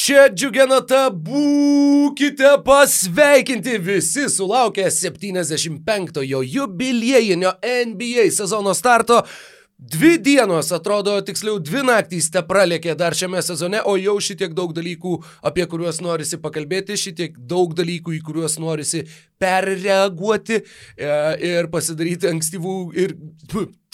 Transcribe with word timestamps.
Šią 0.00 0.30
džiugę 0.32 0.64
natą 0.70 0.98
būkite 1.12 2.54
pasveikinti 2.64 3.74
visi 3.84 4.28
sulaukę 4.32 4.86
75-ojo 4.88 6.40
jubiliejinio 6.54 7.50
NBA 7.90 8.30
sezono 8.32 8.72
starto. 8.74 9.18
Dvi 9.92 10.14
dienos, 10.24 10.70
atrodo, 10.76 11.18
tiksliau 11.24 11.58
dvi 11.60 11.82
naktys 11.88 12.30
te 12.32 12.40
pralėkė 12.44 12.94
dar 13.00 13.16
šiame 13.16 13.42
sezone, 13.44 13.82
o 13.84 13.96
jau 14.00 14.16
šitiek 14.24 14.54
daug 14.56 14.72
dalykų, 14.76 15.18
apie 15.50 15.64
kuriuos 15.68 16.00
norisi 16.04 16.40
pakalbėti, 16.40 16.96
šitiek 17.00 17.36
daug 17.52 17.72
dalykų, 17.76 18.16
į 18.16 18.22
kuriuos 18.24 18.56
norisi 18.62 19.02
perreaguoti 19.40 20.60
e, 20.60 20.64
ir 21.50 21.68
pasidaryti 21.72 22.28
ankstyvų 22.32 22.78
ir 23.04 23.16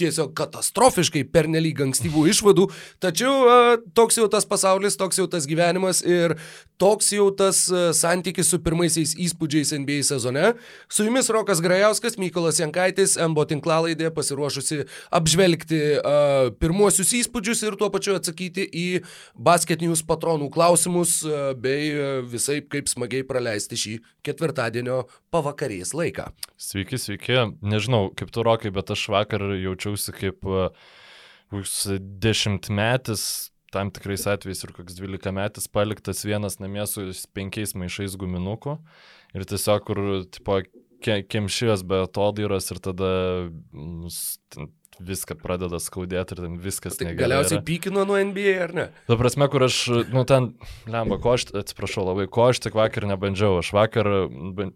tiesiog 0.00 0.34
katastrofiškai 0.36 1.24
pernelyg 1.32 1.80
ankstyvų 1.86 2.27
išvadų, 2.32 2.68
tačiau 3.02 3.77
toks 3.96 4.20
jau 4.20 4.28
tas 4.32 4.46
pasaulis, 4.48 4.98
toks 5.00 5.20
jau 5.20 5.27
tas 5.30 5.48
gyvenimas 5.48 6.02
ir 6.04 6.37
toks 6.80 7.09
jau 7.14 7.30
tas 7.32 7.62
santykis 7.96 8.51
su 8.52 8.60
pirmaisiais 8.64 9.14
įspūdžiais 9.27 9.73
NBA 9.80 10.02
sezone. 10.06 10.52
Su 10.92 11.06
jumis 11.06 11.30
Rokas 11.32 11.62
Grajauskas, 11.64 12.18
Mykolas 12.20 12.60
Jankaitis, 12.60 13.16
MBO 13.16 13.46
tinklalaidė 13.48 14.10
pasiruošusi 14.14 14.82
apžvelgti 15.16 15.80
a, 15.96 16.15
pirmuosius 16.60 17.15
įspūdžius 17.23 17.65
ir 17.66 17.78
tuo 17.80 17.88
pačiu 17.95 18.16
atsakyti 18.18 18.66
į 18.66 18.87
basket 19.34 19.84
news 19.84 20.04
patronų 20.06 20.51
klausimus 20.54 21.18
a, 21.24 21.52
bei 21.56 21.90
a, 21.95 22.10
visai 22.26 22.60
kaip 22.60 22.90
smagiai 22.92 23.26
praleisti 23.26 23.80
šį 23.80 23.96
ketvirtadienio 24.26 25.04
pavakarės 25.36 25.92
laiką. 25.96 26.30
Sveiki, 26.60 27.00
sveiki. 27.00 27.40
Nežinau, 27.64 28.08
kaip 28.16 28.32
tu 28.34 28.45
rokai, 28.46 28.73
bet 28.74 28.92
aš 28.95 29.06
vakar 29.12 29.45
jaučiausi 29.54 30.15
kaip 30.16 30.48
e, 30.48 30.70
koks 31.52 31.76
dešimtmetis, 32.24 33.26
tam 33.74 33.90
tikrais 33.95 34.24
atvejais 34.30 34.64
ir 34.64 34.73
koks 34.76 34.96
dvylika 34.96 35.32
metis 35.37 35.68
paliktas 35.68 36.24
vienas 36.26 36.60
namie 36.62 36.87
su 36.88 37.04
penkiais 37.37 37.76
maišais 37.76 38.16
guminukų. 38.20 38.79
Ir 39.37 39.45
tiesiog, 39.51 39.84
kur, 39.84 40.02
tipo, 40.32 40.60
ke, 41.04 41.20
kemšijos 41.29 41.84
be 41.88 42.01
atodairos 42.07 42.70
ir 42.73 42.80
tada 42.84 43.10
viską 45.02 45.36
pradeda 45.40 45.78
skaudėti 45.82 46.36
ir 46.36 46.40
ten 46.42 46.56
viskas 46.62 46.96
tai. 46.98 47.12
Galiausiai 47.18 47.60
pykino 47.64 48.04
nuo 48.08 48.18
NBA 48.30 48.54
ar 48.64 48.74
ne? 48.76 48.86
Ta 49.08 49.18
prasme, 49.20 49.48
kur 49.52 49.66
aš, 49.66 49.78
nu 50.12 50.24
ten, 50.28 50.50
lemba, 50.90 51.18
ko 51.22 51.34
aš, 51.36 51.48
atsiprašau 51.62 52.06
labai, 52.08 52.28
ko 52.32 52.48
aš 52.50 52.62
tik 52.64 52.78
vakar 52.78 53.08
nebandžiau. 53.10 53.58
Aš 53.60 53.72
vakar 53.76 54.10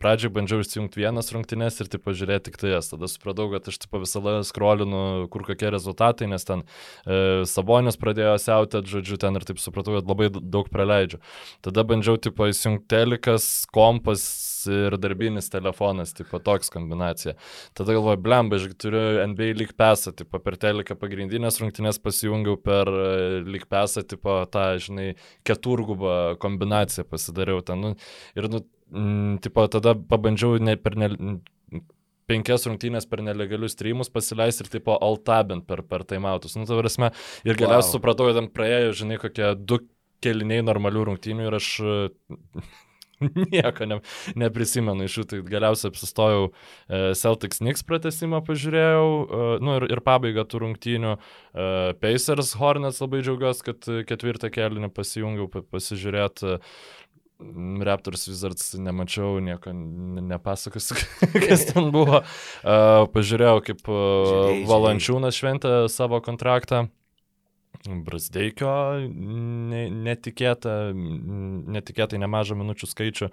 pradžiai 0.03 0.33
bandžiau 0.35 0.65
įsijungti 0.65 1.03
vienas 1.03 1.33
rungtynes 1.35 1.81
ir 1.81 1.91
taip 1.93 2.05
pažiūrėti 2.09 2.51
tik 2.51 2.61
tai 2.61 2.75
jas. 2.75 2.91
Tada 2.93 3.09
supratau, 3.11 3.49
kad 3.55 3.71
aš 3.71 3.81
taip 3.85 3.97
visą 4.03 4.23
laiką 4.25 4.45
skrolinu, 4.51 5.03
kur 5.33 5.47
kokie 5.49 5.73
rezultatai, 5.73 6.29
nes 6.31 6.47
ten 6.49 6.65
e, 7.07 7.43
Sabonis 7.49 8.01
pradėjo 8.01 8.37
siautėti, 8.43 8.97
žodžiu, 8.99 9.21
ten 9.21 9.41
ir 9.41 9.47
taip 9.49 9.63
supratau, 9.63 9.99
kad 9.99 10.11
labai 10.11 10.31
daug 10.31 10.71
praleidžiu. 10.73 11.23
Tada 11.65 11.87
bandžiau, 11.87 12.21
tipo, 12.21 12.49
įsijungti 12.51 12.89
telikas, 12.91 13.51
kompas 13.73 14.50
ir 14.71 14.97
darbinis 15.01 15.51
telefonas, 15.53 16.13
tipo, 16.17 16.41
toks 16.45 16.73
kombinacija. 16.75 17.37
Tada 17.77 17.97
galvoju, 17.97 18.21
blemba, 18.25 18.59
aš 18.61 18.75
turiu 18.81 19.03
NBA 19.33 19.53
lyg 19.59 19.73
pesą, 19.79 20.13
tipo, 20.17 20.41
per 20.43 20.59
teliką 20.61 20.97
pagrindinės 21.01 21.61
rungtynės 21.63 22.01
pasijungiau 22.03 22.59
per 22.61 22.91
e, 22.91 23.15
lyg 23.47 23.69
pesą, 23.71 24.05
tipo, 24.09 24.41
tą, 24.53 24.67
žinai, 24.83 25.13
keturgubą 25.47 26.37
kombinaciją 26.43 27.07
pasidariau 27.11 27.63
ten. 27.67 27.81
Nu, 27.81 27.95
ir, 28.37 28.51
nu, 28.53 28.65
mm, 28.91 29.41
tipo, 29.47 29.67
tada 29.73 29.95
pabandžiau 29.95 30.59
ne 30.63 30.77
per 30.81 30.99
ne, 31.01 31.13
penkias 32.31 32.67
rungtynės 32.69 33.09
per 33.11 33.23
nelegalius 33.27 33.75
streamus 33.75 34.11
pasileisti 34.13 34.67
ir 34.67 34.71
tipo 34.71 34.95
altabint 35.03 35.67
per, 35.67 35.83
per 35.87 36.05
taimautus. 36.07 36.57
Nu, 36.59 36.69
prasme, 36.69 37.11
ir 37.47 37.59
galiausiai 37.59 37.91
Wow. 37.91 37.97
supratau, 37.97 38.29
kad 38.31 38.39
ten 38.39 38.51
praėjo, 38.55 38.93
žinai, 39.03 39.19
kokie 39.23 39.55
du 39.59 39.81
keliniai 40.23 40.63
normalių 40.67 41.09
rungtynių 41.09 41.49
ir 41.49 41.57
aš 41.59 41.69
nieko 43.55 43.87
ne, 43.89 43.99
neprisimenu 44.39 45.07
iš 45.07 45.19
jų. 45.21 45.27
Tai 45.31 45.41
galiausiai 45.49 45.91
apsistojau 45.93 46.47
e, 46.51 47.03
Celtics 47.19 47.61
Knicks 47.63 47.85
pratesimą, 47.87 48.43
pažiūrėjau, 48.47 49.07
e, 49.11 49.51
nu 49.65 49.77
ir, 49.81 49.89
ir 49.93 50.03
pabaigą 50.07 50.47
tų 50.49 50.63
rungtynių. 50.65 51.17
E, 51.17 51.69
Pacers 52.01 52.55
Hornets 52.61 53.03
labai 53.05 53.23
džiaugiuosi, 53.27 53.67
kad 53.71 53.91
ketvirtą 54.09 54.53
kelinį 54.55 54.93
pasijungiau 54.97 55.51
pa- 55.53 55.67
pasižiūrėti. 55.77 56.59
Raptors 57.41 58.27
Wizards 58.29 58.75
nemačiau, 58.77 59.39
nieko 59.41 59.73
ne- 59.73 60.21
nepasakosiu, 60.29 60.99
kas 61.47 61.63
ten 61.71 61.89
buvo. 61.95 62.21
Pažiūrėjau, 62.61 63.63
kaip. 63.65 63.81
Valančiūnas 64.69 65.39
šventė 65.41 65.73
savo 65.89 66.21
kontraktą. 66.25 66.91
Brasdeikio 67.89 68.71
ne, 69.09 69.87
netikėta, 70.05 70.91
netikėtai 70.95 72.19
nemažą 72.21 72.57
minučių 72.61 72.89
skaičių 72.91 73.29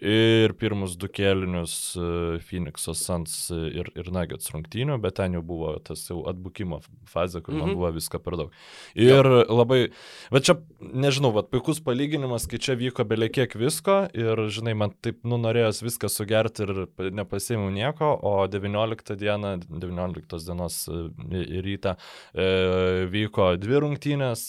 ir 0.00 0.54
pirmus 0.56 0.94
du 0.96 1.08
kėlinius 1.12 1.74
e, 2.00 2.04
Phoenix'o 2.48 2.94
Suns 2.96 3.34
ir, 3.52 3.90
ir 4.00 4.08
Nuggets 4.14 4.48
rungtynių, 4.54 4.96
bet 5.04 5.18
ten 5.20 5.36
jau 5.36 5.42
buvo 5.44 5.74
tas 5.84 6.06
jau 6.08 6.22
atbukimo 6.30 6.80
fazė, 7.12 7.42
kur 7.44 7.54
man 7.58 7.68
Mhm. 7.70 7.76
buvo 7.76 7.90
visko 7.98 8.18
per 8.24 8.38
daug. 8.40 8.54
Ir 8.96 9.28
labai, 9.52 9.90
va 10.32 10.40
čia, 10.40 10.56
nežinau, 10.80 11.32
va 11.36 11.42
puikus 11.44 11.82
palyginimas, 11.84 12.48
kai 12.48 12.56
čia 12.58 12.74
vyko 12.80 13.04
beliekiek 13.04 13.52
visko 13.54 14.08
ir, 14.16 14.36
žinai, 14.48 14.74
man 14.76 14.94
taip 15.02 15.20
nunorėjęs 15.28 15.82
viską 15.84 16.08
sugerti 16.08 16.64
ir 16.64 16.86
pa- 16.96 17.10
nepasėmiau 17.12 17.68
nieko, 17.70 18.14
o 18.22 18.46
19 18.48 19.16
dieną, 19.20 19.58
19 19.68 20.40
dienos 20.48 20.88
e, 20.88 21.60
rytą 21.60 21.96
e, 22.34 23.06
vyko 23.12 23.52
dvi 23.60 23.74
rungtynės 23.76 23.89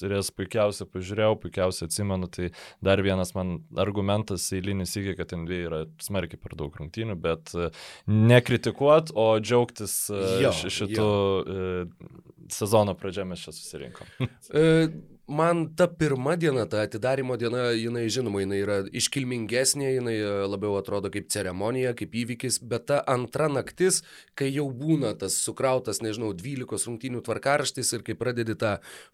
ir 0.06 0.13
jas 0.18 0.29
puikiausiai 0.35 0.90
pažiūrėjau, 0.91 1.38
puikiausiai 1.41 1.88
atsimenu, 1.90 2.29
tai 2.31 2.50
dar 2.84 3.02
vienas 3.06 3.34
man 3.38 3.57
argumentas 3.81 4.46
eilinis 4.53 4.94
iki, 5.00 5.16
kad 5.19 5.34
NBA 5.38 5.62
yra 5.69 5.81
smarkiai 6.03 6.40
per 6.41 6.53
daug 6.59 6.75
rungtynių, 6.78 7.16
bet 7.22 7.53
e, 7.57 7.69
nekritikuot, 8.12 9.13
o 9.16 9.28
džiaugtis 9.41 9.96
e, 10.13 10.22
Jo, 10.46 10.51
ši- 10.57 10.74
šitų 10.78 11.07
e, 11.07 11.66
sezono 12.51 12.94
pradžia 13.00 13.25
mes 13.28 13.44
čia 13.46 13.53
susirinkom. 13.56 14.07
Man 15.31 15.64
ta 15.80 15.88
pirma 15.88 16.36
diena, 16.36 16.66
ta 16.68 16.81
atidarimo 16.84 17.38
diena, 17.40 17.69
jinai 17.72 18.03
žinoma, 18.12 18.42
jinai 18.44 18.59
yra 18.59 18.78
iškilmingesnė, 18.92 19.88
jinai 19.96 20.16
e, 20.19 20.31
labiau 20.52 20.75
atrodo 20.75 21.12
kaip 21.14 21.30
ceremonija, 21.31 21.94
kaip 21.96 22.18
įvykis, 22.24 22.59
bet 22.68 22.90
ta 22.92 22.97
antra 23.08 23.47
naktis, 23.52 24.02
kai 24.36 24.50
jau 24.52 24.66
būna 24.75 25.14
tas 25.19 25.38
sukrautas, 25.40 26.02
nežinau, 26.03 26.34
12 26.36 26.90
rungtynių 26.90 27.24
tvarkaraštis 27.24 27.94
ir 27.96 28.03
kai 28.08 28.18
pradedi 28.19 28.58
tą 28.59 28.74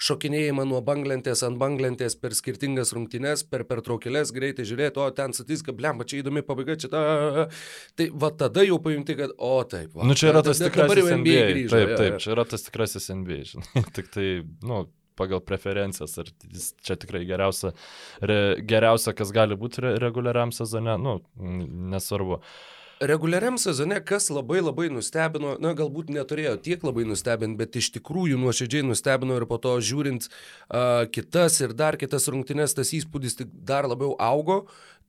šokinėjimą 0.10 0.66
nuo 0.72 0.82
banglentės 0.86 1.46
ant 1.46 1.62
banglentės 1.62 2.18
per 2.18 2.34
skirtingas 2.38 2.96
rungtynes, 2.98 3.46
per 3.46 3.68
pertraukėlės 3.70 4.34
greitai 4.34 4.66
žiūrėti, 4.68 5.04
o 5.04 5.10
ten 5.14 5.38
statistika, 5.38 5.76
blemba, 5.78 6.08
čia 6.10 6.24
įdomi 6.24 6.46
pabaiga, 6.48 6.80
čia 6.82 6.92
ta... 6.94 7.06
Tai 7.98 8.10
va 8.18 8.34
tada 8.34 8.66
jau 8.66 8.82
pajunti, 8.82 9.16
kad, 9.18 9.38
o 9.38 9.56
taip, 9.70 9.94
va. 9.94 10.06
Nu, 10.08 10.18
čia 10.18 10.32
yra 10.34 10.42
tas 10.46 10.62
tikrasis 10.62 11.04
jau 11.06 11.18
NBA. 11.22 11.48
grįžo, 11.54 11.74
Taip, 11.78 11.94
taip, 11.98 12.22
čia 12.24 12.34
yra 12.34 12.46
tas 12.50 12.66
tikrasis 12.66 13.10
NBA, 13.14 13.44
žinai. 13.52 13.84
Tik 13.98 14.10
tai, 14.14 14.28
nu, 14.66 14.84
pagal 15.18 15.42
preferencijas, 15.44 16.18
ar 16.22 16.32
jis 16.54 16.72
čia 16.86 16.98
tikrai 17.00 17.26
geriausia, 17.28 17.74
re, 18.22 18.40
geriausia 18.62 19.16
kas 19.18 19.34
gali 19.36 19.58
būti 19.60 19.84
re, 19.86 19.94
reguliariam 20.02 20.54
sezone, 20.56 20.98
nu, 21.02 21.20
nesvarbu. 21.94 22.42
Reguliariam 22.98 23.60
sezone, 23.62 24.00
kas 24.02 24.32
labai 24.34 24.58
labai 24.58 24.88
nustebino, 24.90 25.52
na 25.62 25.76
galbūt 25.78 26.08
neturėjo 26.10 26.56
tiek 26.66 26.82
labai 26.82 27.04
nustebinti, 27.06 27.60
bet 27.60 27.78
iš 27.78 27.92
tikrųjų 28.00 28.40
nuoširdžiai 28.42 28.88
nustebino 28.88 29.38
ir 29.38 29.46
po 29.46 29.60
to 29.62 29.76
žiūrint 29.78 30.26
uh, 30.26 31.04
kitas 31.14 31.60
ir 31.62 31.76
dar 31.78 32.00
kitas 32.02 32.26
rungtynes, 32.34 32.74
tas 32.74 32.96
įspūdis 32.98 33.38
tik 33.38 33.52
dar 33.70 33.86
labiau 33.86 34.16
augo, 34.18 34.64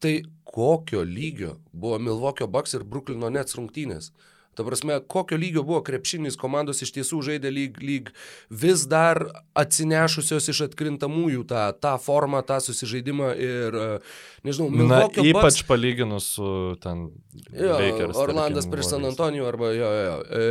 tai 0.04 0.18
kokio 0.44 1.00
lygio 1.00 1.56
buvo 1.72 1.96
Milvokio 2.10 2.50
Bucks 2.52 2.76
ir 2.76 2.84
Bruklino 2.84 3.32
Nets 3.32 3.56
rungtynės. 3.56 4.12
Ta 4.58 4.66
prasme, 4.66 4.98
kokio 5.06 5.38
lygio 5.38 5.62
buvo 5.62 5.78
krepšinis 5.86 6.34
komandos 6.40 6.82
iš 6.82 6.90
tiesų 6.96 7.20
žaidė 7.28 7.52
lyg, 7.54 7.78
lyg 7.78 8.10
vis 8.50 8.82
dar 8.90 9.22
atsinešusios 9.58 10.50
iš 10.50 10.64
atkrintamųjų 10.66 11.44
tą, 11.46 11.68
tą 11.78 11.94
formą, 12.02 12.42
tą 12.46 12.58
susižaidimą 12.64 13.30
ir, 13.38 13.78
uh, 13.78 14.18
nežinau, 14.42 14.66
Na, 14.74 14.82
Milvokio 14.82 15.26
ypač 15.30 15.62
palyginus 15.68 16.32
su 16.34 16.50
ten 16.82 17.08
Jo, 17.52 17.78
Lakers, 17.78 18.18
Orlandas 18.18 18.66
tarkim, 18.66 18.74
prieš 18.74 18.90
San. 18.90 19.06
Antonijų 19.08 19.46
arba, 19.48 19.70
jo, 19.76 19.88
jo, 19.94 20.16
e, 20.26 20.46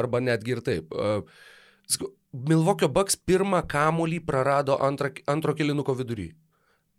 arba 0.00 0.22
netgi 0.24 0.56
ir 0.56 0.62
taip. 0.64 0.96
E, 0.96 2.06
Milvokio 2.32 2.88
Bucks 2.88 3.18
pirmą 3.20 3.60
kamolį 3.68 4.22
prarado 4.24 4.78
antrą, 4.80 5.12
antro 5.28 5.52
kilinuko 5.58 5.94
vidury. 5.98 6.30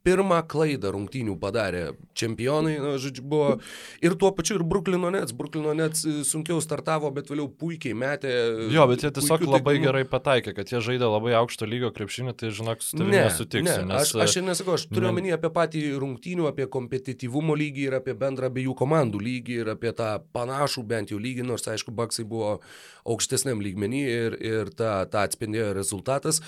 Pirmą 0.03 0.41
klaidą 0.51 0.89
rungtynių 0.91 1.38
padarė 1.39 1.83
čempionai, 2.19 2.73
na, 2.83 2.97
žodžiu, 3.00 3.23
buvo 3.23 3.53
ir 4.03 4.15
tuo 4.19 4.33
pačiu 4.35 4.57
ir 4.57 4.63
Bruklino 4.67 5.07
Nets. 5.13 5.31
Bruklino 5.31 5.71
Nets 5.77 6.01
e, 6.03 6.15
sunkiau 6.27 6.59
startavo, 6.59 7.07
bet 7.15 7.29
vėliau 7.31 7.47
puikiai 7.47 7.95
metė. 7.95 8.33
Jo, 8.73 8.83
bet 8.91 9.05
jie 9.05 9.13
tiesiog 9.15 9.39
puikiu 9.39 9.53
labai 9.53 9.77
taiklumu. 9.77 9.85
gerai 9.88 10.03
pataikė, 10.11 10.53
kad 10.57 10.73
jie 10.73 10.81
žaidė 10.83 11.07
labai 11.07 11.38
aukšto 11.39 11.63
lygio 11.71 11.94
krepšinį, 11.95 12.33
tai 12.35 12.51
žinok, 12.51 12.83
su 12.83 12.97
tavimi 13.00 13.15
Ne, 13.15 13.21
nesutiksiu. 13.29 13.77
ne, 13.85 13.94
nes, 13.94 14.11
aš, 14.11 14.15
aš 14.27 14.35
ir 14.41 14.45
nesakau, 14.50 14.75
aš 14.75 14.85
turiu 14.91 15.07
ne- 15.07 15.13
omeny 15.13 15.31
apie 15.38 15.53
patį 15.55 15.85
rungtynių, 16.03 16.50
apie 16.51 16.67
kompetityvumo 16.75 17.55
lygį 17.63 17.88
ir 17.88 17.97
apie 18.01 18.17
bendrą 18.25 18.51
abiejų 18.51 18.75
komandų 18.83 19.23
lygį 19.23 19.57
ir 19.63 19.71
apie 19.77 19.95
tą 19.95 20.11
panašų 20.35 20.83
bent 20.91 21.15
jau 21.15 21.21
lygį, 21.23 21.47
nors 21.47 21.63
aišku, 21.71 21.95
Baksai 21.95 22.27
buvo 22.27 22.57
aukštesniam 23.07 23.59
lygmenį 23.63 24.03
ir, 24.07 24.35
ir 24.44 24.69
tą, 24.75 24.91
tą 25.11 25.23
atspindėjo 25.27 25.73
rezultatas. 25.79 26.41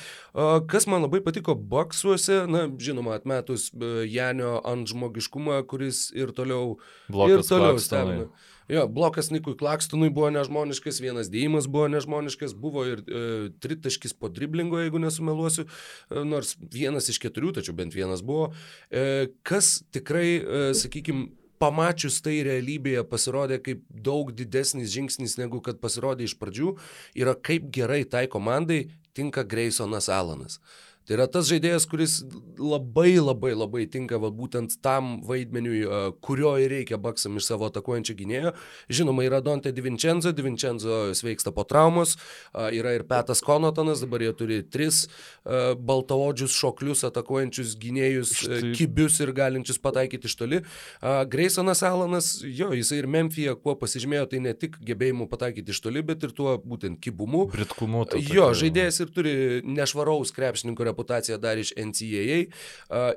Kas 0.71 0.87
man 0.91 1.03
labai 1.07 1.19
patiko 1.23 1.55
Baksuose, 1.55 2.43
na, 2.51 2.65
žinoma, 2.79 3.15
atmet 3.19 3.44
pametus 3.45 3.71
e, 3.73 4.07
Janio 4.07 4.61
ant 4.65 4.87
žmogiškumą, 4.87 5.65
kuris 5.67 6.11
ir 6.15 6.33
toliau, 6.33 6.77
Blokas 7.09 7.45
ir 7.45 7.49
toliau 7.49 7.79
stebina. 7.79 8.27
Jo, 8.67 8.87
blokas 8.89 9.29
Nikui 9.29 9.53
Klakstonui 9.53 10.09
buvo 10.09 10.31
nežmoniškas, 10.33 10.97
vienas 10.97 11.29
dėjimas 11.29 11.67
buvo 11.69 11.85
nežmoniškas, 11.93 12.55
buvo 12.57 12.85
ir 12.89 13.03
e, 13.05 13.51
tritaškis 13.61 14.15
po 14.17 14.25
driblingo, 14.33 14.79
jeigu 14.81 14.97
nesumeluosiu, 14.97 15.67
e, 16.09 16.23
nors 16.25 16.55
vienas 16.57 17.05
iš 17.13 17.21
keturių, 17.21 17.53
tačiau 17.59 17.77
bent 17.77 17.93
vienas 17.93 18.25
buvo. 18.25 18.55
E, 18.89 19.29
kas 19.45 19.83
tikrai, 19.93 20.29
e, 20.41 20.63
sakykime, 20.81 21.27
pamačius 21.61 22.17
tai 22.25 22.39
realybėje 22.43 23.05
pasirodė 23.07 23.61
kaip 23.63 23.85
daug 23.89 24.33
didesnis 24.33 24.89
žingsnis 24.91 25.37
negu 25.37 25.61
kad 25.63 25.77
pasirodė 25.79 26.25
iš 26.25 26.33
pradžių, 26.41 26.73
yra 27.21 27.37
kaip 27.37 27.69
gerai 27.73 28.01
tai 28.09 28.25
komandai 28.25 28.87
tinka 29.15 29.45
Graysonas 29.47 30.09
Alanas. 30.09 30.59
Tai 31.05 31.13
yra 31.19 31.27
tas 31.29 31.45
žaidėjas, 31.45 31.85
kuris 31.85 32.13
labai 32.57 33.19
labai 33.19 33.51
labai 33.53 33.83
tinka 33.91 34.17
va, 34.17 34.31
būtent 34.33 34.79
tam 34.81 35.19
vaidmeniui, 35.25 35.81
a, 35.85 35.99
kurio 36.25 36.55
ir 36.57 36.71
reikia 36.73 36.97
baksam 36.97 37.35
iš 37.37 37.45
savo 37.51 37.67
atakuojančio 37.69 38.15
gynėjo. 38.17 38.53
Žinoma, 38.89 39.25
yra 39.27 39.41
Dante 39.45 39.69
Divincenzo, 39.75 40.31
Divincenzo 40.33 41.11
sveiksta 41.13 41.53
po 41.53 41.61
traumos, 41.69 42.15
a, 42.53 42.71
yra 42.73 42.95
ir 42.97 43.05
Petas 43.05 43.43
Konotonas, 43.45 44.01
dabar 44.01 44.23
jie 44.25 44.31
turi 44.39 44.57
tris 44.65 45.03
a, 45.05 45.75
baltaodžius 45.77 46.55
šoklius 46.57 47.05
atakuojančius 47.11 47.75
gynėjus, 47.83 48.33
Štai- 48.41 48.73
kibius 48.79 49.19
ir 49.21 49.33
galinčius 49.37 49.77
pataikyti 49.85 50.25
iš 50.31 50.37
toli. 50.41 50.63
A, 51.05 51.19
Graysonas 51.29 51.83
Alanas, 51.85 52.31
jo, 52.41 52.71
jisai 52.73 53.03
ir 53.03 53.11
Memphija, 53.13 53.53
kuo 53.61 53.77
pasižymėjo, 53.77 54.25
tai 54.33 54.41
ne 54.47 54.55
tik 54.57 54.81
gebėjimu 54.81 55.29
pataikyti 55.29 55.69
iš 55.75 55.83
toli, 55.85 56.01
bet 56.01 56.25
ir 56.25 56.33
tuo 56.33 56.57
būtent 56.57 56.97
kibumu. 56.97 57.45
Britkumu. 57.53 58.07
Jo, 58.25 58.49
žaidėjas 58.57 59.03
ir 59.05 59.13
turi 59.13 59.37
nešvaraus 59.69 60.33
krepšininko 60.33 60.94
reputaciją 60.95 61.37
dar 61.37 61.59
iš 61.59 61.73
NCAA. 61.75 62.39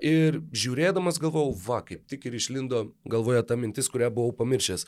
Ir 0.02 0.40
žiūrėdamas 0.52 1.20
galvojau, 1.22 1.54
va, 1.62 1.80
kaip 1.86 2.02
tik 2.10 2.26
ir 2.26 2.34
išlindo 2.34 2.88
galvoje 3.08 3.44
ta 3.46 3.56
mintis, 3.56 3.88
kurią 3.88 4.10
buvau 4.10 4.34
pamiršęs. 4.42 4.84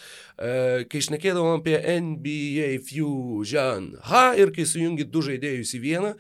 Kai 0.91 1.01
išnekėdavom 1.01 1.61
apie 1.61 1.79
NBA 1.79 2.83
Fusion, 2.89 3.95
ha, 4.11 4.35
ir 4.35 4.53
kai 4.57 4.67
sujungi 4.67 5.07
du 5.07 5.23
žaidėjus 5.23 5.75
į 5.79 5.83
vieną, 5.87 6.15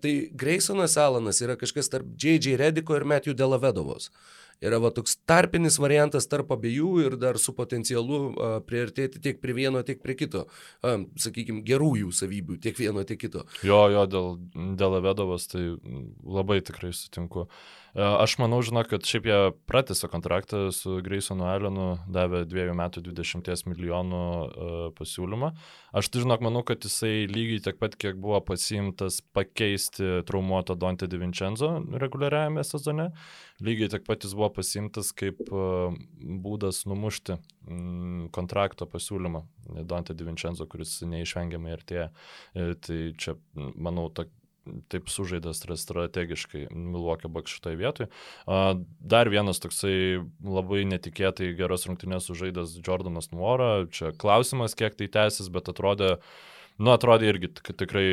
tai 0.00 0.16
Graysonas 0.32 0.96
Alanas 1.00 1.42
yra 1.44 1.58
kažkas 1.60 1.92
tarp 1.92 2.08
J.J. 2.16 2.56
Rediko 2.60 2.96
ir 2.96 3.04
Matthew 3.04 3.36
Delavedovos. 3.36 4.10
Yra 4.60 4.76
va 4.82 4.90
toks 4.92 5.16
tarpinis 5.28 5.78
variantas 5.80 6.28
tarp 6.28 6.50
abiejų 6.52 6.90
ir 7.06 7.16
dar 7.20 7.38
su 7.40 7.54
potencialu 7.56 8.20
a, 8.20 8.50
priartėti 8.64 9.22
tiek 9.24 9.40
prie 9.40 9.56
vieno, 9.56 9.80
tiek 9.86 10.02
prie 10.04 10.16
kito. 10.20 10.46
Sakykime, 10.84 11.64
gerųjų 11.66 12.12
savybių, 12.12 12.58
tiek 12.60 12.76
vieno, 12.76 13.04
tiek 13.08 13.20
kito. 13.20 13.46
Jo, 13.64 13.86
jo, 13.92 14.04
dėl, 14.10 14.28
dėl 14.80 14.98
Avedovas, 15.00 15.48
tai 15.48 15.64
labai 16.24 16.60
tikrai 16.66 16.92
sutinku. 16.96 17.48
E, 17.94 18.02
Aš 18.02 18.36
manau, 18.38 18.60
žinok, 18.62 18.90
kad 18.92 19.06
šiaip 19.06 19.26
jie 19.26 19.38
pratęsė 19.70 20.10
kontraktą 20.12 20.62
su 20.74 20.98
Graysonu 21.04 21.46
Allenu, 21.50 21.88
davė 22.12 22.44
2 22.48 22.74
metų 22.78 23.02
20 23.08 23.66
milijonų 23.66 24.20
uh, 24.20 24.84
pasiūlymą. 24.98 25.50
Aš 25.96 26.10
tai 26.12 26.22
žinok, 26.22 26.44
manau, 26.46 26.62
kad 26.66 26.86
jisai 26.86 27.26
lygiai 27.30 27.62
tiek 27.64 27.80
pat, 27.80 27.96
kiek 28.00 28.18
buvo 28.20 28.38
pasiimtas 28.46 29.20
pakeisti 29.34 30.22
traumuotą 30.28 30.76
Dante 30.78 31.08
Divincenzo 31.10 31.72
reguliariajame 32.02 32.64
sezone, 32.66 33.10
lygiai 33.64 33.90
tiek 33.96 34.06
pat 34.06 34.26
jis 34.26 34.36
buvo 34.38 34.52
pasiimtas 34.60 35.10
kaip 35.16 35.42
uh, 35.50 35.90
būdas 36.20 36.84
numušti 36.90 37.36
mm, 37.36 38.28
kontrakto 38.36 38.86
pasiūlymą 38.90 39.42
Dante 39.90 40.14
Divincenzo, 40.14 40.66
kuris 40.70 41.00
neišvengiamai 41.06 41.74
artėja. 41.74 42.10
Tai 42.54 42.98
čia, 43.20 43.36
manau, 43.78 44.08
ta, 44.14 44.24
taip 44.92 45.08
sužaidas 45.10 45.62
yra 45.66 45.76
strategiškai 45.80 46.66
Milwaukee 46.74 47.28
Bucks 47.32 47.56
šitoje 47.56 47.76
vietoje. 47.80 48.08
A, 48.46 48.74
Dar 49.00 49.28
vienas 49.32 49.58
toksai 49.62 50.20
labai 50.44 50.84
netikėtai 50.90 51.54
geras 51.58 51.86
rungtynės 51.88 52.28
sužaidas 52.30 52.76
Jordanas 52.86 53.30
Nuora. 53.32 53.86
Čia 53.90 54.12
klausimas, 54.16 54.76
kiek 54.78 54.94
tai 55.00 55.08
tęsis, 55.08 55.48
bet 55.50 55.68
atrodė, 55.72 56.16
nu, 56.80 56.92
atrodė 56.94 57.28
irgi 57.32 57.48
tik- 57.58 57.74
tikrai 57.76 58.04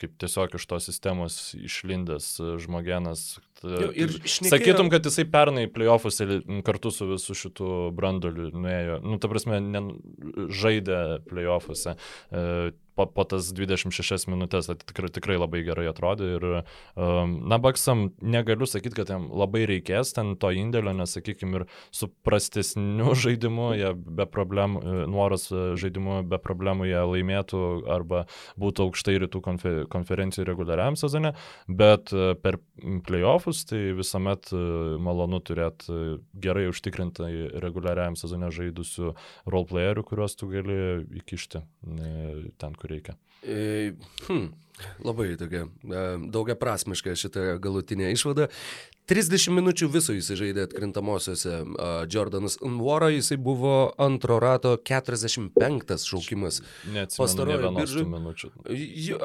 kaip 0.00 0.14
tiesiog 0.22 0.54
iš 0.56 0.66
tos 0.70 0.86
sistemos 0.88 1.40
išlindęs 1.58 2.28
žmogenas. 2.64 3.38
Jo, 3.60 3.90
ir 3.92 4.08
šnekėjo- 4.24 4.54
Sakytum, 4.54 4.88
kad 4.88 5.04
jisai 5.04 5.26
pernai 5.28 5.66
playoffus 5.68 6.20
ir 6.24 6.38
kartu 6.64 6.88
su 6.90 7.04
visu 7.10 7.34
šitu 7.36 7.90
brandoliu 7.92 8.48
nuėjo, 8.56 9.02
nu, 9.04 9.18
ta 9.20 9.28
prasme, 9.28 9.60
ne, 9.60 9.82
žaidė 10.48 11.20
playoffuose. 11.28 11.96
E, 12.32 12.72
po, 12.96 13.06
po 13.06 13.26
tas 13.28 13.52
26 13.56 14.28
minutės 14.30 14.70
tai 14.70 14.76
tikrai, 14.80 15.10
tikrai 15.14 15.38
labai 15.40 15.62
gerai 15.66 15.88
atrodė 15.90 16.34
ir, 16.36 16.46
um, 16.96 17.36
na, 17.50 17.60
Baksam 17.60 18.08
negaliu 18.22 18.68
sakyti, 18.68 18.96
kad 19.00 19.12
jam 19.12 19.28
labai 19.36 19.66
reikės 19.68 20.14
ten 20.16 20.34
to 20.40 20.52
indėlio, 20.54 20.94
nes, 20.96 21.14
sakykime, 21.16 21.60
ir 21.60 21.66
su 21.94 22.08
prastesniu 22.26 23.14
žaidimu 23.24 23.70
jie 23.78 23.92
be 23.94 24.26
problemų, 24.30 24.82
e, 24.82 25.04
nuoras 25.10 25.48
e, 25.52 25.64
žaidimu 25.80 26.20
be 26.30 26.40
problemų 26.42 26.88
jie 26.90 27.02
laimėtų 27.12 27.62
arba 27.90 28.24
būtų 28.60 28.88
aukštai 28.88 29.16
rytų 29.24 29.42
konfe, 29.44 29.74
konferencijų 29.92 30.46
reguliariam 30.48 30.98
sezone, 31.00 31.34
bet 31.68 32.14
e, 32.14 32.32
per 32.40 32.60
playoffus 33.06 33.64
tai 33.68 33.90
visuomet 33.96 34.50
malonu 35.02 35.40
turėti 35.44 36.18
gerai 36.40 36.66
užtikrintai 36.70 37.60
reguliariam 37.62 38.16
sezone 38.18 38.50
žaidusių 38.54 39.14
roleplayerių, 39.50 40.04
kuriuos 40.06 40.36
tu 40.40 40.48
gali 40.50 40.78
įkišti 41.20 41.62
ten, 42.60 42.76
kur 42.80 42.90
reikia. 42.94 43.14
E, 43.42 43.92
hm, 44.26 44.50
labai 45.04 45.34
tokia 45.40 45.66
e, 45.66 46.04
daugia 46.32 46.56
prasmiška 46.60 47.14
šita 47.16 47.54
galutinė 47.62 48.10
išvada. 48.14 48.48
30 49.10 49.50
minučių 49.56 49.88
viso 49.90 50.14
jisai 50.14 50.36
žaidė 50.38 50.68
atkrintamosiose. 50.68 51.54
Uh, 51.66 51.86
Jordanas 52.06 52.54
Nwara, 52.62 53.08
jisai 53.10 53.40
buvo 53.42 53.72
antro 53.98 54.36
rato 54.38 54.76
45 54.86 56.04
šaukimas. 56.06 56.60
Biržoj- 57.80 58.04
tų 58.04 58.12
minučių. 58.12 58.50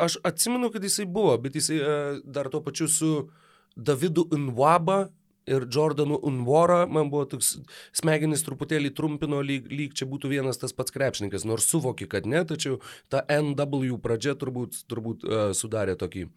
Aš 0.08 0.18
atsimenu, 0.26 0.72
kad 0.74 0.88
jisai 0.90 1.06
buvo, 1.06 1.36
bet 1.38 1.60
jisai 1.60 1.78
uh, 1.84 2.18
dar 2.26 2.50
tuo 2.50 2.64
pačiu 2.66 2.88
su 2.90 3.12
Davidu 3.78 4.26
Nwaba 4.34 5.12
ir 5.48 5.68
Jordanu 5.72 6.18
Unvora, 6.24 6.84
man 6.90 7.12
buvo 7.14 7.26
toks 7.36 7.56
smegenis 7.96 8.44
truputėlį 8.46 8.92
trumpino, 8.98 9.42
lyg, 9.46 9.70
lyg 9.72 9.96
čia 9.98 10.08
būtų 10.10 10.32
vienas 10.34 10.62
tas 10.62 10.74
pats 10.76 10.94
krepšininkas, 10.96 11.46
nors 11.48 11.70
suvoki, 11.70 12.10
kad 12.10 12.28
ne, 12.30 12.44
tačiau 12.48 12.80
ta 13.14 13.24
NW 13.30 14.00
pradžia 14.02 14.36
turbūt, 14.40 14.86
turbūt 14.92 15.26
uh, 15.28 15.48
sudarė 15.58 15.98
tokį 16.02 16.28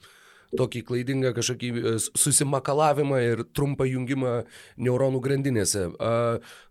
tokį 0.57 0.83
klaidingą 0.89 1.35
kažkokį 1.37 1.71
e, 1.77 1.95
susimakalavimą 2.17 3.21
ir 3.25 3.45
trumpą 3.57 3.89
jungimą 3.89 4.35
neuronų 4.81 5.21
grandinėse. 5.25 5.85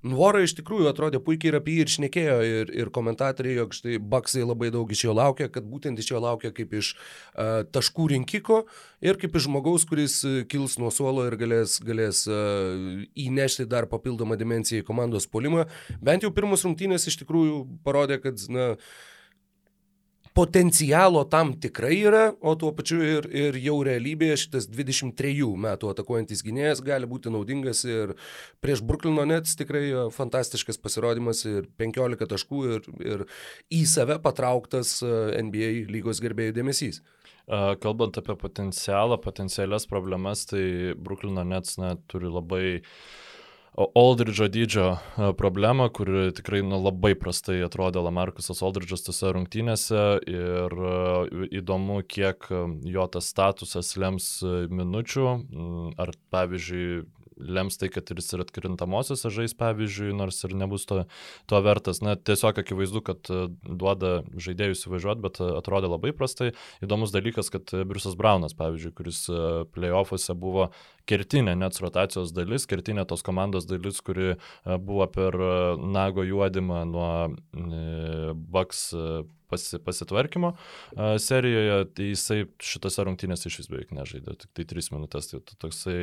Nvora 0.07 0.41
iš 0.45 0.55
tikrųjų 0.57 0.87
atrodė 0.89 1.21
puikiai 1.23 1.51
ir 1.51 1.59
apie 1.59 1.77
jį 1.77 1.85
ir 1.85 1.93
šnekėjo 1.93 2.37
ir, 2.47 2.71
ir 2.73 2.91
komentatoriai, 2.93 3.57
jog 3.61 3.75
štai 3.75 3.97
Baksai 4.01 4.45
labai 4.45 4.71
daug 4.73 4.91
iš 4.91 5.03
jo 5.07 5.15
laukia, 5.17 5.49
kad 5.51 5.67
būtent 5.67 5.99
iš 6.01 6.11
jo 6.13 6.21
laukia 6.23 6.53
kaip 6.55 6.73
iš 6.79 6.93
uh, 6.95 7.63
taškų 7.73 8.07
rinkiko 8.13 8.61
ir 9.03 9.19
kaip 9.21 9.35
iš 9.37 9.47
žmogaus, 9.47 9.85
kuris 9.89 10.19
e, 10.25 10.33
kils 10.49 10.77
nuo 10.81 10.89
suolo 10.93 11.27
ir 11.27 11.37
galės, 11.39 11.77
galės 11.85 12.23
uh, 12.29 13.03
įnešti 13.19 13.67
dar 13.69 13.89
papildomą 13.91 14.37
dimenciją 14.39 14.81
į 14.81 14.87
komandos 14.87 15.29
polimą. 15.29 15.67
Bent 16.01 16.25
jau 16.25 16.33
pirmos 16.33 16.65
rungtynės 16.65 17.07
iš 17.09 17.19
tikrųjų 17.21 17.61
parodė, 17.85 18.19
kad 18.23 18.41
na, 18.53 18.71
potencialo 20.37 21.23
tam 21.25 21.53
tikrai 21.57 21.95
yra, 22.05 22.23
o 22.45 22.53
tuo 22.59 22.69
pačiu 22.77 22.99
ir, 23.01 23.27
ir 23.33 23.57
jau 23.57 23.79
realybėje 23.85 24.35
šitas 24.43 24.67
23 24.69 25.47
metų 25.65 25.89
atakuojantis 25.89 26.43
gynėjas 26.45 26.83
gali 26.85 27.09
būti 27.09 27.31
naudingas 27.33 27.81
ir 27.87 28.13
prieš 28.61 28.83
Bruklino 28.85 29.25
Nets 29.25 29.57
tikrai 29.57 29.83
e, 29.89 30.03
fantastiškas 30.13 30.77
pasirodymas 30.83 31.41
ir 31.49 31.65
15 31.81 32.29
taškų 32.29 32.61
ir, 32.75 32.89
ir 33.01 33.25
į 33.73 33.81
save 33.89 34.19
patrauktas 34.21 34.99
e, 35.01 35.13
NBA 35.41 35.71
lygos 35.89 36.21
gerbėjų 36.21 36.59
dėmesys. 36.59 37.01
A, 37.47 37.73
Kalbant 37.81 38.19
apie 38.21 38.37
potencialą, 38.37 39.17
potencialias 39.23 39.89
problemas, 39.89 40.45
tai 40.51 40.93
Bruklino 41.01 41.47
Nets 41.47 41.79
na, 41.81 41.95
turi 42.11 42.29
labai 42.29 42.67
Aldridžo 43.77 44.47
dydžio 44.49 44.85
a, 44.89 45.33
problemą, 45.37 45.85
kur 45.93 46.09
tikrai 46.33 46.63
nu, 46.65 46.79
labai 46.81 47.13
prastai 47.19 47.59
atrodė 47.61 48.01
Lamarkusas 48.01 48.63
Aldridžas 48.65 49.05
tose 49.05 49.29
rungtynėse 49.35 50.05
ir 50.25 50.73
a, 50.73 50.95
įdomu, 51.61 51.99
kiek 52.09 52.49
a, 52.49 52.63
jo 52.89 53.05
tas 53.13 53.29
statusas 53.29 53.93
lems 54.01 54.31
minučių, 54.73 55.27
m, 55.29 55.93
ar 56.01 56.15
pavyzdžiui 56.33 57.05
lems 57.37 57.77
tai, 57.77 57.89
kad 57.93 58.09
ir 58.09 58.17
jis 58.17 58.33
ir 58.33 58.43
atkrintamosiose 58.43 59.29
žais, 59.33 59.53
pavyzdžiui, 59.57 60.09
nors 60.17 60.39
ir 60.47 60.55
nebus 60.57 60.87
to, 60.89 61.03
to 61.49 61.61
vertas. 61.61 62.01
Na, 62.01 62.15
tiesiog 62.17 62.57
akivaizdu, 62.63 63.03
kad 63.05 63.29
duoda 63.61 64.23
žaidėjų 64.33 64.77
įsivažiuoti, 64.77 65.23
bet 65.23 65.41
atrodė 65.45 65.91
labai 65.91 66.13
prastai. 66.17 66.53
Įdomus 66.81 67.13
dalykas, 67.13 67.51
kad 67.53 67.69
Briusas 67.87 68.17
Braunas, 68.17 68.57
pavyzdžiui, 68.57 68.93
kuris 68.97 69.23
playoffuose 69.75 70.37
buvo 70.37 70.71
kertinė 71.07 71.55
nets 71.59 71.81
rotacijos 71.83 72.33
dalis, 72.35 72.67
kertinė 72.69 73.07
tos 73.09 73.23
komandos 73.25 73.67
dalis, 73.69 74.01
kuri 74.05 74.35
a, 74.35 74.77
buvo 74.77 75.07
per 75.11 75.39
a, 75.39 75.55
nago 75.77 76.25
juodimą 76.27 76.83
nuo 76.91 77.11
e, 77.27 78.33
Bucks 78.35 78.89
e, 78.93 79.07
pasi, 79.49 79.79
pasitvarkymo 79.79 80.53
serijoje, 81.19 81.85
tai 81.95 82.09
jisai 82.11 82.39
šitose 82.63 83.05
rungtynėse 83.07 83.49
iš 83.49 83.59
vis 83.61 83.69
beveik 83.71 83.93
nežaidė, 83.95 84.35
tik 84.41 84.51
tai 84.57 84.65
3 84.69 84.91
minutės, 84.95 85.29
tai 85.31 85.57
toksai 85.61 85.97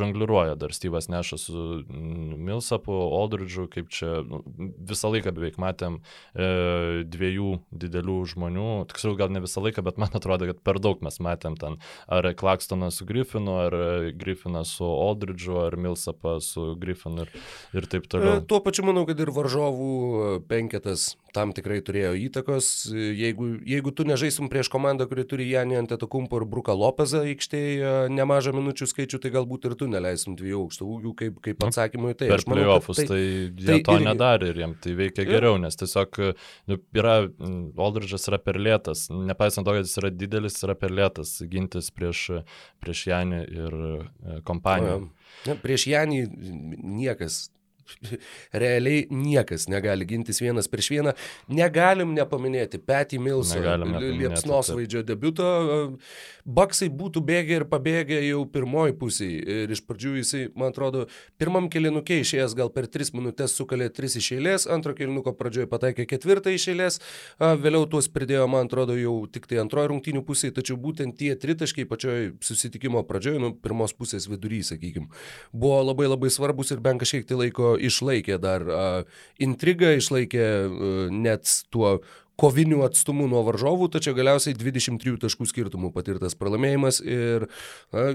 žongliruoja 0.00 0.56
dar 0.60 0.74
Steve'as 0.74 1.10
Nešas 1.10 1.48
su 1.48 1.64
Milsapu, 1.90 2.94
Aldridge'u, 3.20 3.66
kaip 3.72 3.90
čia 3.94 4.20
nu, 4.26 4.42
visą 4.90 5.10
laiką 5.12 5.34
beveik 5.36 5.58
matėm 5.62 6.00
uh, 6.00 7.02
dviejų 7.10 7.52
didelių 7.70 8.18
žmonių, 8.34 8.68
tiksliau 8.90 9.18
gal 9.18 9.32
ne 9.34 9.42
visą 9.44 9.62
laiką, 9.64 9.84
bet 9.86 10.00
man 10.02 10.14
atrodo, 10.16 10.50
kad 10.50 10.62
per 10.66 10.80
daug 10.82 11.02
mes 11.06 11.20
matėm 11.22 11.58
ten 11.60 11.80
ar 12.10 12.30
Klakstoną 12.40 12.92
su 12.94 13.06
Griffinu, 13.08 13.56
ar 13.66 13.78
Griffiną 14.20 14.64
su 14.68 14.86
Aldridge'u, 14.86 15.58
ar 15.66 15.76
Milsapą 15.80 16.38
su 16.44 16.74
Griffinu 16.80 17.26
ir, 17.26 17.32
ir 17.76 17.88
taip 17.90 18.08
toliau. 18.10 18.40
E, 18.40 18.46
tuo 18.50 18.60
pačiu 18.64 18.86
manau, 18.88 19.06
kad 19.08 19.20
ir 19.20 19.32
varžovų 19.34 20.40
penketas 20.50 21.14
tam 21.36 21.52
tikrai 21.56 21.80
turėjo 21.84 22.12
įtakos. 22.26 22.68
Jeigu, 22.94 23.48
jeigu 23.68 23.92
tu 23.94 24.06
nežaisim 24.08 24.50
prieš 24.52 24.70
komandą, 24.72 25.06
kuri 25.10 25.24
turi 25.28 25.48
Janį 25.50 25.80
Antetokumpo 25.82 26.40
ir 26.40 26.46
Bruką 26.50 26.74
Lopezą 26.76 27.22
aikštėje 27.28 27.92
nemažą 28.14 28.54
minučių 28.56 28.88
skaičių, 28.90 29.20
tai 29.22 29.32
galbūt 29.34 29.68
ir 29.68 29.76
tu 29.80 29.88
neleisim 29.90 30.36
dviejų 30.38 30.64
aukštų 30.64 30.88
ūgių 30.96 31.14
kaip, 31.20 31.38
kaip 31.44 31.62
nu, 31.62 31.70
atsakymui. 31.70 32.14
Tai 32.18 32.30
per 32.32 32.44
playoffs 32.48 33.02
tai, 33.02 33.06
tai 33.10 33.20
jie 33.22 33.68
tai 33.70 33.78
to 33.86 33.98
irgi... 33.98 34.08
nedarė 34.08 34.50
ir 34.52 34.62
jiems 34.64 34.82
tai 34.84 34.96
veikia 34.98 35.28
geriau, 35.28 35.60
nes 35.62 35.78
tiesiog 35.80 36.20
nu, 36.70 36.80
yra, 36.96 37.16
Aldridge'as 37.86 38.28
yra 38.30 38.40
per 38.42 38.60
lėtas, 38.60 39.06
nepaisant 39.10 39.68
to, 39.68 39.76
kad 39.76 39.86
jis 39.86 39.96
yra 40.02 40.12
didelis, 40.14 40.58
yra 40.66 40.76
per 40.78 40.94
lėtas 40.94 41.36
gintis 41.50 41.92
prieš, 41.94 42.26
prieš 42.82 43.06
Janį 43.10 43.40
ir 43.46 43.78
e, 43.80 44.42
kompaniją. 44.46 45.00
Na, 45.46 45.56
prieš 45.60 45.86
Janį 45.90 46.24
niekas 47.00 47.46
realiai 48.62 49.06
niekas 49.10 49.68
negali 49.70 50.06
gintis 50.08 50.40
vienas 50.42 50.70
prieš 50.70 50.90
vieną. 50.94 51.14
Negalim 51.48 52.14
nepaminėti 52.16 52.80
Patty 52.82 53.20
Millso 53.22 53.60
liepsnosvaidžio 53.60 55.04
debiuto. 55.06 55.50
Baksai 56.44 56.88
būtų 56.90 57.22
bėgę 57.24 57.60
ir 57.60 57.66
pabėgę 57.70 58.20
jau 58.24 58.42
pirmoji 58.50 58.96
pusėje. 58.98 59.40
Ir 59.64 59.74
iš 59.74 59.82
pradžių 59.86 60.14
jisai, 60.18 60.42
man 60.58 60.72
atrodo, 60.72 61.06
pirmam 61.40 61.68
kilinukė 61.72 62.20
išėjęs 62.22 62.56
gal 62.58 62.72
per 62.74 62.88
tris 62.90 63.12
minutės 63.14 63.54
sukalė 63.56 63.90
tris 63.94 64.16
iš 64.18 64.30
eilės, 64.36 64.66
antro 64.70 64.94
kilinuko 64.96 65.34
pradžioje 65.36 65.68
pataikė 65.70 66.06
ketvirtą 66.10 66.54
iš 66.56 66.68
eilės, 66.72 66.98
vėliau 67.38 67.86
tuos 67.90 68.08
pridėjo, 68.12 68.46
man 68.50 68.70
atrodo, 68.70 68.96
jau 68.98 69.14
tik 69.30 69.48
tai 69.50 69.60
antroji 69.62 69.92
rungtinių 69.92 70.24
pusėje, 70.26 70.56
tačiau 70.58 70.78
būtent 70.80 71.18
tie 71.20 71.34
tritaškai 71.38 71.86
pačioj 71.90 72.32
susitikimo 72.44 73.02
pradžioje, 73.08 73.42
nu, 73.42 73.52
pirmos 73.54 73.94
pusės 73.96 74.28
vidury, 74.30 74.62
sakykime, 74.66 75.10
buvo 75.52 75.80
labai 75.84 76.10
labai 76.10 76.32
svarbus 76.32 76.72
ir 76.74 76.82
bent 76.84 77.02
kažkiek 77.02 77.28
tai 77.28 77.38
laiko 77.44 77.74
išlaikė 77.88 78.40
dar 78.42 78.66
intrigą, 79.42 79.94
išlaikė 79.98 80.48
uh, 80.66 80.98
net 81.12 81.48
tuo 81.72 81.98
kovinių 82.40 82.84
atstumų 82.86 83.28
nuo 83.30 83.44
varžovų, 83.44 83.90
tačiau 83.92 84.16
galiausiai 84.16 84.56
23 84.56 85.18
taškų 85.26 85.48
skirtumų 85.50 85.92
patirtas 85.96 86.36
pralaimėjimas 86.40 87.02
ir 87.04 87.48
uh, 87.48 88.14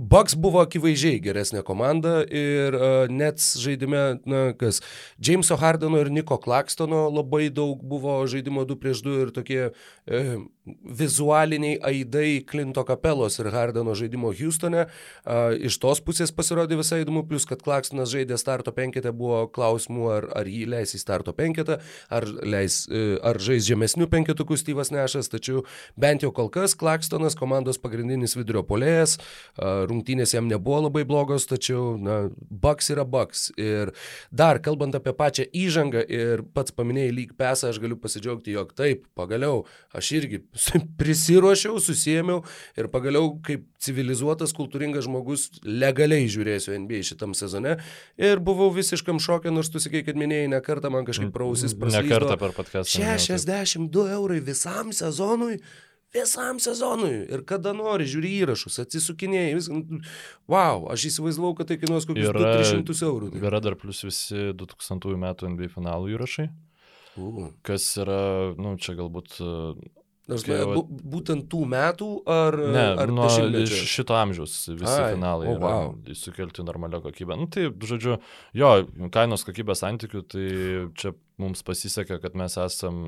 Bucks 0.00 0.32
buvo 0.38 0.62
akivaizdžiai 0.64 1.18
geresnė 1.20 1.60
komanda 1.66 2.20
ir 2.24 2.76
uh, 2.76 3.10
Nets 3.12 3.52
žaidime, 3.60 4.04
na 4.24 4.42
kas, 4.56 4.80
Jameso 5.20 5.58
Hardeno 5.60 6.00
ir 6.00 6.08
Niko 6.14 6.38
Klakstono 6.40 7.08
labai 7.12 7.50
daug 7.52 7.82
buvo 7.84 8.14
žaidimo 8.30 8.64
2 8.64 8.78
prieš 8.80 9.02
2 9.04 9.18
ir 9.26 9.32
tokie 9.36 9.60
uh, 9.68 10.30
vizualiniai 11.00 11.78
aidai 11.90 12.40
Klinto 12.46 12.84
kapelos 12.88 13.38
ir 13.40 13.50
Hardeno 13.54 13.94
žaidimo 13.98 14.32
Houstone. 14.36 14.86
Uh, 15.24 15.54
iš 15.58 15.78
tos 15.82 16.02
pusės 16.04 16.32
pasirodė 16.34 16.78
visai 16.80 17.02
įdomu, 17.04 17.24
plus 17.28 17.46
kad 17.48 17.62
Klakstonas 17.64 18.12
žaidė 18.12 18.38
starto 18.40 18.74
penketę, 18.76 19.12
buvo 19.16 19.44
klausimų, 19.52 20.06
ar, 20.16 20.28
ar 20.42 20.50
jį 20.50 20.64
leis 20.74 20.94
į 20.96 21.02
starto 21.02 21.34
penketą, 21.36 21.80
ar, 22.12 22.26
leis, 22.44 22.82
uh, 22.90 23.16
ar 23.26 23.40
žais 23.42 23.66
žemesnių 23.68 24.10
penketukų 24.12 24.58
Styvas 24.60 24.92
Nešas, 24.94 25.30
tačiau 25.32 25.64
bent 26.00 26.24
jau 26.26 26.32
kol 26.34 26.50
kas 26.52 26.76
Klakstonas 26.78 27.36
komandos 27.38 27.80
pagrindinis 27.80 28.36
vidurio 28.38 28.62
polėjas, 28.66 29.16
rungtynės 29.58 30.34
jam 30.34 30.48
nebuvo 30.50 30.86
labai 30.86 31.04
blogos, 31.08 31.46
tačiau, 31.50 31.94
na, 32.00 32.20
Bucks 32.50 32.90
yra 32.94 33.04
Bucks. 33.08 33.48
Ir 33.60 33.92
dar, 34.30 34.60
kalbant 34.64 34.96
apie 34.96 35.14
pačią 35.16 35.46
įžangą 35.56 36.04
ir 36.06 36.44
pats 36.54 36.74
paminėjai 36.76 37.14
lyg 37.16 37.34
pesą, 37.38 37.70
aš 37.70 37.80
galiu 37.82 37.98
pasidžiaugti, 38.00 38.54
jog 38.56 38.74
taip, 38.78 39.06
pagaliau, 39.18 39.64
aš 39.96 40.12
irgi 40.20 40.42
prisiruošiau, 41.00 41.80
susėmiau 41.82 42.44
ir 42.78 42.88
pagaliau 42.92 43.34
kaip 43.46 43.66
civilizuotas, 43.80 44.54
kultūringas 44.56 45.06
žmogus 45.08 45.48
legaliai 45.64 46.28
žiūrėsiu 46.30 46.76
NBA 46.84 47.02
šitam 47.10 47.34
sezone 47.38 47.78
ir 48.20 48.42
buvau 48.44 48.70
visiškam 48.74 49.20
šokė, 49.22 49.52
nors 49.54 49.72
tu 49.72 49.82
sakai, 49.82 50.04
kad 50.06 50.18
minėjai 50.20 50.50
ne 50.52 50.62
kartą 50.64 50.92
man 50.92 51.08
kažkaip 51.08 51.32
prausis 51.34 51.76
praslydo. 51.76 52.08
Ne 52.08 52.16
kartą 52.16 52.40
per 52.40 52.56
podcastą. 52.56 53.00
62 53.00 54.10
eurai 54.16 54.42
visam 54.44 54.92
sezonui 54.96 55.60
visam 56.14 56.58
sezonui 56.58 57.26
ir 57.30 57.44
kada 57.46 57.72
nori, 57.76 58.06
žiūri 58.10 58.32
įrašus, 58.42 58.80
atsisukinėjai, 58.82 59.52
vis, 59.58 59.68
wow, 60.50 60.88
aš 60.90 61.06
įsivaizdavau, 61.10 61.52
kad 61.58 61.70
tai 61.70 61.78
kainuos 61.78 62.08
kokius 62.08 62.32
yra, 62.32 62.56
300 62.58 62.96
eurų. 63.06 63.30
Tai. 63.34 63.44
Yra 63.46 63.62
dar 63.62 63.78
plus 63.78 64.02
visi 64.06 64.50
2000 64.58 65.20
metų 65.22 65.52
NBA 65.54 65.70
finalų 65.76 66.10
įrašai, 66.16 66.48
uh. 67.22 67.46
kas 67.66 67.86
yra, 68.02 68.20
nu, 68.58 68.74
čia 68.82 68.96
galbūt 68.98 69.38
Nors, 70.30 70.44
kai, 70.46 70.58
va... 70.68 70.82
būtent 71.14 71.48
tų 71.50 71.62
metų 71.70 72.10
ar... 72.30 72.56
Ne, 72.76 72.84
ar 73.04 73.14
nuo 73.14 73.28
šito 73.30 74.16
amžiaus 74.18 74.56
visi 74.72 74.92
Ai, 74.92 75.14
finalai 75.14 75.48
oh, 75.50 75.58
wow. 75.62 75.90
sukelti 76.16 76.64
normalią 76.66 77.02
kokybę. 77.04 77.38
Nu, 77.40 77.48
tai, 77.50 77.68
žodžiu, 77.70 78.20
jo, 78.56 78.70
kainos 79.14 79.46
kokybės 79.48 79.82
santykių, 79.84 80.22
tai 80.30 80.46
čia 81.00 81.14
mums 81.40 81.64
pasisekė, 81.66 82.20
kad 82.22 82.38
mes 82.38 82.56
esam, 82.60 83.02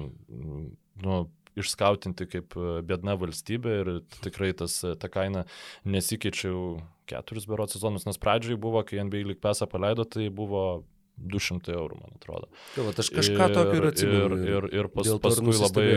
nu, 1.04 1.22
išskautinti 1.58 2.26
kaip 2.32 2.56
bėdna 2.88 3.16
valstybė 3.20 3.76
ir 3.82 3.90
tikrai 4.22 4.52
tas, 4.56 4.78
ta 4.80 5.10
kaina 5.12 5.44
nesikeičia 5.84 6.48
jau 6.48 6.64
keturis 7.10 7.46
berots 7.50 7.76
sezonus, 7.76 8.06
nes 8.08 8.20
pradžioj 8.20 8.56
buvo, 8.62 8.80
kai 8.86 9.02
NBA 9.04 9.26
lyg 9.28 9.42
pesą 9.42 9.68
paleido, 9.68 10.06
tai 10.08 10.30
buvo 10.32 10.82
200 11.20 11.74
eurų, 11.76 11.98
man 12.00 12.16
atrodo. 12.16 12.48
Tai 12.74 12.86
va, 12.86 12.94
aš 13.02 13.10
kažką 13.12 13.48
ir, 13.48 13.54
tokio 13.56 13.78
ir 13.78 13.88
atsimenu. 13.90 14.38
Ir, 14.38 14.48
ir, 14.48 14.68
ir 14.80 14.88
pas, 14.92 15.10
paskui 15.22 15.54
labai, 15.58 15.88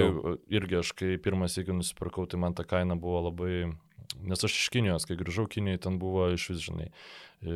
irgi 0.54 0.80
aš 0.82 0.92
kai 0.98 1.16
pirmas 1.22 1.58
iki 1.62 1.76
nusipirkau, 1.76 2.28
tai 2.30 2.40
man 2.42 2.58
ta 2.58 2.66
kaina 2.68 2.98
buvo 3.00 3.24
labai, 3.30 3.54
nes 4.26 4.46
aš 4.48 4.58
iš 4.60 4.68
Kinijos, 4.76 5.08
kai 5.10 5.18
grįžau 5.20 5.48
Kinijoje, 5.52 5.84
ten 5.88 5.98
buvo 6.02 6.28
iš 6.36 6.50
vis, 6.52 6.66
žinai, 6.68 6.90
e, 7.42 7.56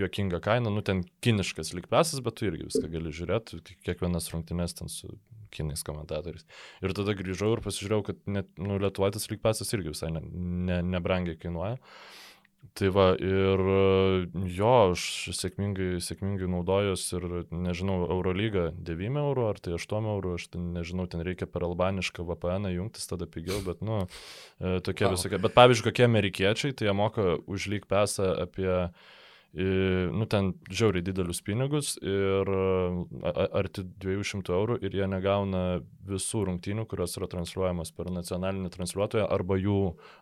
juokinga 0.00 0.42
kaina, 0.44 0.72
nu 0.72 0.84
ten 0.86 1.04
kiniškas 1.24 1.72
likpesas, 1.78 2.20
bet 2.24 2.38
tu 2.38 2.50
irgi 2.50 2.68
viską 2.68 2.90
gali 2.92 3.14
žiūrėti, 3.14 3.62
kiekvienas 3.86 4.28
rungtynės 4.34 4.76
ten 4.80 4.92
su 4.92 5.14
kinais 5.56 5.86
komentatoriais. 5.86 6.44
Ir 6.84 6.92
tada 6.96 7.14
grįžau 7.16 7.54
ir 7.54 7.64
pasižiūrėjau, 7.64 8.04
kad 8.10 8.20
net, 8.28 8.50
nu, 8.60 8.76
lietuvaitės 8.82 9.30
likpesas 9.30 9.70
irgi 9.72 9.94
visai 9.94 10.10
ne, 10.12 10.20
ne, 10.26 10.82
nebrangiai 10.96 11.38
kainuoja. 11.40 11.78
Uh, 11.78 12.16
Tai 12.74 12.88
va, 12.92 13.06
ir 13.20 13.60
jo, 14.56 14.72
aš 14.92 15.02
sėkmingai, 15.36 16.00
sėkmingai 16.02 16.48
naudojus 16.50 17.04
ir, 17.16 17.26
nežinau, 17.52 17.98
Eurolyga 18.10 18.70
9 18.88 19.20
eurų 19.22 19.46
ar 19.50 19.60
tai 19.62 19.76
8 19.76 20.08
eurų, 20.14 20.34
aš 20.40 20.48
ten, 20.54 20.70
nežinau, 20.76 21.06
ten 21.10 21.22
reikia 21.26 21.48
per 21.50 21.66
albanišką 21.68 22.26
VPN 22.26 22.72
jungtis, 22.74 23.06
tada 23.10 23.28
pigiau, 23.30 23.60
bet, 23.66 23.84
nu, 23.86 24.02
e, 24.58 24.78
tokie 24.84 25.06
wow. 25.06 25.14
visokie. 25.14 25.40
Bet 25.42 25.56
pavyzdžiui, 25.56 25.88
kokie 25.90 26.08
amerikiečiai, 26.08 26.76
tai 26.76 26.88
jie 26.88 26.96
moka 26.96 27.36
už 27.46 27.68
lyg 27.72 27.86
pesą 27.90 28.32
apie 28.46 28.70
nu, 29.56 30.26
ten 30.28 30.50
žiauriai 30.68 31.04
didelius 31.04 31.40
pinigus 31.40 31.94
ir 32.04 32.50
arti 33.56 33.86
200 34.04 34.52
eurų 34.52 34.76
ir 34.84 34.96
jie 34.98 35.06
negauna 35.08 35.62
visų 36.06 36.44
rungtynių, 36.50 36.84
kurios 36.90 37.16
yra 37.18 37.28
transliuojamas 37.30 37.92
per 37.96 38.10
nacionalinį 38.14 38.70
transliuotoją 38.74 39.26
arba 39.32 39.56
jų 39.58 39.78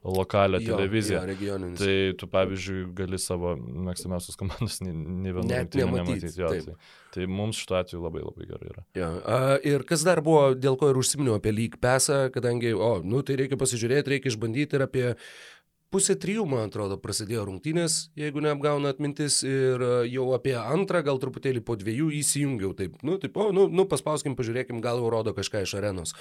lokalią 0.07 0.61
jo, 0.63 0.69
televiziją. 0.71 1.23
Jo, 1.43 1.59
tai 1.81 1.97
tu, 2.21 2.29
pavyzdžiui, 2.31 2.85
gali 2.97 3.21
savo 3.21 3.55
mėgstamiausios 3.59 4.39
komandos 4.41 4.81
ne 4.85 4.95
vieną 4.95 5.43
rungtynę 5.43 5.89
nematyti. 5.91 6.33
Jo, 6.41 6.53
tai, 6.55 6.77
tai 7.17 7.29
mums 7.31 7.59
šituo 7.61 7.81
atveju 7.81 8.05
labai 8.05 8.25
labai 8.25 8.49
gerai 8.53 8.71
yra. 8.71 8.87
Jo, 8.99 9.11
a, 9.19 9.41
ir 9.67 9.85
kas 9.89 10.07
dar 10.07 10.23
buvo, 10.25 10.53
dėl 10.55 10.79
ko 10.81 10.93
ir 10.93 11.01
užsiminiau 11.01 11.39
apie 11.41 11.53
lyg 11.55 11.77
pesą, 11.83 12.29
kadangi, 12.35 12.73
o, 12.75 12.97
nu, 13.05 13.25
tai 13.27 13.39
reikia 13.43 13.59
pasižiūrėti, 13.61 14.15
reikia 14.15 14.33
išbandyti 14.33 14.79
ir 14.79 14.87
apie 14.87 15.07
pusė 15.95 16.17
trijų, 16.19 16.45
man 16.51 16.69
atrodo, 16.69 16.99
prasidėjo 17.01 17.47
rungtynės, 17.49 17.99
jeigu 18.19 18.43
neapgauna 18.43 18.91
atmintis, 18.95 19.43
ir 19.47 19.83
e, 19.83 19.93
jau 20.11 20.31
apie 20.35 20.57
antrą, 20.59 21.05
gal 21.07 21.21
truputėlį 21.23 21.63
po 21.67 21.79
dviejų 21.79 22.11
įsijungiau. 22.19 22.73
Taip, 22.79 22.99
nu, 23.07 23.19
taip, 23.23 23.39
o, 23.39 23.53
nu, 23.55 23.69
nu 23.71 23.87
paspauskim, 23.91 24.35
pažiūrėkim, 24.39 24.83
gal 24.85 25.03
jau 25.03 25.13
rodo 25.15 25.37
kažką 25.37 25.63
iš 25.67 25.77
arenos. 25.79 26.17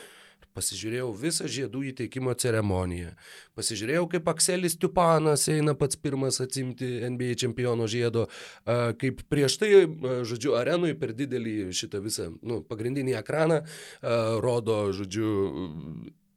Pasižiūrėjau 0.54 1.08
visą 1.18 1.48
žiedų 1.50 1.82
įteikimo 1.90 2.34
ceremoniją. 2.38 3.14
Pasižiūrėjau, 3.58 4.04
kaip 4.12 4.28
Akselis 4.30 4.76
Tupanas 4.78 5.48
eina 5.50 5.74
pats 5.78 5.98
pirmas 5.98 6.38
atsimti 6.44 6.90
NBA 7.08 7.38
čempiono 7.42 7.88
žiedo, 7.90 8.28
kaip 9.02 9.24
prieš 9.32 9.58
tai, 9.64 9.72
žodžiu, 10.28 10.54
arenui 10.60 10.94
per 11.00 11.16
didelį 11.18 11.72
šitą 11.74 12.04
visą, 12.04 12.28
nu, 12.46 12.60
pagrindinį 12.70 13.16
ekraną 13.24 13.64
rodo, 14.44 14.84
žodžiu, 14.94 15.32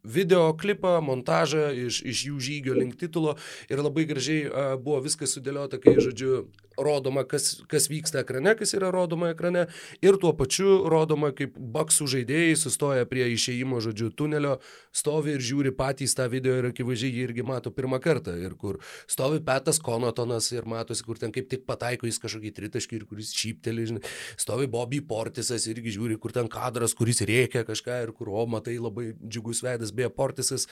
video 0.06 0.52
klipą, 0.58 0.98
montažą 1.04 1.70
iš, 1.86 2.02
iš 2.06 2.24
jų 2.30 2.40
žygio 2.48 2.78
link 2.78 2.96
titulo 3.00 3.36
ir 3.70 3.82
labai 3.82 4.06
gražiai 4.08 4.46
uh, 4.46 4.76
buvo 4.80 5.02
viskas 5.04 5.34
sudėliota, 5.36 5.80
kai, 5.82 5.96
žodžiu, 6.02 6.46
rodoma, 6.76 7.24
kas, 7.24 7.62
kas 7.68 7.88
vyksta 7.90 8.20
ekrane, 8.22 8.54
kas 8.58 8.74
yra 8.76 8.90
rodoma 8.94 9.30
ekrane 9.32 9.66
ir 10.04 10.18
tuo 10.20 10.32
pačiu 10.36 10.84
rodoma, 10.92 11.32
kaip 11.36 11.56
baksų 11.56 12.08
žaidėjai 12.16 12.56
sustoja 12.60 13.06
prie 13.08 13.26
išėjimo, 13.32 13.80
žodžiu, 13.84 14.10
tunelio, 14.16 14.56
stovi 14.94 15.36
ir 15.36 15.44
žiūri 15.44 15.72
patys 15.76 16.16
tą 16.16 16.28
video 16.32 16.56
ir 16.60 16.70
akivaizdžiai 16.70 17.12
jį 17.12 17.24
irgi 17.28 17.46
mato 17.46 17.72
pirmą 17.74 18.00
kartą 18.04 18.36
ir 18.38 18.56
kur 18.60 18.80
stovi 19.10 19.40
Petas 19.44 19.80
Konotonas 19.82 20.50
ir 20.52 20.68
matosi, 20.68 21.04
kur 21.06 21.20
ten 21.20 21.32
kaip 21.34 21.48
tik 21.50 21.66
pataiko 21.68 22.08
jis 22.08 22.20
kažkokį 22.22 22.52
tritaškį 22.56 23.00
ir 23.00 23.06
kuris 23.08 23.32
šypteli, 23.36 23.88
žinai, 23.92 24.04
stovi 24.40 24.68
Bobby 24.70 25.00
Portisas 25.04 25.66
irgi 25.70 25.96
žiūri, 25.96 26.20
kur 26.20 26.34
ten 26.36 26.50
kadras, 26.52 26.96
kuris 26.96 27.22
rėkia 27.26 27.64
kažką 27.68 28.02
ir 28.04 28.14
kur, 28.16 28.30
o 28.32 28.46
matai, 28.50 28.76
labai 28.82 29.10
džiugus 29.24 29.62
veidas, 29.64 29.94
beje, 29.96 30.12
Portisas 30.16 30.68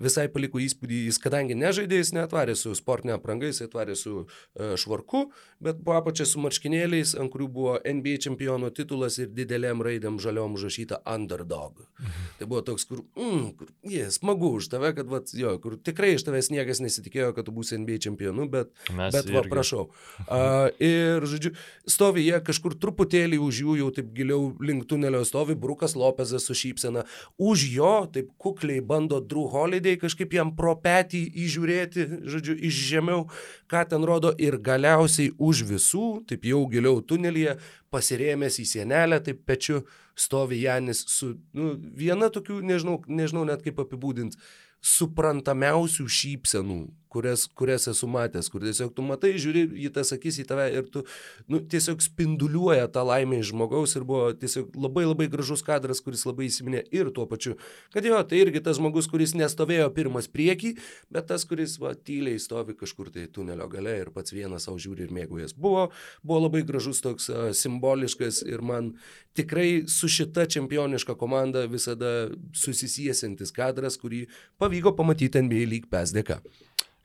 visai 0.00 0.28
paliko 0.32 0.60
įspūdį, 0.62 1.06
jis 1.08 1.18
kadangi 1.22 1.56
nežaidė, 1.58 1.98
jis 2.00 2.12
netvarė 2.16 2.54
su 2.58 2.72
sportinė 2.76 3.16
apranga, 3.16 3.48
jis 3.48 3.64
atvarė 3.66 3.96
su 3.98 4.14
uh, 4.22 4.74
švarku, 4.80 5.26
bet 5.62 5.82
po 5.84 5.96
apačia 5.96 6.26
su 6.28 6.40
marškinėliais, 6.42 7.14
ant 7.20 7.32
kurių 7.32 7.48
buvo 7.52 7.74
NBA 7.78 8.18
čempiono 8.26 8.70
titulas 8.74 9.18
ir 9.22 9.30
didelėm 9.34 9.82
raidėm 9.84 10.18
žaliom 10.22 10.56
užrašyta 10.58 11.02
underdog. 11.14 11.84
Mhm. 12.00 12.28
Tai 12.40 12.48
buvo 12.50 12.62
toks, 12.72 12.86
kur, 12.88 13.02
mm, 13.18 13.44
kur 13.58 13.70
jie, 13.84 13.98
yeah, 14.04 14.12
smagu 14.14 14.52
už 14.58 14.70
tave, 14.72 14.92
kad, 14.96 15.10
vat, 15.10 15.32
jo, 15.36 15.54
kur 15.62 15.76
tikrai 15.78 16.14
iš 16.16 16.26
tavęs 16.26 16.50
niekas 16.54 16.82
nesitikėjo, 16.84 17.32
kad 17.36 17.48
tu 17.48 17.54
būsi 17.54 17.78
NBA 17.80 18.00
čempionu, 18.06 18.48
bet, 18.50 18.72
Mes 18.90 19.14
bet 19.14 19.28
va, 19.30 19.42
irgi. 19.44 19.52
prašau. 19.52 19.86
Uh, 20.26 20.68
ir, 20.82 21.26
žodžiu, 21.28 21.54
stovi 21.90 22.26
jie 22.26 22.40
kažkur 22.44 22.76
truputėlį 22.80 23.40
už 23.42 23.62
jų, 23.64 23.78
jau 23.82 23.90
taip 23.94 24.12
giliau 24.16 24.52
link 24.62 24.88
tunelio 24.90 25.22
stovi 25.28 25.56
Brukas 25.58 25.94
Lopezas 25.98 26.46
su 26.48 26.56
šypsena. 26.56 27.04
Už 27.42 27.66
jo 27.74 27.94
taip 28.12 28.32
kukliai 28.62 28.80
bando 28.80 29.20
Drew 29.20 29.48
Holiday 29.48 29.96
kažkaip 29.98 30.32
jam 30.34 30.52
pro 30.54 30.74
petį 30.78 31.22
įžiūrėti, 31.44 32.06
žodžiu, 32.30 32.54
iš 32.62 32.78
žemiau, 32.92 33.26
ką 33.66 33.82
ten 33.90 34.04
rodo 34.06 34.32
ir 34.38 34.58
galiausiai 34.58 35.32
už 35.38 35.64
visų, 35.66 36.22
taip 36.28 36.44
jau 36.46 36.62
giliau 36.70 37.02
tunelyje, 37.02 37.56
pasirėmęs 37.90 38.60
į 38.62 38.66
sienelę, 38.66 39.18
taip 39.20 39.42
pečiu 39.46 39.82
stovi 40.14 40.62
Janis 40.62 41.04
su 41.08 41.34
nu, 41.52 41.74
viena 41.74 42.30
tokių, 42.30 42.60
nežinau, 42.62 43.02
nežinau 43.08 43.44
net 43.48 43.64
kaip 43.64 43.82
apibūdinti, 43.82 44.38
suprantamiausių 44.82 46.06
šypsenų, 46.06 46.80
kurias, 47.12 47.44
kurias 47.58 47.86
esu 47.90 48.08
matęs, 48.10 48.48
kur 48.52 48.64
tiesiog 48.64 48.92
tu 48.96 49.04
matai, 49.06 49.34
žiūri 49.40 49.66
į 49.84 49.92
tas 49.94 50.12
akis 50.14 50.40
į 50.42 50.46
tave 50.48 50.66
ir 50.72 50.88
tu 50.92 51.04
nu, 51.50 51.60
tiesiog 51.60 52.02
spinduliuoja 52.04 52.88
tą 52.92 53.04
laimę 53.06 53.42
iš 53.42 53.52
žmogaus 53.52 53.96
ir 53.98 54.06
buvo 54.08 54.30
tiesiog 54.36 54.72
labai 54.80 55.04
labai 55.06 55.28
gražus 55.32 55.64
kadras, 55.66 56.02
kuris 56.04 56.24
labai 56.28 56.48
įsiminė 56.48 56.84
ir 56.94 57.12
tuo 57.14 57.26
pačiu, 57.30 57.56
kad 57.94 58.06
jo, 58.06 58.18
tai 58.28 58.42
irgi 58.42 58.62
tas 58.64 58.80
žmogus, 58.80 59.08
kuris 59.12 59.36
nestovėjo 59.38 59.90
pirmas 59.96 60.30
priekį, 60.32 60.74
bet 61.12 61.28
tas, 61.30 61.46
kuris 61.48 61.76
va, 61.82 61.94
tyliai 61.94 62.40
stovi 62.42 62.76
kažkur 62.78 63.12
tai 63.14 63.28
tunelio 63.32 63.68
gale 63.72 63.98
ir 64.00 64.12
pats 64.14 64.34
vienas 64.34 64.68
savo 64.68 64.80
žiūri 64.82 65.06
ir 65.06 65.14
mėgaujas. 65.14 65.56
Buvo, 65.56 65.88
buvo 66.24 66.40
labai 66.46 66.64
gražus 66.66 67.02
toks 67.04 67.28
uh, 67.32 67.50
simboliškas 67.56 68.42
ir 68.48 68.64
man 68.64 68.94
tikrai 69.36 69.84
su 69.88 70.08
šita 70.08 70.46
čempioniška 70.46 71.16
komanda 71.20 71.64
visada 71.70 72.30
susisiesintis 72.56 73.52
kadras, 73.54 73.98
kurį 74.00 74.26
pavyko 74.60 74.94
pamatyti 74.96 75.42
NBA 75.44 75.66
lyg 75.70 75.88
PES 75.92 76.14
dėka. 76.16 76.40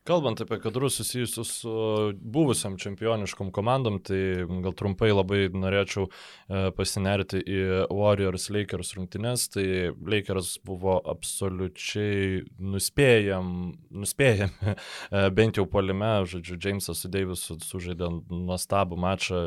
Kalbant 0.08 0.40
apie 0.40 0.56
kadrus 0.60 0.94
susijusius 0.96 1.50
su 1.60 1.70
buvusiam 2.20 2.78
čempioniškom 2.80 3.50
komandom, 3.52 3.98
tai 4.00 4.46
gal 4.64 4.72
trumpai 4.72 5.10
labai 5.12 5.40
norėčiau 5.52 6.06
e, 6.08 6.70
pasinerti 6.72 7.42
į 7.44 7.58
Warriors 7.92 8.48
Lakers 8.48 8.94
rungtynes. 8.96 9.44
Tai 9.52 9.64
Lakers 10.08 10.54
buvo 10.64 10.94
absoliučiai 11.12 12.40
nuspėjam, 12.56 13.50
nuspėjami, 13.92 14.72
e, 14.72 15.26
bent 15.36 15.60
jau 15.60 15.66
polime, 15.68 16.14
žodžiu, 16.32 16.56
Jamesas 16.56 17.04
su 17.04 17.12
Davisu 17.12 17.58
sužaidė 17.68 18.08
nuostabų 18.32 18.96
mačą. 19.04 19.42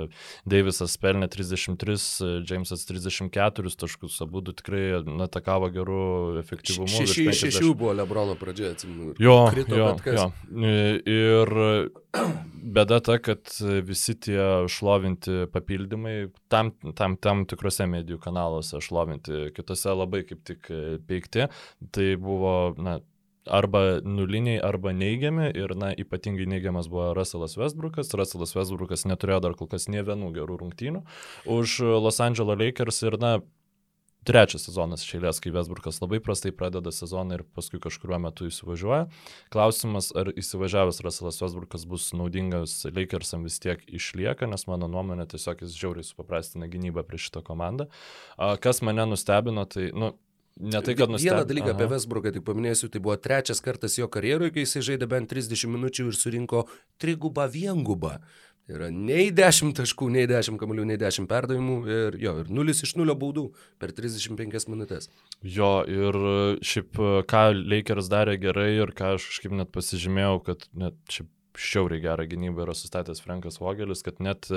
Davisas 0.46 0.94
pelnė 1.02 1.32
33, 1.34 1.98
Jamesas 2.46 2.86
34 2.86 3.74
taškus, 3.82 4.20
abu 4.28 4.46
du 4.46 4.54
tikrai 4.54 5.02
atakavo 5.26 5.74
gerų 5.74 6.06
efektyvumu. 6.46 6.86
virš 6.86 7.16
Šeši 7.16 7.26
iš 7.26 7.34
50. 7.34 7.58
šešių 7.58 7.74
buvo 7.82 7.98
Lebrono 7.98 8.38
pradžia, 8.38 8.76
atsimenu. 8.78 9.18
Jo, 9.18 9.40
krito 9.50 9.82
jo, 9.82 9.92
jo. 10.06 10.30
Ir 10.52 11.52
bėda 12.76 13.00
ta, 13.04 13.18
kad 13.24 13.54
visi 13.88 14.16
tie 14.20 14.68
šlovinti 14.72 15.46
papildymai, 15.54 16.16
tam, 16.52 16.74
tam, 16.98 17.16
tam 17.16 17.46
tikrose 17.50 17.88
medijų 17.90 18.20
kanaluose 18.24 18.82
šlovinti, 18.84 19.48
kitose 19.56 19.96
labai 19.96 20.26
kaip 20.28 20.44
tik 20.48 20.68
peikti, 21.08 21.48
tai 21.96 22.10
buvo, 22.20 22.74
na, 22.78 23.00
arba 23.48 24.02
nuliniai, 24.04 24.60
arba 24.62 24.94
neigiami 24.94 25.50
ir, 25.58 25.74
na, 25.80 25.94
ypatingai 25.98 26.46
neigiamas 26.52 26.92
buvo 26.92 27.12
Russellas 27.18 27.58
Westbrookas. 27.58 28.12
Russellas 28.18 28.54
Westbrookas 28.58 29.08
neturėjo 29.10 29.42
dar 29.48 29.58
kol 29.58 29.72
kas 29.72 29.88
nie 29.90 30.04
vienų 30.06 30.34
gerų 30.36 30.60
rungtynių 30.62 31.02
už 31.50 31.80
Los 32.04 32.22
Angeles 32.22 32.60
Lakers 32.62 33.02
ir, 33.08 33.18
na, 33.22 33.40
trečias 34.28 34.66
sezonas 34.68 35.04
šeilės, 35.06 35.40
kai 35.42 35.54
Vesburgas 35.54 36.00
labai 36.02 36.22
prastai 36.24 36.52
pradeda 36.56 36.94
sezoną 36.94 37.40
ir 37.40 37.44
paskui 37.56 37.82
kažkuriuo 37.82 38.20
metu 38.22 38.48
įsivažiuoja. 38.50 39.08
Klausimas, 39.54 40.12
ar 40.18 40.30
įsivažiavęs 40.38 41.02
Russellas 41.06 41.42
Vesburgas 41.42 41.88
bus 41.90 42.12
naudingas 42.18 42.82
Lakersam 42.90 43.48
vis 43.48 43.58
tiek 43.64 43.82
išlieka, 43.90 44.50
nes 44.50 44.68
mano 44.70 44.90
nuomonė 44.92 45.26
tiesiog 45.32 45.66
jis 45.66 45.78
žiauriai 45.78 46.06
supaprastina 46.06 46.70
gynybą 46.72 47.06
prieš 47.08 47.30
šitą 47.30 47.46
komandą. 47.48 47.90
Kas 48.62 48.84
mane 48.86 49.08
nustebino, 49.10 49.66
tai, 49.66 49.90
nu, 49.96 50.14
ne 50.62 50.84
tai, 50.86 50.96
kad 50.96 51.10
nustebino. 51.10 51.42
Vieną 51.42 51.50
dalyką 51.50 51.74
apie 51.74 51.90
Vesbruką 51.96 52.36
tik 52.36 52.46
paminėsiu, 52.46 52.92
tai 52.94 53.02
buvo 53.02 53.18
trečias 53.18 53.64
kartas 53.64 53.98
jo 53.98 54.10
karjeroje, 54.12 54.54
kai 54.54 54.68
jisai 54.68 54.86
žaidė 54.92 55.10
bent 55.10 55.34
30 55.34 55.66
minučių 55.74 56.12
ir 56.12 56.18
surinko 56.18 56.66
trigubą 57.02 57.50
viengubą. 57.50 58.20
Yra 58.70 58.92
nei 58.94 59.32
10 59.36 59.74
taškų, 59.80 60.12
nei 60.14 60.28
10 60.30 60.60
kamalių, 60.62 60.86
nei 60.92 61.00
10 61.02 61.28
perdavimų 61.32 61.78
ir 61.90 62.18
jo, 62.22 62.36
ir 62.44 62.52
0 62.54 62.76
iš 62.76 62.94
0 63.00 63.16
baudų 63.20 63.48
per 63.82 63.92
35 63.98 64.70
minutės. 64.72 65.10
Jo, 65.42 65.82
ir 65.90 66.18
šiaip 66.62 67.02
ką 67.32 67.44
Lakers 67.58 68.12
darė 68.12 68.38
gerai 68.42 68.72
ir 68.78 68.94
ką 68.96 69.16
aš 69.18 69.28
kažkaip 69.32 69.58
net 69.58 69.74
pasižymėjau, 69.76 70.38
kad 70.46 70.68
net 70.78 71.00
šiaip 71.10 71.32
šiauriai 71.58 72.02
gerą 72.04 72.26
gynybą 72.32 72.66
yra 72.66 72.76
sustatęs 72.78 73.22
Frankas 73.24 73.60
Vogelis, 73.62 74.04
kad 74.06 74.20
net 74.24 74.48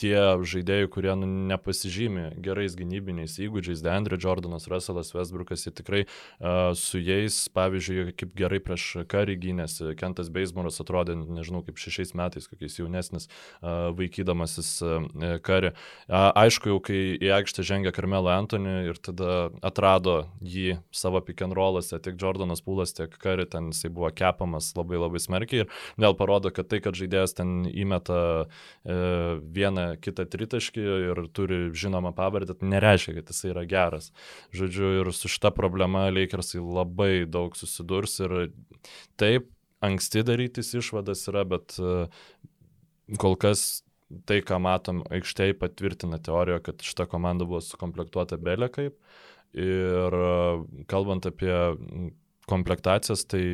tie 0.00 0.14
žaidėjai, 0.40 0.88
kurie 0.92 1.12
nu, 1.18 1.28
nepasižymi 1.50 2.40
gerais 2.42 2.76
gynybiniais 2.78 3.36
įgūdžiais, 3.42 3.82
Deandre 3.84 4.18
Jordanas, 4.20 4.68
Russellas 4.70 5.12
Westbrookas, 5.14 5.66
jie 5.66 5.72
tikrai 5.74 6.02
uh, 6.06 6.72
su 6.78 7.00
jais, 7.02 7.36
pavyzdžiui, 7.54 8.14
kaip 8.18 8.34
gerai 8.38 8.60
prieš 8.64 9.04
karį 9.10 9.36
gynėsi, 9.44 9.92
Kentas 10.00 10.30
Beismoras 10.32 10.80
atrodė, 10.82 11.16
nežinau, 11.20 11.62
kaip 11.66 11.80
šešiais 11.80 12.14
metais, 12.18 12.48
kokiais 12.50 12.78
jaunesnis, 12.80 13.28
uh, 13.60 13.90
vaikydamasis 13.96 14.72
uh, 14.86 15.08
karį. 15.46 15.74
Uh, 16.08 16.30
aišku, 16.44 16.72
jau 16.72 16.80
kai 16.84 17.00
į 17.18 17.32
aikštę 17.40 17.64
žengė 17.66 17.94
Carmelo 17.96 18.32
Antony 18.32 18.90
ir 18.90 19.00
tada 19.02 19.50
atrado 19.66 20.22
jį 20.40 20.78
savo 20.94 21.22
pick 21.24 21.42
and 21.44 21.56
rollose, 21.56 21.98
tiek 22.02 22.18
Jordanas 22.20 22.64
Pūlas, 22.64 22.94
tiek 22.96 23.12
karį, 23.20 23.48
ten 23.52 23.70
jisai 23.74 23.92
buvo 23.92 24.10
kepamas 24.14 24.72
labai 24.78 25.00
labai 25.00 25.20
smarkiai 25.22 25.64
ir 25.64 25.70
vėl 26.00 26.16
parodė, 26.18 26.29
kad 26.54 26.68
tai, 26.70 26.80
kad 26.84 26.96
žaidėjas 26.98 27.34
ten 27.38 27.64
įmeta 27.68 28.20
e, 28.40 28.96
vieną 29.56 29.86
kitą 30.04 30.26
tritaškį 30.30 30.86
ir 31.10 31.22
turi 31.36 31.60
žinomą 31.76 32.14
pavardę, 32.16 32.56
tai 32.58 32.70
nereiškia, 32.72 33.16
kad 33.18 33.32
jisai 33.32 33.52
yra 33.54 33.66
geras. 33.68 34.10
Žodžiu, 34.56 34.92
ir 35.00 35.12
su 35.16 35.30
šita 35.32 35.52
problema 35.56 36.06
Lakersai 36.12 36.62
labai 36.62 37.26
daug 37.26 37.56
susidurs 37.58 38.18
ir 38.22 38.36
taip, 39.20 39.50
anksti 39.84 40.24
darytis 40.28 40.74
išvadas 40.76 41.26
yra, 41.32 41.46
bet 41.48 41.78
e, 41.80 42.04
kol 43.20 43.36
kas 43.40 43.82
tai, 44.26 44.40
ką 44.46 44.58
matom 44.62 45.02
aikštėje, 45.12 45.56
patvirtina 45.60 46.18
teoriją, 46.22 46.60
kad 46.66 46.82
šita 46.84 47.06
komanda 47.10 47.46
buvo 47.48 47.62
sukomplektuota 47.64 48.38
belė 48.42 48.70
kaip. 48.72 48.96
Ir 49.56 50.14
e, 50.14 50.84
kalbant 50.90 51.26
apie 51.26 51.54
komplektacijas, 52.50 53.24
tai 53.30 53.44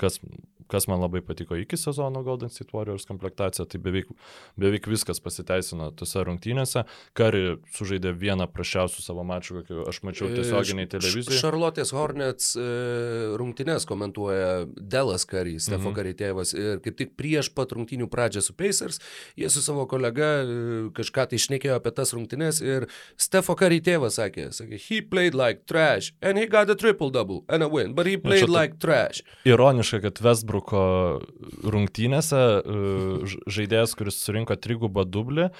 kas, 0.00 0.18
kas 0.70 0.86
man 0.90 1.02
labai 1.02 1.22
patiko 1.24 1.58
iki 1.58 1.78
sezono 1.80 2.22
Golden 2.26 2.50
State 2.52 2.74
Warriors 2.76 3.06
komplektacija, 3.08 3.66
tai 3.70 3.80
beveik, 3.82 4.10
beveik 4.60 4.88
viskas 4.90 5.20
pasiteisino 5.22 5.90
tose 5.98 6.22
rungtynėse. 6.26 6.84
Kari 7.18 7.56
sužaidė 7.76 8.12
vieną 8.16 8.46
prašiausių 8.52 9.04
savo 9.04 9.24
mačų, 9.26 9.60
kokį 9.60 9.80
aš 9.90 10.00
mačiau 10.06 10.30
tiesioginiai 10.32 10.90
televizijoje. 10.90 11.40
Šarlotės 11.40 11.92
Hornets 11.96 12.52
e, 12.58 12.66
rungtynės 13.40 13.86
komentuoja 13.88 14.66
Delas 14.76 15.26
Kari, 15.28 15.56
Stefo 15.62 15.90
mhm. 15.90 15.96
Kari 15.98 16.14
tėvas. 16.18 16.54
Ir 16.56 16.82
kaip 16.84 16.98
tik 17.00 17.14
prieš 17.18 17.50
pat 17.56 17.74
rungtynių 17.76 18.08
pradžią 18.10 18.44
su 18.44 18.56
Pacers, 18.56 19.00
jie 19.38 19.50
su 19.52 19.64
savo 19.64 19.86
kolega 19.90 20.32
e, 20.44 20.58
kažką 20.96 21.28
tai 21.30 21.40
išnekėjo 21.40 21.78
apie 21.80 21.94
tas 21.96 22.14
rungtynės 22.16 22.62
ir 22.64 22.88
Stefo 23.20 23.56
Kari 23.58 23.80
tėvas 23.84 24.20
sakė, 24.20 24.50
sakė, 24.54 24.78
he 24.88 25.00
played 25.02 25.36
like 25.36 25.66
trash 25.70 26.12
and 26.22 26.38
he 26.38 26.46
got 26.50 26.70
a 26.70 26.76
triple 26.78 27.10
double 27.10 27.44
and 27.48 27.62
a 27.62 27.68
win, 27.68 27.94
but 27.94 28.06
he 28.06 28.16
played 28.16 28.46
čia 28.46 28.52
like 28.52 28.78
trash. 28.82 29.22
Ironiška, 29.48 30.02
kad 30.06 30.20
Westbrook 30.24 30.59
Vesbruko 30.60 31.20
rungtynėse 31.64 32.36
e, 32.36 33.40
žaidėjas, 33.50 33.94
kuris 33.96 34.20
surinko 34.20 34.56
trigubą 34.56 35.04
dublį, 35.04 35.50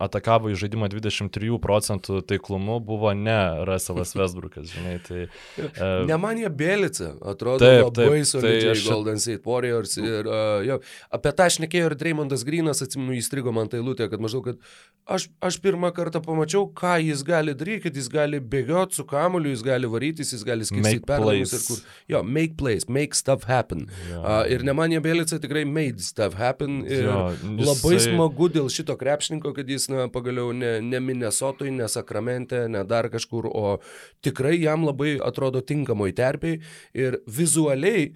atakavo 0.00 0.50
į 0.52 0.58
žaidimą 0.58 0.88
23 0.92 1.58
procentų 1.60 2.22
taiklumu, 2.26 2.80
buvo 2.80 3.12
ne 3.14 3.64
Russellas 3.64 4.14
Vesbrukas, 4.14 4.68
žinai. 4.72 4.98
Tai, 5.04 5.26
uh, 5.58 6.04
ne 6.06 6.16
man 6.20 6.38
jie 6.38 6.50
Belica, 6.50 7.14
atrodo 7.24 7.64
taip, 7.64 7.84
labai 7.88 8.24
solidžiai 8.24 8.70
tai 8.70 8.74
aš... 8.74 8.84
Golden 8.88 9.20
State 9.20 9.44
Warriors. 9.46 9.96
Ir, 9.98 10.28
uh, 10.28 10.62
jo, 10.66 10.80
apie 11.14 11.32
tą 11.36 11.48
šnekėjo 11.56 11.90
ir 11.90 11.96
Dreymondas 11.98 12.44
Grinas, 12.46 12.82
atsimenu, 12.84 13.16
įstrigo 13.18 13.54
man 13.54 13.70
tai 13.72 13.82
lūtė, 13.84 14.08
kad 14.12 14.22
maždaug, 14.22 14.52
kad 14.52 15.16
aš, 15.16 15.28
aš 15.44 15.58
pirmą 15.64 15.92
kartą 15.96 16.22
pamačiau, 16.24 16.68
ką 16.76 16.96
jis 17.04 17.24
gali 17.26 17.56
daryti, 17.56 17.86
kad 17.88 17.98
jis 18.00 18.10
gali 18.12 18.40
bėgioti 18.40 19.00
su 19.00 19.06
kamuoliu, 19.08 19.52
jis 19.54 19.64
gali 19.66 19.90
varytis, 19.90 20.34
jis 20.36 20.44
gali 20.46 20.68
skirstyti 20.68 21.04
perdavimus 21.08 21.56
ir 21.56 21.66
kur. 21.68 21.84
Jo, 22.14 22.24
make 22.24 22.58
plays, 22.60 22.88
make 22.88 23.16
stuff 23.18 23.48
happen. 23.48 23.88
Yeah. 24.08 24.24
Uh, 24.24 24.42
ir 24.52 24.64
ne 24.66 24.74
man 24.76 24.92
jie 24.94 25.00
Belica 25.04 25.38
tikrai 25.40 25.64
made 25.68 26.02
stuff 26.04 26.36
happen. 26.38 26.82
Ir 26.86 27.06
jo, 27.08 27.18
jisai... 27.34 27.68
labai 27.68 27.94
smagu 28.06 28.50
dėl 28.52 28.70
šito 28.72 28.96
krepšininko, 29.00 29.54
kad 29.56 29.70
jis 29.70 29.88
na, 29.92 30.08
pagaliau 30.12 30.52
ne, 30.56 30.76
ne 30.84 31.00
Minnesotui, 31.02 31.72
ne 31.74 31.88
Sakramente, 31.90 32.66
ne 32.70 32.84
dar 32.88 33.10
kažkur, 33.12 33.48
o 33.48 33.78
tikrai 34.24 34.56
jam 34.58 34.86
labai 34.88 35.16
atrodo 35.22 35.64
tinkamoj 35.64 36.14
terpiai 36.16 36.60
ir 36.96 37.20
vizualiai 37.26 38.12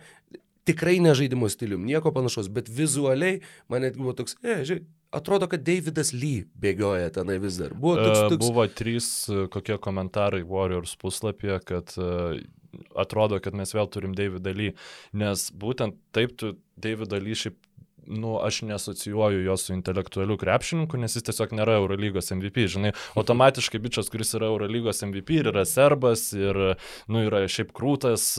tikrai 0.69 0.99
ne 1.01 1.15
žaidimo 1.17 1.49
stilium, 1.49 1.87
nieko 1.89 2.13
panašaus, 2.13 2.51
bet 2.53 2.69
vizualiai 2.69 3.41
man 3.73 3.85
netgi 3.87 4.03
buvo 4.03 4.15
toks, 4.19 4.37
e, 4.45 4.61
žiūrėk, 4.69 4.85
atrodo, 5.17 5.49
kad 5.49 5.65
Davidas 5.65 6.13
Lee 6.13 6.45
bėgioja 6.61 7.09
tenai 7.15 7.39
vis 7.43 7.57
dar. 7.61 7.73
Buvo, 7.73 7.97
toks, 8.03 8.21
toks... 8.35 8.45
buvo 8.45 8.67
trys 8.69 9.09
e, 9.33 9.47
kokie 9.53 9.79
komentarai 9.85 10.43
Warriors 10.45 10.95
puslapyje, 11.01 11.61
kad 11.69 11.95
uh, 11.97 12.37
atrodo, 12.99 13.41
kad 13.43 13.57
mes 13.57 13.75
vėl 13.75 13.89
turim 13.93 14.15
Davidą 14.19 14.55
Lee, 14.57 14.75
nes 15.17 15.49
būtent 15.55 15.99
taip 16.17 16.37
tu 16.41 16.57
Davidą 16.77 17.21
Lee 17.23 17.39
šiaip 17.39 17.59
nu, 18.09 18.39
aš 18.41 18.63
nesocijuoju 18.63 19.43
jo 19.45 19.57
su 19.57 19.73
intelektualiu 19.73 20.37
krepšininku, 20.41 20.97
nes 20.97 21.17
jis 21.17 21.27
tiesiog 21.29 21.53
nėra 21.57 21.77
Eurolygos 21.81 22.33
MVP, 22.33 22.65
žinai, 22.73 22.95
automatiškai 23.21 23.81
bičias, 23.85 24.09
kuris 24.13 24.33
yra 24.39 24.49
Eurolygos 24.49 25.03
MVP 25.05 25.43
ir 25.43 25.51
yra 25.53 25.65
serbas 25.69 26.31
ir, 26.37 26.59
nu, 27.09 27.25
yra 27.29 27.45
šiaip 27.51 27.75
krūtas, 27.77 28.31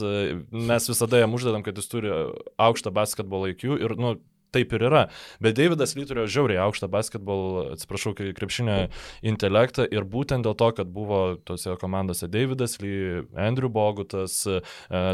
mes 0.50 0.90
visada 0.90 1.22
jam 1.22 1.38
uždedam, 1.38 1.62
kad 1.66 1.78
jis 1.78 1.90
turi 1.92 2.10
aukštą 2.58 2.92
basketbolo 2.94 3.52
IQ 3.52 3.78
ir, 3.78 3.94
nu, 4.00 4.16
taip 4.54 4.74
ir 4.76 4.86
yra. 4.90 5.04
Bet 5.42 5.58
Davidas 5.58 5.94
Lee 5.96 6.06
turėjo 6.08 6.28
žiauriai 6.36 6.62
aukštą 6.66 6.90
basketbol, 6.92 7.44
atsiprašau, 7.76 8.14
krepšinio 8.36 8.78
intelektą 9.26 9.86
ir 9.90 10.06
būtent 10.08 10.46
dėl 10.46 10.56
to, 10.58 10.70
kad 10.78 10.90
buvo 10.92 11.22
tose 11.46 11.76
komandose 11.80 12.28
Davidas 12.30 12.78
Lee, 12.82 13.22
Andrew 13.38 13.70
Bogutas, 13.72 14.42
uh, 14.48 14.60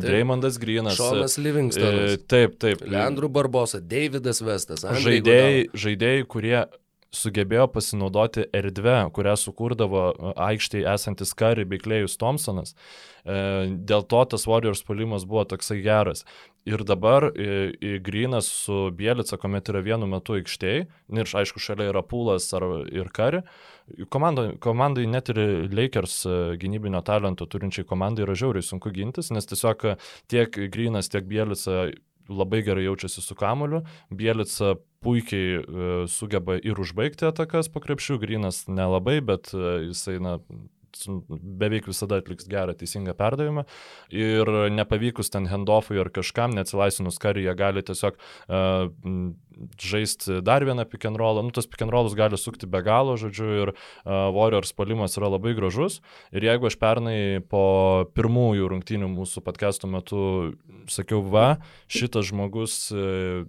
Dreymondas 0.05 0.61
Grinas. 0.62 0.99
Šonas 1.01 1.38
Livingstonas. 1.40 2.16
Uh, 2.16 2.25
taip, 2.31 2.59
taip. 2.62 2.83
Leandro 2.87 3.31
Barbosa, 3.33 3.81
Davidas 3.81 4.42
Vestas. 4.44 4.87
Žaidėjai, 5.07 5.68
žaidėjai, 5.77 6.27
kurie 6.31 6.59
sugebėjo 7.16 7.66
pasinaudoti 7.74 8.46
erdvę, 8.57 8.98
kurią 9.16 9.37
sukūrdavo 9.40 10.02
aikštėje 10.48 10.88
esantis 10.92 11.35
Kari 11.37 11.66
bei 11.68 11.81
Klejus 11.83 12.18
Thompsonas. 12.20 12.76
Dėl 13.26 14.05
to 14.07 14.20
tas 14.31 14.46
Warriors 14.46 14.85
polimas 14.87 15.24
buvo 15.26 15.42
toksai 15.50 15.81
geras. 15.83 16.22
Ir 16.66 16.83
dabar 16.87 17.29
Grinas 18.02 18.48
su 18.50 18.90
Bielica, 18.94 19.38
kuomet 19.38 19.70
yra 19.70 19.83
vienu 19.87 20.09
metu 20.11 20.35
aikštėje, 20.38 20.87
ir 21.14 21.35
aišku, 21.40 21.62
šalia 21.62 21.92
yra 21.92 22.02
Pūlas 22.07 22.48
ar, 22.59 22.66
ir 22.90 23.11
Kari, 23.14 23.42
komandai, 24.11 24.57
komandai 24.62 25.07
net 25.11 25.31
ir 25.31 25.38
Lakers 25.72 26.16
e, 26.26 26.35
gynybinio 26.61 27.02
talento 27.07 27.46
turinčiai 27.46 27.87
komandai 27.87 28.26
yra 28.26 28.35
žiauriai 28.38 28.66
sunku 28.66 28.90
gintis, 28.94 29.31
nes 29.35 29.46
tiesiog 29.46 29.87
tiek 30.31 30.59
Grinas, 30.72 31.11
tiek 31.12 31.26
Bielica 31.29 31.87
labai 32.29 32.62
gerai 32.66 32.87
jaučiasi 32.88 33.22
su 33.22 33.35
kamoliu, 33.38 33.85
Bielica 34.11 34.74
puikiai 35.07 35.61
uh, 35.62 36.05
sugeba 36.11 36.59
ir 36.59 36.83
užbaigti 36.83 37.29
atakas 37.31 37.71
po 37.71 37.83
krepšių, 37.85 38.19
Grinas 38.23 38.64
nelabai, 38.66 39.21
bet 39.25 39.55
uh, 39.55 39.79
jisai 39.87 40.19
na, 40.23 40.37
beveik 41.29 41.88
visada 41.90 42.20
atliks 42.20 42.49
gerą 42.51 42.75
teisingą 42.79 43.14
perdavimą. 43.18 43.66
Ir 44.14 44.51
nepavykus 44.75 45.33
ten 45.33 45.49
handoffui 45.51 46.01
ar 46.03 46.11
kažkam, 46.14 46.55
neatsilaisvinus 46.57 47.20
karį, 47.22 47.46
jie 47.46 47.57
gali 47.59 47.85
tiesiog 47.87 48.16
uh, 48.16 48.88
žaisti 49.81 50.40
dar 50.44 50.64
vieną 50.64 50.85
pick 50.88 51.07
and 51.09 51.16
rollą, 51.20 51.44
nu 51.46 51.55
tas 51.55 51.66
pick 51.66 51.83
and 51.83 51.92
rollas 51.92 52.16
gali 52.18 52.37
sukti 52.38 52.68
be 52.68 52.83
galo, 52.85 53.16
žodžiu, 53.20 53.49
ir 53.62 53.72
uh, 53.72 54.29
Warriors 54.37 54.75
palimas 54.77 55.16
yra 55.16 55.31
labai 55.33 55.55
gražus. 55.57 56.01
Ir 56.35 56.44
jeigu 56.44 56.68
aš 56.68 56.79
pernai 56.81 57.40
po 57.40 58.07
pirmųjų 58.16 58.68
rungtynių 58.72 59.09
mūsų 59.14 59.42
podcast'o 59.46 59.90
metu 59.90 60.20
sakiau, 60.92 61.22
va, 61.25 61.57
šitas 61.88 62.31
žmogus 62.31 62.79
uh, 62.94 63.46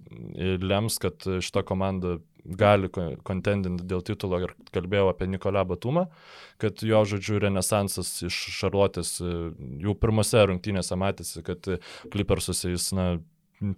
lems, 0.64 1.00
kad 1.02 1.22
šita 1.24 1.64
komanda 1.68 2.18
gali 2.48 2.90
kontendinti 3.26 3.86
dėl 3.88 4.02
titulo 4.06 4.40
ir 4.44 4.54
kalbėjau 4.74 5.10
apie 5.12 5.28
Nikolą 5.30 5.64
Batumą, 5.68 6.06
kad 6.62 6.82
jo 6.86 7.02
žodžiu 7.08 7.40
renesansas 7.44 8.10
iš 8.26 8.38
Šarlotės 8.58 9.18
jau 9.20 9.96
pirmose 9.98 10.44
rungtynėse 10.48 10.98
matėsi, 10.98 11.44
kad 11.46 11.68
Clippersuose 12.12 12.72
jis 12.72 12.90
na, 12.96 13.08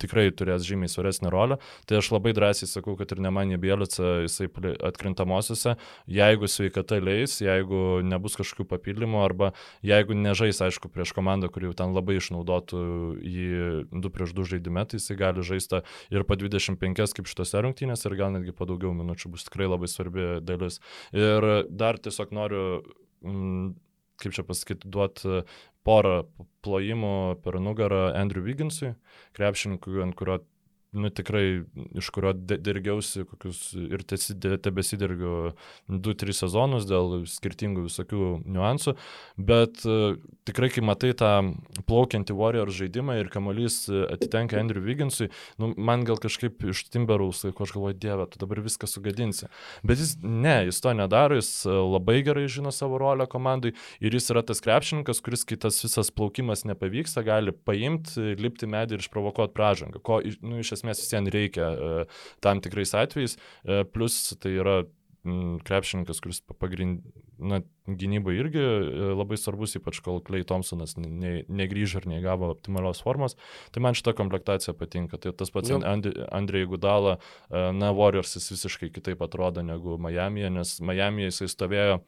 tikrai 0.00 0.28
turės 0.36 0.64
žymiai 0.66 0.90
svaresnę 0.90 1.30
rolę. 1.32 1.58
Tai 1.88 1.98
aš 2.00 2.10
labai 2.14 2.32
drąsiai 2.36 2.68
sakau, 2.68 2.96
kad 2.98 3.12
ir 3.14 3.22
Nemanė 3.24 3.58
Bielica, 3.60 4.20
jisai 4.24 4.48
atkrintamosiose, 4.86 5.76
jeigu 6.10 6.50
sveikata 6.50 7.00
leis, 7.02 7.38
jeigu 7.42 8.00
nebus 8.06 8.36
kažkokių 8.40 8.68
papildymų 8.70 9.22
arba 9.24 9.52
jeigu 9.86 10.16
nežais, 10.18 10.60
aišku, 10.66 10.90
prieš 10.92 11.14
komandą, 11.16 11.50
kuri 11.52 11.70
jau 11.70 11.76
ten 11.82 11.94
labai 11.96 12.18
išnaudotų 12.20 12.84
jį 13.24 13.50
2 13.92 14.14
prieš 14.14 14.34
2 14.36 14.48
žaidime, 14.54 14.86
tai 14.88 15.00
jisai 15.00 15.18
gali 15.20 15.44
žaisti 15.46 15.82
ir 16.12 16.26
po 16.28 16.38
25 16.38 17.16
kaip 17.16 17.30
šitose 17.30 17.64
rungtynėse 17.64 18.08
ir 18.08 18.18
gal 18.20 18.34
netgi 18.34 18.56
po 18.56 18.68
daugiau 18.68 18.92
minučių 18.96 19.34
bus 19.34 19.46
tikrai 19.48 19.70
labai 19.70 19.90
svarbi 19.90 20.32
dalis. 20.44 20.80
Ir 21.16 21.46
dar 21.70 21.98
tiesiog 22.02 22.34
noriu 22.36 22.64
mm, 23.24 23.72
kaip 24.20 24.36
čia 24.36 24.44
pasakyti, 24.46 24.88
duoti 24.92 25.42
porą 25.86 26.16
plojimų 26.64 27.12
per 27.44 27.60
nugarą 27.62 28.10
Andrew 28.16 28.44
Wigginsui, 28.44 28.94
krepšininkui, 29.36 30.00
ant 30.04 30.16
kurio 30.18 30.40
nu, 30.92 31.10
tikrai 31.14 31.62
iš 31.98 32.10
kurio 32.14 32.32
dirgiausi 32.34 33.24
kokius 33.28 33.62
ir 33.78 34.02
tebesidirgiu 34.06 35.52
2-3 35.90 36.36
sezonus 36.42 36.88
dėl 36.90 37.22
skirtingų 37.30 37.86
visokių 37.86 38.30
niuansų, 38.50 38.96
bet 39.38 39.84
uh, 39.86 40.18
tikrai, 40.48 40.70
kai 40.74 40.82
matai 40.84 41.12
tą 41.18 41.30
plaukiantį 41.88 42.34
Warrior 42.36 42.72
žaidimą 42.74 43.18
ir 43.20 43.30
kamuolys 43.32 43.84
atitenka 43.90 44.58
Andrew 44.60 44.82
Wigginsui, 44.84 45.30
nu, 45.62 45.70
man 45.78 46.04
gal 46.08 46.18
kažkaip 46.20 46.64
iš 46.72 46.84
Timberwolves, 46.90 47.44
kai 47.46 47.66
aš 47.66 47.74
galvoju, 47.76 47.98
dieve, 48.00 48.26
tu 48.30 48.40
dabar 48.42 48.62
viską 48.64 48.88
sugadinsi. 48.90 49.50
Bet 49.86 50.02
jis, 50.02 50.16
ne, 50.22 50.56
jis 50.68 50.80
to 50.82 50.94
nedaro, 50.96 51.38
jis 51.38 51.50
e, 51.68 51.74
labai 51.74 52.20
gerai 52.26 52.48
žino 52.50 52.72
savo 52.74 52.98
rolę 53.00 53.28
komandai 53.30 53.74
ir 54.02 54.16
jis 54.16 54.30
yra 54.34 54.42
tas 54.46 54.62
krepšininkas, 54.64 55.22
kuris, 55.24 55.46
kai 55.48 55.60
tas 55.60 55.78
visas 55.84 56.10
plaukimas 56.14 56.66
nepavyksta, 56.68 57.24
gali 57.26 57.54
paimti, 57.54 58.34
lipti 58.40 58.68
medį 58.70 58.98
ir 58.98 59.04
išprovokuoti 59.04 59.56
pražangą, 59.56 60.02
ko 60.02 60.20
nu, 60.42 60.58
iš 60.60 60.74
esmės 60.74 60.79
vis 60.86 61.12
vien 61.12 61.28
reikia 61.32 61.68
e, 61.70 61.90
tam 62.44 62.62
tikrais 62.64 62.94
atvejais. 62.96 63.36
E, 63.64 63.84
plus 63.84 64.22
tai 64.40 64.56
yra 64.60 64.80
krepšininkas, 65.68 66.16
kuris 66.24 66.38
pagrind, 66.56 67.02
na, 67.36 67.58
gynybai 67.84 68.38
irgi 68.38 68.60
e, 68.62 69.08
labai 69.18 69.36
svarbus, 69.36 69.76
ypač 69.76 70.00
kol 70.04 70.22
Clay 70.24 70.46
Thompsonas 70.48 70.96
ne, 70.96 71.42
negrįžo 71.44 72.00
ir 72.00 72.08
neįgavo 72.14 72.48
optimalios 72.54 73.02
formos. 73.04 73.36
Tai 73.74 73.84
man 73.84 73.98
šita 73.98 74.14
komplektacija 74.16 74.74
patinka. 74.78 75.20
Tai 75.20 75.34
tas 75.36 75.52
pats 75.52 75.74
Andrei 75.76 76.64
Gudala, 76.68 77.18
na, 77.50 77.92
Warriors 77.96 78.38
jis 78.38 78.48
visiškai 78.54 78.88
kitaip 78.94 79.20
atrodo 79.26 79.64
negu 79.66 79.98
Miami, 80.00 80.48
nes 80.56 80.78
Miami 80.80 81.28
jisai 81.28 81.50
stovėjo 81.52 82.00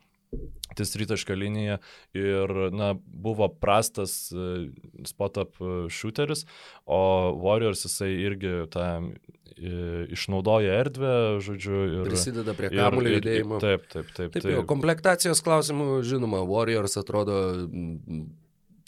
ties 0.77 0.93
tritaškio 0.93 1.37
linija 1.37 1.79
ir 2.17 2.53
na, 2.73 2.95
buvo 3.05 3.49
prastas 3.49 4.33
e, 4.33 4.71
spot-up 5.09 5.61
e, 5.61 5.91
shooteris, 5.91 6.47
o 6.87 7.01
Warriors 7.43 7.85
jisai 7.87 8.11
irgi 8.25 8.55
tą 8.73 8.87
e, 9.03 9.73
išnaudoja 10.17 10.79
erdvę, 10.81 11.15
žodžiu, 11.45 11.83
ir 11.99 12.09
prisideda 12.09 12.57
prie 12.59 12.73
kamuolio 12.73 13.17
judėjimo. 13.19 13.61
Taip, 13.63 13.89
taip, 13.89 14.09
taip. 14.17 14.33
taip, 14.33 14.39
taip. 14.41 14.53
Jau, 14.57 14.65
komplektacijos 14.69 15.45
klausimų, 15.45 15.91
žinoma, 16.09 16.45
Warriors 16.49 16.97
atrodo 17.01 17.43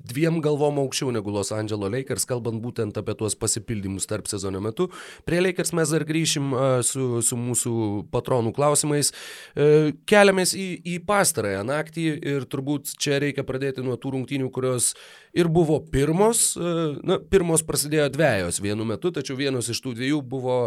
dviem 0.09 0.41
galvom 0.45 0.79
aukščiau 0.83 1.13
negu 1.15 1.33
Los 1.35 1.53
Angeles 1.55 1.93
Lakers, 1.93 2.27
kalbant 2.29 2.61
būtent 2.63 2.97
apie 3.01 3.17
tuos 3.19 3.37
pasipildymus 3.39 4.09
tarp 4.11 4.29
sezono 4.31 4.61
metu. 4.65 4.91
Prie 5.29 5.41
Lakers 5.43 5.75
mes 5.77 5.93
dar 5.95 6.05
grįšim 6.09 6.53
su, 6.87 7.09
su 7.25 7.39
mūsų 7.41 7.75
patronų 8.15 8.55
klausimais. 8.57 9.13
E, 9.57 9.93
keliamės 10.11 10.55
į, 10.59 10.69
į 10.95 10.99
pastarąją 11.09 11.65
naktį 11.69 12.07
ir 12.35 12.49
turbūt 12.51 12.95
čia 13.01 13.21
reikia 13.23 13.47
pradėti 13.47 13.85
nuo 13.85 13.97
tų 14.01 14.17
rungtynių, 14.19 14.51
kurios 14.55 14.93
ir 15.35 15.49
buvo 15.49 15.81
pirmos, 15.93 16.55
e, 16.57 16.61
na, 17.03 17.19
pirmos 17.19 17.65
prasidėjo 17.67 18.07
dviejos 18.15 18.61
vienu 18.63 18.87
metu, 18.87 19.11
tačiau 19.15 19.37
vienos 19.39 19.69
iš 19.73 19.81
tų 19.83 19.95
dviejų 19.99 20.21
buvo, 20.31 20.59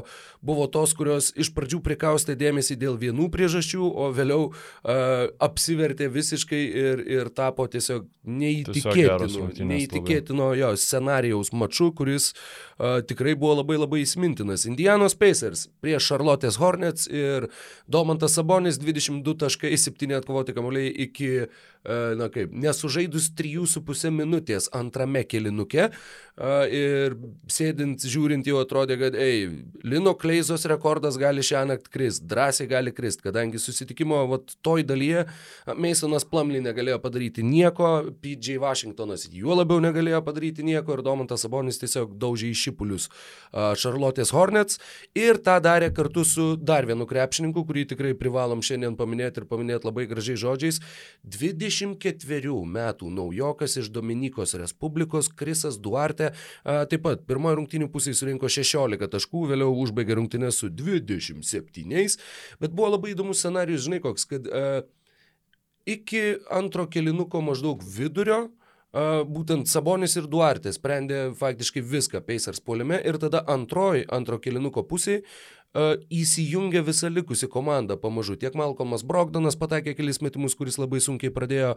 buvo 0.43 0.67
tos, 0.71 0.91
kurios 0.97 1.32
iš 1.39 1.53
pradžių 1.56 1.80
prikaustė 1.86 2.36
dėmesį 2.39 2.75
dėl 2.82 2.97
vienų 2.99 3.30
priežasčių, 3.32 3.88
o 3.88 4.10
vėliau 4.15 4.49
uh, 4.49 5.30
apsivertė 5.43 6.10
visiškai 6.12 6.60
ir, 6.84 7.03
ir 7.08 7.30
tapo 7.36 7.67
tiesiog 7.71 8.10
neįtikėtinu, 8.27 9.47
neįtikėtino 9.71 10.49
jo 10.60 10.73
scenarijaus 10.80 11.53
maču, 11.56 11.89
kuris 11.95 12.34
uh, 12.34 12.99
tikrai 13.08 13.38
buvo 13.39 13.62
labai 13.62 13.80
labai 13.80 14.01
įsimintinas. 14.03 14.67
Indianos 14.67 15.15
Pacers 15.15 15.67
prieš 15.84 16.12
Charlotte's 16.12 16.60
Hornets 16.60 17.08
ir 17.08 17.47
Domantas 17.88 18.36
Sabonis 18.36 18.82
22 18.84 19.38
taškai, 19.45 19.71
7 19.80 20.17
atkovoti 20.19 20.56
kamuoliai 20.58 20.91
iki 21.08 21.32
uh, 21.45 21.65
na 22.19 22.28
kaip, 22.28 22.52
nesužaidus 22.52 23.30
3,5 23.38 24.12
minutės 24.12 24.67
antrame 24.76 25.21
kelinuke 25.23 25.86
e, 25.88 25.91
ir 26.76 27.13
sėdint, 27.52 28.04
žiūrint 28.04 28.47
jau 28.50 28.60
atrodė, 28.60 28.97
kad, 29.00 29.15
ei, 29.15 29.45
Lino 29.88 30.12
Kleizos 30.19 30.67
rekordas 30.67 31.15
gali 31.21 31.45
šią 31.47 31.63
naktį 31.69 31.93
krist, 31.93 32.26
drąsiai 32.28 32.67
gali 32.67 32.91
krist, 32.95 33.23
kadangi 33.23 33.62
susitikimo 33.63 34.19
vat, 34.34 34.58
toj 34.67 34.84
dalyje 34.89 35.23
Masonas 35.80 36.28
Plumley 36.28 36.60
negalėjo 36.65 37.00
padaryti 37.04 37.45
nieko, 37.47 38.12
PJ 38.19 38.60
Washingtonas 38.63 39.23
juo 39.32 39.56
labiau 39.56 39.80
negalėjo 39.84 40.19
padaryti 40.28 40.67
nieko 40.67 40.97
ir 40.97 41.06
Domantas 41.08 41.45
Sabonis 41.45 41.80
tiesiog 41.80 42.17
daužė 42.19 42.52
į 42.52 42.60
šipulius 42.65 43.08
Charlotte's 43.54 44.34
Hornets 44.36 44.82
ir 45.15 45.39
tą 45.39 45.56
darė 45.63 45.93
kartu 45.95 46.26
su 46.28 46.50
dar 46.60 46.84
vienu 46.89 47.08
krepšininku, 47.08 47.63
kurį 47.69 47.88
tikrai 47.93 48.12
privalom 48.17 48.60
šiandien 48.65 49.00
paminėti 49.00 49.43
ir 49.43 49.47
paminėti 49.47 49.88
labai 49.88 50.08
gražiai 50.12 50.36
žodžiais. 50.43 50.84
20 51.23 51.76
24 51.77 52.53
metų 52.65 53.09
naujokas 53.13 53.77
iš 53.81 53.91
Dominikos 53.93 54.55
Respublikos 54.57 55.29
Krisas 55.29 55.77
Duarte 55.77 56.31
taip 56.63 57.03
pat 57.05 57.25
pirmojo 57.27 57.61
rungtinių 57.61 57.89
pusėje 57.93 58.17
surinko 58.21 58.49
16 58.49 59.09
taškų, 59.13 59.45
vėliau 59.51 59.73
užbaigė 59.83 60.17
rungtinę 60.17 60.51
su 60.55 60.69
27, 60.69 62.17
bet 62.61 62.73
buvo 62.73 62.93
labai 62.95 63.13
įdomus 63.13 63.43
scenarius, 63.43 63.85
žinai 63.85 64.01
koks, 64.03 64.25
kad 64.29 64.47
iki 65.87 66.23
antro 66.53 66.87
kelinuko 66.91 67.41
maždaug 67.45 67.83
vidurio 67.83 68.47
būtent 69.27 69.67
Sabonis 69.67 70.15
ir 70.17 70.27
Duarte 70.31 70.71
sprendė 70.73 71.33
faktiškai 71.37 71.83
viską 71.83 72.21
Pacers 72.25 72.61
puolime 72.63 72.97
ir 73.05 73.19
tada 73.19 73.43
antroji 73.45 74.07
antro 74.09 74.39
kelinuko 74.39 74.83
pusėje 74.87 75.23
įsijungia 76.10 76.82
visa 76.82 77.10
likusi 77.10 77.47
komanda 77.47 77.97
pamažu. 77.97 78.36
Tiek 78.39 78.56
Malcolmas 78.56 79.03
Brogdonas 79.03 79.58
pataikė 79.60 79.95
kelis 79.97 80.21
metimus, 80.21 80.56
kuris 80.56 80.77
labai 80.80 80.99
sunkiai 81.03 81.34
pradėjo, 81.34 81.75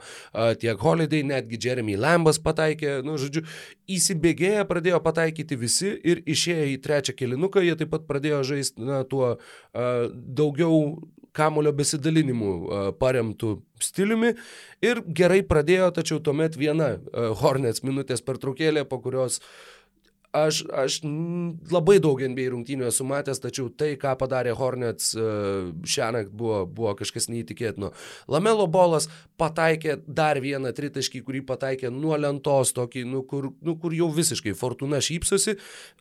tiek 0.63 0.81
Holiday, 0.81 1.23
netgi 1.27 1.59
Jeremy 1.61 1.97
Lambas 2.01 2.41
pataikė, 2.41 3.01
nu, 3.05 3.19
žodžiu, 3.21 3.45
įsibėgėję 3.91 4.65
pradėjo 4.71 5.01
pataikyti 5.05 5.59
visi 5.61 5.95
ir 6.05 6.23
išėję 6.25 6.69
į 6.75 6.77
trečią 6.85 7.17
kilinuką, 7.19 7.65
jie 7.67 7.77
taip 7.77 7.93
pat 7.93 8.07
pradėjo 8.09 8.43
žaisti, 8.55 8.85
na, 8.87 9.03
tuo 9.05 9.37
daugiau 9.75 11.01
kamulio 11.37 11.71
besidalinimu 11.77 12.95
paremtų 12.99 13.61
stiliumi 13.81 14.33
ir 14.83 15.03
gerai 15.07 15.45
pradėjo, 15.47 15.93
tačiau 15.95 16.19
tuomet 16.19 16.57
viena 16.59 16.97
Hornets 17.43 17.85
minutės 17.87 18.25
pertraukėlė, 18.27 18.83
po 18.89 18.99
kurios 19.05 19.39
uh, 19.39 19.80
Aš, 20.31 20.63
aš 20.71 21.01
labai 21.75 21.97
daug 21.99 22.21
NBA 22.23 22.53
rungtynių 22.53 22.87
esu 22.87 23.03
matęs, 23.03 23.41
tačiau 23.43 23.67
tai, 23.67 23.97
ką 23.99 24.13
padarė 24.15 24.53
Hornets 24.55 25.09
e, 25.19 25.23
šią 25.83 26.11
naktį, 26.15 26.37
buvo, 26.39 26.61
buvo 26.71 26.93
kažkas 27.01 27.27
neįtikėtino. 27.33 27.91
Lamelo 28.31 28.69
bolas 28.71 29.09
pataikė 29.41 29.97
dar 30.07 30.39
vieną 30.39 30.71
tritaškį, 30.77 31.23
kurį 31.27 31.41
pataikė 31.49 31.91
nuo 31.91 32.15
lentos, 32.15 32.71
tokį, 32.77 33.03
nu, 33.11 33.25
kur, 33.27 33.49
nu, 33.59 33.75
kur 33.83 33.97
jau 33.97 34.07
visiškai 34.15 34.55
Fortuna 34.55 35.01
šypsosi. 35.03 35.57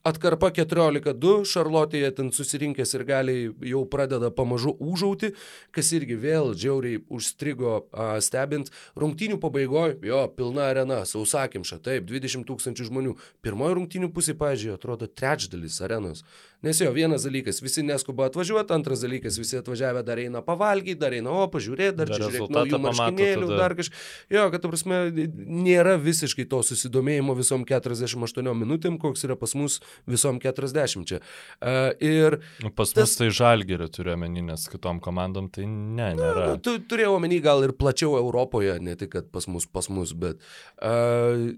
Atkarpa 0.05 0.51
14-2, 0.53 1.33
Šarlotėje 1.49 2.13
ten 2.19 2.29
susirinkęs 2.35 2.93
ir 2.99 3.05
gali 3.09 3.37
jau 3.65 3.81
pradeda 3.89 4.29
pamažu 4.29 4.75
užauti, 4.77 5.31
kas 5.73 5.89
irgi 5.97 6.19
vėl 6.21 6.53
džiauriai 6.53 7.01
užstrigo 7.09 7.73
a, 7.89 8.11
stebint. 8.21 8.69
Rungtynių 8.93 9.41
pabaigoje, 9.41 9.97
jo, 10.05 10.21
pilna 10.37 10.69
arena, 10.69 11.01
sausakimša, 11.09 11.81
taip, 11.89 12.05
20 12.13 12.45
tūkstančių 12.45 12.89
žmonių. 12.93 13.17
Pirmoji 13.41 13.81
rungtynių 13.81 14.13
pusė, 14.19 14.35
pažiūrėjau, 14.39 14.77
atrodo 14.79 15.07
trečdalis 15.07 15.79
arenos. 15.85 16.23
Nes 16.59 16.81
jo, 16.83 16.89
vienas 16.91 17.23
dalykas, 17.23 17.61
visi 17.63 17.85
neskuba 17.87 18.25
atvažiuoti, 18.27 18.73
antras 18.75 18.99
dalykas, 18.99 19.37
visi 19.39 19.55
atvažiavę 19.61 20.01
dar 20.03 20.19
eina 20.19 20.41
pavalgyti, 20.43 20.97
dar 20.99 21.13
eina, 21.15 21.31
o, 21.31 21.45
pažiūrėti, 21.51 21.95
dar, 21.95 22.09
dar 22.11 22.19
čia 22.19 22.27
žiūrėti 22.33 22.55
naujų 22.57 22.79
marškinėlių, 22.83 23.47
dar 23.55 23.75
kažkaip. 23.79 24.01
Jo, 24.35 24.43
kad, 24.51 24.65
ta 24.65 24.71
prasme, 24.73 24.97
nėra 25.39 25.95
visiškai 26.03 26.43
to 26.51 26.59
susidomėjimo 26.67 27.37
visom 27.39 27.63
48 27.69 28.51
minutėm, 28.59 28.99
koks 28.99 29.23
yra 29.29 29.39
pas 29.39 29.55
mus 29.55 29.79
visom 30.09 30.41
40. 30.43 31.07
Čia. 31.07 31.21
Uh, 31.63 31.93
ir 32.03 32.41
nu, 32.59 32.73
pas 32.75 32.91
tas... 32.91 33.07
mus 33.07 33.15
tai 33.21 33.29
žalgerio 33.39 33.87
turiu 33.87 34.17
omeny, 34.17 34.43
nes 34.51 34.67
kitom 34.67 34.99
komandom 35.03 35.47
tai 35.55 35.63
ne, 35.69 36.11
nėra. 36.19 36.51
Na, 36.57 36.59
tu 36.59 36.75
turėjau 36.91 37.15
omeny 37.21 37.39
gal 37.45 37.63
ir 37.63 37.71
plačiau 37.79 38.19
Europoje, 38.19 38.75
ne 38.83 38.99
tik, 38.99 39.15
kad 39.15 39.31
pas 39.31 39.47
mus, 39.47 39.69
pas 39.71 39.87
mus, 39.87 40.11
bet... 40.11 40.43
Uh, 40.75 41.55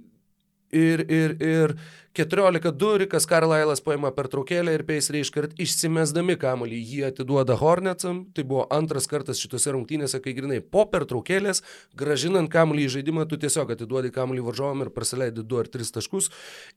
ir, 0.71 1.03
ir, 1.11 1.35
ir 1.43 1.75
14-2 2.11 2.97
Rikas 3.05 3.23
Karlailas 3.23 3.79
paima 3.79 4.09
pertraukėlę 4.11 4.73
ir 4.75 4.81
Peiseriai 4.83 5.23
iškart 5.23 5.53
išsimesdami 5.63 6.33
kamuolį 6.41 6.79
jį 6.83 7.03
atiduoda 7.07 7.55
Hornetsam. 7.55 8.25
Tai 8.35 8.43
buvo 8.49 8.65
antras 8.75 9.05
kartas 9.07 9.39
šitose 9.39 9.71
rungtynėse, 9.71 10.19
kai 10.19 10.33
grinai 10.35 10.57
po 10.59 10.83
pertraukėlės, 10.91 11.63
gražinant 11.95 12.51
kamuolį 12.51 12.89
į 12.89 12.89
žaidimą, 12.97 13.23
tu 13.31 13.39
tiesiog 13.39 13.71
atiduodi 13.77 14.11
kamuolį 14.11 14.43
varžovam 14.49 14.83
ir 14.83 14.91
praleidi 14.91 15.45
2 15.53 15.61
ar 15.61 15.69
3 15.71 15.93
taškus. 15.95 16.27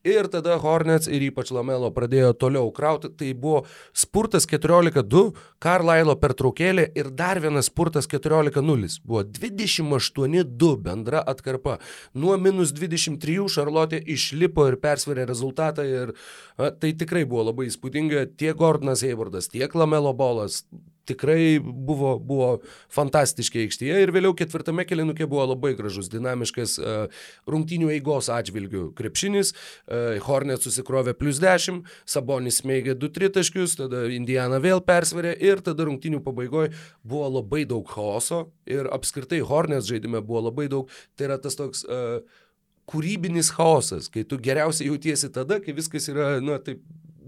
Ir 0.07 0.29
tada 0.31 0.55
Hornets 0.63 1.11
ir 1.11 1.27
ypač 1.27 1.51
Lamelo 1.51 1.91
pradėjo 1.91 2.31
toliau 2.39 2.71
krauti. 2.71 3.11
Tai 3.11 3.33
buvo 3.35 3.65
spurtas 3.91 4.47
14-2, 4.47 5.25
Karlailo 5.59 6.15
pertraukėlė 6.15 6.87
ir 6.95 7.11
dar 7.11 7.43
vienas 7.43 7.67
spurtas 7.67 8.07
14-0. 8.07 9.01
Buvo 9.03 9.25
28-2 9.35 10.71
bendra 10.79 11.19
atkarpa. 11.27 11.81
Nuo 12.15 12.39
minus 12.39 12.71
23 12.71 13.51
Šarlotė 13.51 13.99
išlipo 14.15 14.69
ir 14.71 14.79
persvarė 14.79 15.24
rezultatą 15.29 15.85
ir 15.87 16.15
a, 16.57 16.71
tai 16.71 16.95
tikrai 16.97 17.25
buvo 17.29 17.49
labai 17.51 17.69
įspūdinga. 17.71 18.27
Tiek 18.39 18.57
Gordonas 18.57 19.05
Eivardas, 19.07 19.51
tiek 19.51 19.73
Lamelo 19.77 20.13
Bolas 20.17 20.63
tikrai 21.05 21.59
buvo, 21.61 22.15
buvo 22.19 22.49
fantastiški 22.93 23.65
aikštėje 23.65 24.01
ir 24.03 24.11
vėliau 24.15 24.35
ketvirtame 24.37 24.85
kelinukė 24.87 25.27
buvo 25.29 25.45
labai 25.51 25.73
gražus, 25.77 26.09
dinamiškas 26.11 26.75
uh, 26.81 27.25
rungtinių 27.49 27.91
eigos 27.95 28.29
atžvilgių 28.33 28.87
krepšinis, 28.97 29.53
uh, 29.53 30.15
Hornet 30.25 30.65
susikrovė 30.65 31.15
plus 31.17 31.41
10, 31.43 31.83
Sabonis 32.09 32.61
smėgė 32.63 32.97
2-3 33.01 33.33
taškius, 33.39 33.77
tada 33.81 34.05
Indiana 34.13 34.59
vėl 34.63 34.81
persvarė 34.85 35.35
ir 35.37 35.61
tada 35.65 35.87
rungtinių 35.89 36.23
pabaigoje 36.25 36.73
buvo 37.05 37.29
labai 37.39 37.65
daug 37.69 37.85
chaoso 37.89 38.47
ir 38.69 38.89
apskritai 38.93 39.43
Hornets 39.45 39.89
žaidime 39.91 40.23
buvo 40.25 40.47
labai 40.49 40.69
daug, 40.71 40.89
tai 41.15 41.29
yra 41.29 41.39
tas 41.41 41.57
toks 41.59 41.85
uh, 41.85 42.19
kūrybinis 42.89 43.51
chaosas, 43.55 44.09
kai 44.13 44.25
tu 44.27 44.37
geriausiai 44.41 44.91
jautiesi 44.91 45.31
tada, 45.33 45.59
kai 45.63 45.75
viskas 45.77 46.09
yra, 46.11 46.35
na, 46.43 46.59
taip, 46.63 46.83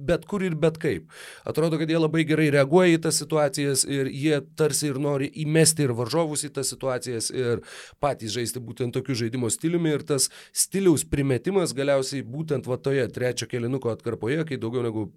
bet 0.08 0.26
kur 0.30 0.44
ir 0.46 0.56
bet 0.56 0.78
kaip. 0.82 1.10
Atrodo, 1.48 1.80
kad 1.82 1.90
jie 1.90 2.00
labai 2.00 2.24
gerai 2.28 2.50
reaguoja 2.54 2.98
į 2.98 3.02
tas 3.08 3.20
situacijas 3.22 3.84
ir 3.90 4.10
jie 4.14 4.40
tarsi 4.60 4.92
ir 4.92 5.00
nori 5.02 5.30
įmesti 5.44 5.88
ir 5.88 5.96
varžovus 5.98 6.46
į 6.48 6.54
tas 6.58 6.72
situacijas 6.74 7.30
ir 7.34 7.64
patys 8.04 8.36
žaisti 8.38 8.64
būtent 8.64 8.96
tokiu 8.98 9.18
žaidimo 9.18 9.50
stiliumi 9.54 9.96
ir 9.98 10.06
tas 10.08 10.30
stiliaus 10.56 11.06
primetimas 11.10 11.76
galiausiai 11.78 12.26
būtent 12.26 12.70
va 12.70 12.78
toje 12.78 13.08
trečio 13.14 13.50
kelinuko 13.50 13.94
atkarpoje, 13.94 14.44
kai 14.48 14.62
daugiau 14.62 14.86
negu 14.86 15.10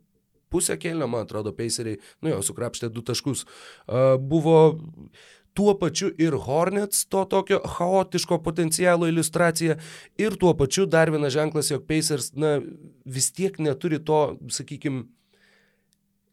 pusę 0.51 0.75
kelio, 0.83 1.07
man 1.07 1.29
atrodo, 1.29 1.53
peiseriai, 1.55 2.01
nu 2.25 2.33
jo, 2.33 2.41
sukrapštė 2.43 2.91
du 2.91 3.05
taškus, 3.07 3.45
buvo 4.19 4.57
tuo 5.55 5.75
pačiu 5.79 6.11
ir 6.19 6.37
Hornets 6.47 7.07
to 7.11 7.25
tokio 7.25 7.61
chaotiško 7.77 8.41
potencialo 8.43 9.09
iliustracija 9.09 9.79
ir 10.19 10.37
tuo 10.41 10.55
pačiu 10.57 10.87
dar 10.87 11.11
vienas 11.11 11.33
ženklas, 11.33 11.71
jog 11.71 11.87
Pacers 11.87 12.33
na, 12.35 12.61
vis 13.05 13.33
tiek 13.33 13.59
neturi 13.59 13.99
to, 14.05 14.39
sakykime, 14.49 15.05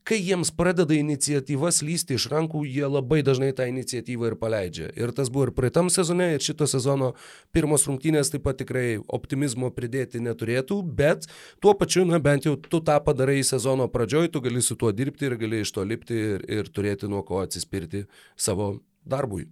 kai 0.08 0.18
jiems 0.24 0.54
pradeda 0.56 0.96
iniciatyvas 0.96 1.82
lysti 1.84 2.16
iš 2.16 2.30
rankų, 2.32 2.62
jie 2.70 2.88
labai 2.88 3.20
dažnai 3.28 3.50
tą 3.56 3.66
iniciatyvą 3.68 4.30
ir 4.30 4.36
paleidžia. 4.40 4.88
Ir 4.96 5.12
tas 5.16 5.32
buvo 5.34 5.50
ir 5.50 5.54
praeitam 5.58 5.92
sezone, 5.92 6.30
ir 6.36 6.44
šito 6.44 6.68
sezono 6.70 7.12
pirmos 7.56 7.84
rungtynės 7.90 8.32
taip 8.32 8.46
pat 8.48 8.62
tikrai 8.62 9.02
optimizmo 9.04 9.72
pridėti 9.76 10.22
neturėtų, 10.24 10.80
bet 11.02 11.28
tuo 11.64 11.76
pačiu, 11.76 12.06
na 12.08 12.22
bent 12.24 12.48
jau 12.48 12.56
tu 12.56 12.80
tą 12.80 13.00
padarai 13.04 13.42
sezono 13.48 13.90
pradžioj, 13.92 14.32
tu 14.32 14.44
gali 14.46 14.64
su 14.64 14.80
tuo 14.80 14.94
dirbti 14.96 15.28
ir 15.28 15.36
gali 15.42 15.64
iš 15.66 15.76
to 15.76 15.84
lipti 15.84 16.22
ir, 16.38 16.48
ir 16.62 16.72
turėti 16.72 17.12
nuo 17.12 17.26
ko 17.28 17.44
atsispirti 17.44 18.06
savo 18.40 18.78
darbui. 19.10 19.48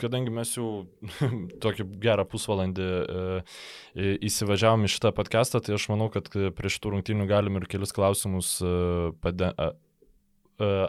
Kadangi 0.00 0.32
mes 0.34 0.50
jau 0.56 0.68
tokį 1.64 1.86
gerą 2.02 2.24
pusvalandį 2.28 2.86
uh, 2.86 3.58
įsivažiavom 4.26 4.84
į 4.88 4.90
šitą 4.90 5.12
podcastą, 5.16 5.62
tai 5.62 5.76
aš 5.78 5.86
manau, 5.92 6.10
kad 6.12 6.28
prie 6.28 6.72
šitų 6.72 6.96
rungtynių 6.96 7.28
galim 7.30 7.60
ir 7.60 7.68
kelius 7.70 7.94
klausimus 7.94 8.56
uh, 8.64 9.14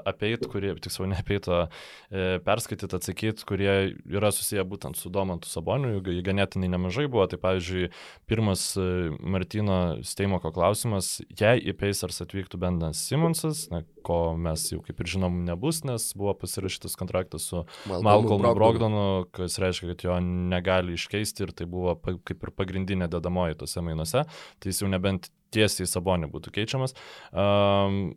apeit, 0.08 0.46
kurie, 0.52 0.74
tiksliau 0.82 1.10
ne 1.12 1.18
apeit, 1.20 1.48
o 1.52 1.64
e, 1.66 2.40
perskaityti, 2.46 2.98
atsakyti, 2.98 3.46
kurie 3.48 3.74
yra 4.06 4.32
susiję 4.32 4.64
būtent 4.68 5.00
su 5.00 5.12
Domantu 5.14 5.50
Saboniu, 5.52 5.98
jų 6.00 6.24
ganėtinai 6.26 6.70
nemažai 6.72 7.08
buvo. 7.12 7.28
Tai 7.28 7.40
pavyzdžiui, 7.44 7.90
pirmas 8.30 8.70
e, 8.80 8.88
Martino 9.20 9.80
Steimoko 10.08 10.54
klausimas, 10.56 11.18
jei 11.30 11.62
į 11.62 11.76
Pacers 11.80 12.24
atvyktų 12.26 12.60
Bendas 12.62 13.04
Simonsas, 13.10 13.68
na, 13.74 13.84
ko 14.08 14.38
mes 14.40 14.64
jau 14.72 14.80
kaip 14.86 15.02
ir 15.04 15.12
žinom 15.18 15.42
nebus, 15.48 15.82
nes 15.88 16.10
buvo 16.18 16.34
pasirašytas 16.40 16.96
kontraktas 17.00 17.50
su 17.52 17.64
Malcolmu 17.88 18.54
Brogdonu, 18.56 19.08
kas 19.36 19.60
reiškia, 19.62 19.92
kad 19.92 20.06
jo 20.08 20.20
negali 20.24 20.96
iškeisti 20.96 21.48
ir 21.48 21.56
tai 21.58 21.68
buvo 21.70 21.98
kaip 22.00 22.38
ir 22.38 22.54
pagrindinė 22.56 23.10
dedamoji 23.12 23.60
tose 23.60 23.84
mainuose, 23.84 24.24
tai 24.24 24.72
jis 24.72 24.84
jau 24.84 24.92
nebent 24.92 25.28
tiesiai 25.54 25.90
Sabonį 25.90 26.32
būtų 26.32 26.54
keičiamas. 26.56 26.96
Um, 27.32 28.16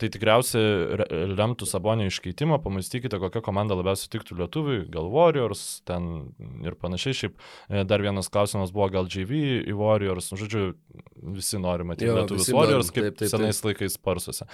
tai 0.00 0.10
tikriausiai 0.10 1.06
lemtų 1.38 1.68
Sabonio 1.68 2.08
iškeitimą, 2.10 2.58
pamastykite, 2.64 3.18
kokia 3.22 3.42
komanda 3.44 3.76
labiausiai 3.78 4.10
tiktų 4.10 4.38
lietuviui, 4.40 4.78
gal 4.92 5.06
Warriors 5.12 5.62
ten 5.86 6.34
ir 6.66 6.74
panašiai. 6.80 7.14
Šiaip 7.14 7.36
e, 7.38 7.84
dar 7.86 8.02
vienas 8.02 8.30
klausimas 8.32 8.72
buvo 8.74 8.88
gal 8.94 9.06
JV 9.10 9.62
į 9.62 9.76
Warriors, 9.78 10.32
nu, 10.32 10.38
žodžiu, 10.40 10.64
visi 11.36 11.60
nori 11.62 11.86
matyti 11.86 12.10
lietuvius 12.10 12.50
Warriors, 12.54 12.90
kaip 12.94 13.06
taip, 13.06 13.20
taip, 13.22 13.30
senais 13.32 13.60
taip. 13.60 13.70
laikais 13.70 13.98
parsuose. 14.02 14.48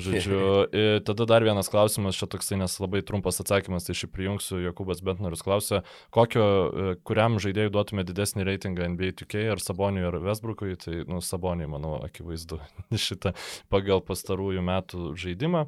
Žodžiu, 0.00 0.40
e, 0.72 0.86
tada 1.06 1.28
dar 1.28 1.44
vienas 1.44 1.68
klausimas, 1.72 2.16
čia 2.16 2.30
toksai, 2.32 2.60
nes 2.62 2.78
labai 2.80 3.04
trumpas 3.06 3.42
atsakymas, 3.44 3.88
tai 3.88 3.98
šį 4.00 4.10
prijungsiu, 4.14 4.62
Jokubas 4.64 5.04
Bentnorius 5.04 5.44
klausė, 5.44 5.82
kokio, 6.14 6.46
e, 6.46 6.96
kuriam 7.06 7.36
žaidėjui 7.42 7.74
duotume 7.76 8.06
didesnį 8.08 8.48
reitingą 8.48 8.88
NBA 8.96 9.12
2K 9.20 9.44
ar 9.52 9.60
Saboniui 9.62 10.08
ar 10.08 10.18
Westbrookui, 10.24 10.72
tai, 10.80 11.04
nu, 11.04 11.20
Saboniui, 11.20 11.68
manau, 11.76 11.98
akivaizdu 12.06 12.62
šitą 13.06 13.36
pagal 13.72 14.00
pastarųjų 14.06 14.64
metų 14.64 14.85
metų 14.86 15.16
žaidimą. 15.18 15.66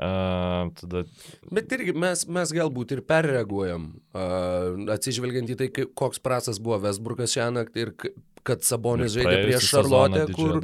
Uh, 0.00 0.70
tada... 0.78 1.04
Bet 1.50 1.72
irgi 1.76 1.92
mes, 1.92 2.24
mes 2.26 2.52
galbūt 2.56 2.94
ir 2.94 3.02
perreaguojam, 3.04 4.00
uh, 4.14 4.78
atsižvelgiant 4.94 5.50
į 5.50 5.56
tai, 5.58 5.68
koks 5.68 6.22
prasas 6.22 6.58
buvo 6.62 6.78
Vesburgas 6.80 7.34
šią 7.34 7.50
naktį 7.52 7.82
ir 7.84 7.92
kad 8.42 8.62
Sabonis 8.64 9.12
žaidė 9.12 9.42
prieš 9.44 9.66
Šarlotę, 9.68 10.22
kur, 10.32 10.62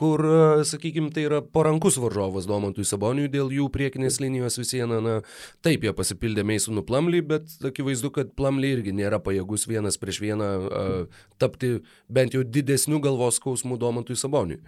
kur 0.00 0.24
sakykime, 0.64 1.10
tai 1.12 1.26
yra 1.26 1.42
parankus 1.44 1.98
varžovas 2.00 2.48
Domantui 2.48 2.86
Saboniui 2.88 3.28
dėl 3.28 3.52
jų 3.52 3.68
priekinės 3.74 4.16
linijos 4.22 4.56
visieną. 4.56 5.02
Na, 5.04 5.18
taip, 5.60 5.84
jie 5.84 5.92
pasipildė 5.92 6.46
Meisonų 6.48 6.86
Plamlį, 6.88 7.20
bet 7.34 7.52
akivaizdu, 7.60 8.14
kad 8.16 8.32
Plamlį 8.38 8.72
irgi 8.78 8.96
nėra 8.96 9.20
pajėgus 9.20 9.68
vienas 9.68 10.00
prieš 10.00 10.22
vieną 10.24 10.50
uh, 10.64 11.22
tapti 11.36 11.82
bent 12.08 12.38
jau 12.38 12.46
didesnių 12.46 13.04
galvos 13.04 13.42
skausmų 13.42 13.76
Domantui 13.82 14.16
Saboniui. 14.16 14.62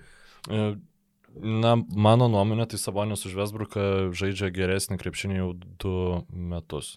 Uh 0.53 0.75
Na, 1.40 1.77
mano 1.77 2.29
nuomonė, 2.29 2.66
tai 2.68 2.81
Sabonis 2.81 3.25
už 3.29 3.37
Vesbruką 3.38 3.85
žaidžia 4.16 4.51
geresnį 4.53 4.99
krepšinį 5.01 5.38
jau 5.38 5.51
du 5.81 5.95
metus. 6.29 6.97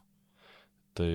Tai 0.98 1.10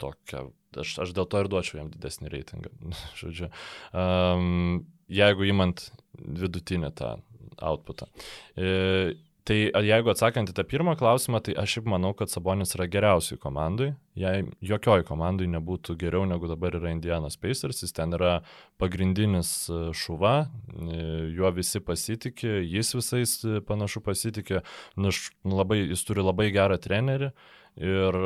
tokia, 0.00 0.44
aš, 0.80 0.98
aš 1.06 1.14
dėl 1.16 1.28
to 1.30 1.40
ir 1.40 1.50
duočiau 1.52 1.80
jam 1.80 1.90
didesnį 1.92 2.32
reitingą. 2.32 2.72
Žodžiu, 3.20 3.50
um, 3.96 4.84
jeigu 5.08 5.48
įmant 5.48 5.88
vidutinį 6.20 6.92
tą 7.00 7.16
outputą. 7.60 8.08
E, 8.56 9.16
Tai 9.48 9.56
jeigu 9.56 10.10
atsakant 10.12 10.50
į 10.50 10.54
tą 10.56 10.64
pirmą 10.68 10.94
klausimą, 11.00 11.40
tai 11.44 11.54
aš 11.58 11.76
šiaip 11.76 11.86
manau, 11.88 12.12
kad 12.16 12.30
Sabonis 12.32 12.74
yra 12.76 12.86
geriausiai 12.90 13.38
komandai. 13.40 13.92
Jei 14.18 14.44
jokioj 14.66 15.04
komandai 15.08 15.48
nebūtų 15.48 15.96
geriau 16.00 16.26
negu 16.28 16.50
dabar 16.50 16.76
yra 16.76 16.92
Indianas 16.92 17.38
Pacers, 17.40 17.80
jis 17.80 17.94
ten 17.96 18.12
yra 18.18 18.40
pagrindinis 18.80 19.52
e, 19.72 19.78
šuva, 19.96 20.34
e, 20.44 20.98
juo 21.36 21.52
visi 21.56 21.80
pasitikė, 21.80 22.58
jis 22.68 22.92
visais 22.98 23.38
e, 23.46 23.62
panašu 23.64 24.02
pasitikė, 24.04 24.60
nu, 25.00 25.14
labai, 25.48 25.86
jis 25.94 26.04
turi 26.08 26.26
labai 26.26 26.50
gerą 26.54 26.76
trenerį 26.82 27.32
ir 27.80 28.16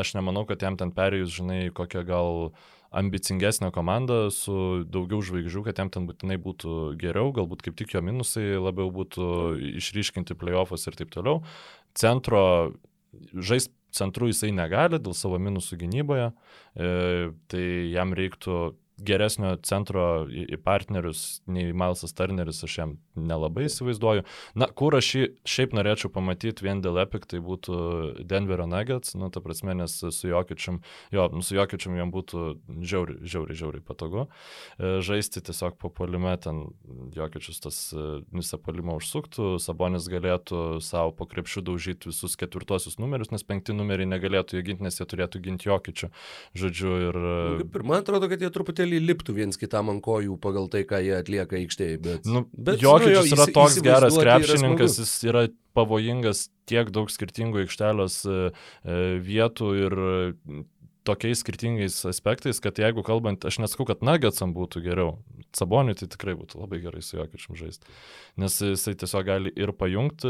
aš 0.00 0.14
nemanau, 0.16 0.42
kad 0.48 0.64
jam 0.64 0.78
ten 0.80 0.90
perėjus, 0.96 1.36
žinai, 1.36 1.58
kokią 1.76 2.02
gal 2.08 2.46
uh, 2.48 2.68
ambicingesnę 2.90 3.70
komandą 3.74 4.28
su 4.32 4.84
daugiau 4.88 5.20
žvaigždžių, 5.24 5.64
kad 5.66 5.80
jam 5.82 5.90
ten 5.92 6.06
būtinai 6.08 6.38
būtų 6.40 6.76
geriau, 7.00 7.32
galbūt 7.36 7.64
kaip 7.66 7.76
tik 7.78 7.92
jo 7.94 8.02
minusai 8.04 8.56
labiau 8.56 8.88
būtų 8.94 9.26
išryškinti 9.80 10.38
playoffus 10.38 10.88
ir 10.88 10.96
taip 10.96 11.12
toliau. 11.12 11.42
Centro 11.98 12.72
žais 13.34 13.68
centru 13.94 14.28
jisai 14.28 14.50
negali 14.52 15.00
dėl 15.00 15.16
savo 15.16 15.38
minusų 15.40 15.78
gynyboje, 15.80 16.30
e, 16.76 16.90
tai 17.48 17.64
jam 17.92 18.12
reiktų 18.16 18.58
geresnio 18.98 19.54
centro 19.66 20.26
į, 20.26 20.58
partnerius 20.64 21.40
nei 21.46 21.72
Milesas 21.72 22.14
Turneris, 22.16 22.62
aš 22.66 22.78
jam 22.80 22.94
nelabai 23.18 23.66
įsivaizduoju. 23.68 24.24
Na, 24.58 24.68
kur 24.78 24.96
aš 24.98 25.10
jį 25.14 25.24
šiaip 25.48 25.74
norėčiau 25.76 26.10
pamatyti 26.14 26.66
vien 26.66 26.82
dėl 26.84 27.00
Epic, 27.02 27.26
tai 27.30 27.40
būtų 27.44 27.78
Denverio 28.28 28.68
Nuggets, 28.70 29.14
nu, 29.18 29.30
ta 29.34 29.42
prasme, 29.44 29.76
nes 29.78 29.94
su 30.02 30.30
Jokičium, 30.30 30.80
jo, 31.14 31.28
nu, 31.34 31.44
su 31.46 31.56
Jokičium 31.56 31.98
jam 31.98 32.12
būtų 32.14 32.44
žiauri, 32.82 33.18
žiauri, 33.22 33.58
žiauri 33.58 33.82
patogu. 33.86 34.26
E, 34.78 34.98
žaisti 35.04 35.42
tiesiog 35.46 35.78
po 35.80 35.92
polime, 35.94 36.34
ten 36.42 36.66
Jokičius 37.16 37.62
tas 37.64 37.80
e, 37.94 38.06
visą 38.34 38.60
polimą 38.62 38.98
užsuktų, 38.98 39.56
Sabonis 39.62 40.08
galėtų 40.10 40.80
savo 40.84 41.14
po 41.16 41.28
krepšių 41.30 41.64
daužyti 41.70 42.10
visus 42.10 42.36
ketvirtosius 42.40 42.98
numerius, 43.02 43.32
nes 43.34 43.46
penkti 43.46 43.76
numeriai 43.76 44.08
negalėtų 44.10 44.58
jų 44.58 44.66
ginti, 44.72 44.86
nes 44.86 44.98
jie 45.00 45.06
turėtų 45.08 45.42
ginti 45.44 45.70
Jokičių. 45.70 46.10
Žodžiu, 46.58 46.94
ir... 47.08 47.18
Nu, 47.18 47.66
ir 47.66 47.86
man 47.86 48.02
atrodo, 48.02 48.30
kad 48.30 48.42
jie 48.42 48.50
truputėlį 48.52 48.87
truputėlį 48.88 49.06
liptų 49.08 49.34
viens 49.36 49.58
kitam 49.58 49.90
ant 49.92 50.02
kojų 50.02 50.38
pagal 50.40 50.68
tai, 50.68 50.84
ką 50.84 51.00
jie 51.02 51.16
atlieka 51.18 51.56
aikštėje. 51.58 51.98
Bet, 52.02 52.26
nu, 52.26 52.46
bet 52.52 52.80
Jokičius 52.82 53.30
nu, 53.30 53.36
yra 53.36 53.46
toks 53.52 53.80
geras 53.82 54.16
krepšininkas, 54.16 54.98
jis 54.98 55.12
yra 55.28 55.48
pavojingas 55.76 56.48
tiek 56.68 56.90
daug 56.90 57.10
skirtingų 57.10 57.64
aikštelės 57.64 58.24
e, 58.26 58.50
e, 58.84 59.18
vietų 59.22 59.70
ir 59.78 59.98
tokiais 61.08 61.42
skirtingais 61.42 61.98
aspektais, 62.08 62.60
kad 62.64 62.78
jeigu 62.80 63.04
kalbant, 63.06 63.46
aš 63.48 63.60
nesakau, 63.62 63.88
kad 63.88 64.04
Nuggetsam 64.04 64.54
būtų 64.56 64.84
geriau, 64.84 65.16
Saboniui 65.56 65.96
tai 65.96 66.10
tikrai 66.12 66.34
būtų 66.36 66.60
labai 66.60 66.82
gerai 66.82 67.00
su 67.04 67.16
Jokičium 67.16 67.56
žaisti. 67.56 67.88
Nes 68.38 68.58
jisai 68.60 68.92
tiesiog 69.00 69.24
gali 69.24 69.52
ir 69.56 69.72
pajungti 69.74 70.28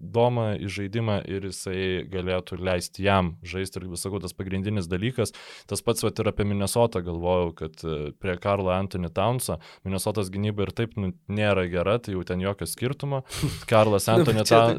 domą 0.00 0.46
į 0.56 0.70
žaidimą 0.72 1.18
ir 1.28 1.44
jisai 1.50 2.06
galėtų 2.10 2.56
leisti 2.64 3.04
jam 3.04 3.34
žaisti. 3.46 3.82
Ir 3.82 3.90
visakau, 3.92 4.20
tas 4.22 4.32
pagrindinis 4.36 4.88
dalykas, 4.88 5.34
tas 5.68 5.84
pats 5.84 6.06
vat, 6.06 6.16
ir 6.18 6.30
apie 6.30 6.46
Minnesotą 6.48 7.02
galvojau, 7.04 7.52
kad 7.58 7.84
e, 7.84 7.98
prie 8.16 8.38
Karlo 8.40 8.72
Anthony 8.72 9.10
Townso, 9.12 9.58
Minnesotas 9.84 10.32
gynyba 10.32 10.66
ir 10.66 10.72
taip 10.76 10.96
nu, 10.96 11.12
nėra 11.28 11.66
gera, 11.70 11.98
tai 12.00 12.16
jau 12.16 12.24
ten 12.26 12.40
jokio 12.42 12.68
skirtumo. 12.70 13.22
Karlas 13.68 14.08
nu, 14.16 14.24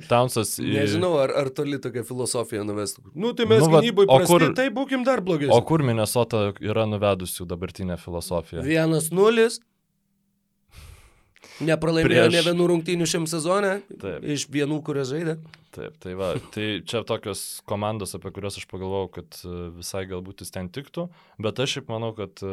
Townsas. 0.09 0.55
Nežinau, 0.63 1.13
ar, 1.21 1.35
ar 1.43 1.53
toli 1.53 1.77
tokia 1.83 2.01
filosofija 2.07 2.65
nuvestų. 2.67 3.05
Nu, 3.13 3.35
tai 3.37 3.45
mes 3.53 3.61
nu, 3.61 3.71
gynybai 3.77 4.07
prastai, 4.09 4.27
kur, 4.33 4.47
tai 4.57 4.67
būkim 4.73 5.05
dar 5.07 5.21
blogesni. 5.27 5.53
O 5.55 5.61
kur 5.67 5.83
Minnesota 5.85 6.49
yra 6.63 6.87
nuvedusių 6.89 7.47
dabartinę 7.49 7.99
filosofiją? 8.01 8.65
Vienas 8.65 9.11
nulis. 9.13 9.61
Nepralaimėjo 11.57 12.27
Prieš... 12.27 12.35
ne 12.35 12.41
vienų 12.45 12.65
rungtynių 12.69 13.05
šiam 13.09 13.25
sezone, 13.29 13.79
Taip. 14.01 14.25
iš 14.29 14.45
vienų, 14.53 14.77
kurias 14.85 15.09
žaidė. 15.09 15.37
Taip, 15.73 15.95
tai 16.01 16.13
va, 16.17 16.29
tai 16.53 16.65
čia 16.89 17.01
tokios 17.05 17.41
komandos, 17.69 18.13
apie 18.17 18.31
kurias 18.33 18.57
aš 18.57 18.65
pagalvojau, 18.69 19.09
kad 19.17 19.39
e, 19.45 19.53
visai 19.77 20.03
galbūt 20.09 20.41
jis 20.41 20.53
ten 20.53 20.69
tiktų, 20.73 21.07
bet 21.43 21.61
aš 21.61 21.77
šiaip 21.77 21.89
manau, 21.91 22.11
kad 22.17 22.41
e, 22.45 22.51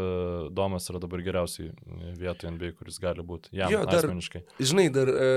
Domas 0.56 0.88
yra 0.92 1.00
dabar 1.02 1.22
geriausiai 1.24 1.72
vietoje 2.20 2.52
NBA, 2.52 2.74
kuris 2.80 3.00
gali 3.00 3.24
būti 3.24 3.52
jam 3.56 3.72
jo, 3.72 3.84
dar, 3.88 4.02
asmeniškai. 4.02 4.44
Žinai, 4.60 4.88
dar 4.92 5.12
e, 5.12 5.28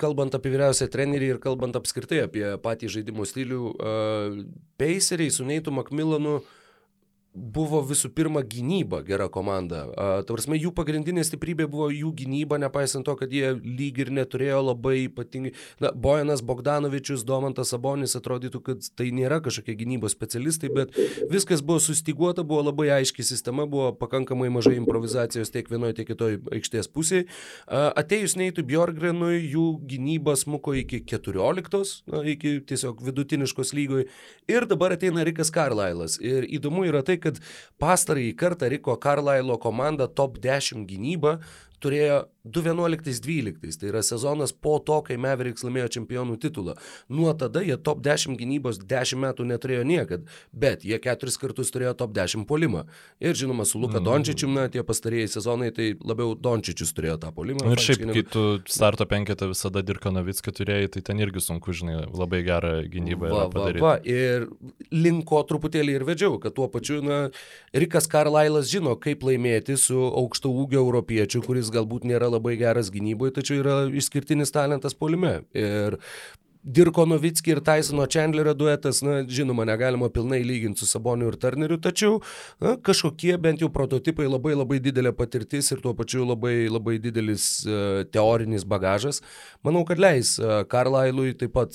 kalbant 0.00 0.38
apie 0.38 0.54
vyriausią 0.54 0.90
trenerį 0.90 1.34
ir 1.34 1.42
kalbant 1.42 1.78
apskritai 1.78 2.24
apie 2.28 2.46
patį 2.62 2.94
žaidimo 2.98 3.26
stilių, 3.26 3.74
Paceriai 4.80 5.30
su 5.34 5.44
Neitu 5.44 5.74
Makmilanu 5.74 6.38
uh, 6.38 6.56
buvo 7.34 7.78
visų 7.86 8.10
pirma 8.10 8.42
gynyba 8.42 9.00
gera 9.06 9.28
komanda. 9.30 9.84
Tavarsime, 10.26 10.58
jų 10.58 10.72
pagrindinė 10.74 11.22
stiprybė 11.26 11.68
buvo 11.70 11.86
jų 11.94 12.10
gynyba, 12.18 12.58
nepaisant 12.58 13.06
to, 13.06 13.14
kad 13.18 13.30
jie 13.30 13.52
lyg 13.54 14.00
ir 14.02 14.10
neturėjo 14.14 14.58
labai 14.66 14.96
ypatingai. 15.04 15.52
Na, 15.82 15.92
Bojanas 15.94 16.42
Bogdanovičius, 16.42 17.22
Domantas 17.26 17.70
Sabonis 17.70 18.16
atrodytų, 18.18 18.62
kad 18.66 18.88
tai 18.98 19.10
nėra 19.14 19.38
kažkokie 19.44 19.76
gynybos 19.78 20.16
specialistai, 20.16 20.72
bet 20.74 20.98
viskas 21.30 21.62
buvo 21.62 21.78
sustiguota, 21.84 22.42
buvo 22.46 22.64
labai 22.66 22.88
aiški 22.98 23.22
sistema, 23.26 23.68
buvo 23.70 23.92
pakankamai 24.00 24.50
mažai 24.50 24.74
improvizacijos 24.80 25.54
tiek 25.54 25.70
vienoje, 25.70 26.00
tiek 26.00 26.10
kitoje 26.10 26.42
aikštės 26.58 26.90
pusėje. 26.90 27.28
Atėjus 27.70 28.34
Neitui 28.40 28.66
Bjorgrenui, 28.66 29.38
jų 29.52 29.68
gynyba 29.86 30.34
smuko 30.40 30.74
iki 30.82 31.04
14, 31.06 32.02
na, 32.10 32.24
iki 32.34 32.58
tiesiog 32.66 33.06
vidutiniškos 33.06 33.74
lygoj. 33.78 34.08
Ir 34.50 34.66
dabar 34.66 34.96
ateina 34.98 35.22
Rikas 35.26 35.54
Karlailas. 35.54 36.18
Ir 36.18 36.48
įdomu 36.50 36.82
yra 36.90 37.04
tai, 37.06 37.19
kad 37.22 37.40
pastarąjį 37.82 38.34
kartą 38.40 38.70
Riko 38.72 38.96
Karlailo 39.00 39.58
komanda 39.62 40.08
top 40.08 40.38
10 40.42 40.86
gynybą 40.90 41.38
turėjo 41.80 42.24
2011-2012, 42.48 43.80
tai 43.80 43.90
yra 43.90 44.02
sezonas 44.02 44.52
po 44.52 44.78
to, 44.80 45.00
kai 45.04 45.18
Mavericks 45.20 45.64
laimėjo 45.66 45.90
čempionų 45.98 46.38
titulą. 46.40 46.76
Nuo 47.12 47.34
tada 47.36 47.60
jie 47.64 47.76
top 47.76 48.00
10 48.04 48.38
gynybos 48.40 48.80
10 48.80 49.20
metų 49.20 49.44
neturėjo 49.50 49.84
niekad, 49.84 50.24
bet 50.52 50.86
jie 50.88 50.96
keturis 51.02 51.36
kartus 51.40 51.72
turėjo 51.74 51.92
top 52.00 52.14
10 52.16 52.46
polimą. 52.48 52.86
Ir 53.20 53.36
žinoma, 53.36 53.66
su 53.68 53.80
Luka 53.82 54.00
mm. 54.00 54.06
Dončičium, 54.08 54.54
na, 54.56 54.68
tie 54.72 54.84
pastarėjai 54.86 55.28
sezonai, 55.36 55.68
tai 55.76 55.90
labiau 56.00 56.32
Dončičius 56.32 56.94
turėjo 56.96 57.18
tą 57.20 57.32
polimą. 57.36 57.66
Ir 57.74 57.84
šiaip, 57.84 58.06
negu... 58.08 58.16
kai 58.16 58.32
tu 58.32 58.72
starto 58.72 59.04
penketą 59.10 59.50
visada 59.52 59.84
Dirko 59.84 60.14
Novicką 60.14 60.54
turėjai, 60.56 60.88
tai 60.96 61.04
ten 61.10 61.20
irgi 61.20 61.44
sunku, 61.44 61.76
žinai, 61.76 61.98
labai 62.08 62.40
gerą 62.46 62.72
gynybą 62.88 63.34
va, 63.34 63.44
padaryti. 63.52 63.84
Va, 63.84 63.98
va, 63.98 64.00
ir 64.08 64.48
linko 64.88 65.42
truputėlį 65.44 65.98
ir 65.98 66.06
vedžiau, 66.08 66.40
kad 66.40 66.56
tuo 66.56 66.70
pačiu, 66.72 67.02
na, 67.04 67.20
Rikas 67.76 68.08
Karlailas 68.10 68.72
žino, 68.72 68.96
kaip 68.96 69.28
laimėti 69.28 69.76
su 69.80 70.00
aukšto 70.00 70.48
ūgio 70.62 70.80
europiečiu, 70.80 71.44
kuris 71.44 71.68
galbūt 71.74 72.08
nėra 72.08 72.29
labai 72.30 72.56
geras 72.60 72.92
gynyboje, 72.94 73.36
tačiau 73.40 73.62
yra 73.64 73.80
išskirtinis 74.02 74.54
talentas 74.54 74.96
polime. 74.96 75.40
Ir 75.56 75.98
Dirko 76.62 77.06
Novitski 77.06 77.54
ir 77.54 77.60
Tysono 77.64 78.04
Chandlerio 78.06 78.52
duetas, 78.54 79.00
na, 79.02 79.22
žinoma, 79.24 79.64
negalima 79.64 80.10
pilnai 80.12 80.42
lyginti 80.44 80.82
su 80.82 80.86
Saboniu 80.86 81.30
ir 81.30 81.38
Turneriu, 81.40 81.78
tačiau 81.80 82.18
na, 82.60 82.74
kažkokie 82.76 83.38
bent 83.40 83.62
jau 83.64 83.70
prototipai 83.72 84.26
labai 84.28 84.52
labai 84.52 84.80
didelė 84.84 85.14
patirtis 85.16 85.72
ir 85.72 85.80
tuo 85.80 85.94
pačiu 85.96 86.26
labai 86.28 86.68
labai 86.68 86.98
didelis 87.00 87.46
uh, 87.64 88.02
teorinis 88.12 88.66
bagažas. 88.68 89.22
Manau, 89.64 89.86
kad 89.88 90.02
leis 90.02 90.34
uh, 90.36 90.60
Carlailui 90.68 91.32
taip 91.40 91.56
pat. 91.56 91.72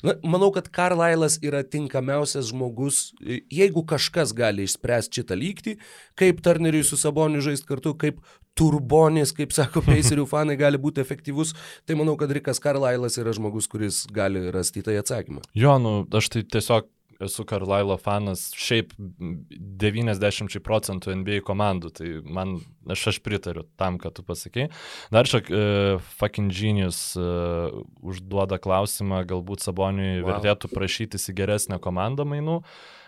Na, 0.00 0.16
manau, 0.24 0.48
kad 0.54 0.72
Carlailas 0.72 1.36
yra 1.44 1.60
tinkamiausias 1.60 2.48
žmogus, 2.54 3.10
jeigu 3.52 3.84
kažkas 3.84 4.32
gali 4.32 4.64
išspręsti 4.64 5.20
šitą 5.20 5.36
lygtį, 5.36 5.76
kaip 6.16 6.40
Turneriui 6.40 6.88
su 6.88 6.96
Saboniu 6.96 7.44
žaisti 7.44 7.68
kartu, 7.68 7.92
kaip 8.00 8.24
turbonis, 8.58 9.34
kaip 9.36 9.54
sako 9.56 9.84
Pacerių 9.88 10.26
fanai, 10.30 10.56
gali 10.60 10.80
būti 10.80 11.02
efektyvus, 11.04 11.54
tai 11.88 11.98
manau, 11.98 12.16
kad 12.20 12.32
Rikas 12.34 12.62
Karlailas 12.62 13.18
yra 13.20 13.34
žmogus, 13.36 13.68
kuris 13.70 14.04
gali 14.12 14.48
rasti 14.54 14.84
tai 14.84 14.98
atsakymą. 15.00 15.44
Jo, 15.56 15.78
nu, 15.82 16.02
aš 16.12 16.32
tai 16.36 16.44
tiesiog 16.48 16.90
esu 17.22 17.44
Karlailo 17.46 17.96
fanas, 18.00 18.48
šiaip 18.58 18.92
90 18.98 20.58
procentų 20.64 21.14
NBA 21.20 21.42
komandų, 21.46 21.92
tai 21.94 22.08
man, 22.24 22.56
aš, 22.90 23.06
aš 23.12 23.20
pritariu 23.24 23.64
tam, 23.80 23.98
ką 24.02 24.12
tu 24.16 24.24
pasakei. 24.26 24.68
Dar 25.14 25.28
čia 25.30 25.42
uh, 25.42 26.08
fucking 26.18 26.52
genius 26.54 27.12
uh, 27.18 27.70
užduoda 28.02 28.58
klausimą, 28.62 29.22
galbūt 29.30 29.64
Saboniui 29.64 30.20
wow. 30.20 30.32
vertėtų 30.32 30.72
prašytis 30.72 31.30
į 31.30 31.36
geresnę 31.42 31.78
komandą 31.82 32.26
mainų. 32.28 32.60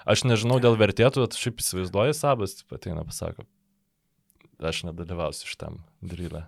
Aš 0.04 0.26
nežinau 0.28 0.60
dėl 0.60 0.76
vertėtų, 0.78 1.24
bet 1.24 1.38
šiaip 1.40 1.62
įsivaizduoju, 1.62 2.16
Sabas 2.16 2.58
ateina 2.72 3.06
pasako, 3.08 3.48
aš 4.68 4.84
nedalyvausiu 4.88 5.50
šitam 5.50 5.78
drylę. 6.04 6.46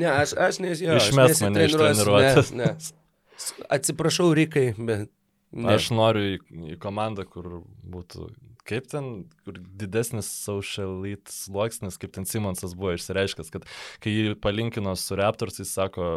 ne, 0.00 0.10
aš, 0.10 0.34
aš 0.48 0.60
nežinau. 0.64 0.98
Išmes 1.00 1.42
mane 1.46 1.66
iš 1.68 1.78
treniruotės. 1.78 2.52
Ne, 2.56 2.74
ne. 2.74 3.56
Atsiprašau, 3.72 4.30
Rikai, 4.36 4.70
bet... 4.76 5.10
Ne. 5.50 5.72
Aš 5.74 5.88
noriu 5.90 6.36
į, 6.36 6.36
į 6.74 6.76
komandą, 6.78 7.24
kur 7.26 7.64
būtų 7.82 8.28
kaip 8.70 8.86
ten, 8.90 9.08
kur 9.44 9.56
didesnis 9.58 10.28
social 10.30 11.00
elite 11.00 11.32
sluoksnis, 11.34 11.98
kaip 11.98 12.12
ten 12.14 12.28
Simonsas 12.28 12.76
buvo 12.78 12.94
išsireiškęs, 12.94 13.50
kad 13.50 13.66
kai 14.02 14.12
jį 14.14 14.36
palinkino 14.42 14.94
su 14.98 15.18
Raptors, 15.18 15.58
jis 15.58 15.72
sako, 15.74 16.12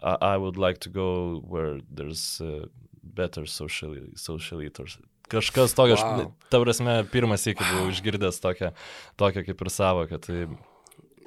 I, 0.00 0.16
I 0.32 0.36
would 0.40 0.56
like 0.56 0.80
to 0.86 0.90
go 0.90 1.42
where 1.44 1.80
there's 1.90 2.40
uh, 2.40 2.66
better 3.02 3.46
social, 3.46 3.96
social 4.16 4.60
elite 4.60 4.80
kažkas 5.32 5.74
tokio, 5.76 5.96
wow. 5.98 6.22
aš, 6.22 6.48
ta 6.52 6.60
prasme, 6.62 6.96
pirmas 7.12 7.46
iki 7.50 7.64
buvau 7.64 7.90
išgirdęs 7.92 8.40
tokią, 8.42 8.72
tokią 9.20 9.44
kaip 9.48 9.66
ir 9.66 9.72
savoką. 9.72 10.20
Tai... 10.22 10.46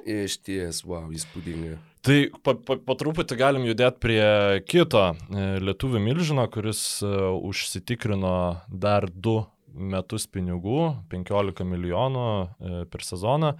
Iš 0.08 0.40
ties, 0.46 0.82
wow, 0.88 1.10
įspūdinga. 1.12 1.76
Tai 2.06 2.16
po, 2.40 2.54
po, 2.64 2.78
po 2.80 2.96
truputį 2.96 3.36
galim 3.36 3.66
judėti 3.68 4.00
prie 4.00 4.24
kito 4.64 5.10
e, 5.12 5.46
lietuvių 5.60 6.00
milžino, 6.00 6.46
kuris 6.48 6.80
uh, 7.04 7.34
užsitikrino 7.36 8.34
dar 8.72 9.04
du 9.12 9.42
metus 9.70 10.24
pinigų, 10.26 10.94
15 11.12 11.66
milijonų 11.68 12.26
uh, 12.26 12.82
per 12.90 13.04
sezoną. 13.06 13.54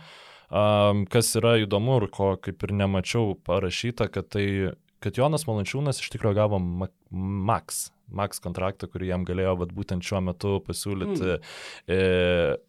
Kas 0.51 1.29
yra 1.39 1.53
įdomu 1.63 2.01
ir 2.01 2.09
ko 2.11 2.33
kaip 2.43 2.65
ir 2.67 2.73
nemačiau 2.75 3.37
parašyta, 3.47 4.09
kad 4.11 4.33
tai 4.35 4.73
kad 4.99 5.17
Jonas 5.17 5.47
Malančiūnas 5.49 6.03
iš 6.03 6.11
tikrųjų 6.11 6.37
gavo 6.37 6.59
Max 6.61 7.87
Max 8.17 8.43
kontraktą, 8.43 8.89
kurį 8.91 9.11
jam 9.13 9.25
galėjo 9.29 9.55
vat, 9.63 9.73
būtent 9.75 10.05
šiuo 10.05 10.21
metu 10.25 10.57
pasiūlyti 10.67 11.27
mm. 11.27 11.51
e, 11.91 11.99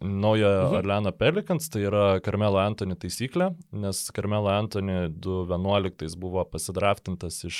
naują 0.06 0.52
mhm. 0.52 0.78
Orleano 0.80 1.14
Pelikans, 1.16 1.70
tai 1.72 1.86
yra 1.88 2.06
Carmelo 2.24 2.62
Antony 2.62 2.98
taisyklė, 3.00 3.52
nes 3.84 4.04
Carmelo 4.16 4.52
Antony 4.54 5.10
2011 5.12 6.18
buvo 6.22 6.46
pasidraftintas 6.50 7.42
iš 7.48 7.60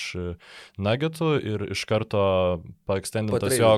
Nuggetų 0.82 1.32
ir 1.40 1.66
iš 1.74 1.84
karto 1.90 2.24
paekstendintas 2.90 3.58
jo, 3.58 3.74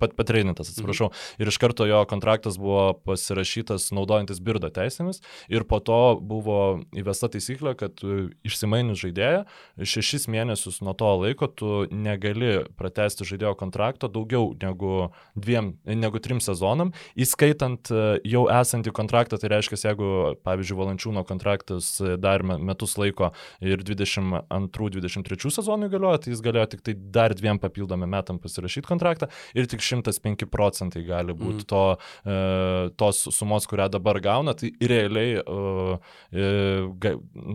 pat, 0.00 0.16
patreinintas, 0.18 0.72
atsiprašau, 0.72 1.10
mm. 1.10 1.42
ir 1.42 1.52
iš 1.52 1.60
karto 1.62 1.88
jo 1.88 2.02
kontraktas 2.10 2.60
buvo 2.60 2.92
pasirašytas 3.06 3.90
naudojantis 3.96 4.42
birdo 4.44 4.70
teisėmis 4.74 5.22
ir 5.52 5.66
po 5.68 5.80
to 5.84 6.00
buvo 6.20 6.60
įvesta 6.96 7.30
taisyklė, 7.32 7.76
kad 7.78 8.02
išsimainius 8.46 9.02
žaidėją, 9.04 9.44
šešis 9.80 10.28
mėnesius 10.32 10.82
nuo 10.84 10.94
to 10.98 11.12
laiko 11.22 11.48
tu 11.48 11.72
negali 11.90 12.64
pratesti 12.76 13.05
pratesti 13.06 13.26
žaidėjo 13.26 13.54
kontrakto 13.58 14.08
daugiau 14.10 14.54
negu, 14.60 15.10
dviem, 15.38 15.74
negu 15.86 16.18
trim 16.22 16.40
sezonam, 16.40 16.92
įskaitant 17.16 17.90
e, 17.90 18.18
jau 18.26 18.46
esantį 18.50 18.92
kontraktą, 18.96 19.38
tai 19.38 19.50
reiškia, 19.52 19.78
jeigu, 19.90 20.08
pavyzdžiui, 20.46 20.78
Valančiūno 20.80 21.22
kontraktas 21.26 22.00
e, 22.00 22.16
dar 22.18 22.42
metus 22.42 22.96
laiko 22.98 23.30
ir 23.60 23.84
22-23 23.86 25.54
sezonui 25.54 25.90
galioja, 25.92 26.24
tai 26.24 26.34
jis 26.34 26.42
galėjo 26.42 26.66
tik 26.74 26.82
tai 26.86 26.96
dar 26.96 27.34
dviem 27.36 27.60
papildomim 27.62 28.10
metam 28.10 28.40
pasirašyti 28.42 28.88
kontraktą 28.88 29.30
ir 29.54 29.70
tik 29.70 29.84
105 29.84 30.48
procentai 30.50 31.04
gali 31.06 31.36
būti 31.36 31.62
mm. 31.62 31.70
to, 31.70 31.84
e, 32.26 32.90
tos 32.98 33.22
sumos, 33.36 33.68
kurią 33.70 33.88
dabar 33.94 34.20
gauna, 34.24 34.56
tai 34.58 34.72
realiai 34.82 35.38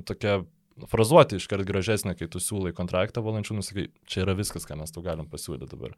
tokia 0.08 0.42
frazuoti 0.92 1.40
iškart 1.40 1.68
gražesnė, 1.68 2.16
kai 2.20 2.30
tu 2.32 2.42
siūlai 2.42 2.74
kontraktą 2.78 3.24
valančių, 3.26 3.60
nusakai, 3.60 3.88
čia 4.10 4.26
yra 4.26 4.36
viskas, 4.38 4.66
ką 4.68 4.80
mes 4.80 4.94
tau 4.94 5.04
galim 5.06 5.30
pasiūlyti 5.32 5.70
dabar. 5.72 5.96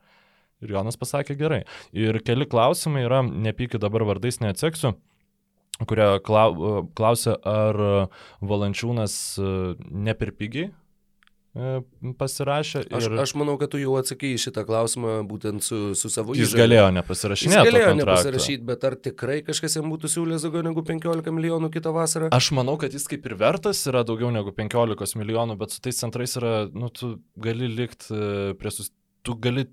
Ir 0.64 0.76
Jonas 0.76 1.00
pasakė 1.00 1.36
gerai. 1.40 1.64
Ir 1.96 2.22
keli 2.24 2.48
klausimai 2.50 3.04
yra, 3.08 3.24
nepykit 3.24 3.82
dabar 3.84 4.06
vardais 4.08 4.40
neatseksiu 4.44 4.96
kurie 5.90 6.06
klausia, 6.22 7.34
ar 7.50 7.80
Valančiūnas 8.46 9.16
e, 9.42 9.48
ne 10.06 10.14
per 10.16 10.30
pigiai 10.38 10.70
E, 10.70 11.43
pasirašė. 11.54 12.82
Ir... 12.88 12.96
Aš, 12.98 13.08
aš 13.22 13.34
manau, 13.38 13.56
kad 13.62 13.70
tu 13.74 13.78
jau 13.78 13.94
atsakėjai 14.00 14.40
šitą 14.42 14.64
klausimą 14.66 15.20
būtent 15.30 15.62
su, 15.66 15.94
su 15.98 16.10
savo 16.10 16.34
įžanga. 16.34 16.48
Jis 16.48 16.56
galėjo 16.58 16.88
nepasirašyti. 16.96 17.52
Jis 17.52 17.68
galėjo 17.70 17.92
nepasirašyti, 18.00 18.66
bet 18.72 18.88
ar 18.90 18.98
tikrai 18.98 19.38
kažkas 19.46 19.78
jam 19.78 19.92
būtų 19.94 20.10
siūlęs 20.16 20.48
daugiau 20.48 20.66
negu 20.66 20.82
15 20.88 21.36
milijonų 21.38 21.70
kitą 21.76 21.94
vasarą? 21.94 22.32
Aš 22.34 22.50
manau, 22.58 22.74
kad 22.82 22.98
jis 22.98 23.06
kaip 23.12 23.30
ir 23.30 23.38
vertas 23.38 23.84
yra 23.90 24.02
daugiau 24.08 24.34
negu 24.34 24.54
15 24.58 25.20
milijonų, 25.22 25.60
bet 25.62 25.76
su 25.76 25.84
tais 25.86 26.02
centrais 26.02 26.34
yra, 26.42 26.56
nu, 26.74 26.90
tu 26.90 27.16
gali 27.38 27.70
likti 27.70 28.10
e, 28.18 28.54
prie 28.58 28.74
sus... 28.74 28.90
Tu 29.24 29.38
gali 29.40 29.68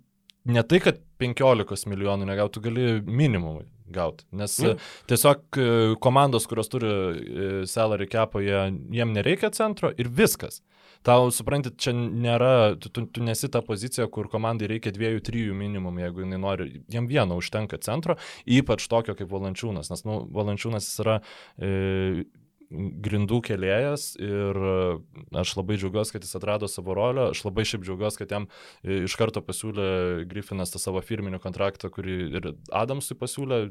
ne 0.52 0.62
tai, 0.68 0.82
kad 0.84 1.00
15 1.20 1.88
milijonų 1.90 2.28
negauti, 2.28 2.58
tu 2.58 2.64
gali 2.68 3.00
minimumai 3.08 3.64
gauti. 3.90 4.28
Nes 4.36 4.52
mm. 4.60 4.84
tiesiog 5.10 5.58
komandos, 6.04 6.44
kurios 6.46 6.68
turi 6.70 6.92
salary 7.66 8.06
capą, 8.12 8.44
jiem 8.44 9.16
nereikia 9.16 9.50
centro 9.56 9.90
ir 9.96 10.12
viskas 10.12 10.60
tau, 11.07 11.30
suprantat, 11.34 11.78
čia 11.80 11.94
nėra, 11.96 12.76
tu, 12.80 12.90
tu, 12.92 13.07
tu 13.09 13.24
nesi 13.24 13.48
ta 13.53 13.62
pozicija, 13.64 14.09
kur 14.12 14.28
komandai 14.32 14.68
reikia 14.70 14.92
dviejų, 14.94 15.22
trijų 15.26 15.57
minimum, 15.57 16.01
jeigu 16.03 16.24
jinai 16.24 16.40
nori, 16.42 16.68
jam 16.92 17.09
vieno 17.11 17.38
užtenka 17.40 17.80
centro, 17.84 18.18
ypač 18.44 18.86
tokio 18.90 19.16
kaip 19.18 19.32
Valančiūnas, 19.32 19.92
nes, 19.92 20.05
nu, 20.09 20.20
Valančiūnas 20.34 20.90
yra 21.05 21.18
e, 21.57 22.24
grindų 22.70 23.40
kelėjas 23.48 24.12
ir 24.22 24.61
aš 25.40 25.57
labai 25.59 25.78
džiaugiuosi, 25.80 26.14
kad 26.14 26.26
jis 26.26 26.36
atrado 26.38 26.68
savo 26.70 26.94
rolę, 26.94 27.30
aš 27.32 27.42
labai 27.48 27.64
šiaip 27.66 27.82
džiaugiuosi, 27.86 28.20
kad 28.20 28.36
jam 28.36 28.46
e, 28.84 29.03
iš 29.09 29.16
karto 29.18 29.42
pasiūlė 29.42 29.88
Griffinas 30.30 30.74
tą 30.74 30.82
savo 30.82 31.03
firminį 31.03 31.42
kontraktą, 31.42 31.90
kurį 31.92 32.20
ir 32.38 32.53
Adamsui 32.76 33.18
pasiūlė, 33.18 33.64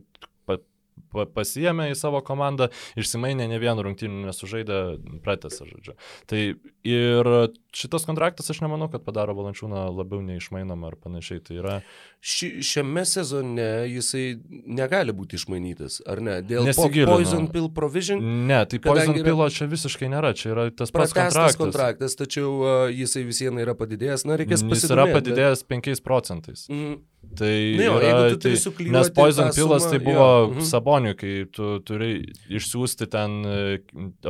pasijėmė 1.13 1.89
į 1.93 1.97
savo 1.99 2.21
komandą, 2.25 2.69
išsimainė 2.99 3.47
ne 3.49 3.59
vienų 3.61 3.85
rungtynių, 3.87 4.25
nesužaidė, 4.29 4.79
pratęsė, 5.25 5.67
žodžiu. 5.69 5.95
Tai 6.29 6.41
ir 6.87 7.31
šitas 7.75 8.05
kontraktas 8.07 8.49
aš 8.51 8.61
nemanau, 8.63 8.89
kad 8.91 9.03
padaro 9.05 9.35
Valančiūną 9.37 9.87
labiau 9.93 10.21
neišmainomą 10.25 10.91
ar 10.91 10.97
panašiai. 11.01 11.43
Tai 11.45 11.57
yra... 11.59 11.75
Ši, 12.19 12.49
šiame 12.65 13.05
sezone 13.07 13.67
jisai 13.87 14.23
negali 14.67 15.13
būti 15.15 15.37
išmainytas, 15.39 16.01
ar 16.09 16.19
ne? 16.23 16.39
Dėl 16.43 16.67
po, 16.75 16.89
Poison 16.91 17.47
Pill 17.51 17.69
Provision? 17.75 18.23
Ne, 18.49 18.59
tai 18.69 18.81
Poison 18.83 19.15
yra... 19.15 19.23
Pillo 19.29 19.47
čia 19.53 19.69
visiškai 19.71 20.09
nėra, 20.11 20.33
čia 20.35 20.51
yra 20.51 20.67
tas 20.73 20.91
pats 20.91 21.15
kontraktas. 21.15 21.59
kontraktas, 21.59 22.17
tačiau 22.19 22.51
uh, 22.59 22.73
jisai 22.91 23.23
vis 23.27 23.39
viena 23.45 23.63
yra 23.63 23.77
padidėjęs, 23.79 24.27
na 24.27 24.39
reikės 24.39 24.65
pasidomėti. 24.65 24.83
Jis 24.83 24.97
yra 24.97 25.07
padidėjęs 25.15 25.63
bet... 25.63 25.87
5 25.87 26.03
procentais. 26.03 26.65
Mm. 26.73 26.99
Tai 27.19 27.75
Na 27.77 27.83
jo, 27.83 27.95
yra, 27.99 28.29
tu 28.31 28.37
tai, 28.41 28.85
nes 28.89 29.09
Poison 29.15 29.49
Pilas 29.53 29.85
tai 29.85 29.99
jo, 29.99 30.03
buvo 30.05 30.27
mhm. 30.47 30.65
Sabonių, 30.65 31.11
kai 31.19 31.33
tu 31.51 31.71
turi 31.85 32.13
išsiųsti 32.47 33.07
ten 33.11 33.35
e, 33.43 33.57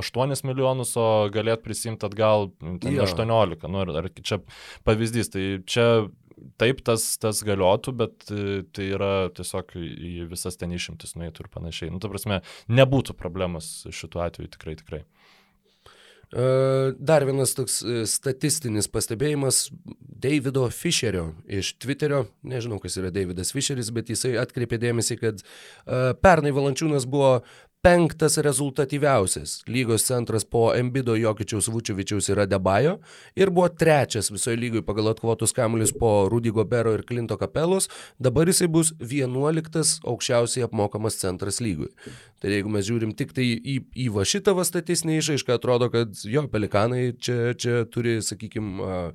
8 0.01 0.41
milijonus, 0.49 0.95
o 0.97 1.05
galėt 1.33 1.63
prisimti 1.65 2.07
atgal 2.09 2.49
ten 2.59 2.97
Jo. 2.97 3.05
18. 3.05 3.69
Nu, 3.69 3.83
ar, 3.85 3.93
ar 4.01 4.09
čia 4.17 4.41
pavyzdys, 4.89 5.31
tai 5.33 5.45
čia 5.69 5.85
taip 6.59 6.81
tas, 6.87 7.05
tas 7.21 7.43
galiotų, 7.45 7.93
bet 7.99 8.29
e, 8.33 8.61
tai 8.73 8.89
yra 8.95 9.13
tiesiog 9.37 9.75
į 9.79 10.27
visas 10.31 10.59
ten 10.59 10.73
išimtis 10.75 11.15
nueitų 11.19 11.45
ir 11.45 11.53
panašiai. 11.53 11.93
Nu, 11.93 12.01
ta 12.01 12.11
prasme, 12.11 12.41
nebūtų 12.71 13.15
problemas 13.19 13.69
šituo 13.93 14.25
atveju 14.25 14.53
tikrai, 14.57 14.75
tikrai. 14.81 15.03
E, 16.33 16.93
Dar 16.99 17.25
vienas 17.25 17.55
toks 17.57 17.79
e, 17.81 18.03
statistinis 18.09 18.89
pastebėjimas 18.91 19.67
Davido 19.97 20.67
Fisherio 20.69 21.31
iš 21.49 21.73
Twitterio. 21.81 22.25
Nežinau, 22.45 22.77
kas 22.83 22.99
yra 23.01 23.09
Davidas 23.13 23.53
Fisheris, 23.55 23.89
bet 23.95 24.11
jisai 24.13 24.35
atkreipė 24.41 24.77
dėmesį, 24.81 25.17
kad 25.21 25.41
e, 25.41 26.01
pernai 26.21 26.53
Valančiūnas 26.53 27.09
buvo 27.09 27.39
penktas 27.81 28.37
rezultatyviausias 28.37 29.63
lygos 29.67 30.03
centras 30.03 30.43
po 30.45 30.73
Embido 30.75 31.15
Jokičiaus 31.15 31.69
Vučiovičiaus 31.71 32.27
ir 32.29 32.39
Adebajo 32.39 32.97
ir 33.35 33.49
buvo 33.49 33.69
trečias 33.69 34.31
visoje 34.31 34.57
lygoje 34.59 34.83
pagal 34.85 35.07
atkovotus 35.13 35.53
kamuolius 35.55 35.93
po 35.99 36.27
Rudy 36.31 36.51
Gobero 36.51 36.93
ir 36.93 37.05
Klinto 37.07 37.37
Kapelos. 37.37 37.87
Dabar 38.19 38.51
jisai 38.51 38.67
bus 38.67 38.91
vienuoliktas 38.99 39.99
aukščiausiai 40.03 40.67
apmokamas 40.67 41.21
centras 41.21 41.61
lygui. 41.63 41.87
Tai 42.43 42.51
jeigu 42.51 42.69
mes 42.69 42.83
žiūrim 42.83 43.15
tik 43.15 43.31
tai 43.35 43.47
į, 43.47 43.79
į 43.95 44.11
va 44.11 44.27
šitą 44.27 44.57
va 44.59 44.67
statistinę 44.67 45.15
išaišką, 45.21 45.55
atrodo, 45.55 45.87
kad 45.93 46.11
jo, 46.27 46.43
pelikanai 46.51 47.13
čia, 47.15 47.53
čia 47.55 47.85
turi, 47.87 48.19
sakykime, 48.19 49.11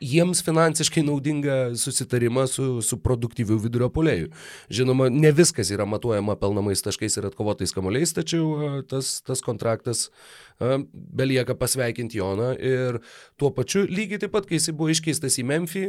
jiems 0.00 0.42
finansiškai 0.46 1.04
naudingą 1.06 1.76
susitarimą 1.78 2.46
su, 2.50 2.66
su 2.82 2.98
produktyviu 3.02 3.58
vidurio 3.62 3.90
polėjų. 3.92 4.30
Žinoma, 4.72 5.08
ne 5.12 5.32
viskas 5.34 5.72
yra 5.74 5.86
matuojama 5.88 6.38
pelnamais 6.40 6.82
taškais 6.84 7.18
ir 7.18 7.28
atkovotais 7.30 7.74
kamuoliais, 7.76 8.14
tačiau 8.16 8.52
a, 8.58 8.70
tas, 8.88 9.18
tas 9.26 9.44
kontraktas 9.44 10.08
a, 10.08 10.47
belieka 10.58 11.54
pasveikinti 11.58 12.18
Joną 12.18 12.50
ir 12.58 12.98
tuo 13.38 13.50
pačiu 13.54 13.84
lygiai 13.86 14.18
taip 14.24 14.32
pat, 14.34 14.48
kai 14.48 14.58
jisai 14.58 14.74
buvo 14.76 14.90
iškeistas 14.92 15.38
į 15.38 15.44
Memphį, 15.48 15.84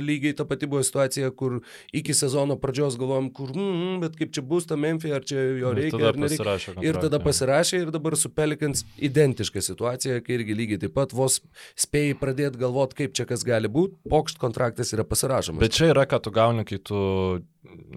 lygiai 0.00 0.36
ta 0.38 0.46
pati 0.48 0.68
buvo 0.70 0.82
situacija, 0.86 1.30
kur 1.36 1.58
iki 1.92 2.16
sezono 2.16 2.56
pradžios 2.60 2.96
galvom, 3.00 3.28
kur, 3.34 3.52
mm, 3.52 4.00
bet 4.04 4.16
kaip 4.20 4.32
čia 4.34 4.44
bus 4.46 4.68
ta 4.70 4.78
Memphį, 4.80 5.12
ar 5.18 5.28
čia 5.28 5.38
jo 5.60 5.74
Ir 5.74 5.80
reikia, 5.82 5.98
tada 5.98 6.08
ar 6.08 6.20
nereikia. 6.24 6.40
pasirašė 6.40 6.86
Ir 6.88 7.00
tada 7.04 7.20
pasirašė 7.20 7.82
ir 7.84 7.94
dabar 7.94 8.16
su 8.16 8.32
Pelikans 8.32 8.84
identiška 8.96 9.62
situacija, 9.64 10.20
kai 10.24 10.38
irgi 10.38 10.56
lygiai 10.56 10.82
taip 10.86 10.96
pat 10.96 11.12
vos 11.12 11.40
spėjai 11.76 12.16
pradėti 12.20 12.60
galvoti, 12.64 13.02
kaip 13.04 13.16
čia 13.16 13.28
kas 13.28 13.44
gali 13.44 13.68
būti, 13.68 14.00
pokšt 14.08 14.40
kontraktas 14.40 14.92
yra 14.96 15.04
pasirašomas. 15.04 15.60
Bet 15.60 15.76
čia 15.76 15.92
yra, 15.92 16.08
ką 16.08 16.22
tu 16.24 16.32
gauni, 16.34 16.64
kai 16.68 16.80
tu 16.80 16.98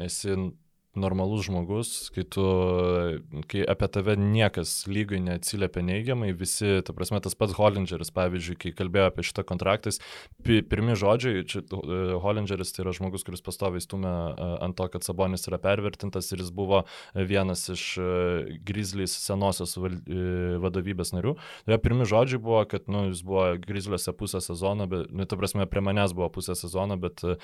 esi 0.03 0.35
normalus 0.97 1.45
žmogus, 1.47 1.91
kai, 2.15 2.23
tu, 2.25 2.43
kai 3.49 3.63
apie 3.69 3.89
tave 3.93 4.15
niekas 4.19 4.73
lygai 4.89 5.19
neatsiliepia 5.23 5.83
neigiamai, 5.85 6.31
visi, 6.37 6.79
ta 6.85 6.95
prasme, 6.97 7.21
tas 7.23 7.37
pats 7.37 7.55
Hollingeris, 7.57 8.11
pavyzdžiui, 8.15 8.57
kai 8.61 8.73
kalbėjo 8.77 9.11
apie 9.11 9.25
šitą 9.27 9.45
kontraktą, 9.47 9.93
pirmi 10.43 10.97
žodžiai, 10.97 11.45
čia 11.47 11.61
uh, 11.63 12.17
Hollingeris 12.23 12.73
tai 12.75 12.83
yra 12.85 12.95
žmogus, 12.97 13.25
kuris 13.27 13.43
pastoviai 13.45 13.83
stumia 13.83 14.13
uh, 14.31 14.55
ant 14.65 14.77
to, 14.77 14.87
kad 14.93 15.05
Sabonis 15.05 15.47
yra 15.49 15.59
pervertintas 15.61 16.31
ir 16.33 16.41
jis 16.43 16.51
buvo 16.55 16.83
vienas 17.15 17.67
iš 17.73 17.85
uh, 18.01 18.51
Grizzlies 18.67 19.13
senosios 19.21 19.77
val, 19.79 19.99
vadovybės 20.63 21.13
narių. 21.15 21.35
Jo 21.69 21.79
pirmi 21.83 22.07
žodžiai 22.09 22.41
buvo, 22.41 22.63
kad 22.69 22.89
nu, 22.91 23.07
jis 23.11 23.23
buvo 23.27 23.49
Grizzliuose 23.61 24.13
pusę 24.17 24.41
sezono, 24.43 24.87
bet, 24.89 25.11
nu, 25.13 25.27
ta 25.29 25.39
prasme, 25.39 25.67
prie 25.69 25.83
manęs 25.85 26.15
buvo 26.17 26.29
pusę 26.39 26.57
sezono, 26.57 26.97
bet 27.01 27.23
uh, 27.27 27.37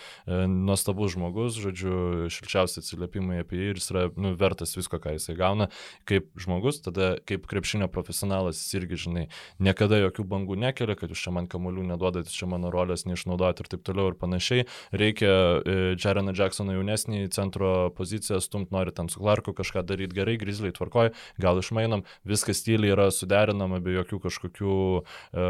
nuostabus 0.49 1.13
žmogus, 1.15 1.59
žodžiu, 1.61 2.29
šilčiausi 2.33 2.81
atsiliepimai 2.81 3.42
apie 3.43 3.59
jį 3.59 3.69
ir 3.73 3.81
jis 3.81 3.91
yra 3.93 4.05
nu, 4.17 4.33
vertas 4.39 4.75
visko, 4.77 4.99
ką 5.03 5.15
jisai 5.17 5.35
gauna 5.39 5.69
kaip 6.09 6.29
žmogus, 6.39 6.81
tada 6.83 7.13
kaip 7.27 7.45
krepšinio 7.49 7.87
profesionalas 7.91 8.59
jis 8.59 8.79
irgi, 8.79 8.99
žinai, 9.05 9.25
niekada 9.63 9.99
jokių 10.01 10.25
bangų 10.33 10.57
nekelia, 10.63 10.97
kad 10.99 11.13
jūs 11.13 11.23
čia 11.25 11.33
man 11.35 11.47
kamolių 11.51 11.85
neduodat, 11.93 12.31
čia 12.31 12.47
mano 12.49 12.71
rolės 12.73 13.05
neišnaudojat 13.09 13.63
ir 13.63 13.71
taip 13.73 13.85
toliau 13.87 14.11
ir 14.11 14.17
panašiai. 14.19 14.67
Reikia 14.95 15.31
e, 15.33 15.77
Jareną 15.99 16.33
Jacksoną 16.37 16.77
jaunesnį 16.77 17.27
centro 17.35 17.91
poziciją 17.97 18.39
stumt, 18.43 18.71
nori 18.73 18.93
ten 18.95 19.09
su 19.11 19.21
Clarku 19.21 19.53
kažką 19.55 19.85
daryti 19.87 20.17
gerai, 20.17 20.37
grizliai 20.41 20.75
tvarkoj, 20.75 21.13
gal 21.41 21.59
išmainam, 21.61 22.05
viskas 22.27 22.63
tyliai 22.65 22.93
yra 22.95 23.09
suderinama 23.13 23.81
be 23.83 23.95
jokių 23.97 24.21
kažkokių 24.27 24.77
e, 24.99 25.47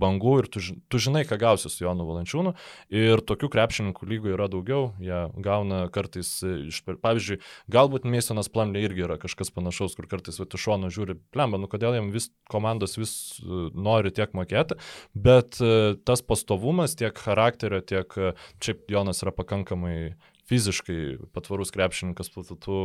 bangų 0.00 0.36
ir 0.42 0.50
tu, 0.52 0.62
tu 0.90 1.00
žinai, 1.02 1.24
ką 1.28 1.38
gausi 1.40 1.70
su 1.72 1.84
Jonu 1.84 2.06
Valančiūnu. 2.08 2.54
Ir 2.94 3.22
tokių 3.26 3.50
krepšininkų 3.52 4.08
lygų 4.12 4.34
yra 4.36 4.48
daugiau, 4.52 4.90
jie 5.02 5.20
gauna 5.42 5.86
kartais, 5.92 6.30
iš, 6.42 6.82
pavyzdžiui, 6.86 7.25
galbūt 7.72 8.06
Mėsonas 8.08 8.50
Plamlė 8.52 8.84
irgi 8.86 9.06
yra 9.06 9.18
kažkas 9.22 9.52
panašaus, 9.54 9.96
kur 9.98 10.08
kartais 10.10 10.40
va, 10.40 10.46
iš 10.46 10.66
šono 10.66 10.90
žiūri, 10.92 11.18
plemba, 11.34 11.60
nu 11.60 11.70
kodėl 11.70 11.98
jam 11.98 12.12
vis 12.14 12.30
komandos 12.52 12.96
vis 13.00 13.12
e, 13.40 13.66
nori 13.74 14.14
tiek 14.14 14.32
mokėti, 14.36 14.78
bet 15.14 15.60
e, 15.60 15.96
tas 16.06 16.24
pastovumas 16.26 16.96
tiek 16.98 17.16
charakterio, 17.26 17.82
tiek 17.84 18.16
e, 18.18 18.32
šiaip 18.62 18.88
Jonas 18.92 19.22
yra 19.24 19.34
pakankamai 19.36 19.98
fiziškai 20.46 21.30
patvarus 21.34 21.72
krepšininkas, 21.74 22.30
tu, 22.30 22.44
tu, 22.62 22.76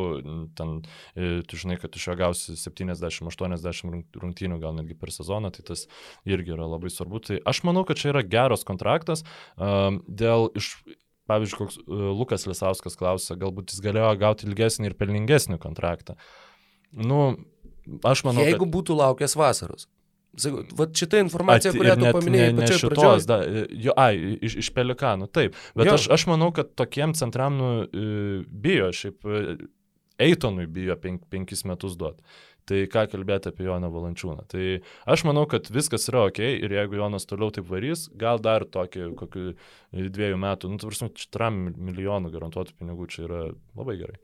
ten, 0.57 0.79
e, 1.13 1.41
tu 1.45 1.59
žinai, 1.61 1.77
kad 1.81 1.93
iš 1.95 2.07
jo 2.09 2.15
gausi 2.17 2.55
70-80 2.57 4.17
rungtynių, 4.21 4.57
gal 4.63 4.73
netgi 4.77 4.97
per 4.97 5.13
sezoną, 5.13 5.53
tai 5.53 5.65
tas 5.69 5.85
irgi 6.25 6.55
yra 6.55 6.65
labai 6.71 6.89
svarbu. 6.93 7.21
Tai 7.27 7.37
aš 7.53 7.61
manau, 7.67 7.85
kad 7.85 8.01
čia 8.01 8.11
yra 8.15 8.25
geras 8.25 8.65
kontraktas. 8.67 9.21
Dėl 9.57 10.49
iš, 10.57 10.73
pavyzdžiui, 11.31 11.61
koks 11.63 11.79
uh, 11.81 12.03
Lukas 12.19 12.45
Lisauskas 12.51 12.99
klausia, 12.99 13.39
galbūt 13.39 13.71
jis 13.73 13.81
galėjo 13.87 14.11
gauti 14.21 14.49
ilgesnį 14.49 14.91
ir 14.91 14.97
pelningesnį 14.99 15.57
kontraktą. 15.63 16.19
Nu, 16.91 17.23
aš 18.03 18.25
manau, 18.27 18.43
Jeigu 18.45 18.67
kad... 18.67 18.75
būtų 18.75 18.99
laukęs 18.99 19.39
vasaros. 19.39 19.87
Vat 20.79 20.93
šita 20.95 21.19
informacija, 21.19 21.73
Ati- 21.73 21.79
kurią 21.81 21.95
tu 21.99 22.11
paminėjai 22.15 22.51
ne, 22.55 22.61
ne 22.63 22.67
šitos, 22.71 22.85
pradžioje. 22.93 23.25
da, 23.27 23.39
jo, 23.83 23.95
ai, 23.99 24.37
iš, 24.47 24.53
iš 24.61 24.69
pelikanų, 24.77 25.27
taip. 25.35 25.57
Bet 25.75 25.89
Jo. 25.89 25.95
aš, 25.97 26.05
aš 26.15 26.23
manau, 26.31 26.53
kad 26.55 26.69
tokiem 26.79 27.11
centram 27.19 27.57
nu, 27.59 27.71
e, 27.83 28.05
bijo, 28.47 28.87
šiaip 28.95 29.27
e, 29.27 29.41
Eitonui 30.23 30.69
bijo 30.71 30.95
penk, 31.03 31.25
penkis 31.33 31.65
metus 31.67 31.97
duoti. 31.99 32.23
Tai 32.71 32.81
ką 32.87 33.03
kalbėti 33.11 33.51
apie 33.51 33.65
Joną 33.67 33.89
Valančiūną. 33.91 34.45
Tai 34.51 34.65
aš 35.11 35.25
manau, 35.27 35.43
kad 35.51 35.67
viskas 35.73 36.07
yra 36.07 36.23
ok 36.29 36.39
ir 36.45 36.71
jeigu 36.77 37.01
Jonas 37.01 37.27
toliau 37.27 37.51
taip 37.51 37.67
varys, 37.67 38.05
gal 38.15 38.39
dar 38.39 38.63
tokį 38.63 39.11
kokių 39.19 39.45
dviejų 39.91 40.39
metų, 40.39 40.71
nu, 40.71 40.79
tvarsim, 40.79 41.11
čia 41.17 41.27
milijonų 41.51 42.31
garantuotų 42.31 42.77
pinigų 42.79 43.09
čia 43.11 43.27
yra 43.27 43.43
labai 43.75 43.97
gerai. 43.99 44.19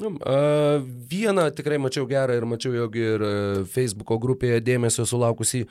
Nu, 0.00 0.14
Vieną 1.12 1.50
tikrai 1.52 1.76
mačiau 1.82 2.06
gerą 2.08 2.38
ir 2.38 2.46
mačiau, 2.48 2.72
jog 2.72 2.96
ir 2.96 3.24
a, 3.26 3.32
Facebooko 3.68 4.16
grupėje 4.22 4.62
dėmesio 4.64 5.04
sulaukusi, 5.08 5.66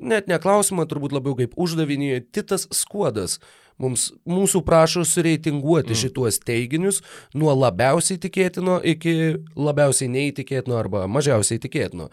net 0.00 0.28
ne 0.30 0.38
klausimą, 0.42 0.86
turbūt 0.90 1.14
labiau 1.16 1.36
kaip 1.38 1.56
uždavinį, 1.60 2.12
Titas 2.34 2.66
Skuodas. 2.74 3.38
Mums, 3.80 4.10
mūsų 4.28 4.60
prašo 4.66 5.06
sureitinguoti 5.08 5.94
mm. 5.94 5.98
šituos 6.02 6.36
teiginius 6.44 6.98
nuo 7.32 7.54
labiausiai 7.56 8.20
tikėtino 8.20 8.76
iki 8.84 9.14
labiausiai 9.56 10.10
neįtikėtino 10.12 10.76
arba 10.76 11.06
mažiausiai 11.08 11.62
tikėtino. 11.62 12.10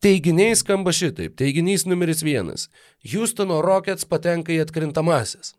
Teiginiai 0.00 0.54
skamba 0.56 0.94
šitaip. 0.96 1.34
Teiginys 1.36 1.88
numeris 1.90 2.22
vienas. 2.24 2.68
Houstono 3.04 3.58
Rockets 3.66 4.06
patenka 4.08 4.54
į 4.54 4.62
atkrintamasis. 4.62 5.56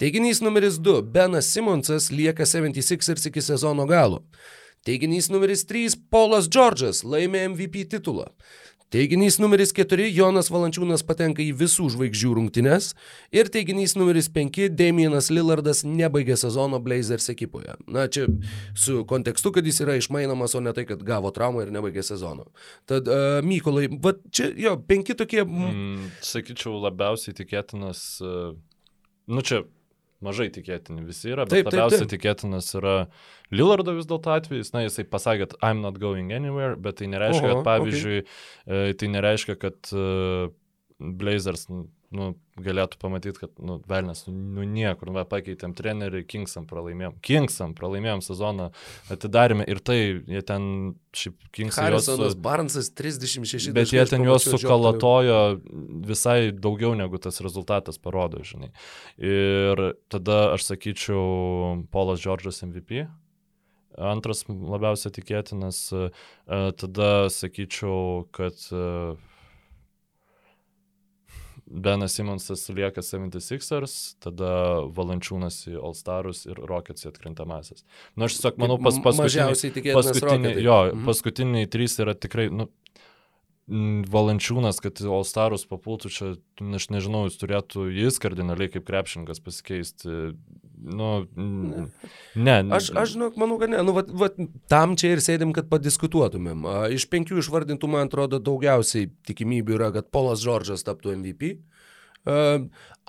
Teiginys 0.00 0.40
numeris 0.40 0.78
2. 0.80 1.02
Benas 1.12 1.50
Simonsas 1.52 2.08
lieka 2.14 2.46
76ers 2.48 3.26
iki 3.28 3.42
sezono 3.44 3.84
galo. 3.90 4.22
Teiginys 4.86 5.28
numeris 5.28 5.66
3. 5.68 5.98
Paulas 6.08 6.48
Džordžas 6.48 7.02
laimė 7.04 7.42
MVP 7.50 7.84
titulą. 7.92 8.30
Teiginys 8.90 9.36
numeris 9.38 9.70
4. 9.70 10.08
Jonas 10.10 10.48
Valančiūnas 10.50 11.04
patenka 11.06 11.44
į 11.44 11.52
visų 11.60 11.92
žvaigždžių 11.94 12.30
rungtynes. 12.34 12.88
Ir 13.30 13.46
teiginys 13.46 13.94
numeris 13.94 14.26
5. 14.34 14.64
Damienas 14.74 15.28
Lillardas 15.30 15.84
nebaigia 15.86 16.34
sezono 16.40 16.80
Blazers 16.82 17.30
ekipoje. 17.30 17.76
Na, 17.86 18.08
čia 18.10 18.26
su 18.74 19.04
kontekstu, 19.06 19.52
kad 19.54 19.66
jis 19.66 19.78
yra 19.84 19.94
išmainomas, 20.00 20.56
o 20.58 20.64
ne 20.64 20.74
tai, 20.74 20.88
kad 20.88 21.04
gavo 21.06 21.30
traumą 21.30 21.62
ir 21.62 21.70
nebaigė 21.70 22.02
sezono. 22.02 22.48
Tad, 22.90 23.06
uh, 23.06 23.38
Mykolai, 23.46 23.86
va 24.02 24.16
čia 24.34 24.50
jo, 24.58 24.74
penki 24.90 25.14
tokie... 25.14 25.44
Mm. 25.46 26.10
Sakyčiau, 26.26 26.80
labiausiai 26.82 27.36
tikėtinas, 27.38 28.02
e, 28.26 28.34
nu 29.30 29.46
čia 29.46 29.62
mažai 30.24 30.48
tikėtini 30.52 31.04
visi 31.06 31.32
yra, 31.32 31.46
bet 31.46 31.54
Taip, 31.54 31.68
taip, 31.68 31.74
labiausiai 31.74 32.04
taip. 32.04 32.12
tikėtinas 32.14 32.68
yra 32.78 32.96
Lillardo 33.54 33.94
vis 33.96 34.08
dėlto 34.10 34.32
atvejis, 34.34 34.72
na 34.74 34.84
jisai 34.84 35.06
pasakė, 35.08 35.46
kad 35.46 35.56
I'm 35.66 35.80
not 35.84 36.00
going 36.02 36.32
anywhere, 36.36 36.76
bet 36.76 37.00
tai 37.00 37.08
nereiškia, 37.12 37.46
Oho, 37.46 37.60
kad 37.60 37.68
pavyzdžiui, 37.68 38.18
okay. 38.66 38.98
tai 39.00 39.10
nereiškia, 39.16 39.56
kad 39.60 39.92
e, 39.96 40.04
Blazers 41.00 41.66
nu, 42.10 42.30
nu, 42.30 42.30
galėtų 42.60 42.98
pamatyti, 43.00 43.38
kad, 43.44 43.52
nu, 43.62 43.78
velnės, 43.88 44.24
nu, 44.26 44.34
nu 44.56 44.64
niekur, 44.68 45.12
va, 45.14 45.22
pakeitėm 45.28 45.72
trenerių, 45.78 46.22
Kingsam 46.28 46.66
pralaimėjom. 46.68 47.16
Kingsam 47.24 47.74
pralaimėjom 47.78 48.22
sezoną, 48.26 48.70
atidarėme 49.14 49.64
ir 49.70 49.80
tai, 49.84 49.98
jie 50.28 50.42
ten, 50.46 50.66
šiaip 51.16 51.38
Kingsam. 51.56 51.86
Harrisonas. 51.86 52.34
Barnsas 52.34 52.90
36. 52.98 53.70
Bet 53.76 53.94
jie 53.94 54.04
ten 54.10 54.26
juos 54.26 54.48
sukalatojo 54.48 55.38
visai 56.10 56.50
daugiau 56.52 56.96
negu 56.98 57.22
tas 57.22 57.40
rezultatas 57.44 58.00
parodo, 58.02 58.42
žinai. 58.46 58.72
Ir 59.16 59.86
tada 60.12 60.42
aš 60.56 60.68
sakyčiau, 60.72 61.86
Polas 61.94 62.22
Džordžas 62.22 62.62
MVP. 62.66 63.06
Antras 64.00 64.44
labiausiai 64.48 65.12
tikėtinas, 65.12 65.80
e, 65.92 66.10
tada 66.78 67.08
sakyčiau, 67.34 68.22
kad 68.32 68.62
uh, 68.70 69.18
Benas 71.70 72.16
Simonsas 72.18 72.64
lieka 72.74 73.02
76ers, 73.04 73.96
tada 74.22 74.50
Valančiūnas 74.96 75.62
į 75.70 75.76
All 75.78 75.94
Starus 75.94 76.42
ir 76.48 76.58
Rockets 76.58 77.06
į 77.06 77.12
atkrintamasis. 77.12 77.84
Na, 78.16 78.24
nu, 78.24 78.26
aš 78.26 78.38
tiesiog 78.38 78.58
manau, 78.58 78.78
pas, 78.82 78.98
paskutiniai, 79.04 79.94
paskutiniai, 79.94 80.56
jo, 80.58 80.78
mhm. 80.90 81.06
paskutiniai 81.06 81.70
trys 81.70 81.94
yra 82.02 82.16
tikrai, 82.18 82.48
nu, 82.50 82.66
Valančiūnas, 83.70 84.80
kad 84.82 84.98
All 85.06 85.22
Starus 85.28 85.62
papultų 85.70 86.10
čia, 86.10 86.32
aš 86.58 86.88
nežinau, 86.90 87.22
jis 87.28 87.38
turėtų 87.38 87.86
jis 87.94 88.18
kardinaliai 88.22 88.72
kaip 88.72 88.82
krepšininkas 88.88 89.38
pasikeisti. 89.44 90.32
Nu, 90.80 91.26
ne. 92.34 92.54
Aš, 92.72 92.90
aš 92.96 93.14
žinok, 93.14 93.36
manau, 93.40 93.58
kad 93.60 93.72
ne. 93.72 93.82
Nu, 93.84 93.92
vat, 93.96 94.08
vat, 94.16 94.38
tam 94.70 94.96
čia 95.00 95.12
ir 95.14 95.22
sėdim, 95.24 95.52
kad 95.56 95.68
padiskutuotumėm. 95.72 96.64
Iš 96.96 97.08
penkių 97.12 97.40
išvardintų, 97.42 97.90
man 97.90 98.08
atrodo, 98.08 98.40
daugiausiai 98.42 99.10
tikimybių 99.28 99.76
yra, 99.76 99.90
kad 99.98 100.08
Polas 100.14 100.40
Džordžas 100.44 100.86
taptų 100.86 101.14
MVP. 101.18 101.52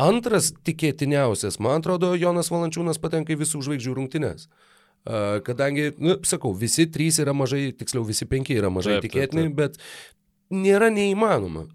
Antras 0.02 0.52
tikėtiniausias, 0.68 1.60
man 1.64 1.82
atrodo, 1.82 2.14
Jonas 2.20 2.52
Valančiūnas 2.52 3.00
patenka 3.02 3.36
į 3.36 3.42
visų 3.44 3.64
žvaigždžių 3.68 3.96
rungtynes. 3.98 4.48
Kadangi, 5.48 5.92
nu, 5.98 6.20
sakau, 6.28 6.54
visi 6.54 6.86
trys 6.92 7.18
yra 7.24 7.34
mažai, 7.34 7.72
tiksliau 7.74 8.04
visi 8.06 8.28
penki 8.30 8.58
yra 8.60 8.70
mažai 8.74 9.00
taip, 9.00 9.08
tikėtini, 9.08 9.48
taip, 9.50 9.56
taip. 9.56 9.80
bet 9.80 10.58
nėra 10.62 10.92
neįmanoma. 10.94 11.66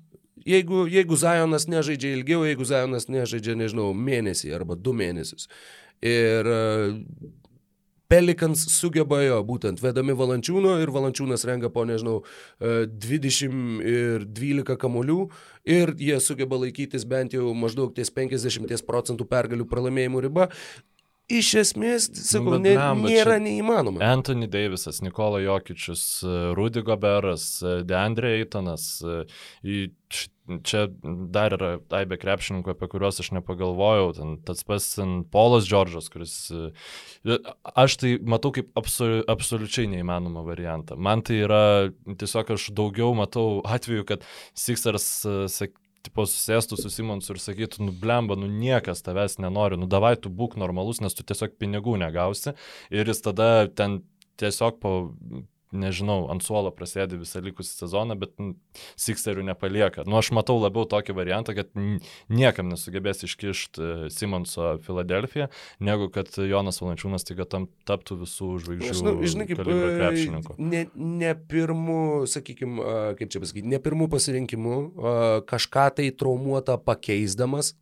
Jeigu, 0.46 0.84
jeigu 0.86 1.16
Zajonas 1.18 1.66
nežaidžia 1.66 2.12
ilgiau, 2.14 2.44
jeigu 2.46 2.66
Zajonas 2.68 3.08
nežaidžia, 3.10 3.56
nežinau, 3.58 3.90
mėnesį 3.98 4.52
arba 4.54 4.76
du 4.78 4.92
mėnesius. 4.94 5.48
Ir 6.04 6.50
e, 6.50 6.60
Pelikans 8.06 8.60
sugeba 8.70 9.18
jo, 9.24 9.40
būtent 9.46 9.80
vedami 9.82 10.14
Valančiūno 10.14 10.76
ir 10.78 10.92
Valančiūnas 10.94 11.42
rengia 11.48 11.72
po, 11.74 11.82
nežinau, 11.88 12.20
20 12.60 13.56
e, 13.82 13.94
ir 13.94 14.26
12 14.30 14.76
kamolių 14.78 15.24
ir 15.66 15.94
jie 15.98 16.18
sugeba 16.22 16.60
laikytis 16.62 17.06
bent 17.08 17.34
jau 17.34 17.50
maždaug 17.58 17.96
ties 17.96 18.12
50 18.14 18.86
procentų 18.86 19.26
pergalių 19.26 19.66
pralaimėjimų 19.70 20.22
riba. 20.28 20.46
Iš 21.26 21.48
esmės, 21.58 22.04
sakau, 22.22 22.52
nu, 22.54 22.60
ne, 22.62 22.76
blemba, 22.76 23.10
nėra 23.10 23.40
neįmanoma. 23.42 23.98
Anthony 24.06 24.46
Davisas, 24.46 25.00
Nikola 25.02 25.40
Jokičius, 25.42 26.22
Rudy 26.54 26.84
Goberas, 26.86 27.48
Deandre 27.82 28.36
Eitonas. 28.36 29.02
Čia 30.62 30.84
dar 31.34 31.56
yra 31.56 31.70
aibė 31.98 32.20
krepšininkų, 32.22 32.70
apie 32.76 32.86
kuriuos 32.92 33.18
aš 33.24 33.32
nepagalvojau. 33.34 34.12
Ten, 34.14 34.36
tas 34.46 34.62
pats 34.68 34.92
Polas 35.34 35.66
Džordžas, 35.66 36.06
kuris... 36.14 36.36
Aš 37.74 37.96
tai 37.98 38.12
matau 38.22 38.52
kaip 38.54 38.70
absoli, 38.78 39.24
absoliučiai 39.26 39.90
neįmanomą 39.96 40.46
variantą. 40.46 40.94
Man 40.94 41.26
tai 41.26 41.40
yra 41.48 41.64
tiesiog 42.06 42.54
aš 42.54 42.68
daugiau 42.78 43.10
matau 43.18 43.64
atveju, 43.66 44.06
kad 44.06 44.22
Sixers, 44.54 45.08
sak, 45.50 45.74
tipo, 46.06 46.26
susėstų 46.28 46.78
su 46.80 46.92
Simonsu 46.92 47.34
ir 47.34 47.42
sakytų, 47.42 47.82
nu 47.86 47.94
blemba, 47.94 48.38
nu 48.38 48.48
niekas 48.50 49.04
tavęs 49.06 49.38
nenori, 49.42 49.78
nu 49.80 49.88
davai 49.90 50.14
tu 50.20 50.32
būk 50.32 50.56
normalus, 50.60 51.02
nes 51.04 51.16
tu 51.16 51.26
tiesiog 51.26 51.58
pinigų 51.60 51.98
negausi. 52.02 52.56
Ir 52.94 53.10
jis 53.10 53.22
tada 53.26 53.66
ten 53.68 54.00
tiesiog 54.40 54.80
po 54.82 54.94
nežinau, 55.74 56.26
ant 56.32 56.44
suolo 56.44 56.70
prasėdi 56.74 57.18
visą 57.20 57.42
likusį 57.44 57.72
sezoną, 57.82 58.16
bet 58.20 58.34
Sikserių 59.00 59.44
nepalieka. 59.48 60.04
Nu, 60.06 60.18
aš 60.20 60.30
matau 60.36 60.58
labiau 60.60 60.86
tokį 60.88 61.16
variantą, 61.16 61.54
kad 61.56 61.72
niekam 62.32 62.70
nesugebės 62.70 63.24
iškišti 63.26 63.82
e, 63.82 64.10
Simonso 64.14 64.76
Filadelfiją, 64.86 65.48
negu 65.84 66.08
kad 66.14 66.30
Jonas 66.38 66.80
Valančiūnas 66.82 67.26
tik 67.26 67.42
tam 67.50 67.68
taptų 67.88 68.20
visų 68.22 68.50
žvaigždžių. 68.64 68.92
Aš, 68.94 69.02
nu, 69.06 69.16
žinai, 69.26 69.48
kaip 69.50 69.62
e. 69.66 70.56
Ne, 70.62 70.84
ne 70.94 71.32
pirmų, 71.50 72.00
sakykime, 72.30 72.86
kaip 73.18 73.32
čia 73.32 73.42
pasakyti, 73.42 73.72
ne 73.72 73.82
pirmų 73.82 74.10
pasirinkimų, 74.12 74.78
kažką 75.50 75.88
tai 75.98 76.10
traumuotą 76.14 76.78
pakeisdamas, 76.86 77.74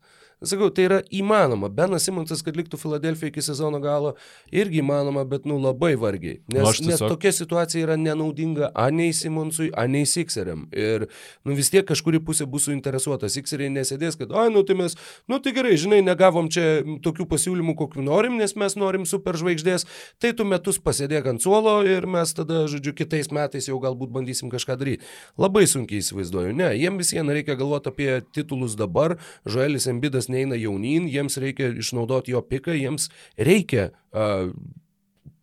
Sakau, 0.48 0.70
tai 0.74 0.86
yra 0.88 1.00
įmanoma. 1.14 1.70
Benas 1.72 2.06
Simonsas, 2.06 2.42
kad 2.44 2.56
liktų 2.58 2.78
Filadelfija 2.80 3.32
iki 3.32 3.42
sezono 3.44 3.80
galo, 3.82 4.14
irgi 4.52 4.82
įmanoma, 4.82 5.24
bet 5.28 5.46
nu 5.48 5.56
labai 5.62 5.94
vargiai. 6.00 6.40
Nes, 6.52 6.60
nu, 6.60 6.72
tiesiog... 6.72 6.90
nes 6.90 7.02
tokia 7.02 7.32
situacija 7.34 7.86
yra 7.86 7.96
nenaudinga 8.00 8.70
anei 8.78 9.14
Simonsui, 9.16 9.70
anei 9.80 10.04
Sikseriam. 10.08 10.66
Ir 10.74 11.06
nu 11.46 11.56
vis 11.58 11.70
tiek 11.72 11.86
kažkuri 11.88 12.20
pusė 12.24 12.48
bus 12.50 12.68
suinteresuota. 12.68 13.30
Sikseriai 13.32 13.72
nesėdės, 13.74 14.18
kad, 14.20 14.34
ai, 14.34 14.48
nu 14.54 14.64
tai 14.66 14.76
mes, 14.78 14.98
nu 15.30 15.40
tai 15.44 15.54
gerai, 15.56 15.76
žinai, 15.80 16.02
negavom 16.04 16.50
čia 16.52 16.66
tokių 17.04 17.28
pasiūlymų, 17.30 17.76
kokių 17.80 18.04
norim, 18.04 18.38
nes 18.40 18.56
mes 18.60 18.76
norim 18.80 19.06
superžvaigždės, 19.08 19.86
tai 20.22 20.34
tu 20.36 20.46
metus 20.48 20.80
pasėdėk 20.82 21.30
ant 21.34 21.44
suolo 21.44 21.78
ir 21.88 22.08
mes 22.10 22.34
tada, 22.36 22.64
žodžiu, 22.70 22.94
kitais 22.96 23.30
metais 23.34 23.68
jau 23.70 23.80
galbūt 23.82 24.12
bandysim 24.14 24.52
kažką 24.52 24.78
daryti. 24.80 25.08
Labai 25.40 25.64
sunkiai 25.70 26.02
įsivaizduoju. 26.02 26.54
Ne, 26.56 26.70
jiems 26.78 27.00
visiems 27.02 27.34
reikia 27.34 27.56
galvoti 27.58 27.90
apie 27.90 28.10
titulus 28.34 28.76
dabar. 28.78 29.16
Žoelis 29.48 29.88
Embidas 29.90 30.28
neina 30.34 30.58
jaunyn, 30.58 31.08
jiems 31.10 31.38
reikia 31.42 31.70
išnaudoti 31.82 32.34
jo 32.34 32.42
piką, 32.44 32.74
jiems 32.76 33.10
reikia 33.38 33.90
uh, 33.90 34.50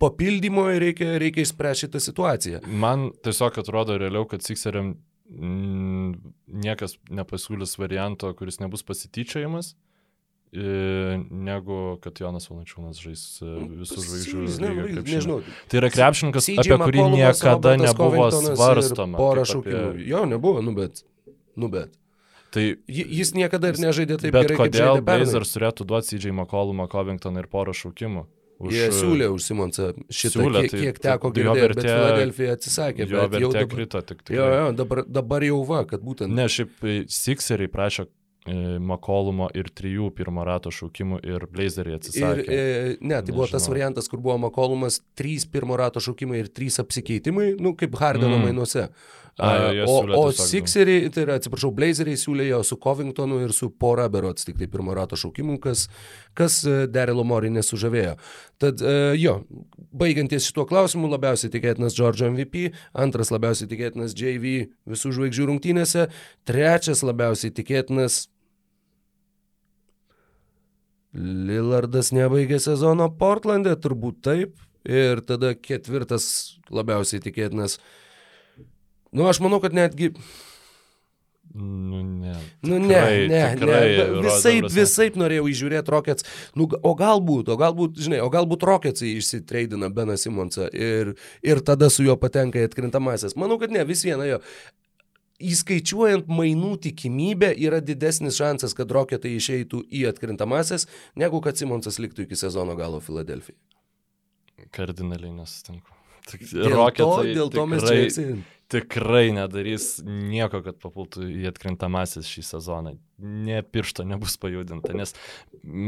papildymo 0.02 0.68
ir 0.76 0.84
reikia, 0.88 1.14
reikia 1.22 1.46
išspręsti 1.46 1.88
šitą 1.88 2.04
situaciją. 2.04 2.66
Man 2.68 3.12
tiesiog 3.26 3.62
atrodo 3.62 3.98
realiau, 4.02 4.28
kad 4.30 4.44
Sikseriam 4.46 4.96
niekas 5.32 6.98
nepasiūlys 7.08 7.78
varianto, 7.80 8.34
kuris 8.36 8.60
nebus 8.60 8.84
pasityčiojimas 8.84 9.76
negu 11.32 11.98
kad 12.04 12.20
Jonas 12.20 12.50
Valančiūnas 12.50 13.00
žais 13.00 13.22
e, 13.40 13.52
visų 13.80 14.02
žvaigždžių. 14.04 14.42
Ne, 14.60 15.04
nežinau. 15.08 15.38
Tai 15.72 15.80
yra 15.80 15.90
krepšininkas, 15.94 16.50
apie 16.60 16.78
kurį 16.82 17.06
niekada 17.14 17.78
nebuvo 17.80 18.28
svarstoma. 18.36 19.20
Porą 19.22 19.46
šaukimų. 19.48 19.86
Apie... 19.94 20.10
Jo, 20.12 20.26
nebuvo, 20.28 20.64
nu 20.66 20.76
bet. 20.76 21.06
Nu 21.56 21.72
bet. 21.72 21.96
Tai 22.52 22.64
jis 22.92 23.32
niekada 23.38 23.72
ir 23.72 23.80
nežaidė 23.80 24.20
taip 24.20 24.36
gerai. 24.36 24.52
Bet 24.52 24.60
kodėl 24.60 25.02
Blazers 25.08 25.56
turėtų 25.56 25.88
duoti 25.88 26.18
CJ 26.18 26.34
McCollumą, 26.36 26.90
Covingtoną 26.92 27.46
ir 27.46 27.48
porą 27.52 27.76
šaukimų? 27.76 28.26
Už... 28.62 28.74
Jie 28.76 28.88
siūlė 28.94 29.28
už 29.34 29.46
Simonsą 29.46 29.88
šitą, 30.06 30.36
siūlė, 30.36 30.62
kiek, 30.68 30.72
tai 30.74 30.82
kiek 30.84 30.98
teko 31.02 31.32
girdėti, 31.34 31.78
bet 31.80 31.88
Filadelfija 31.88 32.56
atsisakė. 32.58 33.08
Jo 33.10 33.24
vertė 33.24 33.42
jau 33.42 33.52
dabar, 33.56 33.70
krito 33.72 34.02
tik 34.06 34.20
tai. 34.22 34.36
Jo, 34.38 34.50
jo, 34.54 34.66
dabar, 34.78 35.02
dabar 35.10 35.46
jau 35.48 35.62
va, 35.66 35.80
kad 35.90 36.04
būtent. 36.06 36.36
Ne, 36.38 36.46
šiaip 36.52 36.86
Sixeriai 37.10 37.72
prašo 37.74 38.06
e, 38.06 38.58
Makolumo 38.92 39.48
ir 39.58 39.72
trijų 39.74 40.12
pirmo 40.14 40.46
rato 40.46 40.70
šaukimų 40.78 41.24
ir 41.26 41.48
Blazeriai 41.50 41.98
atsisakė. 41.98 42.46
Ir, 42.46 42.52
e, 42.52 42.92
ne, 43.00 43.16
tai 43.16 43.24
Nežinau. 43.24 43.40
buvo 43.40 43.50
tas 43.56 43.66
variantas, 43.72 44.12
kur 44.12 44.22
buvo 44.22 44.38
Makolumas, 44.46 45.00
trys 45.18 45.48
pirmo 45.50 45.80
rato 45.82 46.04
šaukimai 46.04 46.44
ir 46.44 46.54
trys 46.54 46.78
apsikeitimai, 46.84 47.56
nu 47.58 47.74
kaip 47.80 47.98
Hardeno 47.98 48.36
mm. 48.36 48.46
mainuose. 48.46 48.86
A, 49.42 49.72
o 49.90 49.96
o 50.20 50.32
Sixeriai, 50.32 51.10
tai 51.10 51.24
yra, 51.26 51.36
atsiprašau, 51.40 51.72
Blazeriai 51.74 52.20
siūlė 52.20 52.46
jo 52.46 52.60
su 52.68 52.76
Covingtonu 52.78 53.40
ir 53.42 53.54
su 53.58 53.72
Pora 53.74 54.06
Berots, 54.12 54.46
tik 54.46 54.60
tai 54.60 54.68
pirmo 54.70 54.94
rato 54.94 55.18
šaukimu, 55.18 55.56
kas, 55.64 55.88
kas 56.38 56.60
e, 56.70 56.76
Derilo 56.86 57.24
Mori 57.26 57.50
nesužavėjo. 57.56 58.12
Tad 58.62 58.84
e, 58.86 58.92
jo, 59.18 59.40
baigiantis 59.98 60.46
šituo 60.46 60.68
klausimu, 60.70 61.10
labiausiai 61.10 61.50
tikėtinas 61.56 61.98
Džordžo 61.98 62.30
MVP, 62.30 62.68
antras 62.94 63.34
labiausiai 63.34 63.72
tikėtinas 63.72 64.14
JV 64.14 64.54
visų 64.94 65.16
žvaigždžių 65.18 65.48
rungtynėse, 65.50 66.06
trečias 66.46 67.02
labiausiai 67.08 67.56
tikėtinas 67.58 68.28
Lillardas 71.18 72.14
nebaigė 72.16 72.62
sezono 72.62 73.10
Portlandė, 73.20 73.74
turbūt 73.76 74.22
taip. 74.24 74.54
Ir 74.88 75.20
tada 75.22 75.52
ketvirtas 75.54 76.24
labiausiai 76.74 77.22
tikėtinas 77.22 77.76
Nu, 79.12 79.28
aš 79.28 79.42
manau, 79.44 79.60
kad 79.64 79.76
netgi... 79.76 80.14
Nu, 81.54 82.04
ne. 82.04 82.36
Nu, 82.62 82.78
tikrai, 82.80 83.28
ne, 83.28 83.56
ne, 83.60 83.66
ne. 83.66 84.22
Visaip, 84.24 84.70
visaip 84.72 85.18
norėjau 85.20 85.50
įžiūrėti 85.52 85.92
Rockets. 85.92 86.28
Nu, 86.56 86.70
o 86.72 86.94
galbūt, 86.96 87.52
o 87.52 87.58
galbūt, 87.60 88.00
žinai, 88.06 88.22
o 88.24 88.30
galbūt 88.32 88.64
Rocketsai 88.70 89.10
išsitreidina 89.18 89.90
Beną 89.92 90.16
Simonsą 90.20 90.70
ir, 90.72 91.12
ir 91.44 91.60
tada 91.68 91.92
su 91.92 92.06
juo 92.08 92.16
patenka 92.22 92.62
į 92.62 92.70
atkrintamasis. 92.70 93.36
Manau, 93.40 93.60
kad 93.60 93.74
ne, 93.76 93.84
vis 93.88 94.06
viena 94.08 94.30
jo. 94.30 94.40
Įskaičiuojant 95.42 96.30
mainų 96.32 96.76
tikimybę 96.86 97.50
yra 97.66 97.82
didesnis 97.84 98.40
šansas, 98.40 98.78
kad 98.78 98.94
Rocketai 98.94 99.34
išeitų 99.36 99.84
į 99.92 100.06
atkrintamasis, 100.14 100.88
negu 101.20 101.42
kad 101.44 101.60
Simonsas 101.60 102.00
liktų 102.00 102.30
iki 102.30 102.40
sezono 102.40 102.78
galo 102.80 103.02
Filadelfijai. 103.04 103.60
Kardinaliai 104.72 105.34
nesutinku. 105.36 105.98
Dėl 106.54 106.78
to, 106.96 107.14
dėl 107.26 107.50
to 107.52 107.64
mes 107.68 107.82
čia 107.84 108.36
tikrai 108.72 109.30
nedarys 109.36 109.98
nieko, 110.06 110.62
kad 110.66 110.78
papultų 110.82 111.28
į 111.30 111.46
atkrintamasis 111.52 112.30
šį 112.32 112.44
sezoną. 112.54 112.96
Ne 113.22 113.60
piršto 113.62 114.06
nebus 114.08 114.38
pajudinta, 114.42 114.96
nes 114.98 115.14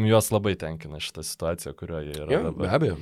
juos 0.09 0.29
labai 0.35 0.53
tenkina 0.59 0.99
šitą 1.01 1.23
situaciją, 1.25 1.73
kurioje 1.79 2.17
yra 2.19 2.27
Ja, 2.31 2.43
dabar. 2.49 2.59
be 2.67 2.73
abejo. 2.77 2.97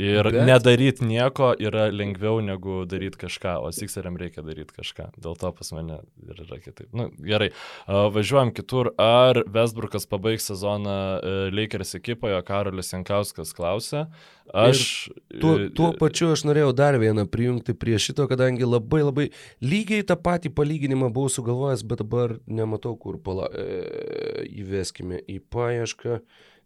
Ir 0.00 0.26
Bet- 0.30 0.46
nedaryti 0.48 1.06
nieko 1.06 1.52
yra 1.58 1.86
lengviau 1.92 2.40
negu 2.44 2.82
daryti 2.88 3.20
kažką, 3.24 3.56
o 3.62 3.72
Sixeriam 3.74 4.16
reikia 4.20 4.42
daryti 4.46 4.74
kažką. 4.74 5.10
Dėl 5.20 5.38
to 5.38 5.52
pas 5.52 5.72
mane 5.76 6.00
ir 6.24 6.40
yra 6.46 6.58
kitaip. 6.62 6.88
Nu, 6.92 7.10
gerai, 7.18 7.50
važiuojam 7.86 8.52
kitur. 8.54 8.92
Ar 8.98 9.42
Westbrookas 9.46 10.08
pabaigs 10.10 10.48
sezoną 10.50 10.96
e, 11.18 11.34
Lakers 11.54 11.94
ekipoje, 11.98 12.40
Karolis 12.46 12.92
Jankauskas 12.92 13.54
klausė. 13.56 14.06
Aš... 14.52 15.08
Tuo, 15.40 15.54
e, 15.58 15.70
tuo 15.74 15.92
pačiu 15.98 16.32
aš 16.34 16.44
norėjau 16.48 16.72
dar 16.76 16.98
vieną 17.00 17.26
prijungti 17.30 17.74
prie 17.78 17.96
šito, 18.02 18.26
kadangi 18.30 18.66
labai 18.68 19.02
labai 19.04 19.28
lygiai 19.64 20.04
tą 20.06 20.18
patį 20.20 20.52
palyginimą 20.56 21.12
buvau 21.14 21.32
sugalvojęs, 21.32 21.84
bet 21.88 22.02
dabar 22.04 22.36
nematau, 22.46 22.96
kur 23.00 23.20
pala. 23.22 23.48
E, 23.54 24.44
įveskime 24.60 25.22
į 25.28 25.40
paiešką. 25.52 26.20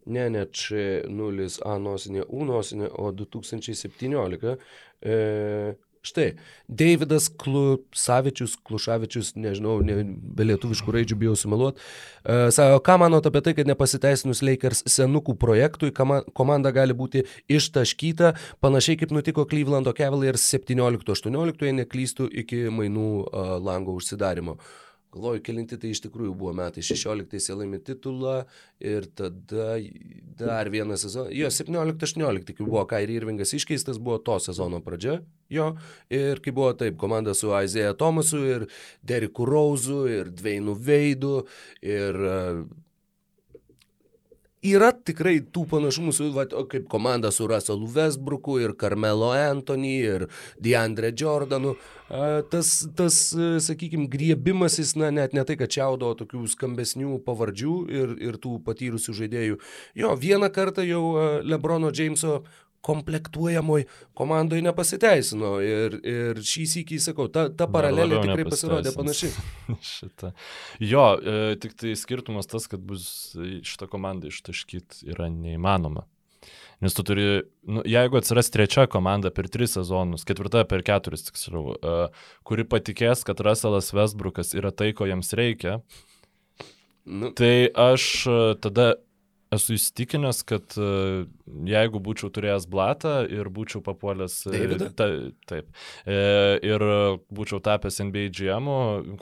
Ne, 0.09 0.29
ne, 0.33 0.45
čia 0.49 1.03
0 1.05 1.49
A 1.65 1.77
nosinė, 1.81 2.25
U 2.33 2.47
nosinė, 2.47 2.89
o 2.97 3.11
2017. 3.13 4.55
E, 5.05 5.17
štai, 6.01 6.25
Davidas 6.65 7.27
Klusavičius, 7.39 8.55
Klušavičius, 8.65 9.33
nežinau, 9.37 9.77
ne, 9.85 9.99
be 10.07 10.47
lietuviškų 10.49 10.95
raidžių 10.95 11.19
bijau 11.21 11.35
sumeluoti. 11.37 11.83
E, 12.23 12.39
sako, 12.55 12.81
ką 12.87 12.97
manot 13.03 13.29
apie 13.29 13.43
tai, 13.45 13.53
kad 13.59 13.69
nepasiteisinus 13.69 14.41
Lakers 14.45 14.83
senukų 14.89 15.37
projektui, 15.39 15.93
kama- 15.95 16.23
komanda 16.33 16.73
gali 16.75 16.97
būti 16.97 17.25
ištaškyta, 17.51 18.33
panašiai 18.63 18.97
kaip 19.03 19.13
nutiko 19.13 19.45
Clevelando 19.45 19.93
Cavaliers 19.93 20.49
17-18, 20.55 21.69
jei 21.69 21.79
neklystų 21.83 22.31
iki 22.43 22.65
mainų 22.73 23.09
uh, 23.27 23.57
lango 23.61 23.99
užsidarimo. 23.99 24.57
Galvoju, 25.09 25.41
kelinti 25.41 25.77
tai 25.81 25.89
iš 25.89 26.03
tikrųjų 26.03 26.35
buvo 26.37 26.51
metai. 26.53 26.83
16 26.85 27.33
jie 27.33 27.55
laimė 27.57 27.79
titulą 27.81 28.43
ir 28.77 29.07
tada 29.17 29.79
dar 30.37 30.69
vieną 30.69 30.99
sezoną. 31.01 31.31
Jo, 31.33 31.49
17-18, 31.49 32.53
kai 32.53 32.67
buvo 32.67 32.83
Kairi 32.89 33.17
Irvingas 33.17 33.55
iškeistas, 33.57 33.97
buvo 33.97 34.19
to 34.21 34.37
sezono 34.43 34.83
pradžia. 34.85 35.19
Jo, 35.49 35.71
ir 36.13 36.43
kai 36.45 36.53
buvo 36.53 36.75
taip, 36.77 36.99
komanda 37.01 37.33
su 37.33 37.49
Isaiah 37.49 37.97
Thomasu 37.97 38.43
ir 38.45 38.67
Deriku 39.01 39.49
Rauzu 39.49 40.03
ir 40.13 40.29
Dveinu 40.29 40.77
Veidu 40.77 41.39
ir 41.81 42.21
uh, 42.21 42.61
yra 44.65 44.91
tikrai 44.91 45.39
tų 45.53 45.63
panašumų 45.71 46.13
su, 46.15 46.29
va, 46.35 46.45
kaip 46.47 46.87
komanda 46.91 47.31
su 47.31 47.47
Russellu 47.49 47.87
Westbrooku 47.93 48.59
ir 48.63 48.75
Carmelo 48.79 49.31
Anthony 49.35 49.95
ir 50.03 50.27
Deandre 50.59 51.13
Jordanu. 51.15 51.75
Tas, 52.49 52.71
tas 52.97 53.19
sakykime, 53.65 54.07
griebimasis, 54.09 54.95
na, 54.97 55.11
net 55.13 55.35
ne 55.37 55.43
tai, 55.45 55.59
kad 55.59 55.71
čiaudo 55.71 56.11
tokių 56.17 56.41
skambesnių 56.49 57.19
pavardžių 57.25 57.75
ir, 57.93 58.15
ir 58.31 58.39
tų 58.41 58.57
patyrusių 58.65 59.15
žaidėjų. 59.21 59.59
Jo, 59.99 60.15
vieną 60.17 60.49
kartą 60.53 60.85
jau 60.87 61.03
a, 61.13 61.27
Lebrono 61.45 61.93
Jameso 61.93 62.41
komplektuojamoj 62.85 63.85
komandoje 64.17 64.63
nepasiteisino 64.63 65.55
ir, 65.63 65.97
ir 66.07 66.41
šį 66.45 66.65
sįkį, 66.73 66.99
sakau, 67.03 67.27
ta, 67.31 67.47
ta 67.51 67.67
paralelė 67.71 68.21
tikrai 68.23 68.45
pasirodė 68.47 68.93
panaši. 68.95 69.31
Šitą. 69.93 70.31
Jo, 70.83 71.09
e, 71.19 71.57
tik 71.61 71.75
tai 71.79 71.95
skirtumas 71.99 72.49
tas, 72.49 72.69
kad 72.71 72.83
bus 72.83 73.35
šitą 73.35 73.89
komandą 73.91 74.31
ištaškyti 74.31 75.11
yra 75.11 75.27
neįmanoma. 75.33 76.05
Nes 76.79 76.95
tu 76.95 77.03
turi, 77.03 77.41
nu, 77.67 77.81
jeigu 77.83 78.15
atsiras 78.21 78.47
trečia 78.53 78.85
komanda 78.87 79.33
per 79.35 79.49
tris 79.51 79.73
sezonus, 79.75 80.23
ketvirta 80.27 80.63
per 80.67 80.85
keturis 80.87 81.27
tiksliau, 81.27 81.75
e, 81.75 81.97
kuri 82.47 82.63
patikės, 82.63 83.25
kad 83.27 83.43
Russellas 83.43 83.91
Westbrookas 83.91 84.55
yra 84.55 84.71
tai, 84.71 84.93
ko 84.95 85.09
jiems 85.09 85.35
reikia, 85.35 85.81
Nu, 87.09 87.31
tai 87.33 87.69
aš 87.73 88.03
e, 88.27 88.39
tada 88.61 88.93
esu 89.53 89.73
įsitikinęs, 89.73 90.41
kad 90.47 90.75
e, 90.77 90.89
jeigu 91.69 92.01
būčiau 92.03 92.29
turėjęs 92.33 92.67
blatą 92.69 93.13
ir 93.25 93.49
būčiau 93.53 93.81
papuolęs... 93.85 94.35
e, 94.49 94.53
Davidą? 94.53 94.89
Ta, 94.97 95.07
taip. 95.49 95.71
E, 96.05 96.19
ir 96.69 96.85
būčiau 97.33 97.61
tapęs 97.65 97.99
NBA 98.05 98.27
GM, 98.35 98.69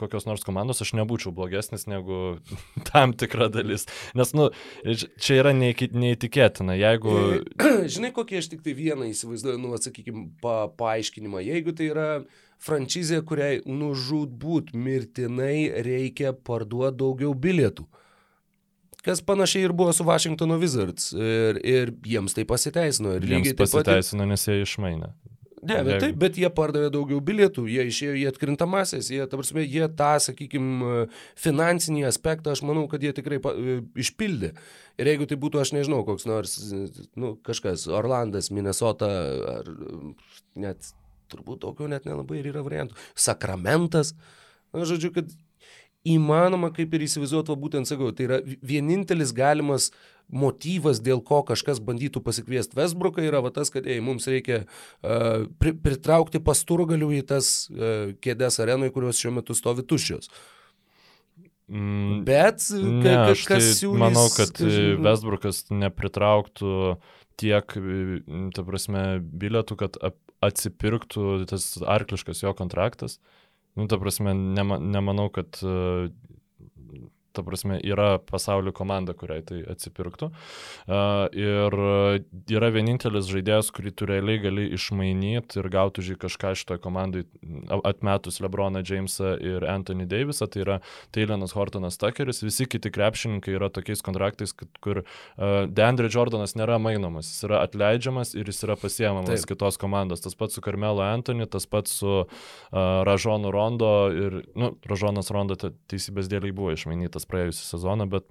kokios 0.00 0.28
nors 0.28 0.44
komandos, 0.46 0.82
aš 0.84 0.92
nebūčiau 1.00 1.32
blogesnis 1.36 1.88
negu 1.88 2.38
tam 2.90 3.14
tikra 3.16 3.48
dalis. 3.52 3.88
Nes, 4.18 4.34
nu, 4.36 4.50
čia 4.84 5.40
yra 5.40 5.54
neįtikėtina. 5.56 6.76
Jeigu... 6.78 7.14
Žinai, 7.94 8.12
kokį 8.16 8.42
aš 8.42 8.52
tik 8.52 8.66
tai 8.66 8.76
vieną 8.76 9.08
įsivaizduoju, 9.14 9.62
nu, 9.62 9.72
sakykime, 9.80 10.28
pa, 10.44 10.66
paaiškinimą. 10.80 11.40
Jeigu 11.46 11.72
tai 11.78 11.88
yra 11.94 12.08
franšizė, 12.62 13.22
kuriai 13.24 13.62
nužudbūt 13.64 14.74
mirtinai 14.76 15.70
reikia 15.86 16.34
parduoti 16.34 17.00
daugiau 17.00 17.32
bilietų. 17.32 17.86
Kas 19.06 19.22
panašiai 19.24 19.68
ir 19.68 19.72
buvo 19.76 19.92
su 19.94 20.04
Washingtono 20.06 20.58
Wizards. 20.58 21.12
Ir, 21.14 21.60
ir 21.62 21.92
jiems 22.06 22.34
tai 22.34 22.44
pasiteisino. 22.48 23.14
Ir 23.16 23.26
Jiems 23.26 23.34
lygiai 23.34 23.54
taip 23.54 23.64
pat. 23.64 23.74
pasiteisino, 23.78 24.26
nes 24.28 24.46
jie 24.48 24.62
išmainė. 24.64 25.12
Ne, 25.62 25.78
bet 25.82 26.02
taip, 26.02 26.18
bet 26.18 26.36
jie 26.38 26.48
pardavė 26.54 26.90
daugiau 26.94 27.18
bilietų, 27.24 27.64
jie 27.70 27.84
išėjo 27.88 28.14
į 28.20 28.24
atkrintamasis, 28.30 29.08
jie, 29.10 29.24
ta 29.26 29.38
prasme, 29.40 29.64
jie 29.64 29.88
tą, 29.98 30.10
sakykime, 30.22 31.06
finansinį 31.40 32.04
aspektą, 32.08 32.54
aš 32.54 32.62
manau, 32.66 32.84
kad 32.90 33.02
jie 33.02 33.10
tikrai 33.16 33.40
pa, 33.42 33.54
išpildė. 33.98 34.52
Ir 35.00 35.10
jeigu 35.12 35.26
tai 35.30 35.38
būtų, 35.40 35.62
aš 35.62 35.74
nežinau, 35.74 36.04
koks 36.06 36.28
nors, 36.30 36.54
nu, 37.18 37.34
kažkas, 37.46 37.88
Orlandas, 37.90 38.52
Minnesota, 38.54 39.10
ar 39.58 39.72
net, 40.58 40.92
turbūt 41.32 41.62
tokių 41.66 41.90
net 41.90 42.06
nelabai 42.08 42.40
ir 42.40 42.52
yra 42.52 42.62
variantų, 42.66 42.98
Sakramentas, 43.18 44.14
na, 44.70 44.86
žodžiu, 44.88 45.10
kad 45.16 45.34
įmanoma, 46.06 46.70
kaip 46.74 46.94
ir 46.94 47.06
įsivaizduoti, 47.08 47.52
va 47.52 47.58
būtent 47.58 47.88
sakau, 47.90 48.12
tai 48.14 48.28
yra 48.28 48.38
vienintelis 48.44 49.32
galimas 49.36 49.90
motyvas, 50.28 51.00
dėl 51.00 51.22
ko 51.24 51.40
kažkas 51.48 51.80
bandytų 51.80 52.20
pasikviesti 52.24 52.76
Westbrooką, 52.76 53.24
yra 53.24 53.40
va 53.44 53.50
tas, 53.54 53.70
kad 53.72 53.86
ei, 53.88 54.02
mums 54.04 54.28
reikia 54.28 54.62
uh, 54.66 55.48
pri, 55.60 55.72
pritraukti 55.72 56.40
pasturgalių 56.44 57.08
į 57.18 57.22
tas 57.32 57.50
uh, 57.72 58.12
kėdės 58.20 58.60
arenui, 58.60 58.92
kurios 58.92 59.20
šiuo 59.20 59.32
metu 59.40 59.56
stovi 59.56 59.86
tuščios. 59.88 60.28
Mm, 61.68 62.22
Bet 62.24 62.64
Ne, 62.72 63.02
ka, 63.04 63.14
ka, 63.24 63.32
aš 63.34 63.42
tai 63.48 63.60
siūlys... 63.60 64.00
manau, 64.00 64.26
kad 64.32 64.54
kažin- 64.56 65.02
Westbrookas 65.04 65.66
nepritrauktų 65.72 66.76
tiek, 67.38 67.74
e, 67.76 68.20
ta 68.56 68.64
prasme, 68.66 69.02
bilietų, 69.20 69.76
kad 69.80 69.98
atsipirktų 70.44 71.44
tas 71.50 71.70
arkliškas 71.84 72.42
jo 72.44 72.54
kontraktas. 72.56 73.18
Nu, 73.78 73.86
ta 73.86 73.98
prasme, 73.98 74.34
nema, 74.34 74.78
nemanau, 74.82 75.28
kad 75.30 75.60
e, 75.62 75.74
ta 77.36 77.42
prasme, 77.46 77.78
yra 77.84 78.18
pasaulio 78.18 78.72
komanda, 78.76 79.14
kuriai 79.16 79.42
tai 79.46 79.60
atsipirktų. 79.70 80.30
Ir 81.38 81.76
yra 82.58 82.70
vienintelis 82.74 83.28
žaidėjas, 83.30 83.70
kurį 83.74 83.92
tu 83.94 84.08
realiai 84.08 84.40
gali 84.42 84.66
išmainyti 84.76 85.60
ir 85.60 85.68
gauti 85.72 86.02
už 86.02 86.12
jį 86.14 86.18
kažką 86.24 86.54
šitoje 86.58 86.82
komandai, 86.84 87.24
atmetus 87.86 88.40
Lebroną 88.44 88.82
Jamesą 88.86 89.34
ir 89.42 89.66
Anthony 89.68 90.06
Davisą, 90.08 90.48
tai 90.50 90.64
yra 90.64 90.78
Taylonas 91.14 91.54
Hortonas 91.56 91.98
Tuckeris, 92.00 92.42
visi 92.44 92.66
kiti 92.70 92.90
krepšininkai 92.94 93.54
yra 93.58 93.70
tokiais 93.72 94.02
kontraktais, 94.04 94.54
kur 94.82 95.02
Deandre 95.38 96.10
Jordanas 96.12 96.56
nėra 96.58 96.78
mainomas, 96.82 97.30
jis 97.32 97.48
yra 97.48 97.62
atleidžiamas 97.66 98.34
ir 98.38 98.48
jis 98.50 98.62
yra 98.66 98.78
pasiemamas 98.80 99.44
Taip. 99.44 99.52
kitos 99.52 99.78
komandos. 99.80 100.22
Tas 100.24 100.36
pats 100.38 100.58
su 100.58 100.62
Carmelo 100.64 101.02
Anthony, 101.04 101.46
tas 101.50 101.66
pats 101.70 101.98
su 102.00 102.12
uh, 102.24 102.28
Ražonu 103.08 103.50
Rondo 103.54 103.90
ir, 104.14 104.42
nu, 104.58 104.72
Ražonas 104.88 105.30
Rondo 105.34 105.56
te- 105.58 105.72
teisybės 105.90 106.28
dėliai 106.30 106.54
buvo 106.54 106.72
išmainytas 106.74 107.17
praėjusią 107.26 107.64
sezoną, 107.72 108.06
bet 108.12 108.28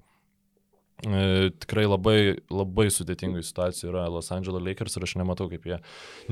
E, 1.06 1.50
tikrai 1.62 1.84
labai, 1.86 2.20
labai 2.50 2.88
sudėtingų 2.90 3.44
situacijų 3.46 3.92
yra 3.92 4.08
Los 4.10 4.32
Angeles 4.34 4.64
Lakers 4.66 4.98
ir 4.98 5.04
aš 5.06 5.14
nematau, 5.20 5.46
kaip 5.50 5.68
jie. 5.68 5.78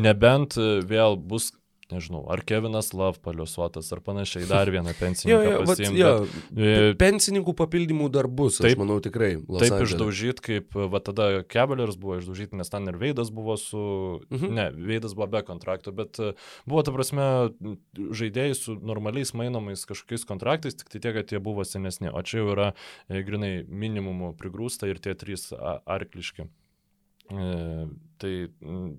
Nebent 0.03 0.57
e, 0.59 0.81
vėl 0.83 1.15
bus, 1.15 1.53
nežinau, 1.93 2.25
ar 2.33 2.41
Kevinas 2.47 2.93
Love 2.97 3.21
paliuosuotas, 3.23 3.89
ar 3.95 4.01
panašiai, 4.05 4.47
dar 4.51 4.71
vieną 4.73 4.91
Jo, 4.95 4.99
pensininką 5.01 5.45
jo, 5.51 5.59
vat, 5.61 5.69
pasiimti. 5.71 6.01
jo, 6.01 6.11
E, 6.57 6.95
pensininkų 6.99 7.55
papildymų 7.59 8.09
dar 8.15 8.27
bus, 8.29 8.59
aš 8.61 8.67
taip- 8.71 8.81
manau 8.83 8.97
tikrai. 9.05 9.37
Los 9.49 9.63
Taip 9.63 9.77
Andžele. 9.77 9.89
išdaužyti, 9.93 10.45
kaip 10.49 10.75
va 10.95 11.01
tada 11.01 11.29
Cavaliers 11.47 11.97
buvo 12.01 12.19
išdaužyti, 12.19 12.57
nes 12.59 12.69
ten 12.73 12.89
ir 12.91 12.97
Veidas 12.99 13.31
buvo 13.31 13.57
su... 13.61 13.83
Mhm. 14.31 14.53
Ne, 14.57 14.67
Veidas 14.75 15.15
buvo 15.15 15.27
be 15.37 15.43
kontrakto, 15.47 15.93
bet 15.93 16.19
e, 16.19 16.33
buvo, 16.67 16.83
ta 16.83 16.93
prasme, 16.97 17.29
žaidėjai 17.95 18.55
su 18.59 18.75
normaliais 18.81 19.35
mainomais 19.39 19.87
kažkokiais 19.87 20.27
kontraktais, 20.29 20.75
tik 20.79 20.89
tai 20.91 21.01
tiek, 21.01 21.15
kad 21.21 21.31
jie 21.33 21.39
buvo 21.43 21.65
senesni. 21.65 22.11
O 22.11 22.23
čia 22.27 22.43
jau 22.43 22.53
yra 22.57 22.73
e, 23.09 23.23
grinai 23.23 23.65
minimumu 23.69 24.35
prigrūsta 24.39 24.91
ir 24.91 24.99
tie 24.99 25.15
trys 25.15 25.51
arkliški. 25.55 26.49
E, 27.27 27.47
tai 28.23 28.33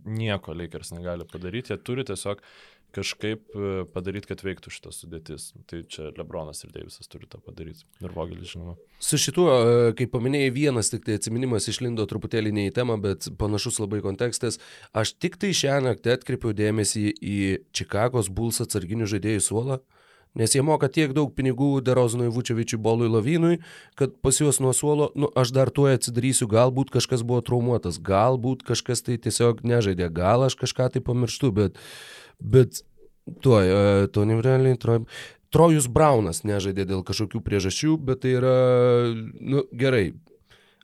nieko 0.05 0.53
Lakers 0.53 0.91
negali 0.91 1.23
padaryti, 1.25 1.71
jie 1.73 1.77
turi 1.79 2.03
tiesiog 2.05 2.41
kažkaip 2.97 3.53
e, 3.53 3.71
padaryti, 3.93 4.29
kad 4.31 4.41
veiktų 4.45 4.73
šitas 4.73 5.01
sudėtis. 5.03 5.51
Tai 5.69 5.83
čia 5.91 6.09
Lebronas 6.17 6.63
ir 6.65 6.73
Deivisas 6.73 7.09
turi 7.11 7.29
tą 7.29 7.39
padaryti. 7.43 7.85
Ir 8.01 8.13
Vogelis, 8.15 8.51
žinoma. 8.53 8.77
Su 9.03 9.19
šituo, 9.21 9.47
e, 9.53 9.91
kaip 9.97 10.11
paminėjai, 10.15 10.53
vienas 10.55 10.91
tik 10.93 11.05
tai 11.05 11.19
atminimas 11.19 11.69
išlindo 11.69 12.07
truputėlį 12.09 12.53
ne 12.57 12.67
į 12.71 12.73
temą, 12.77 12.97
bet 13.03 13.29
panašus 13.39 13.77
labai 13.83 14.01
kontekstas. 14.05 14.59
Aš 14.97 15.13
tik 15.21 15.37
tai 15.41 15.53
šią 15.57 15.79
naktį 15.89 16.15
atkreipiau 16.17 16.55
dėmesį 16.57 17.05
į 17.13 17.37
Čikagos 17.77 18.31
Bulls 18.33 18.63
atsarginių 18.65 19.09
žaidėjų 19.13 19.45
suolą. 19.51 19.81
Nes 20.37 20.53
jie 20.53 20.61
moka 20.61 20.89
tiek 20.93 21.13
daug 21.17 21.31
pinigų 21.33 21.79
Derozanui 21.81 22.29
Vučevičiui, 22.33 22.77
Bolui 22.81 23.09
Lavinui, 23.09 23.57
kad 23.97 24.13
pas 24.21 24.37
juos 24.37 24.61
nuo 24.61 24.73
suolo, 24.77 25.09
nu, 25.17 25.31
aš 25.37 25.53
dar 25.55 25.71
tuo 25.73 25.87
atsidarysiu, 25.89 26.45
galbūt 26.51 26.91
kažkas 26.93 27.23
buvo 27.25 27.41
traumuotas, 27.45 27.97
galbūt 27.97 28.61
kažkas 28.67 29.01
tai 29.07 29.17
tiesiog 29.21 29.63
nežaidė, 29.65 30.11
gal 30.13 30.45
aš 30.45 30.59
kažką 30.61 30.91
tai 30.93 31.01
pamirštu, 31.01 31.49
bet, 31.57 31.81
bet 32.37 32.83
tuo, 33.41 33.57
uh, 33.57 34.05
Tony 34.13 34.37
Vreliai, 34.37 34.77
Troj, 34.77 35.03
Trojus 35.53 35.89
Braunas 35.89 36.43
nežaidė 36.45 36.85
dėl 36.85 37.03
kažkokių 37.07 37.41
priežasčių, 37.41 37.97
bet 37.97 38.21
tai 38.25 38.37
yra, 38.37 38.55
nu, 39.41 39.65
gerai. 39.73 40.11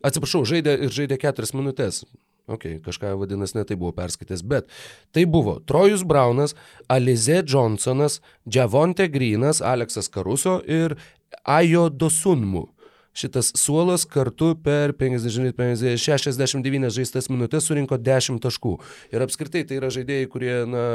Atsiprašau, 0.03 0.43
žaidė 0.47 0.79
ir 0.87 0.91
žaidė 0.91 1.19
keturias 1.21 1.53
minutės. 1.55 2.03
Ok, 2.47 2.65
kažką 2.83 3.13
vadinasi, 3.21 3.55
ne 3.55 3.63
tai 3.63 3.77
buvo 3.79 3.93
perskaitęs, 3.95 4.41
bet 4.43 4.67
tai 5.15 5.23
buvo 5.25 5.61
Trojus 5.63 6.03
Braunas, 6.03 6.57
Alize 6.91 7.39
Johnsonas, 7.47 8.19
Džavonte 8.49 9.07
Grinas, 9.07 9.61
Aleksas 9.61 10.11
Karuso 10.11 10.59
ir 10.67 10.97
Ajo 11.43 11.87
Dosunmu. 11.89 12.67
Šitas 13.13 13.51
suolas 13.55 14.03
kartu 14.09 14.55
per 14.63 14.91
50, 14.97 15.53
50, 15.55 15.95
69 16.01 16.91
žaistas 16.91 17.29
minutės 17.29 17.69
surinko 17.69 17.99
10 18.01 18.41
taškų. 18.43 18.75
Ir 19.13 19.23
apskritai 19.23 19.61
tai 19.69 19.77
yra 19.77 19.91
žaidėjai, 19.93 20.29
kurie, 20.33 20.55
na, 20.67 20.85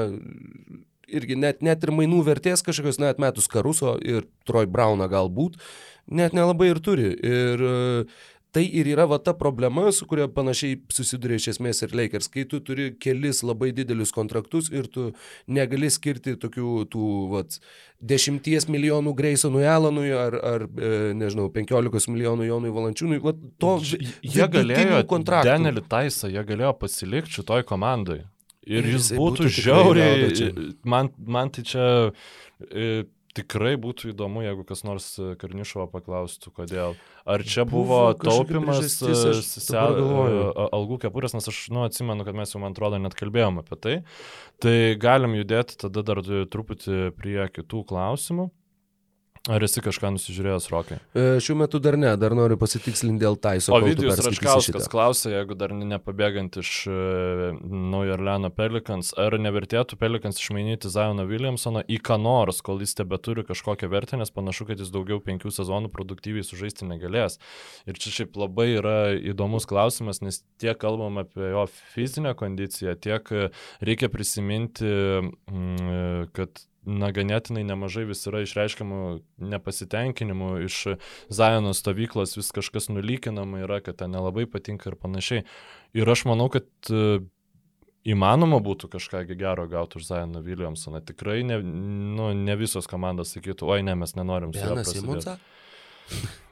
irgi 1.08 1.38
net, 1.38 1.62
net 1.64 1.86
ir 1.86 1.94
mainų 1.94 2.24
vertės 2.26 2.64
kažkokios, 2.66 2.98
net 3.00 3.22
metus 3.22 3.48
Karuso 3.48 3.94
ir 4.02 4.26
Troj 4.50 4.66
Brauną 4.68 5.06
galbūt, 5.08 5.56
net 6.10 6.34
nelabai 6.36 6.72
ir 6.74 6.82
turi. 6.84 7.12
Ir 7.14 7.64
uh, 7.64 8.18
tai 8.52 8.64
ir 8.80 8.88
yra 8.88 9.04
va 9.08 9.18
ta 9.20 9.34
problema, 9.36 9.90
su 9.92 10.06
kuria 10.08 10.28
panašiai 10.32 10.78
susiduria 10.92 11.38
iš 11.40 11.50
esmės 11.54 11.82
ir 11.84 11.94
Lakers, 11.96 12.30
kai 12.32 12.46
tu 12.48 12.60
turi 12.64 12.90
kelis 13.00 13.42
labai 13.46 13.70
didelius 13.76 14.12
kontraktus 14.14 14.70
ir 14.72 14.88
tu 14.92 15.10
negali 15.46 15.90
skirti 15.92 16.36
tokių 16.40 16.70
tų 16.92 17.10
vat, 17.32 17.58
dešimties 18.00 18.68
milijonų 18.72 19.12
Greisonui 19.18 19.66
Alanui 19.68 20.08
ar, 20.16 20.38
ar 20.52 20.64
e, 20.68 20.94
nežinau, 21.18 21.50
penkiolikos 21.52 22.08
milijonų 22.08 22.48
Jonui 22.48 22.72
Valančiūnui, 22.74 23.20
vat, 23.24 23.44
to 23.60 23.76
jie 23.84 24.48
galėjo 24.54 25.04
kontraktų. 25.10 25.52
Denelį 25.52 25.84
Taisą, 25.90 26.32
jie 26.32 26.44
galėjo 26.48 26.72
pasilikti 26.80 27.40
šitoj 27.40 27.66
komandai. 27.68 28.22
Ir 28.68 28.84
jis 28.84 29.14
būtų, 29.16 29.48
būtų 29.48 29.52
žiauriai, 29.62 30.50
man, 30.84 31.08
man 31.24 31.52
tai 31.52 31.64
čia 31.68 31.86
e, 32.68 33.06
tikrai 33.36 33.74
būtų 33.80 34.12
įdomu, 34.12 34.42
jeigu 34.44 34.64
kas 34.68 34.84
nors 34.86 35.06
e, 35.20 35.32
Karnišovo 35.40 35.88
paklaustų, 35.92 36.52
kodėl. 36.56 36.96
Ar 37.28 37.44
čia 37.44 37.66
buvo, 37.68 38.00
buvo 38.12 38.14
taupimas 38.18 38.80
e, 39.04 39.14
algų 40.68 41.00
kepurės, 41.04 41.36
nes 41.36 41.50
aš, 41.50 41.64
nu, 41.74 41.84
atsimenu, 41.86 42.26
kad 42.26 42.38
mes 42.38 42.54
jau, 42.54 42.62
man 42.62 42.76
atrodo, 42.76 43.00
net 43.02 43.16
kalbėjome 43.18 43.64
apie 43.64 43.80
tai. 43.80 43.96
Tai 44.62 44.76
galim 45.00 45.36
judėti 45.38 45.78
tada 45.84 46.04
dar 46.06 46.22
truputį 46.24 47.10
prie 47.18 47.40
kitų 47.54 47.84
klausimų. 47.92 48.50
Ar 49.48 49.62
esi 49.64 49.80
kažką 49.84 50.10
nusižiūrėjęs, 50.16 50.66
Rokai? 50.72 50.98
E, 51.16 51.22
šiuo 51.42 51.54
metu 51.60 51.78
dar 51.80 51.96
ne, 52.00 52.10
dar 52.20 52.34
noriu 52.36 52.58
pasitikslinti 52.60 53.22
dėl 53.22 53.38
Taiso. 53.40 53.72
O 53.76 53.78
Vidijus 53.84 54.18
Račkauskas 54.24 54.88
klausė, 54.92 55.30
jeigu 55.36 55.56
dar 55.58 55.72
nepabėgant 55.72 56.58
iš 56.60 56.72
uh, 56.90 57.44
Naujo 57.62 58.16
Orleano 58.18 58.50
Pelikans, 58.52 59.14
ar 59.20 59.38
nevertėtų 59.40 59.96
Pelikans 60.00 60.40
išmainyti 60.42 60.90
Zajoną 60.92 61.24
Williamsoną 61.30 61.84
į 61.88 62.00
ką 62.04 62.18
nors, 62.20 62.60
kol 62.66 62.82
jis 62.84 62.96
tebe 62.98 63.20
turi 63.22 63.46
kažkokią 63.48 63.88
vertę, 63.92 64.18
nes 64.20 64.34
panašu, 64.34 64.68
kad 64.68 64.82
jis 64.82 64.92
daugiau 64.94 65.22
penkių 65.24 65.54
sezonų 65.54 65.92
produktyviai 65.94 66.44
sužaisti 66.44 66.88
negalės. 66.90 67.38
Ir 67.88 68.00
čia 68.00 68.14
šiaip 68.20 68.36
labai 68.40 68.72
yra 68.74 68.98
įdomus 69.16 69.68
klausimas, 69.70 70.20
nes 70.24 70.42
tiek 70.60 70.76
kalbam 70.80 71.22
apie 71.22 71.54
jo 71.54 71.68
fizinę 71.94 72.34
kondiciją, 72.38 72.98
tiek 73.00 73.30
reikia 73.80 74.10
prisiminti, 74.12 74.88
mm, 74.88 76.34
kad 76.36 76.66
na, 76.88 77.10
ganėtinai 77.14 77.64
nemažai 77.68 78.06
vis 78.08 78.24
yra 78.30 78.42
išreiškiamų 78.44 79.00
nepasitenkinimų 79.52 80.52
iš 80.66 80.78
Zajono 81.28 81.74
stovyklos, 81.76 82.36
vis 82.38 82.48
kažkas 82.56 82.88
nulykinama 82.92 83.64
yra, 83.66 83.82
kad 83.84 84.00
ten 84.00 84.14
nelabai 84.14 84.46
patinka 84.50 84.90
ir 84.92 84.96
panašiai. 85.00 85.44
Ir 85.98 86.08
aš 86.08 86.24
manau, 86.30 86.48
kad 86.52 86.68
e, 86.88 87.20
įmanoma 88.08 88.60
būtų 88.64 88.90
kažką 88.94 89.24
gero 89.34 89.68
gauti 89.70 90.00
už 90.00 90.08
Zajoną 90.08 90.42
Williamsoną. 90.46 91.02
Tikrai 91.12 91.42
ne, 91.46 91.60
nu, 91.62 92.32
ne 92.36 92.58
visos 92.60 92.88
komandos 92.90 93.34
sakytų, 93.36 93.68
oi 93.68 93.84
ne, 93.86 93.96
mes 93.98 94.16
nenorim 94.16 94.56
su 94.56 94.64
juo 94.64 94.78
prasidėti. 94.80 95.38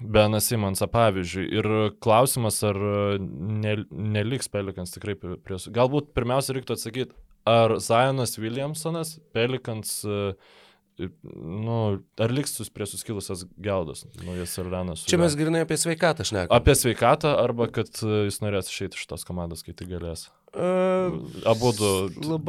Benas 0.00 0.50
Simonsą 0.50 0.88
pavyzdžiui. 0.98 1.46
Ir 1.56 1.70
klausimas, 2.04 2.60
ar 2.66 2.76
ne, 3.20 3.78
neliks 3.90 4.52
Pelikans 4.52 4.92
tikrai 4.92 5.16
prie... 5.16 5.60
Galbūt 5.72 6.12
pirmiausia 6.16 6.58
reiktų 6.58 6.76
atsakyti, 6.76 7.16
ar 7.46 7.78
Zionas 7.80 8.38
Williamsonas, 8.38 9.16
Pelikans, 9.32 10.00
e, 10.04 11.08
nu, 11.36 11.76
ar 12.18 12.32
liks 12.32 12.56
prie 12.74 12.86
suskilusios 12.88 13.44
geldos, 13.62 14.06
naujas 14.24 14.56
Orleanas. 14.58 15.04
Čia 15.06 15.20
mes 15.20 15.36
grinai 15.38 15.62
apie 15.66 15.76
sveikatą 15.78 16.26
šnekame. 16.26 16.56
Apie 16.56 16.74
sveikatą 16.74 17.36
arba 17.38 17.68
kad 17.70 17.92
e, 18.02 18.24
jis 18.26 18.40
norės 18.42 18.72
išeiti 18.72 18.98
iš 18.98 19.06
tos 19.12 19.26
komandos, 19.28 19.62
kai 19.66 19.76
tai 19.76 19.88
galės. 19.92 20.26
Uh, 20.56 21.12
Abu 21.44 21.68
du 21.76 21.88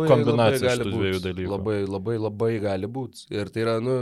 kombinacija 0.08 0.78
šitų 0.78 0.93
dviejų 0.93 1.20
dalykų. 1.26 1.52
Labai, 1.52 1.78
labai, 1.91 2.16
labai 2.24 2.52
gali 2.64 2.88
būti. 2.88 3.26
Ir 3.36 3.52
tai 3.52 3.66
yra, 3.66 3.74
nu, 3.84 3.98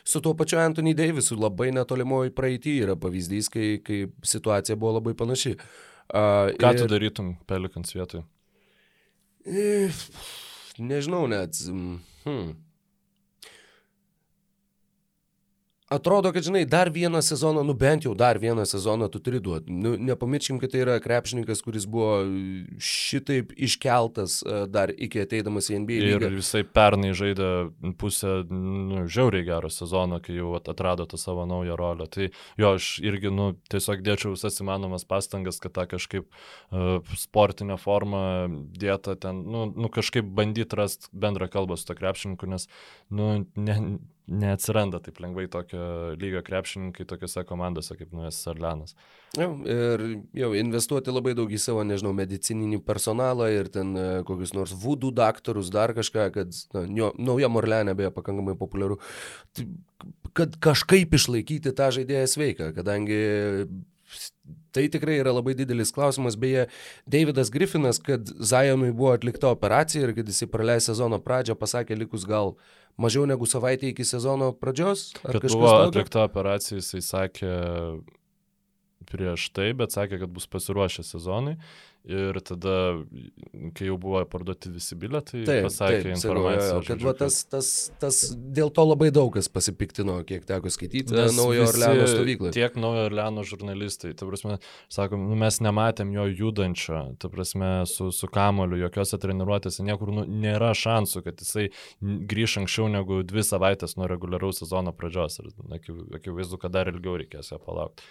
su 0.00 0.22
tuo 0.24 0.32
pačiu 0.38 0.62
Anthony 0.62 0.94
Davisu 0.96 1.36
labai 1.36 1.68
netolimoji 1.76 2.32
praeitį 2.32 2.78
yra 2.86 2.96
pavyzdys, 2.96 3.52
kai, 3.52 3.68
kai 3.84 4.06
situacija 4.24 4.80
buvo 4.80 4.96
labai 4.96 5.12
panaši. 5.18 5.58
Uh, 6.08 6.56
Ką 6.56 6.72
ir... 6.72 6.80
tu 6.80 6.88
darytum 6.88 7.34
Pelikans 7.50 7.92
vietoj? 7.92 8.24
Nežinau 10.78 11.26
net. 11.28 11.56
Hmm. 12.24 12.56
Atrodo, 15.90 16.30
kad, 16.32 16.44
žinai, 16.46 16.62
dar 16.70 16.92
vieną 16.92 17.18
sezoną, 17.22 17.64
nu 17.66 17.74
bent 17.74 18.04
jau 18.04 18.12
dar 18.14 18.38
vieną 18.38 18.62
sezoną 18.64 19.08
tu 19.10 19.18
turi 19.20 19.40
duoti. 19.42 19.72
Nu, 19.74 19.96
nepamirškim, 19.98 20.60
kad 20.62 20.70
tai 20.70 20.84
yra 20.84 21.00
krepšininkas, 21.02 21.64
kuris 21.66 21.82
buvo 21.90 22.20
šitaip 22.78 23.50
iškeltas 23.58 24.36
e, 24.46 24.60
dar 24.70 24.92
iki 24.94 25.24
ateidamas 25.24 25.66
į 25.66 25.80
NBA. 25.82 25.96
Lygą. 26.04 26.28
Ir 26.30 26.36
jisai 26.38 26.62
pernai 26.78 27.10
žaidė 27.18 27.48
pusę 27.98 28.36
nu, 28.46 29.00
žiauriai 29.10 29.48
gerą 29.48 29.72
sezoną, 29.74 30.20
kai 30.22 30.36
jau 30.38 30.52
atrado 30.60 31.08
tą 31.10 31.18
savo 31.18 31.48
naują 31.50 31.74
rolę. 31.82 32.06
Tai 32.06 32.30
jo, 32.30 32.72
aš 32.78 32.92
irgi, 33.02 33.34
nu, 33.34 33.48
tiesiog 33.74 34.06
dėčiau 34.06 34.36
visas 34.36 34.62
įmanomas 34.62 35.02
pastangas, 35.10 35.58
kad 35.58 35.74
tą 35.74 35.88
kažkaip 35.96 36.30
uh, 36.30 37.02
sportinę 37.18 37.80
formą 37.82 38.22
dėtą 38.78 39.18
ten, 39.26 39.42
nu, 39.42 39.66
nu 39.74 39.90
kažkaip 39.90 40.30
bandyti 40.38 40.78
rasti 40.78 41.10
bendrą 41.10 41.50
kalbą 41.50 41.74
su 41.74 41.90
to 41.90 41.98
krepšininku, 41.98 42.46
nes, 42.54 42.70
nu, 43.10 43.32
ne 43.58 43.80
neatsiranda 44.30 45.00
taip 45.02 45.18
lengvai 45.22 45.46
tokio 45.50 46.14
lygio 46.20 46.42
krepšininkai 46.46 47.06
tokiuose 47.08 47.42
komandose 47.48 47.96
kaip 47.98 48.12
Nuojas 48.14 48.38
Arlenas. 48.50 48.94
Jau, 49.38 49.50
ir 49.66 50.04
jau 50.38 50.50
investuoti 50.58 51.12
labai 51.14 51.34
daug 51.38 51.50
į 51.50 51.60
savo, 51.62 51.82
nežinau, 51.86 52.12
medicininį 52.16 52.80
personalą 52.86 53.50
ir 53.54 53.70
ten 53.74 53.92
e, 53.98 54.06
kokius 54.26 54.54
nors 54.56 54.74
vudų 54.84 55.12
daktarus, 55.18 55.70
dar 55.74 55.94
kažką, 55.96 56.30
kad 56.34 56.62
na, 56.74 57.12
nauja 57.18 57.50
Morlenė 57.52 57.94
beje 57.98 58.14
pakankamai 58.14 58.56
populiaru, 58.58 59.00
kad 60.38 60.58
kažkaip 60.62 61.14
išlaikyti 61.18 61.74
tą 61.76 61.90
žaidėją 61.98 62.26
sveiką, 62.30 62.72
kadangi 62.78 63.22
Tai 64.74 64.84
tikrai 64.90 65.18
yra 65.18 65.32
labai 65.34 65.54
didelis 65.58 65.90
klausimas. 65.94 66.36
Beje, 66.38 66.66
Davidas 67.10 67.50
Griffinas, 67.50 67.98
kad 68.02 68.26
Zajonui 68.26 68.92
buvo 68.94 69.12
atlikta 69.14 69.50
operacija 69.50 70.06
ir 70.06 70.14
kad 70.14 70.30
jisai 70.30 70.46
praleis 70.50 70.86
sezono 70.86 71.18
pradžią, 71.22 71.56
pasakė 71.58 71.98
likus 71.98 72.26
gal 72.26 72.54
mažiau 73.00 73.26
negu 73.28 73.48
savaitę 73.48 73.90
iki 73.90 74.04
sezono 74.04 74.52
pradžios. 74.52 75.10
Kad 75.24 75.46
buvo 75.48 75.72
atlikta 75.86 76.24
operacija, 76.28 76.80
jisai 76.80 77.02
sakė 77.04 77.52
prieš 79.10 79.50
tai, 79.56 79.72
bet 79.76 79.96
sakė, 79.96 80.22
kad 80.24 80.34
bus 80.34 80.48
pasiruošę 80.50 81.06
sezonui. 81.06 81.58
Ir 82.08 82.38
tada, 82.40 82.96
kai 83.76 83.90
jau 83.90 83.98
buvo 84.00 84.22
parduoti 84.24 84.70
visi 84.72 84.96
biletai, 84.96 85.42
taip, 85.44 85.66
pasakė 85.66 85.98
taip, 85.98 86.06
informaciją. 86.14 86.68
Sakau, 86.70 86.84
kad 86.86 87.02
va, 87.04 87.12
tas, 87.18 87.36
tas, 87.52 87.68
tas, 88.00 88.20
dėl 88.56 88.70
to 88.72 88.86
labai 88.88 89.10
daug 89.12 89.28
kas 89.34 89.50
pasipiktino, 89.52 90.14
kiek 90.24 90.46
teko 90.48 90.72
skaityti 90.72 91.12
naujo 91.36 91.66
Orleano 91.68 92.06
stovyklą. 92.08 92.54
Tiek 92.56 92.78
naujo 92.80 93.02
Orleano 93.10 93.44
žurnalistai, 93.44 94.14
ta 94.16 94.24
prasme, 94.30 94.56
sakom, 94.88 95.26
nu, 95.28 95.36
mes 95.44 95.60
nematėm 95.60 96.14
jo 96.16 96.24
judančio, 96.30 97.02
ta 97.20 97.28
prasme, 97.28 97.68
su, 97.92 98.08
su 98.16 98.32
kamoliu, 98.32 98.80
jokiose 98.80 99.20
treniruotėse, 99.20 99.84
niekur 99.84 100.14
nu, 100.22 100.24
nėra 100.24 100.72
šansų, 100.72 101.24
kad 101.28 101.44
jisai 101.44 101.68
grįž 102.00 102.62
anksčiau 102.64 102.88
negu 102.96 103.20
dvi 103.28 103.44
savaitės 103.44 103.98
nuo 104.00 104.08
reguliaraus 104.08 104.64
sezono 104.64 104.96
pradžios. 104.96 105.36
Ir 105.44 105.52
akivaizdu, 106.16 106.56
kad 106.64 106.72
dar 106.80 106.88
ilgiau 106.88 107.20
reikės 107.20 107.52
ją 107.52 107.60
palaukti. 107.60 108.08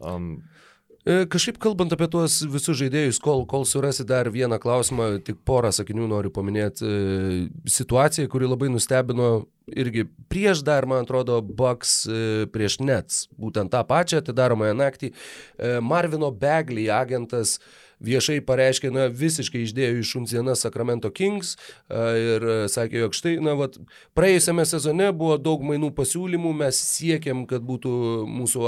Um, 0.00 0.32
kažkaip 1.04 1.58
kalbant 1.62 1.92
apie 1.94 2.08
tuos 2.12 2.40
visus 2.52 2.76
žaidėjus, 2.80 3.20
kol, 3.24 3.46
kol 3.48 3.64
surasi 3.64 4.04
dar 4.08 4.28
vieną 4.32 4.58
klausimą, 4.60 5.22
tik 5.24 5.40
porą 5.48 5.70
sakinių 5.72 6.08
noriu 6.10 6.32
paminėti. 6.34 6.84
E, 6.84 7.44
situacija, 7.70 8.28
kuri 8.28 8.50
labai 8.50 8.68
nustebino 8.72 9.30
irgi 9.70 10.06
prieš 10.32 10.64
dar, 10.66 10.86
man 10.90 11.06
atrodo, 11.06 11.40
Bucks 11.40 12.02
e, 12.04 12.24
prieš 12.52 12.80
Nets, 12.84 13.28
būtent 13.40 13.72
tą 13.72 13.80
pačią 13.88 14.20
atidaromąją 14.20 14.76
naktį, 14.76 15.14
Marvino 15.80 16.32
Begley 16.34 16.90
agentas 16.92 17.58
viešai 18.00 18.40
pareiškė, 18.44 18.90
na, 18.94 19.06
visiškai 19.12 19.64
išdėjo 19.66 20.00
iš 20.00 20.12
šunsieną 20.14 20.54
Sacramento 20.58 21.10
Kings 21.14 21.56
ir 21.90 22.46
sakė, 22.72 23.04
jog 23.04 23.16
štai, 23.16 23.34
na, 23.44 23.54
vat, 23.58 23.76
praėjusiame 24.16 24.64
sezone 24.68 25.10
buvo 25.16 25.36
daug 25.40 25.62
mainų 25.66 25.92
pasiūlymų, 25.96 26.52
mes 26.62 26.80
siekėm, 26.80 27.44
kad 27.50 27.64
būtų 27.66 27.92
mūsų 28.30 28.66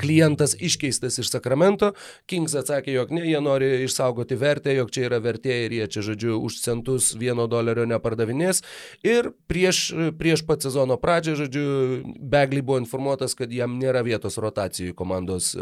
klientas 0.00 0.54
iškeistas 0.58 1.18
iš 1.22 1.32
Sacramento. 1.34 1.92
Kings 2.30 2.54
atsakė, 2.58 2.94
jog 2.94 3.14
ne, 3.14 3.24
jie 3.26 3.40
nori 3.42 3.70
išsaugoti 3.88 4.38
vertę, 4.38 4.74
jog 4.78 4.92
čia 4.94 5.08
yra 5.08 5.20
vertė 5.24 5.64
ir 5.66 5.76
jie 5.78 5.90
čia, 5.90 6.04
žodžiu, 6.10 6.38
už 6.44 6.60
centus 6.62 7.12
vieno 7.18 7.48
dolerio 7.50 7.86
nepardavinės. 7.90 8.62
Ir 9.06 9.32
prieš, 9.50 9.86
prieš 10.18 10.44
pat 10.46 10.64
sezono 10.64 10.98
pradžią, 11.00 11.36
žodžiu, 11.42 11.66
Begley 12.22 12.62
buvo 12.64 12.78
informuotas, 12.82 13.34
kad 13.38 13.52
jam 13.52 13.78
nėra 13.80 14.04
vietos 14.06 14.38
rotacijų 14.40 14.94
komandos 14.96 15.52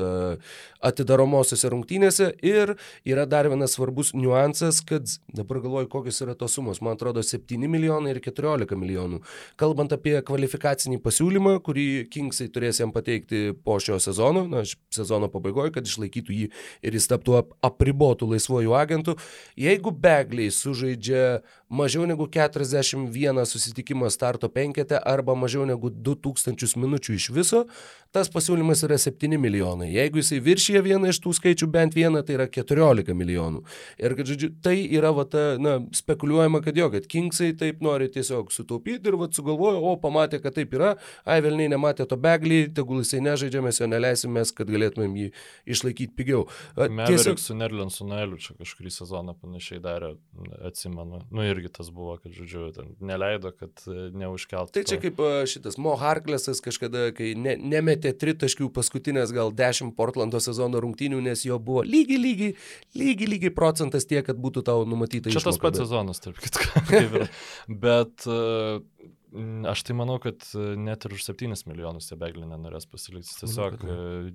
atidaromosiose 0.82 1.70
rungtynėse 1.72 2.32
ir 2.44 2.76
yra 3.08 3.26
dar 3.28 3.48
vienas 3.50 3.76
svarbus 3.76 4.12
niuansas, 4.16 4.80
kad 4.86 5.06
dabar 5.34 5.60
galvoju, 5.64 5.88
kokios 5.92 6.20
yra 6.24 6.34
tos 6.38 6.56
sumos. 6.56 6.80
Man 6.84 6.96
atrodo, 6.96 7.22
7 7.26 7.68
milijonai 7.70 8.14
ir 8.14 8.20
14 8.24 8.78
milijonų. 8.78 9.22
Kalbant 9.60 9.94
apie 9.94 10.16
kvalifikacinį 10.26 11.00
pasiūlymą, 11.04 11.56
kurį 11.64 11.86
Kingsai 12.12 12.48
turės 12.52 12.82
jam 12.82 12.92
pateikti 12.94 13.52
po 13.64 13.78
šio 13.82 13.98
sezono, 14.02 14.44
na, 14.50 14.64
sezono 14.94 15.30
pabaigoje, 15.32 15.74
kad 15.76 15.88
išlaikytų 15.88 16.38
jį 16.38 16.50
ir 16.82 16.98
jis 16.98 17.08
taptų 17.10 17.38
apribotų 17.64 18.30
laisvojų 18.34 18.76
agentų, 18.78 19.16
jeigu 19.60 19.94
Begliai 20.02 20.52
sužaidžia 20.54 21.42
mažiau 21.72 22.04
negu 22.06 22.26
41 22.28 23.46
susitikimą 23.48 24.10
starto 24.12 24.48
penkete 24.52 24.98
arba 24.98 25.34
mažiau 25.34 25.64
negu 25.68 25.88
2000 25.90 26.76
minučių 26.76 27.16
iš 27.16 27.28
viso, 27.32 27.62
tas 28.12 28.28
pasiūlymas 28.32 28.84
yra 28.84 28.98
7 29.00 29.38
milijonai. 29.40 29.88
Jeigu 29.94 30.20
jisai 30.20 30.40
viršyje 30.44 30.82
vieną 30.84 31.12
iš 31.12 31.22
tų 31.24 31.32
skaičių, 31.38 31.68
bent 31.72 31.96
vieną, 31.96 32.20
tai 32.28 32.36
yra 32.36 32.46
14 32.52 33.16
milijonų. 33.16 33.62
Ir 34.02 34.16
kad, 34.18 34.28
žodžiu, 34.28 34.50
tai 34.64 34.74
yra, 34.84 35.14
va, 35.16 35.24
ta, 35.24 35.44
na, 35.62 35.78
spekuliuojama, 35.96 36.60
kad 36.64 36.76
jo, 36.76 36.90
kad 36.92 37.08
Kingsai 37.08 37.52
taip 37.58 37.80
nori 37.84 38.10
tiesiog 38.12 38.52
sutaupyti 38.52 39.08
ir, 39.08 39.16
va, 39.20 39.30
sugalvojo, 39.32 39.80
o 39.80 39.94
pamatė, 40.02 40.42
kad 40.44 40.58
taip 40.58 40.76
yra, 40.76 40.92
ai 41.24 41.40
velniai 41.44 41.72
nematė 41.72 42.06
to 42.10 42.20
beglį, 42.20 42.66
tegul 42.76 43.00
jisai 43.00 43.22
nežaidžia, 43.24 43.64
mes 43.64 43.80
jo 43.80 43.88
neleisimės, 43.88 44.52
kad 44.56 44.68
galėtumėm 44.72 45.16
jį 45.22 45.30
išlaikyti 45.72 46.12
pigiau. 46.20 46.44
Tiesiog 46.76 47.40
su 47.40 47.56
Nerlensu 47.56 48.04
Noeliu 48.08 48.40
čia 48.42 48.58
kažkurį 48.60 48.92
sezoną 48.92 49.38
panašiai 49.40 49.80
darė, 49.80 50.14
atsimenu. 50.68 51.24
Nu 51.32 51.48
irgi 51.62 51.72
tas 51.78 51.88
buvo, 51.94 52.18
kad, 52.20 52.34
žodžiu, 52.36 52.68
neleido, 53.00 53.54
kad 53.56 53.86
e, 53.86 54.10
neužkeltų. 54.18 54.74
Tai 54.76 54.84
čia 54.88 55.00
kaip 55.00 55.20
e, 55.22 55.32
šitas 55.48 55.78
Mo 55.80 55.94
Harklesas 56.00 56.60
kažkada, 56.64 57.08
kai 57.16 57.32
ne, 57.38 57.56
nemetė 57.56 58.02
metė 58.02 58.18
tritaškių 58.18 58.70
paskutinės 58.74 59.32
gal 59.34 59.52
10 59.54 59.94
Portlando 59.96 60.40
sezono 60.42 60.80
rungtynių, 60.82 61.20
nes 61.22 61.44
jo 61.46 61.58
buvo 61.62 61.82
lygiai, 61.86 62.18
lygiai, 62.18 62.54
lygiai, 62.98 63.30
lygiai 63.36 63.54
procentas 63.54 64.06
tiek, 64.06 64.24
kad 64.26 64.36
būtų 64.36 64.64
tau 64.66 64.84
numatyta. 64.88 65.30
Čia 65.30 65.44
tas 65.44 65.60
pats 65.62 65.82
sezonas, 65.82 66.20
tarp 66.22 66.40
kitko. 66.44 67.26
Bet 67.68 68.26
uh, 68.26 68.82
aš 69.70 69.84
tai 69.86 69.96
manau, 69.96 70.18
kad 70.22 70.44
net 70.78 71.06
ir 71.06 71.14
už 71.16 71.24
7 71.30 71.54
milijonus 71.70 72.10
tie 72.10 72.18
beglį 72.20 72.48
nenorės 72.50 72.88
pasilikti. 72.90 73.32
Tiesiog 73.42 73.84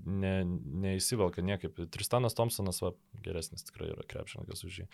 ne, 0.05 0.35
neįsivelka 0.85 1.43
niekaip. 1.45 1.83
Tristanas 1.93 2.37
Thompsonas 2.37 2.81
va, 2.83 2.93
geresnis 3.25 3.67
tikrai 3.67 3.91
yra 3.93 4.05
krepšininkas 4.07 4.63
už 4.67 4.81
jį. 4.81 4.87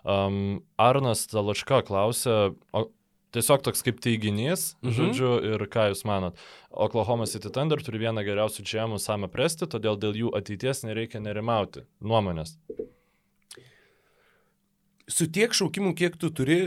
Um, 0.00 0.62
Arnas 0.80 1.26
Taločka 1.28 1.82
klausė, 1.86 2.54
o 2.72 2.86
Tiesiog 3.30 3.62
toks 3.62 3.84
kaip 3.86 4.00
teiginys, 4.02 4.72
mhm. 4.82 4.94
žodžiu, 4.96 5.32
ir 5.52 5.62
ką 5.70 5.90
Jūs 5.92 6.02
manot. 6.08 6.38
Oklahoma 6.70 7.28
City 7.30 7.50
Thunder 7.54 7.78
turi 7.82 8.02
vieną 8.02 8.24
geriausių 8.26 8.64
džiamų 8.66 8.98
Samą 9.02 9.30
Presti, 9.30 9.68
todėl 9.70 9.98
dėl 10.02 10.18
jų 10.18 10.32
ateities 10.34 10.82
nereikia 10.82 11.22
nerimauti. 11.22 11.84
Nuomonės. 12.02 12.56
Su 15.10 15.26
tiek 15.30 15.54
šaukimų, 15.54 15.94
kiek 15.98 16.18
tu 16.18 16.30
turi, 16.34 16.58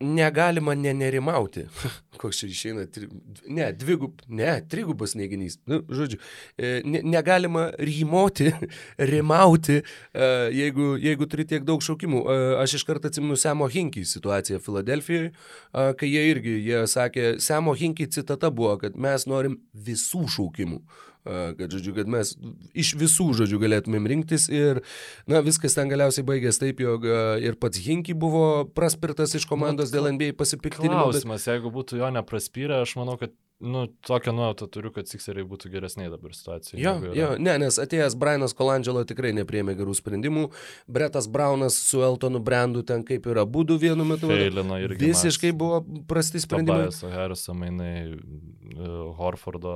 negalima 0.00 0.74
nenerimauti. 0.74 1.66
Koks 2.20 2.40
čia 2.40 2.48
išeina, 2.50 2.84
tri... 2.90 3.08
ne, 3.46 3.68
dvigub, 3.72 4.22
ne, 4.28 4.58
trigubas 4.70 5.14
neiginys. 5.18 5.58
Nu, 5.66 5.80
žodžiu, 5.90 6.18
e, 6.58 6.80
ne, 6.84 7.02
negalima 7.02 7.68
rymoti, 7.78 8.52
rimauti, 9.12 9.80
e, 9.82 10.30
jeigu, 10.54 10.92
jeigu 11.02 11.28
turi 11.30 11.46
tiek 11.50 11.66
daug 11.66 11.82
šaukimų. 11.84 12.22
E, 12.22 12.38
aš 12.62 12.78
iš 12.78 12.86
karto 12.88 13.10
atsimenu 13.10 13.38
Semo 13.38 13.68
Hinkį 13.70 14.04
situaciją 14.08 14.62
Filadelfijoje, 14.62 15.32
kai 15.72 16.10
jie 16.10 16.24
irgi, 16.30 16.56
jie 16.68 16.84
sakė, 16.90 17.28
Semo 17.42 17.74
Hinkį 17.78 18.08
citata 18.14 18.50
buvo, 18.54 18.76
kad 18.82 18.98
mes 18.98 19.26
norim 19.30 19.58
visų 19.74 20.26
šaukimų 20.38 20.82
kad, 21.28 21.66
žodžiu, 21.74 21.94
kad 21.96 22.10
mes 22.10 22.34
iš 22.78 22.94
visų, 22.98 23.30
žodžiu, 23.42 23.60
galėtumėm 23.62 24.08
rinktis 24.14 24.48
ir, 24.52 24.82
na, 25.30 25.42
viskas 25.44 25.76
ten 25.76 25.90
galiausiai 25.92 26.26
baigės 26.28 26.60
taip, 26.62 26.80
jog 26.84 27.04
ir 27.44 27.58
pats 27.60 27.80
Hinky 27.84 28.16
buvo 28.18 28.64
praspirtas 28.76 29.36
iš 29.38 29.46
komandos 29.50 29.92
nu, 29.92 29.98
dėl 29.98 30.10
NBA 30.16 30.32
pasipiktinimo. 30.38 31.04
Klausimas, 31.08 31.44
bet... 31.44 31.54
jeigu 31.54 31.74
būtų 31.74 32.02
jo 32.02 32.10
nepraspyrę, 32.18 32.82
aš 32.84 32.96
manau, 33.00 33.18
kad 33.20 33.36
nu, 33.60 33.86
tokią 33.86 34.32
nuojautą 34.32 34.66
turiu, 34.70 34.90
kad 34.94 35.08
Sikseriai 35.10 35.46
būtų 35.48 35.70
geresniai 35.72 36.10
dabar 36.12 36.34
situacija. 36.34 36.78
Jo, 36.78 36.92
jo, 37.16 37.30
ne, 37.42 37.56
nes 37.58 37.78
atėjęs 37.82 38.14
Brianas 38.18 38.54
Kolangelo 38.54 39.02
tikrai 39.08 39.32
nepriemė 39.34 39.74
gerų 39.78 39.96
sprendimų. 39.98 40.44
Bretas 40.86 41.26
Braunas 41.30 41.78
su 41.82 42.02
Eltonu 42.06 42.38
Brandu 42.44 42.84
ten 42.86 43.02
kaip 43.06 43.26
yra 43.26 43.42
būdų 43.48 43.78
vienu 43.82 44.06
metu. 44.06 44.30
Feilino 44.30 44.78
irgi. 44.82 45.10
Visiškai 45.10 45.50
mas. 45.50 45.58
buvo 45.58 45.80
prasti 46.10 46.42
sprendimai. 46.44 46.92
Su 46.94 47.10
Harriso 47.10 47.56
mainai, 47.58 48.14
uh, 48.14 48.94
Horfordo. 49.18 49.74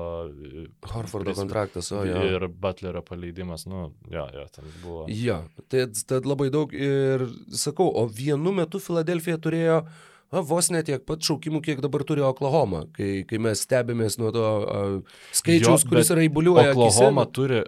Horfordo 0.92 1.32
pris, 1.32 1.40
kontraktas, 1.42 1.90
o 1.90 2.04
jo. 2.06 2.22
Ir 2.30 2.46
Butlerio 2.62 3.02
paleidimas, 3.06 3.66
nu, 3.66 3.88
jo, 4.06 4.28
jo, 4.36 4.46
ten 4.54 4.70
buvo. 4.84 5.04
Jo, 5.10 5.42
tai, 5.66 5.88
tai 6.06 6.22
labai 6.22 6.52
daug 6.54 6.70
ir 6.70 7.26
sakau, 7.50 7.90
o 7.90 8.06
vienu 8.06 8.54
metu 8.54 8.78
Filadelfija 8.82 9.42
turėjo 9.42 9.82
uh, 9.82 10.00
na, 10.32 10.42
vos 10.48 10.70
net 10.72 10.88
tiek 10.88 11.04
pat 11.08 11.24
šaukimų, 11.26 11.62
kiek 11.64 11.82
dabar 11.84 12.04
turi 12.08 12.24
Oklahoma, 12.26 12.86
kai, 12.96 13.22
kai 13.28 13.40
mes 13.42 13.62
stebimės 13.66 14.18
nuo 14.20 14.32
to 14.34 14.48
uh, 14.62 15.20
skaičiaus, 15.36 15.84
jo, 15.84 15.92
kuris 15.92 16.12
yra 16.14 16.26
įbuliuoja. 16.28 16.72
Oklahoma 16.72 17.26
akise. 17.26 17.36
turi 17.38 17.62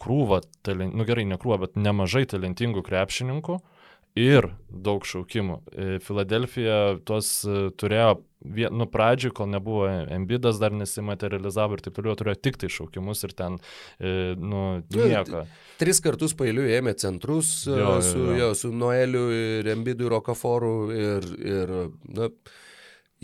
krūvą, 0.00 0.40
talent, 0.66 0.96
nu 0.96 1.06
gerai, 1.06 1.26
ne 1.28 1.38
krūvą, 1.40 1.60
bet 1.66 1.78
nemažai 1.78 2.24
talentingų 2.30 2.82
krepšininkų 2.86 3.58
ir 4.18 4.48
daug 4.70 5.04
šaukimų. 5.06 5.58
E, 5.74 5.88
Filadelfija 6.02 6.78
tuos 7.06 7.30
e, 7.46 7.68
turėjo 7.78 8.22
nu, 8.44 8.86
pradžiui, 8.90 9.32
kol 9.34 9.48
nebuvo 9.50 9.86
Embidas, 9.88 10.58
dar 10.60 10.74
nesimaterializavo 10.76 11.78
ir 11.78 11.84
taip 11.84 11.96
toliau, 11.96 12.14
turėjo 12.18 12.36
tik 12.44 12.58
tai 12.60 12.70
šaukimus 12.72 13.24
ir 13.26 13.34
ten, 13.36 13.56
e, 13.98 14.34
nu, 14.38 14.64
nu 14.84 15.08
nieko. 15.10 15.44
Tris 15.80 16.02
kartus 16.04 16.36
pailiui 16.38 16.76
ėmė 16.76 16.94
centrus 17.00 17.64
jo, 17.66 17.96
su, 18.04 18.20
jo. 18.28 18.36
Jo, 18.38 18.50
su 18.58 18.70
Noeliu 18.74 19.24
ir 19.34 19.72
Embidu 19.74 20.06
ir 20.10 20.18
Okaforu 20.20 20.76
ir, 20.94 21.30
ir 21.40 21.74
na, 22.14 22.30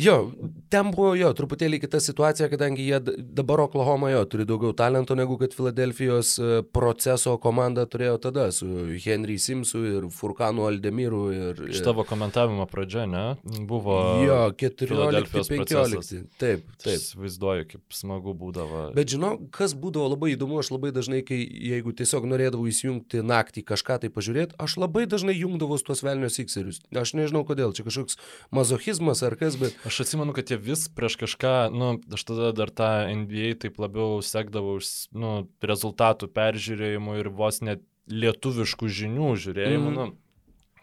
Jo, 0.00 0.30
ten 0.72 0.90
buvo 0.94 1.10
jo, 1.18 1.28
truputėlį 1.36 1.80
kita 1.82 1.98
situacija, 2.00 2.48
kadangi 2.48 2.86
jie 2.86 3.00
dabar 3.20 3.66
Oklahoma 3.66 4.08
jo 4.12 4.22
turi 4.32 4.46
daugiau 4.48 4.72
talento 4.76 5.16
negu 5.18 5.36
kad 5.40 5.52
Filadelfijos 5.52 6.30
e, 6.40 6.60
proceso 6.72 7.34
komanda 7.42 7.84
turėjo 7.90 8.14
tada 8.24 8.46
su 8.54 8.68
Henry 9.04 9.36
Simsu 9.42 9.82
ir 9.90 10.06
Furkanu 10.14 10.64
Aldemiru. 10.70 11.20
Ir, 11.34 11.60
ir... 11.66 11.74
Iš 11.74 11.82
tavo 11.84 12.06
komentavimo 12.08 12.64
pradžia, 12.70 13.04
ne? 13.10 13.24
Buvo. 13.68 13.98
Jo, 14.24 14.38
14-15. 14.56 16.22
Taip, 16.40 16.64
taip. 16.80 17.04
Vaizduoju, 17.20 17.68
kaip 17.74 17.98
smagu 18.00 18.32
būdavo. 18.40 18.86
Bet 18.96 19.12
žinau, 19.12 19.34
kas 19.52 19.76
būdavo 19.76 20.14
labai 20.14 20.32
įdomu, 20.36 20.62
aš 20.62 20.72
labai 20.72 20.94
dažnai, 20.96 21.20
kai 21.26 21.42
jeigu 21.44 21.92
tiesiog 21.96 22.28
norėdavau 22.30 22.70
įsijungti 22.70 23.20
naktį 23.26 23.66
kažką 23.68 24.00
tai 24.06 24.12
pažiūrėti, 24.16 24.56
aš 24.62 24.78
labai 24.80 25.04
dažnai 25.10 25.36
jungdavau 25.36 25.76
tuos 25.84 26.04
velnios 26.06 26.40
ikserius. 26.40 26.80
Aš 26.96 27.14
nežinau 27.18 27.44
kodėl, 27.48 27.76
čia 27.76 27.84
kažkoks 27.84 28.16
mazochizmas 28.54 29.24
ar 29.26 29.36
kas, 29.40 29.60
bet... 29.60 29.76
Aš 29.90 30.04
atsimenu, 30.04 30.34
kad 30.36 30.50
jie 30.52 30.56
vis 30.62 30.86
prieš 30.94 31.16
kažką, 31.18 31.54
nu, 31.74 31.92
aš 32.14 32.22
tada 32.28 32.52
dar 32.54 32.70
tą 32.70 32.90
NBA 33.10 33.56
taip 33.64 33.80
labiau 33.82 34.20
sekdavau 34.22 34.78
nu, 35.18 35.32
rezultatų 35.66 36.30
peržiūrėjimų 36.36 37.16
ir 37.18 37.30
vos 37.34 37.58
net 37.66 37.82
lietuviškų 38.10 38.90
žinių 39.00 39.32
žiūrėjimų. 39.44 39.90
Mm. 39.90 39.98
Nu, 39.98 40.29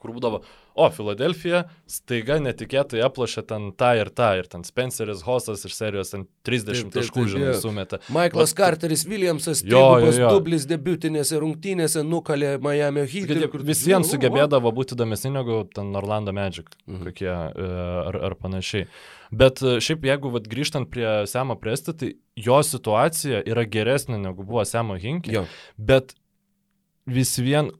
kur 0.01 0.13
būdavo, 0.15 0.39
o, 0.77 0.87
Filadelfija 0.93 1.63
staiga 1.89 2.37
netikėtai 2.43 3.01
aplašė 3.07 3.43
ten 3.49 3.69
tą 3.77 3.91
ir 3.99 4.11
tą, 4.13 4.29
ir 4.39 4.49
ten 4.51 4.65
Spenceris 4.67 5.23
Hosas 5.25 5.65
iš 5.67 5.75
serijos 5.77 6.13
ten 6.13 6.27
30 6.47 6.91
taškų, 6.93 7.25
žinai, 7.33 7.55
sumetė. 7.61 7.99
Michaelas 8.13 8.53
Vat, 8.53 8.59
Carteris 8.61 9.07
Williamsas, 9.09 9.63
jo, 9.65 9.83
jo, 10.03 10.13
jo. 10.13 10.31
dublis 10.37 10.67
debutinėse 10.69 11.41
rungtynėse 11.41 12.03
nukalė 12.05 12.55
Miami 12.63 13.07
Heat. 13.09 13.33
Visiems 13.67 14.13
sugebėdavo 14.13 14.71
būti 14.75 14.97
įdomesni 14.97 15.33
negu 15.33 15.63
ten 15.73 15.93
Orlando 15.97 16.35
Magic, 16.35 16.69
mhm. 16.85 17.09
kokie 17.09 17.31
e, 17.31 17.71
ar, 18.07 18.21
ar 18.29 18.37
panašiai. 18.39 18.87
Bet 19.31 19.59
e, 19.65 19.77
šiaip 19.83 20.05
jeigu 20.07 20.31
vat, 20.31 20.47
grįžtant 20.47 20.89
prie 20.91 21.09
Semo 21.27 21.57
Presti, 21.59 21.95
tai 21.97 22.13
jo 22.37 22.61
situacija 22.63 23.41
yra 23.49 23.65
geresnė 23.67 24.21
negu 24.21 24.45
buvo 24.47 24.63
Semo 24.67 24.95
Hinkė. 24.99 25.47
Bet 25.77 26.13
vis 27.07 27.37
vien 27.39 27.71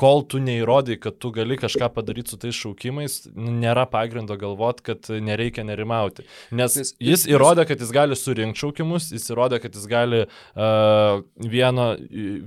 kol 0.00 0.24
tu 0.26 0.40
neįrodai, 0.42 0.96
kad 1.00 1.18
tu 1.22 1.30
gali 1.34 1.58
kažką 1.60 1.88
padaryti 1.94 2.34
su 2.34 2.38
tais 2.42 2.56
šaukimais, 2.58 3.20
nėra 3.34 3.86
pagrindo 3.90 4.36
galvot, 4.40 4.82
kad 4.84 5.10
nereikia 5.22 5.66
nerimauti. 5.66 6.26
Nes, 6.54 6.94
jis 6.98 7.26
įrodė, 7.30 7.66
kad 7.68 7.82
jis 7.82 7.92
gali 7.94 8.18
surinkti 8.18 8.64
šaukimus, 8.64 9.12
jis 9.14 9.30
įrodė, 9.30 9.60
kad 9.62 9.76
jis 9.78 9.86
gali 9.90 10.24
uh, 10.26 11.22
vieno, 11.38 11.92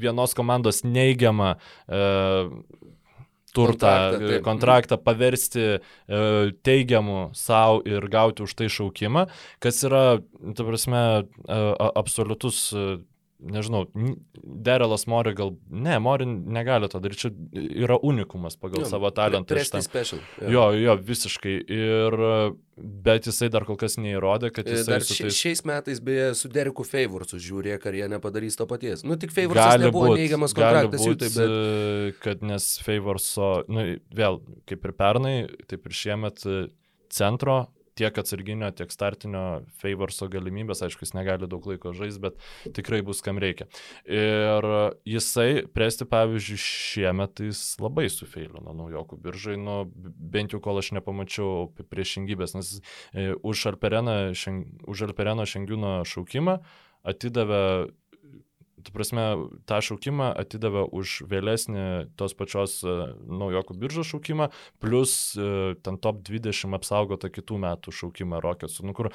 vienos 0.04 0.36
komandos 0.38 0.84
neigiamą 0.88 1.56
uh, 1.56 2.52
turtą, 3.58 3.88
kontraktą, 3.88 4.42
kontraktą 4.46 4.98
paversti 5.02 5.66
teigiamu 6.64 7.30
savo 7.34 7.82
ir 7.88 8.06
gauti 8.12 8.46
už 8.46 8.54
tai 8.58 8.70
šaukimą, 8.70 9.28
kas 9.64 9.82
yra, 9.88 10.20
ta 10.54 10.66
prasme, 10.68 11.04
absoliutus 11.88 12.68
nežinau, 13.40 13.86
Derelas 14.44 15.06
Mori 15.08 15.34
gal, 15.38 15.54
ne, 15.70 16.00
Mori 16.00 16.26
negali 16.26 16.90
to 16.90 17.00
daryti, 17.02 17.28
čia 17.28 17.32
yra 17.86 17.98
unikumas 18.04 18.58
pagal 18.58 18.84
jo, 18.84 18.90
savo 18.90 19.12
talentą. 19.14 19.56
Presti 19.56 19.82
special. 19.86 20.22
Jo. 20.42 20.50
jo, 20.50 20.64
jo, 20.82 20.96
visiškai. 21.10 21.54
Ir, 21.78 22.18
bet 22.78 23.30
jisai 23.30 23.52
dar 23.54 23.68
kol 23.68 23.78
kas 23.80 24.00
neįrodė, 24.02 24.52
kad 24.56 24.70
jisai... 24.70 24.98
Dar 24.98 25.06
tais... 25.06 25.38
šiais 25.38 25.64
metais 25.70 26.02
beje 26.04 26.32
su 26.40 26.52
Deriku 26.54 26.86
Favorsu 26.88 27.42
žiūrė, 27.42 27.78
ar 27.78 28.00
jie 28.02 28.10
nepadarys 28.12 28.58
to 28.58 28.68
paties. 28.70 29.06
Nu, 29.08 29.20
tik 29.22 29.34
Favorsas 29.36 29.82
nebuvo 29.86 30.12
būt, 30.12 30.24
neigiamas 30.24 30.58
kontraktas 30.58 31.06
jų, 31.06 31.16
tai 31.22 31.32
bet... 31.38 32.20
Kad 32.26 32.46
nes 32.46 32.74
Favorso, 32.86 33.54
nu, 33.70 33.86
vėl, 34.18 34.42
kaip 34.70 34.90
ir 34.90 34.98
pernai, 34.98 35.36
taip 35.70 35.86
ir 35.86 35.98
šiemet 36.02 36.46
centro 37.14 37.62
tiek 37.98 38.18
atsarginio, 38.22 38.70
tiek 38.78 38.92
startinio 38.94 39.44
favorso 39.82 40.30
galimybės, 40.32 40.84
aišku, 40.86 41.06
jis 41.06 41.16
negali 41.18 41.50
daug 41.50 41.66
laiko 41.70 41.94
žaisti, 41.98 42.22
bet 42.24 42.74
tikrai 42.78 43.02
bus 43.06 43.24
kam 43.26 43.42
reikia. 43.42 43.68
Ir 44.06 44.68
jisai, 45.08 45.66
presti 45.74 46.08
pavyzdžiui, 46.10 46.60
šiemet 46.62 47.44
jis 47.48 47.64
labai 47.84 48.08
sufeilino 48.14 48.76
naujokų 48.78 49.20
biržai, 49.28 49.58
nu, 49.62 49.80
bent 49.94 50.56
jau 50.56 50.62
kol 50.64 50.82
aš 50.82 50.94
nepamačiau 50.98 51.70
priešingybės, 51.92 52.58
nes 52.58 52.74
e, 52.78 53.32
už 53.38 53.68
Alpereno, 53.74 54.18
šeng, 54.38 54.86
už 54.88 55.08
Alpereno 55.10 55.48
šengiūno 55.48 56.00
šaukimą 56.08 56.60
atidavė 57.08 57.64
tu 58.84 58.94
prasme, 58.94 59.26
tą 59.70 59.80
šaukimą 59.84 60.32
atidavė 60.44 60.86
už 60.96 61.24
vėlesnį 61.30 61.86
tos 62.20 62.36
pačios 62.38 62.80
uh, 62.86 63.14
naujokų 63.26 63.78
biržos 63.82 64.12
šaukimą, 64.12 64.50
plus 64.84 65.36
uh, 65.40 65.74
ten 65.84 65.98
top 66.02 66.22
20 66.28 66.78
apsaugota 66.78 67.32
kitų 67.34 67.62
metų 67.66 67.94
šaukimą 68.02 68.42
Rockets, 68.44 68.82
nu, 68.86 68.94
kur 68.98 69.12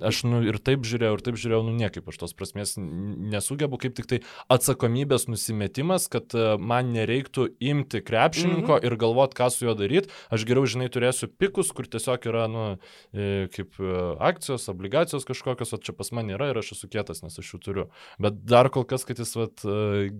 Aš 0.00 0.22
nu, 0.24 0.40
ir 0.46 0.56
taip 0.64 0.86
žiūrėjau, 0.88 1.16
ir 1.18 1.22
taip 1.24 1.38
žiūrėjau, 1.40 1.60
nu 1.66 1.74
niekaip 1.76 2.06
aš 2.08 2.18
tos 2.22 2.34
prasmės 2.36 2.74
nesugebu, 2.80 3.78
kaip 3.80 3.96
tik 3.98 4.08
tai 4.08 4.18
atsakomybės 4.52 5.26
nusimetimas, 5.28 6.06
kad 6.12 6.32
e, 6.36 6.54
man 6.56 6.92
nereiktų 6.94 7.46
imti 7.60 8.00
krepšininko 8.06 8.64
mm 8.64 8.78
-hmm. 8.78 8.86
ir 8.86 8.96
galvoti, 9.00 9.36
ką 9.36 9.50
su 9.52 9.66
juo 9.66 9.74
daryti. 9.76 10.12
Aš 10.32 10.46
geriau, 10.48 10.66
žinai, 10.66 10.88
turėsiu 10.88 11.28
pikus, 11.28 11.72
kur 11.76 11.86
tiesiog 11.86 12.26
yra, 12.32 12.46
nu, 12.48 12.66
e, 13.12 13.48
kaip 13.52 13.76
e, 13.80 13.92
akcijos, 14.18 14.68
obligacijos 14.72 15.28
kažkokios, 15.28 15.74
o 15.74 15.78
čia 15.78 15.92
pas 15.92 16.12
mane 16.12 16.34
yra 16.34 16.50
ir 16.50 16.58
aš 16.58 16.72
esu 16.72 16.88
kietas, 16.88 17.22
nes 17.22 17.38
aš 17.38 17.54
jų 17.54 17.60
turiu. 17.60 17.88
Bet 18.18 18.44
dar 18.44 18.70
kol 18.70 18.84
kas, 18.84 19.04
kad 19.04 19.18
jis 19.18 19.36
vat, 19.36 19.60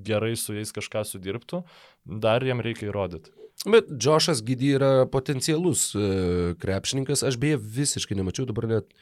gerai 0.05 0.37
su 0.37 0.55
jais 0.55 0.73
kažką 0.73 1.05
sudirbtų, 1.05 1.65
dar 2.05 2.45
jam 2.45 2.61
reikia 2.61 2.91
įrodyti. 2.91 3.31
Bet 3.69 3.91
Džošas 3.93 4.41
Gidi 4.43 4.73
yra 4.73 5.07
potencialus 5.07 5.91
krepšininkas, 6.61 7.23
aš 7.23 7.37
beje 7.37 7.59
visiškai 7.61 8.17
nemačiau 8.17 8.47
dabar 8.49 8.67
net 8.67 8.95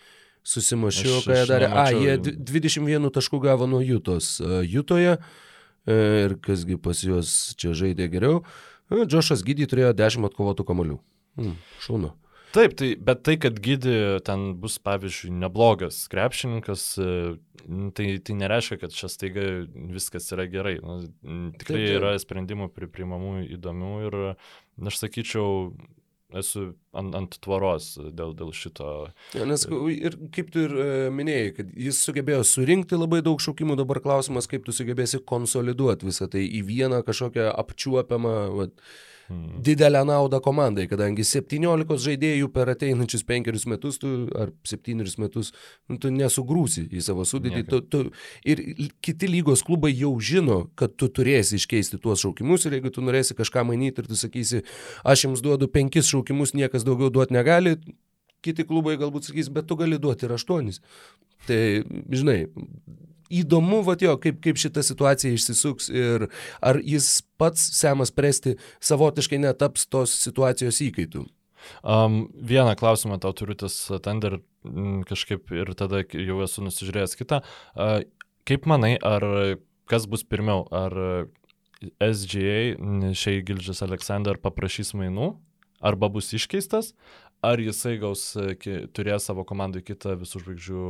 susimašiau, 0.48 1.20
ką 1.26 1.36
jie 1.36 1.44
darė. 1.50 1.68
A, 1.72 1.88
jie 1.92 2.16
21 2.36 3.10
taškų 3.14 3.42
gavo 3.44 3.68
nuo 3.70 3.82
Jutos. 3.84 4.36
Jutoje 4.64 5.18
e, 5.18 5.98
ir 6.24 6.38
kasgi 6.44 6.78
pas 6.80 7.02
juos 7.04 7.34
čia 7.60 7.74
žaidė 7.76 8.08
geriau. 8.12 8.40
E, 8.88 9.04
Džošas 9.04 9.44
Gydy 9.46 9.68
turėjo 9.68 9.92
10 9.98 10.30
atkovotų 10.30 10.66
kamolių. 10.68 10.98
Hmm, 11.38 11.60
šaunu. 11.84 12.14
Taip, 12.48 12.72
tai, 12.80 12.94
bet 12.96 13.20
tai, 13.28 13.36
kad 13.36 13.58
Gydy 13.60 14.22
ten 14.24 14.54
bus, 14.60 14.78
pavyzdžiui, 14.80 15.34
neblogas 15.42 16.00
krepšininkas, 16.08 16.84
e, 16.96 17.10
tai, 17.96 18.06
tai 18.24 18.36
nereiškia, 18.40 18.78
kad 18.80 18.96
čia 18.96 19.10
staiga 19.12 19.44
viskas 19.92 20.30
yra 20.32 20.48
gerai. 20.48 20.78
Nu, 20.80 21.02
tikrai 21.60 21.60
taip, 21.60 21.68
taip. 21.68 21.98
yra 22.00 22.14
sprendimų 22.22 22.70
priprimamų 22.72 23.34
įdomių 23.58 23.92
ir 24.08 24.18
aš 24.32 25.00
sakyčiau, 25.02 25.74
esu 26.36 26.74
ant, 26.92 27.14
ant 27.16 27.36
tvaros 27.44 27.94
dėl, 28.12 28.34
dėl 28.36 28.52
šito. 28.52 28.88
Ja, 29.36 29.46
nes 29.48 29.64
ir 29.94 30.16
kaip 30.34 30.50
tu 30.52 30.66
ir 30.66 30.74
e, 30.76 30.88
minėjai, 31.14 31.52
kad 31.56 31.70
jis 31.88 32.00
sugebėjo 32.04 32.42
surinkti 32.44 32.98
labai 32.98 33.22
daug 33.24 33.40
šaukimų, 33.40 33.78
dabar 33.80 34.02
klausimas, 34.04 34.48
kaip 34.50 34.66
tu 34.66 34.74
sugebėsi 34.76 35.22
konsoliduoti 35.24 36.08
visą 36.08 36.28
tai 36.30 36.44
į 36.44 36.64
vieną 36.68 37.00
kažkokią 37.06 37.48
apčiuopiamą, 37.54 38.34
vat, 38.58 38.76
hmm. 39.28 39.60
didelę 39.64 40.02
naudą 40.08 40.40
komandai, 40.44 40.86
kadangi 40.90 41.24
17 41.26 41.98
žaidėjų 42.04 42.48
per 42.54 42.72
ateinančius 42.74 43.24
penkerius 43.28 43.66
metus 43.70 44.00
tu, 44.02 44.12
ar 44.38 44.52
septynerius 44.68 45.18
metus 45.22 45.52
nu, 45.88 45.98
tu 46.00 46.12
nesugrūsi 46.14 46.88
į 46.90 47.04
savo 47.04 47.26
sudėtį. 47.28 47.64
Tu, 47.68 47.80
tu, 47.92 48.02
ir 48.48 48.64
kiti 49.04 49.30
lygos 49.30 49.64
klubai 49.66 49.92
jau 49.92 50.14
žino, 50.20 50.64
kad 50.78 50.96
tu 50.98 51.10
turėsi 51.12 51.60
iškeisti 51.60 52.00
tuos 52.02 52.24
šaukimus 52.24 52.66
ir 52.66 52.78
jeigu 52.78 52.92
tu 52.94 53.04
norėsi 53.04 53.36
kažką 53.38 53.66
mainyti 53.68 54.04
ir 54.04 54.10
tu 54.10 54.18
sakysi, 54.18 54.64
aš 55.04 55.28
jums 55.28 55.44
duodu 55.44 55.70
penkis 55.72 56.10
šaukimus, 56.10 56.56
niekas 56.58 56.86
daugiau 56.88 57.12
duoti 57.12 57.36
negali, 57.36 57.76
kiti 58.44 58.64
klubai 58.66 58.96
galbūt 59.00 59.28
sakys, 59.28 59.50
bet 59.52 59.68
tu 59.68 59.76
gali 59.78 59.98
duoti 60.00 60.28
ir 60.28 60.34
aštuonis. 60.36 60.82
Tai, 61.48 61.60
žinai, 62.12 62.40
įdomu, 63.30 63.82
va 63.86 63.96
jo, 64.00 64.16
kaip, 64.20 64.40
kaip 64.44 64.60
šita 64.60 64.84
situacija 64.86 65.34
išsisuks 65.34 65.88
ir 65.92 66.28
ar 66.64 66.80
jis 66.82 67.22
pats 67.40 67.62
Semas 67.78 68.12
Presti 68.14 68.56
savotiškai 68.84 69.40
netaps 69.42 69.88
tos 69.90 70.14
situacijos 70.24 70.80
įkaitų. 70.84 71.24
Um, 71.82 72.28
vieną 72.32 72.76
klausimą 72.78 73.18
tau 73.20 73.34
turiu 73.36 73.56
tas 73.58 73.74
Thunder 74.04 74.38
kažkaip 75.08 75.50
ir 75.52 75.74
tada 75.78 76.04
jau 76.06 76.38
esu 76.44 76.62
nusižiūrėjęs 76.64 77.18
kitą. 77.18 77.42
Uh, 77.74 78.00
kaip 78.48 78.68
manai, 78.70 78.94
ar 79.04 79.26
kas 79.88 80.06
bus 80.08 80.24
pirmiau, 80.24 80.64
ar 80.74 80.94
SGA, 82.02 82.78
šiai 83.14 83.42
Gildžas 83.46 83.84
Aleksandr 83.86 84.40
paprašys 84.42 84.94
mainų, 84.98 85.32
arba 85.80 86.08
bus 86.12 86.32
iškeistas, 86.36 86.94
ar 87.42 87.60
jisai 87.62 87.98
gaus, 88.02 88.32
e, 88.36 88.56
turės 88.94 89.28
savo 89.28 89.44
komandai 89.48 89.82
kitą 89.86 90.16
visų 90.18 90.42
žvaigždžių 90.44 90.88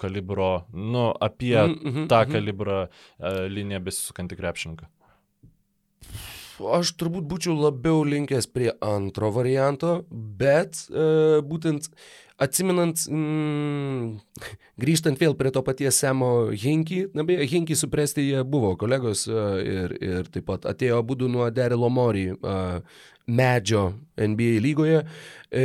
kalibro, 0.00 0.64
nu, 0.72 1.10
apie 1.20 1.56
mm 1.56 1.74
-hmm, 1.74 2.08
tą 2.08 2.22
mm 2.22 2.28
-hmm. 2.28 2.32
kalibrą 2.32 2.80
uh, 2.88 3.46
liniją 3.48 3.80
besisukantį 3.84 4.36
krepšininką. 4.36 4.88
Aš 6.60 6.92
turbūt 7.00 7.24
būčiau 7.24 7.54
labiau 7.56 8.02
linkęs 8.04 8.46
prie 8.52 8.72
antro 8.84 9.30
varianto, 9.32 10.04
bet 10.10 10.76
e, 10.90 11.40
būtent 11.46 11.88
atsiminant, 12.40 13.04
mm, 13.08 14.18
grįžtant 14.80 15.20
vėl 15.20 15.36
prie 15.38 15.52
to 15.54 15.62
paties 15.64 16.00
Semo 16.02 16.50
Hinky, 16.52 17.06
na 17.16 17.24
beje, 17.24 17.46
Hinky 17.48 17.76
supresti 17.76 18.26
jie 18.26 18.44
buvo 18.44 18.74
kolegos 18.80 19.26
e, 19.28 19.46
ir, 19.64 19.96
ir 20.00 20.30
taip 20.32 20.48
pat 20.50 20.68
atėjo 20.68 21.00
būdų 21.06 21.30
nuo 21.32 21.48
Derilo 21.54 21.90
Mori 21.92 22.28
e, 22.32 22.56
medžio 23.30 23.92
NBA 24.18 24.58
lygoje. 24.64 25.04
E, 25.50 25.64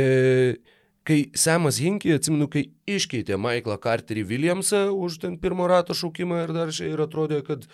kai 1.06 1.18
Semas 1.38 1.78
Hinky, 1.82 2.14
atsimenu, 2.16 2.48
kai 2.50 2.66
iškeitė 2.90 3.38
Michaelą 3.38 3.78
Carterį 3.82 4.26
Williamsą 4.30 4.88
už 4.94 5.20
ten 5.22 5.36
pirmo 5.42 5.68
rato 5.70 5.94
šaukimą 5.94 6.42
ir 6.44 6.54
dar 6.56 6.72
šiai 6.74 6.94
ir 6.94 7.04
atrodė, 7.06 7.42
kad 7.46 7.68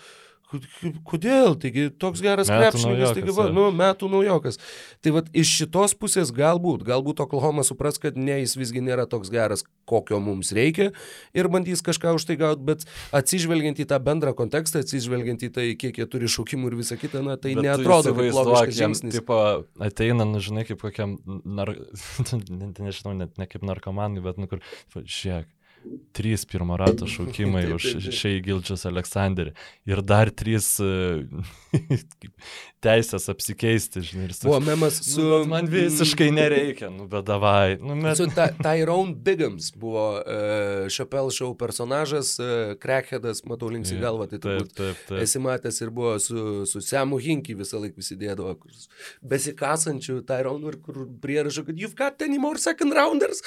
Kodėl? 1.07 1.55
Taigi 1.59 1.87
toks 2.01 2.21
geras 2.23 2.49
krepšininkas, 2.51 3.13
taigi 3.17 3.33
va, 3.35 3.47
nu, 3.53 3.67
metų 3.75 4.09
naujokas. 4.11 4.59
Tai 5.03 5.15
va, 5.15 5.23
iš 5.33 5.53
šitos 5.61 5.95
pusės 5.99 6.33
galbūt, 6.35 6.85
galbūt 6.87 7.23
Oklahoma 7.25 7.65
supras, 7.65 7.99
kad 8.01 8.17
ne, 8.19 8.39
jis 8.43 8.55
visgi 8.59 8.83
nėra 8.85 9.07
toks 9.09 9.31
geras, 9.33 9.65
kokio 9.89 10.19
mums 10.23 10.53
reikia 10.55 10.91
ir 11.35 11.49
bandys 11.51 11.83
kažką 11.85 12.13
už 12.17 12.27
tai 12.29 12.37
gauti, 12.39 12.63
bet 12.67 12.85
atsižvelgiant 13.15 13.81
į 13.83 13.87
tą 13.89 13.99
bendrą 14.03 14.35
kontekstą, 14.37 14.83
atsižvelgiant 14.83 15.47
į 15.47 15.51
tai, 15.55 15.67
kiek 15.79 15.97
jie 15.99 16.07
turi 16.09 16.29
šaukimų 16.31 16.71
ir 16.71 16.77
visą 16.83 16.99
kitą, 17.01 17.23
na, 17.25 17.37
tai 17.37 17.55
bet 17.57 17.67
neatrodo 17.67 18.13
kaip 18.17 18.37
logiškas 18.37 18.77
žingsnis. 18.77 19.17
Tipo, 19.17 19.39
ateina, 19.83 20.27
nu, 20.29 20.43
žinai, 20.43 20.67
kaip 20.69 20.83
kokiam, 20.83 21.17
nar... 21.43 21.73
nežinau, 22.83 23.17
net 23.17 23.35
ne 23.41 23.49
kaip 23.49 23.65
narkomanui, 23.65 24.23
bet, 24.25 24.39
nu, 24.41 24.49
kur, 24.51 24.63
žiūrėk 24.95 25.51
trys 26.15 26.45
pirmo 26.49 26.77
rato 26.77 27.07
šaukimai 27.13 27.65
už 27.75 27.87
Šei 28.13 28.39
Gilčius 28.45 28.85
Aleksandrį 28.89 29.53
ir 29.89 30.01
dar 30.05 30.29
trys 30.31 30.75
e, 30.83 31.23
teisės 32.83 33.29
apsikeisti, 33.31 34.01
žinai. 34.03 34.25
Ir 34.27 34.33
Buvo 34.43 34.57
memas 34.63 34.97
nu, 34.99 35.07
su... 35.07 35.23
bet 35.31 35.47
man 35.51 35.67
visiškai 35.71 36.27
nereikia, 36.35 36.89
nu 36.91 37.05
bet 37.11 37.23
davai. 37.29 37.77
Nu, 37.79 37.95
mes... 37.95 38.17
Su 38.19 38.27
Ty- 38.35 38.57
Tyrone 38.65 39.15
Biggams 39.23 39.69
buvo 39.79 40.03
uh, 40.19 40.89
Chappelle 40.91 41.31
show 41.31 41.53
personažas, 41.59 42.33
uh, 42.43 42.73
crackheadas, 42.83 43.43
matau 43.47 43.71
linksi 43.71 43.95
galvą, 44.01 44.27
tai 44.31 44.39
Taip, 44.43 44.43
turbūt 44.45 44.75
taip, 44.79 44.99
taip. 45.07 45.21
esi 45.23 45.41
matęs 45.43 45.79
ir 45.85 45.93
buvo 45.95 46.17
su, 46.23 46.65
su 46.69 46.81
Semu 46.83 47.19
Hinky 47.23 47.55
visą 47.59 47.79
laiką 47.83 47.95
prisidėdavo, 48.01 48.55
kur 48.59 48.75
s- 48.75 48.89
besikasančių 49.31 50.19
Tyrone 50.27 50.73
ir 50.73 50.79
kur 50.83 51.03
prierašo, 51.23 51.63
kad 51.69 51.79
you've 51.79 51.95
got 51.99 52.21
any 52.21 52.37
more 52.41 52.59
second 52.59 52.91
rounders. 52.95 53.39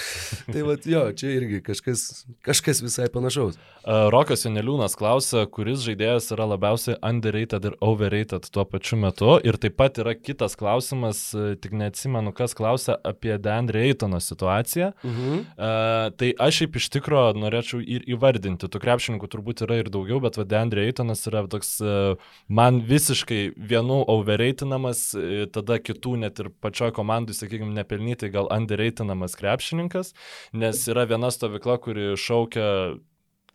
tai 0.48 0.64
va, 0.66 0.78
jo, 0.80 1.04
čia 1.16 1.34
irgi 1.36 1.60
kažkas, 1.68 2.06
kažkas 2.42 2.82
visai 2.82 3.06
panašaus. 3.12 3.56
Uh, 3.86 4.08
Rokas 4.10 4.42
Janeliūnas 4.42 4.96
klausia, 4.98 5.44
kuris 5.46 5.84
žaidėjas 5.86 6.32
yra 6.34 6.48
labiausiai 6.50 6.96
underrated 7.06 7.68
ir 7.68 7.76
overrated 7.84 8.48
tuo 8.50 8.64
pačiu 8.66 8.98
metu. 8.98 9.36
Ir 9.46 9.58
taip 9.62 9.76
pat 9.78 10.00
yra 10.02 10.16
kitas 10.18 10.56
klausimas, 10.58 11.20
e, 11.36 11.54
tik 11.60 11.76
neatsimenu, 11.76 12.32
kas 12.34 12.56
klausia 12.58 12.96
apie 13.06 13.36
Deandre 13.42 13.84
Eitono 13.86 14.18
situaciją. 14.22 14.90
Mhm. 15.06 15.36
Uh, 15.36 16.10
tai 16.18 16.32
aš 16.42 16.62
šiaip 16.62 16.78
iš 16.80 16.88
tikro 16.96 17.22
norėčiau 17.36 17.78
ir 17.82 18.06
įvardinti, 18.10 18.66
tų 18.70 18.80
krepšininkų 18.82 19.30
turbūt 19.30 19.62
yra 19.66 19.78
ir 19.82 19.90
daugiau, 19.92 20.18
bet 20.24 20.40
Deandre 20.50 20.86
Eitonas 20.88 21.22
yra 21.30 21.44
toks 21.50 21.76
uh, 21.84 22.18
man 22.48 22.82
visiškai 22.86 23.54
vienų 23.54 24.00
overreitinamas, 24.16 25.04
uh, 25.14 25.46
tada 25.52 25.78
kitų 25.78 26.16
net 26.24 26.42
ir 26.42 26.50
pačioj 26.64 26.90
komandai, 26.96 27.36
sakykime, 27.38 27.70
nepelnytai 27.76 28.32
gal 28.34 28.50
underreitinamas 28.50 29.38
krepšininkas, 29.38 30.14
nes 30.56 30.82
yra 30.90 31.06
viena 31.06 31.30
stovykla, 31.30 31.78
kuri 31.82 32.15
šaukia 32.20 32.66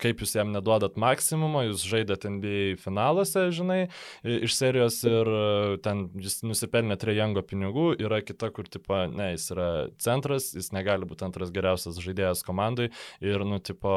kaip 0.02 0.22
jūs 0.24 0.36
jam 0.36 0.52
neduodat 0.54 0.98
maksimumą, 1.00 1.66
jūs 1.70 1.86
žaidėte 1.88 2.30
NBA 2.32 2.76
finaluose, 2.82 3.48
žinai, 3.56 3.80
iš 4.24 4.56
serijos 4.58 5.00
ir 5.08 5.30
e, 5.30 5.42
ten 5.86 6.08
jis 6.22 6.42
nusipelnė 6.46 6.98
trejango 7.02 7.44
pinigų, 7.46 7.92
yra 8.02 8.22
kita, 8.26 8.52
kur, 8.56 8.70
tipo, 8.72 8.98
ne, 9.12 9.32
jis 9.36 9.50
yra 9.56 9.70
centras, 10.02 10.52
jis 10.58 10.72
negali 10.76 11.08
būti 11.10 11.28
antras 11.28 11.54
geriausias 11.54 12.00
žaidėjas 12.02 12.46
komandai 12.48 12.90
ir, 13.24 13.46
nu, 13.48 13.62
tipo, 13.64 13.92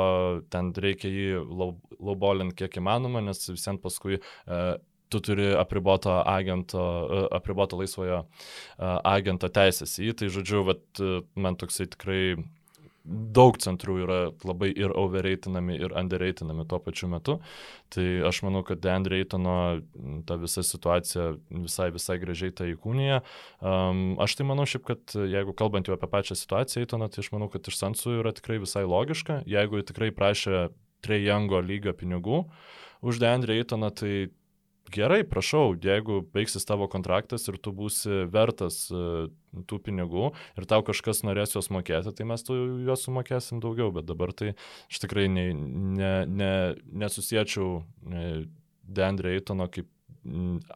ten 0.53 0.73
reikia 0.77 1.12
jį 1.12 1.45
laubolinti 1.45 2.65
kiek 2.65 2.81
įmanoma, 2.82 3.24
nes 3.24 3.41
visiems 3.49 3.82
paskui 3.85 4.20
uh, 4.20 4.74
tu 5.12 5.20
turi 5.24 5.53
apriboto 5.57 6.11
agento, 6.27 6.82
e, 7.07 7.24
apriboto 7.36 7.78
laisvojo 7.78 8.24
agento 9.07 9.51
teisės 9.53 9.93
į 10.03 10.15
tai 10.19 10.31
žodžiu, 10.32 10.65
vat, 10.66 11.03
man 11.39 11.59
toksai 11.61 11.86
tikrai 11.93 12.23
daug 13.05 13.57
centrų 13.61 13.99
yra 14.05 14.19
labai 14.47 14.71
ir 14.73 14.93
overreitinami, 14.97 15.77
ir 15.77 15.93
underreitinami 15.97 16.65
tuo 16.69 16.79
pačiu 16.83 17.09
metu. 17.13 17.37
Tai 17.93 18.05
aš 18.31 18.41
manau, 18.47 18.63
kad 18.67 18.81
Deandre 18.85 19.19
Eitono 19.21 19.57
m, 19.77 20.23
ta 20.27 20.39
visa 20.41 20.65
situacija 20.65 21.35
visai, 21.51 21.91
visai 21.95 22.17
gražiai 22.23 22.55
tai 22.57 22.71
įkūnija. 22.73 23.21
Um, 23.61 24.17
aš 24.25 24.39
tai 24.39 24.49
manau 24.49 24.65
šiaip, 24.69 24.87
kad 24.89 25.17
jeigu 25.21 25.53
kalbant 25.59 25.89
jau 25.89 25.99
apie 25.99 26.09
pačią 26.11 26.39
situaciją 26.41 26.87
Eitono, 26.87 27.11
tai 27.13 27.21
aš 27.25 27.31
manau, 27.37 27.51
kad 27.53 27.69
iš 27.69 27.79
Sansų 27.83 28.19
yra 28.23 28.33
tikrai 28.37 28.59
visai 28.63 28.87
logiška. 28.89 29.43
Jeigu 29.51 29.85
tikrai 29.85 30.09
prašė 30.17 30.69
Trejango 31.05 31.61
lygio 31.61 31.93
pinigų 31.93 32.47
už 33.05 33.21
Deandre 33.21 33.59
Eitoną, 33.61 33.93
tai 33.93 34.15
gerai, 34.93 35.23
prašau, 35.28 35.74
jeigu 35.81 36.20
baigsis 36.35 36.66
tavo 36.69 36.89
kontraktas 36.90 37.48
ir 37.48 37.59
tu 37.62 37.73
būsi 37.77 38.24
vertas 38.32 38.86
uh, 38.93 39.31
tų 39.69 39.78
pinigų 39.86 40.31
ir 40.59 40.66
tau 40.70 40.82
kažkas 40.86 41.23
norės 41.27 41.55
juos 41.55 41.70
mokėti, 41.74 42.12
tai 42.16 42.27
mes 42.28 42.44
tu 42.47 42.56
juos 42.86 43.06
sumokėsim 43.06 43.62
daugiau, 43.65 43.93
bet 43.94 44.09
dabar 44.09 44.35
tai 44.36 44.55
aš 44.90 45.05
tikrai 45.05 45.28
ne, 45.31 45.48
ne, 45.55 46.12
ne, 46.27 46.52
nesusiečiau 47.05 47.81
e, 47.81 48.44
Deandre 48.85 49.36
Eitono 49.36 49.69
kaip 49.73 49.89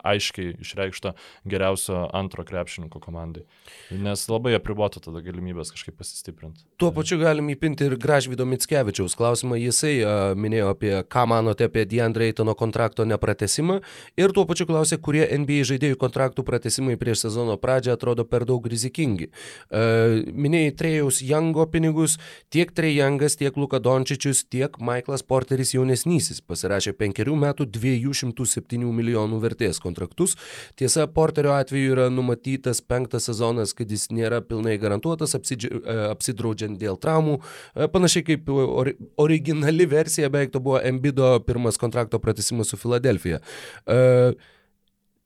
aiškiai 0.05 0.55
išreikšto 0.61 1.15
geriausio 1.49 2.05
antro 2.13 2.45
krepšininko 2.45 3.01
komandai. 3.01 3.45
Nes 3.91 4.27
labai 4.29 4.55
apribotų 4.59 5.03
tada 5.07 5.23
galimybės 5.25 5.73
kažkaip 5.73 5.97
pasistiprinti. 5.99 6.67
Tuo 6.81 6.91
pačiu 6.95 7.19
galim 7.21 7.49
įpinti 7.53 7.87
ir 7.89 7.97
Gražvydo 8.01 8.45
Mitskevičiaus 8.49 9.17
klausimą. 9.19 9.57
Jisai 9.59 9.95
minėjo 10.39 10.73
apie, 10.75 10.93
ką 11.09 11.25
manote 11.33 11.69
apie 11.69 11.87
Deandre 11.89 12.29
Eitono 12.29 12.55
kontrakto 12.59 13.07
nepratesimą 13.09 13.81
ir 14.21 14.35
tuo 14.37 14.45
pačiu 14.49 14.69
klausė, 14.69 15.01
kurie 15.01 15.25
NBA 15.39 15.65
žaidėjų 15.73 15.99
kontraktų 16.01 16.45
pratesimai 16.47 16.99
prieš 17.01 17.27
sezono 17.27 17.57
pradžią 17.61 17.97
atrodo 17.97 18.27
per 18.29 18.45
daug 18.49 18.67
rizikingi. 18.69 19.31
Minėjai 19.73 20.75
Trejaus 20.79 21.23
Jango 21.25 21.65
pinigus, 21.73 22.19
tiek 22.53 22.73
Trejangas, 22.77 23.39
tiek 23.41 23.57
Luka 23.57 23.81
Dončičius, 23.83 24.45
tiek 24.51 24.77
Michaelas 24.79 25.25
Porteris 25.25 25.75
jaunesnysis 25.75 26.43
pasirašė 26.45 26.93
penkerių 26.99 27.37
metų 27.47 27.67
207 27.75 28.93
milijonų 28.93 29.38
vertės 29.43 29.81
kontraktus. 29.83 30.37
Tiesa, 30.79 31.07
Porterio 31.13 31.55
atveju 31.57 31.95
yra 31.95 32.09
numatytas 32.13 32.83
penktas 32.85 33.29
sezonas, 33.31 33.75
kad 33.77 33.91
jis 33.91 34.09
nėra 34.15 34.41
pilnai 34.45 34.77
garantuotas, 34.81 35.37
e, 35.39 35.71
apsidraudžiant 36.09 36.79
dėl 36.81 37.01
traumų. 37.01 37.39
E, 37.75 37.89
Panašiai 37.93 38.27
kaip 38.27 38.53
ori 38.53 38.97
originali 39.17 39.87
versija 39.89 40.31
beveik 40.33 40.53
to 40.55 40.63
buvo 40.65 40.81
Embido 40.85 41.35
pirmas 41.47 41.79
kontrakto 41.81 42.21
pratesimas 42.23 42.71
su 42.73 42.79
Filadelfija. 42.81 43.41
E, 43.87 43.99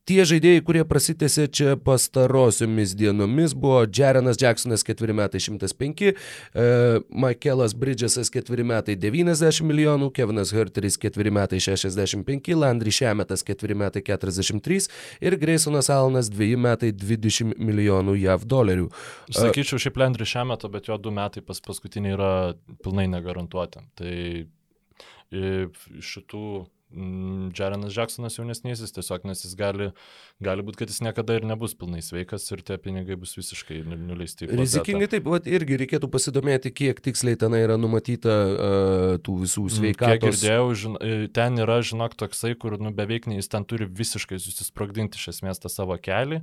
Tie 0.03 0.25
žaidėjai, 0.27 0.63
kurie 0.67 0.81
prasitėsi 0.83 1.45
čia 1.55 1.77
pastarosiomis 1.79 2.97
dienomis, 2.99 3.53
buvo 3.55 3.85
Jarenas 3.87 4.41
Jacksonas 4.41 4.83
4 4.83 5.15
metai 5.15 5.39
105, 5.39 6.03
e, 6.11 6.65
Michaelas 7.07 7.77
Bridgesas 7.79 8.33
4 8.35 8.67
metai 8.67 8.97
90 8.99 9.63
milijonų, 9.69 10.09
Kevinas 10.17 10.51
Herteris 10.57 10.99
4 10.99 11.31
metai 11.31 11.63
65, 11.63 12.51
Landry 12.59 12.91
Šemetas 12.91 13.47
4 13.47 13.79
metai 13.79 14.03
43 14.03 14.91
ir 15.23 15.39
Graysonas 15.39 15.93
Alanas 15.95 16.33
2 16.35 16.59
metai 16.59 16.91
20 16.91 17.55
milijonų 17.63 18.19
JAV 18.25 18.51
dolerių. 18.51 18.91
Sakyčiau, 19.31 19.79
šiaip 19.87 20.03
Lendri 20.03 20.27
šią 20.27 20.49
metą, 20.51 20.67
bet 20.75 20.91
jo 20.91 20.99
du 20.99 21.15
metai 21.15 21.47
pas 21.47 21.63
paskutiniai 21.63 22.19
yra 22.19 22.35
pilnai 22.83 23.07
negarantuoti. 23.15 23.87
Tai 24.03 24.15
i, 24.19 25.49
šitų 26.03 26.47
Jarenas 27.57 27.95
Jacksonas 27.97 28.37
jaunesnysis 28.39 28.93
tiesiog, 28.95 29.25
nes 29.29 29.43
jis 29.45 29.55
gali, 29.59 29.91
gali 30.45 30.63
būti, 30.67 30.83
kad 30.83 30.93
jis 30.93 31.01
niekada 31.05 31.37
ir 31.39 31.47
nebus 31.49 31.75
pilnai 31.79 32.03
sveikas 32.05 32.45
ir 32.53 32.63
tie 32.67 32.77
pinigai 32.79 33.17
bus 33.17 33.35
visiškai 33.39 33.81
nu- 33.87 33.97
nuleisti. 33.97 34.47
Rizikingai 34.51 35.09
taip, 35.13 35.25
vat, 35.33 35.47
irgi 35.51 35.79
reikėtų 35.85 36.11
pasidomėti, 36.13 36.73
kiek 36.75 37.01
tiksliai 37.05 37.39
ten 37.41 37.57
yra 37.59 37.79
numatyta 37.81 38.37
uh, 38.53 39.19
tų 39.25 39.39
visų 39.45 39.63
Mm, 39.63 39.69
Kiek 39.69 39.79
sveikatos. 39.79 40.41
girdėjau, 40.43 40.67
žin, 40.75 40.97
e, 41.01 41.29
ten 41.33 41.57
yra, 41.63 41.79
žinok, 41.87 42.17
toksai, 42.19 42.55
kur 42.59 42.79
nu, 42.83 42.91
beveik 42.93 43.27
ne- 43.31 43.37
jis 43.39 43.49
ten 43.49 43.65
turi 43.65 43.87
visiškai 43.87 44.39
susisprogdinti 44.43 45.17
iš 45.21 45.29
esmės 45.37 45.61
tą 45.63 45.71
savo 45.71 45.97
kelią. 45.97 46.43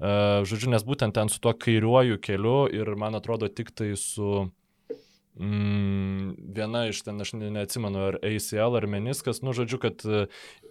Uh, 0.00 0.40
žodžiu, 0.48 0.70
nes 0.70 0.82
būtent 0.86 1.12
ten 1.12 1.28
su 1.28 1.38
tuo 1.42 1.52
kairiuoju 1.52 2.16
keliu 2.24 2.68
ir 2.72 2.94
man 2.96 3.14
atrodo 3.18 3.48
tik 3.52 3.70
tai 3.76 3.90
su 4.00 4.50
Mm, 5.40 6.34
viena 6.52 6.82
iš 6.90 7.00
ten, 7.06 7.20
aš 7.20 7.32
ne- 7.32 7.50
neatsimenu, 7.54 8.02
ar 8.10 8.18
ACL 8.20 8.76
ar 8.76 8.86
meniskas, 8.86 9.40
nu, 9.40 9.54
žodžiu, 9.56 9.78
kad 9.80 10.04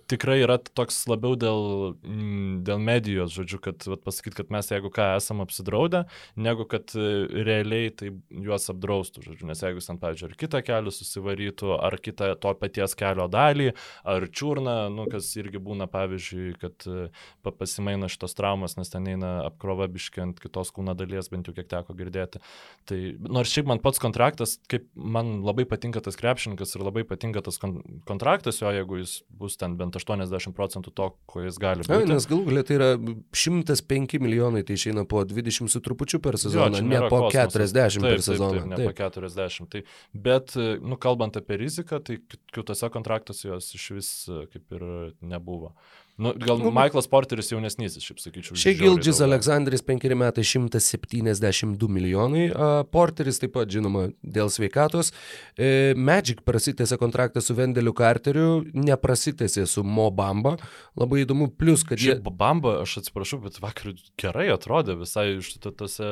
tikrai 0.09 0.39
yra 0.43 0.57
toks 0.57 1.03
labiau 1.09 1.37
dėl, 1.39 1.93
mm, 2.01 2.61
dėl 2.67 2.81
medijos, 2.81 3.33
žodžiu, 3.35 3.59
kad 3.63 3.85
vat, 3.89 4.01
pasakyt, 4.05 4.35
kad 4.39 4.53
mes 4.53 4.71
jeigu 4.71 4.89
ką 4.93 5.11
esam 5.17 5.43
apsidraudę, 5.43 6.03
negu 6.39 6.65
kad 6.69 6.93
e, 6.97 7.09
realiai 7.45 7.91
tai 7.93 8.11
juos 8.29 8.65
apdraustų, 8.73 9.23
žodžiu, 9.27 9.47
nes 9.49 9.61
jeigu 9.63 9.83
ten, 9.85 9.99
pavyzdžiui, 10.01 10.31
ar 10.31 10.37
kitą 10.43 10.61
kelią 10.65 10.93
susivarytų, 10.95 11.73
ar 11.77 11.97
kitą 12.01 12.31
to 12.41 12.53
paties 12.59 12.95
kelio 12.99 13.27
dalį, 13.31 13.69
ar 14.09 14.25
čiurną, 14.27 14.77
nu, 14.93 15.05
kas 15.11 15.29
irgi 15.39 15.61
būna, 15.61 15.89
pavyzdžiui, 15.91 16.55
kad 16.61 16.89
e, 16.89 17.09
pa- 17.45 17.53
pasimaina 17.55 18.09
šitos 18.11 18.37
traumas, 18.37 18.77
nes 18.79 18.89
ten 18.89 19.07
eina 19.13 19.35
apkrova 19.45 19.89
biški 19.91 20.25
ant 20.25 20.41
kitos 20.41 20.73
kūno 20.75 20.97
dalies, 20.97 21.29
bent 21.29 21.49
jau 21.49 21.55
kiek 21.55 21.69
teko 21.69 21.95
girdėti. 21.97 22.41
Tai 22.89 22.99
nors 23.29 23.53
šiaip 23.53 23.69
man 23.69 23.83
pats 23.83 24.01
kontraktas, 24.01 24.57
kaip 24.71 24.89
man 24.95 25.39
labai 25.45 25.67
patinka 25.69 26.01
tas 26.03 26.17
krepšininkas 26.19 26.75
ir 26.75 26.85
labai 26.85 27.05
patinka 27.07 27.43
tas 27.45 27.61
kon 27.61 27.79
kontraktas 28.09 28.61
jo, 28.63 28.71
jeigu 28.73 29.03
jis 29.03 29.19
bus 29.29 29.57
ten 29.59 29.77
bent 29.79 29.98
80 30.05 30.53
procentų 30.55 30.93
to, 30.95 31.09
ko 31.29 31.41
jis 31.43 31.57
gali 31.59 31.83
Na, 31.87 31.99
būti. 31.99 32.09
nes 32.13 32.27
galų 32.29 32.45
galia 32.49 32.63
tai 32.63 32.75
yra 32.79 32.89
105 33.35 34.19
milijonai, 34.23 34.63
tai 34.67 34.77
išeina 34.79 35.05
po 35.09 35.23
20 35.27 35.69
su 35.69 35.81
trupučiu 35.83 36.19
per 36.23 36.37
Jo, 36.37 36.43
sezoną, 36.45 36.79
čia 36.79 36.87
ne 36.87 36.99
po 37.09 37.21
kosmosas. 37.27 37.53
40 37.55 38.01
taip, 38.01 38.09
per 38.15 38.21
sezoną. 38.25 38.51
Taip, 38.51 38.61
taip, 38.63 38.79
ne 38.79 38.85
po 38.85 38.93
40. 38.93 39.69
Tai, 39.69 39.83
bet, 40.13 40.55
nu, 40.81 40.97
kalbant 40.97 41.37
apie 41.39 41.57
riziką, 41.61 41.99
tai 42.03 42.17
kit- 42.21 42.43
kitose 42.55 42.89
kontraktuose 42.93 43.47
jos 43.51 43.73
iš 43.75 43.89
vis 43.97 44.11
kaip 44.53 44.77
ir 44.79 44.85
nebuvo. 45.21 45.73
Nu, 46.19 46.33
gal 46.35 46.59
Nu, 46.59 46.69
Michaelas 46.75 47.07
Porteris 47.07 47.47
jaunesnysis, 47.53 48.03
šiaip 48.03 48.19
sakyčiau. 48.19 48.57
Šiai 48.59 48.75
žiauriai 48.75 48.97
Gildžis. 48.99 49.21
Aleksandris 49.23 49.83
5 49.87 50.15
metai 50.19 50.43
172 50.43 51.87
milijonai, 51.95 52.49
Porteris 52.91 53.39
taip 53.39 53.53
pat 53.55 53.71
žinoma 53.71 54.09
dėl 54.23 54.51
sveikatos. 54.51 55.13
E, 55.55 55.93
Magic 55.95 56.43
prasitėsi 56.47 56.97
kontraktą 56.99 57.41
su 57.43 57.55
Vendeliu 57.57 57.93
Carteriu, 57.95 58.59
neprasitėsi 58.75 59.63
su 59.69 59.83
Mo 59.87 60.09
Bamba. 60.11 60.57
Labai 60.99 61.23
įdomu, 61.23 61.49
plus, 61.55 61.85
kad 61.87 61.97
jie... 62.01 62.17
Šiaip 62.17 62.27
Bamba, 62.39 62.81
aš 62.83 62.99
atsiprašau, 63.03 63.39
bet 63.47 63.61
vakar 63.63 63.95
gerai 64.19 64.49
atrodė 64.53 64.99
visai 64.99 65.29
iš 65.39 65.55
to- 65.63 65.71
tose 65.71 66.11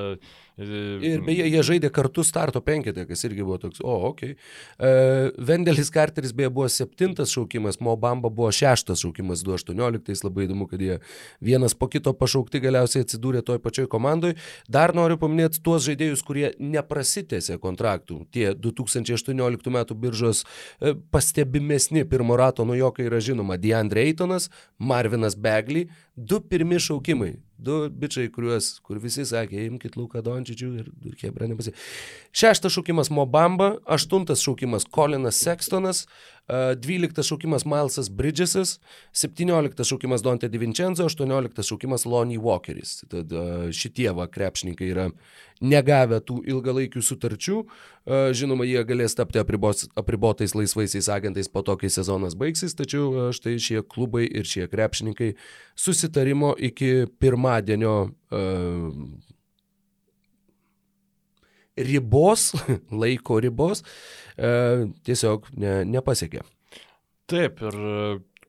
Ir 0.57 1.21
beje, 1.21 1.45
jie 1.45 1.61
žaidė 1.61 1.91
kartu 1.93 2.23
starto 2.25 2.63
penketę, 2.65 3.03
kas 3.05 3.21
irgi 3.27 3.43
buvo 3.45 3.59
toks, 3.61 3.81
o, 3.85 3.93
okei. 4.09 4.33
Okay. 4.33 4.47
Uh, 4.81 5.29
Vendelis 5.45 5.91
Carteris 5.93 6.33
beje 6.33 6.49
buvo 6.49 6.65
septintas 6.73 7.29
šaukimas, 7.35 7.77
Mo 7.83 7.93
Bamba 8.01 8.31
buvo 8.33 8.49
šeštas 8.49 9.03
šaukimas 9.05 9.43
2018, 9.45 10.25
labai 10.25 10.47
įdomu, 10.47 10.65
kad 10.71 10.81
jie 10.81 10.97
vienas 11.45 11.77
po 11.77 11.89
kito 11.93 12.13
pašaukti 12.17 12.63
galiausiai 12.63 13.05
atsidūrė 13.05 13.45
toj 13.45 13.61
pačioj 13.61 13.85
komandai. 13.91 14.33
Dar 14.65 14.95
noriu 14.97 15.19
paminėti 15.21 15.61
tuos 15.61 15.85
žaidėjus, 15.85 16.25
kurie 16.25 16.49
neprasitėsi 16.57 17.59
kontraktų. 17.61 18.23
Tie 18.33 18.49
2018 18.57 19.73
metų 19.77 20.01
biržos 20.07 20.41
uh, 20.41 20.97
pastebimesni 21.13 22.07
pirmo 22.09 22.39
rato 22.39 22.65
nujokai 22.65 23.05
yra 23.11 23.21
žinoma 23.21 23.61
Deandre 23.61 24.09
Eitonas, 24.09 24.49
Marvinas 24.81 25.37
Begley, 25.37 25.91
du 26.17 26.41
pirmi 26.41 26.81
šaukimai 26.81 27.35
Du 27.57 27.87
bičiai, 27.89 28.29
kuriuos, 28.29 28.75
kur 28.85 28.99
visi 29.01 29.25
sakė, 29.25 29.63
imkit 29.65 29.95
Luką 29.97 30.21
Dončičių 30.25 30.67
ir 30.77 30.89
Hebra 31.23 31.47
nepasi. 31.49 31.73
Šeštas 32.37 32.75
šaukimas 32.75 33.09
Mobamba, 33.09 33.71
aštuntas 33.89 34.43
šaukimas 34.45 34.85
Kolinas 34.85 35.39
Sextonas, 35.41 36.03
dvyliktas 36.75 37.27
šaukimas 37.27 37.65
Milesas 37.67 38.09
Bridgesas, 38.09 38.77
septynioliktas 39.11 39.89
šaukimas 39.91 40.23
Dante 40.23 40.49
Divincenzo, 40.49 41.05
aštuonioliktas 41.05 41.67
šaukimas 41.67 42.05
Lonnie 42.05 42.39
Walkeris. 42.39 43.01
Tad 43.11 43.33
šitie 43.75 44.07
va 44.15 44.29
krepšininkai 44.31 44.87
yra 44.93 45.09
negavę 45.61 46.21
tų 46.23 46.39
ilgalaikių 46.47 47.03
sutarčių. 47.03 47.61
Žinoma, 48.39 48.67
jie 48.69 48.83
galės 48.87 49.17
tapti 49.17 49.41
apribos, 49.41 49.87
apribotais 49.99 50.55
laisvaisiais 50.55 51.09
agentais 51.11 51.51
po 51.51 51.65
to, 51.67 51.75
kai 51.81 51.91
sezonas 51.91 52.37
baigsis, 52.39 52.77
tačiau 52.77 53.31
štai 53.35 53.57
šie 53.59 53.81
klubai 53.83 54.27
ir 54.27 54.47
šie 54.47 54.69
krepšininkai 54.71 55.33
susitarimo 55.75 56.53
iki 56.69 57.09
pirmadienio 57.19 57.97
uh, 58.07 58.93
ribos, 61.77 62.53
laiko 63.01 63.39
ribos, 63.39 63.83
uh, 64.37 64.87
tiesiog 65.07 65.51
ne, 65.57 65.81
nepasiekė. 65.89 66.45
Taip, 67.27 67.59
ir 67.59 67.77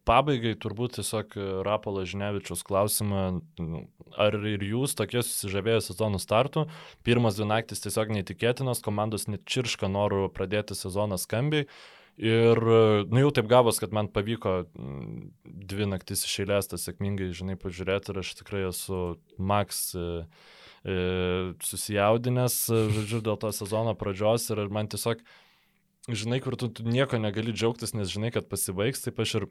pabaigai 0.08 0.54
turbūt 0.60 0.96
tiesiog 0.98 1.36
Rapolo 1.66 2.04
Žinevičius 2.08 2.64
klausimą, 2.66 3.22
nu, 3.60 3.84
ar 4.16 4.36
ir 4.48 4.62
jūs 4.64 4.96
tokie 4.98 5.20
susižavėjo 5.20 5.82
sezonų 5.90 6.20
startų, 6.22 6.64
pirmas 7.06 7.36
dvi 7.36 7.48
naktis 7.50 7.84
tiesiog 7.84 8.14
neįtikėtinas, 8.16 8.82
komandos 8.84 9.28
net 9.28 9.44
čirška 9.48 9.90
norų 9.92 10.28
pradėti 10.34 10.78
sezoną 10.78 11.20
skambiai. 11.20 11.68
Ir, 12.18 12.58
nu 13.06 13.20
jau 13.20 13.28
taip 13.30 13.46
gavos, 13.46 13.76
kad 13.78 13.92
man 13.94 14.08
pavyko 14.10 14.64
dvi 15.44 15.86
naktis 15.86 16.24
iš 16.26 16.40
eilės 16.42 16.66
tą 16.66 16.78
sėkmingai, 16.82 17.28
žinai, 17.36 17.54
pažiūrėti 17.60 18.10
ir 18.10 18.18
aš 18.24 18.32
tikrai 18.40 18.64
esu 18.66 19.02
Max 19.38 19.92
e, 19.94 20.06
e, 20.82 20.96
susijaudinęs, 21.62 22.56
žodžiu, 22.96 23.20
dėl 23.22 23.38
to 23.38 23.52
sezono 23.54 23.94
pradžios 23.98 24.48
ir 24.50 24.64
man 24.74 24.90
tiesiog, 24.90 25.22
žinai, 26.08 26.40
kur 26.44 26.56
tu, 26.56 26.68
tu 26.72 26.84
nieko 26.86 27.20
negali 27.20 27.52
džiaugtis, 27.52 27.94
nes 27.96 28.10
žinai, 28.10 28.32
kad 28.34 28.48
pasibaigs, 28.48 29.04
taip 29.04 29.20
aš 29.20 29.34
ir 29.40 29.46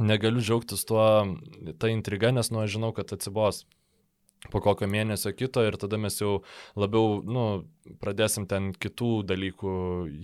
negaliu 0.00 0.42
džiaugtis 0.44 0.84
tuo, 0.88 1.04
ta 1.80 1.90
intriga, 1.92 2.32
nes, 2.34 2.52
nu, 2.52 2.62
aš 2.64 2.76
žinau, 2.76 2.92
kad 2.96 3.12
atsibos 3.16 3.64
po 4.52 4.62
kokio 4.64 4.88
mėnesio 4.88 5.34
kito 5.36 5.62
ir 5.66 5.76
tada 5.80 5.98
mes 6.00 6.16
jau 6.20 6.40
labiau, 6.78 7.20
nu, 7.24 7.44
pradėsim 8.00 8.46
ten 8.48 8.70
kitų 8.72 9.20
dalykų 9.28 9.72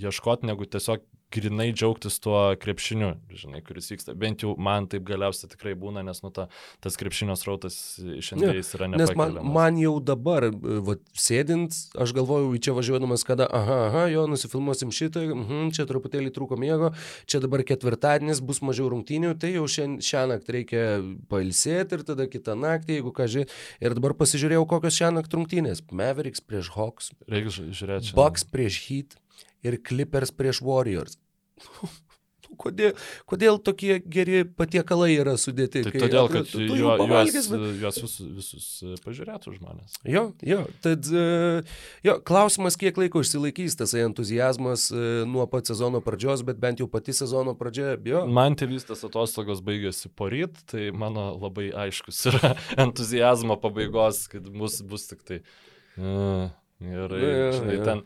ieškoti, 0.06 0.48
negu 0.48 0.68
tiesiog 0.68 1.04
grinai 1.34 1.72
džiaugtis 1.74 2.18
tuo 2.22 2.38
krepšiniu, 2.60 3.10
žinai, 3.34 3.60
kuris 3.66 3.90
vyksta. 3.90 4.14
Bent 4.18 4.44
jau 4.44 4.54
man 4.62 4.86
taip 4.90 5.04
galiausiai 5.08 5.50
tikrai 5.50 5.74
būna, 5.78 6.04
nes 6.06 6.22
nu, 6.22 6.30
ta, 6.34 6.46
tas 6.84 6.96
krepšinio 7.00 7.34
srautas 7.38 7.76
šiandien 7.98 8.54
ja, 8.54 8.62
yra 8.78 8.88
nepakeliamas. 8.92 9.40
Man, 9.42 9.52
man 9.56 9.80
jau 9.80 9.96
dabar, 10.04 10.48
va, 10.86 10.96
sėdint, 11.18 11.74
aš 11.98 12.14
galvojau 12.16 12.54
čia 12.62 12.76
važiuodamas, 12.76 13.26
kada, 13.26 13.48
aha, 13.50 13.80
aha, 13.88 14.04
jo, 14.12 14.26
nusifilmuosim 14.30 14.94
šitą, 14.94 15.24
mhm, 15.34 15.74
čia 15.76 15.88
truputėlį 15.90 16.32
trūko 16.36 16.58
miego, 16.60 16.92
čia 17.26 17.42
dabar 17.44 17.64
ketvirtadienis 17.66 18.42
bus 18.46 18.62
mažiau 18.64 18.88
rungtynių, 18.94 19.34
tai 19.42 19.56
jau 19.56 19.66
šią, 19.66 20.24
naktį 20.30 20.56
reikia 20.60 20.86
pailsėti 21.32 21.98
ir 21.98 22.06
tada 22.06 22.30
kitą 22.30 22.56
naktį, 22.58 23.00
jeigu 23.00 23.14
ką 23.16 23.28
žiūrėjau. 23.34 23.60
Ir 23.82 23.98
dabar 23.98 24.16
pasižiūrėjau, 24.22 24.64
kokios 24.70 25.02
šią 25.02 25.12
naktį 25.18 25.40
rungtynės. 25.40 25.84
Mavericks 25.90 26.42
prieš 26.44 26.72
Hawks. 26.78 27.12
Reikia 27.30 27.70
žiūrėti. 27.74 28.14
Bucks 28.16 28.46
prieš 28.48 28.82
Heat 28.86 29.18
ir 29.66 29.80
Clippers 29.82 30.34
prieš 30.34 30.62
Warriors. 30.66 31.18
Kodėl, 32.54 32.92
kodėl 33.26 33.58
tokie 33.62 33.96
geri 34.00 34.44
patiekalai 34.46 35.10
yra 35.16 35.34
sudėti? 35.40 35.82
Tai 35.86 35.92
todėl, 35.98 36.28
kad 36.30 36.48
tu, 36.48 36.60
tu 36.60 36.78
juo, 36.78 36.94
juos, 37.00 37.32
bet... 37.50 37.64
juos 37.80 37.98
visus, 37.98 38.28
visus 38.36 38.66
e, 38.84 38.94
pažiūrėtų 39.02 39.54
žmonės. 39.56 39.96
Jo, 40.06 40.28
jo, 40.46 40.60
tad 40.84 41.08
e, 41.10 41.26
jo, 42.06 42.16
klausimas, 42.26 42.78
kiek 42.80 42.98
laiko 43.00 43.22
išsilaikys 43.24 43.78
tas 43.80 43.96
entuzijazmas 43.98 44.88
e, 44.94 45.06
nuo 45.28 45.48
pat 45.50 45.72
sezono 45.72 46.02
pradžios, 46.04 46.44
bet 46.46 46.60
bent 46.62 46.82
jau 46.82 46.88
pati 46.90 47.16
sezono 47.16 47.56
pradžia, 47.58 47.96
jo. 48.06 48.24
Man 48.30 48.58
tėvystės 48.58 49.02
atostogos 49.08 49.64
baigėsi 49.66 50.12
poryt, 50.14 50.62
tai 50.70 50.92
mano 50.94 51.32
labai 51.40 51.72
aiškus 51.86 52.22
yra 52.32 52.54
entuzijazmo 52.86 53.58
pabaigos, 53.62 54.26
kad 54.32 54.46
bus, 54.54 54.80
bus 54.86 55.10
tik 55.10 55.26
tai... 55.26 55.42
Uh, 55.96 56.46
Ir, 56.84 57.08
Na, 57.08 57.18
ja, 57.24 57.50
žinai, 57.56 57.74
ja. 57.78 57.84
ten 57.86 58.00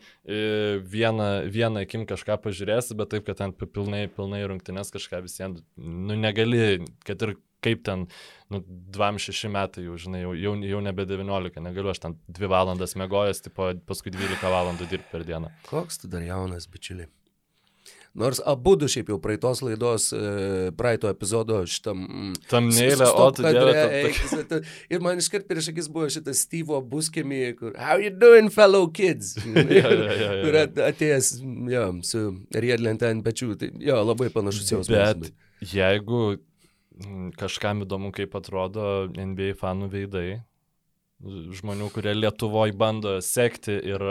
vieną, 0.87 1.29
vieną 1.51 1.81
akim 1.83 2.05
kažką 2.07 2.37
pažiūrėsi, 2.45 2.95
bet 2.95 3.11
taip, 3.11 3.25
kad 3.27 3.41
ten 3.41 3.51
pilnai, 3.51 4.05
pilnai 4.07 4.45
rungtynės 4.47 4.93
kažką 4.95 5.19
visiems, 5.25 5.65
nu 5.75 6.15
negali, 6.15 6.79
kad 7.03 7.25
ir 7.27 7.35
kaip 7.61 7.83
ten, 7.85 8.07
nu, 8.49 8.63
26 8.95 9.51
metai 9.53 9.85
jau, 9.85 9.97
žinai, 9.99 10.23
jau, 10.23 10.33
jau, 10.39 10.55
jau 10.71 10.79
nebe 10.83 11.05
19, 11.05 11.61
negaliu 11.67 11.91
aš 11.91 12.01
ten 12.05 12.15
2 12.31 12.49
valandas 12.51 12.95
mėgojęs, 12.97 13.43
tipo, 13.45 13.73
paskui 13.91 14.15
12 14.15 14.53
valandų 14.55 14.87
dirbti 14.89 15.11
per 15.11 15.27
dieną. 15.27 15.51
Koks 15.67 16.01
tu 16.01 16.09
dar 16.11 16.23
jaunas, 16.25 16.71
bičiuliai? 16.71 17.11
Nors 18.13 18.41
abu 18.43 18.73
du 18.75 18.89
šiaip 18.91 19.07
jau 19.13 19.15
praeitos 19.23 19.61
laidos, 19.63 20.09
e, 20.11 20.71
praeito 20.75 21.07
epizodo 21.07 21.61
šitam... 21.63 22.01
Mm, 22.03 22.33
Tam 22.51 22.67
neilė, 22.67 23.07
o 23.07 23.27
tu 23.35 23.45
dieve. 23.45 24.59
Ir 24.91 25.03
man 25.05 25.21
iškart 25.21 25.47
prieš 25.47 25.69
akis 25.71 25.87
buvo 25.91 26.09
šitas 26.11 26.41
Steve'o 26.43 26.81
buskemi, 26.83 27.39
kur 27.55 27.71
How 27.79 28.03
you 28.03 28.11
doing, 28.11 28.51
fellow 28.51 28.89
kids? 28.91 29.37
ja, 29.45 29.63
ja, 29.63 29.93
ja, 29.95 30.11
ja. 30.19 30.29
Kur 30.43 30.59
atėjęs 30.89 31.31
jo, 31.71 31.87
su 32.07 32.25
riedlente 32.51 33.07
ant 33.07 33.23
pečių. 33.23 33.55
Tai 33.61 33.71
jo, 33.79 34.03
labai 34.11 34.27
panašus 34.35 34.75
jausmas. 34.75 35.15
Bet 35.15 35.71
jeigu 35.71 36.21
mm, 36.35 37.31
kažkam 37.39 37.85
įdomu, 37.87 38.11
kaip 38.15 38.35
atrodo 38.35 39.07
NBA 39.15 39.55
fanų 39.61 39.87
veidai, 39.95 40.41
žmonių, 41.55 41.89
kurie 41.93 42.13
Lietuvoje 42.17 42.75
bando 42.77 43.17
sekti 43.25 43.75
ir 43.91 44.05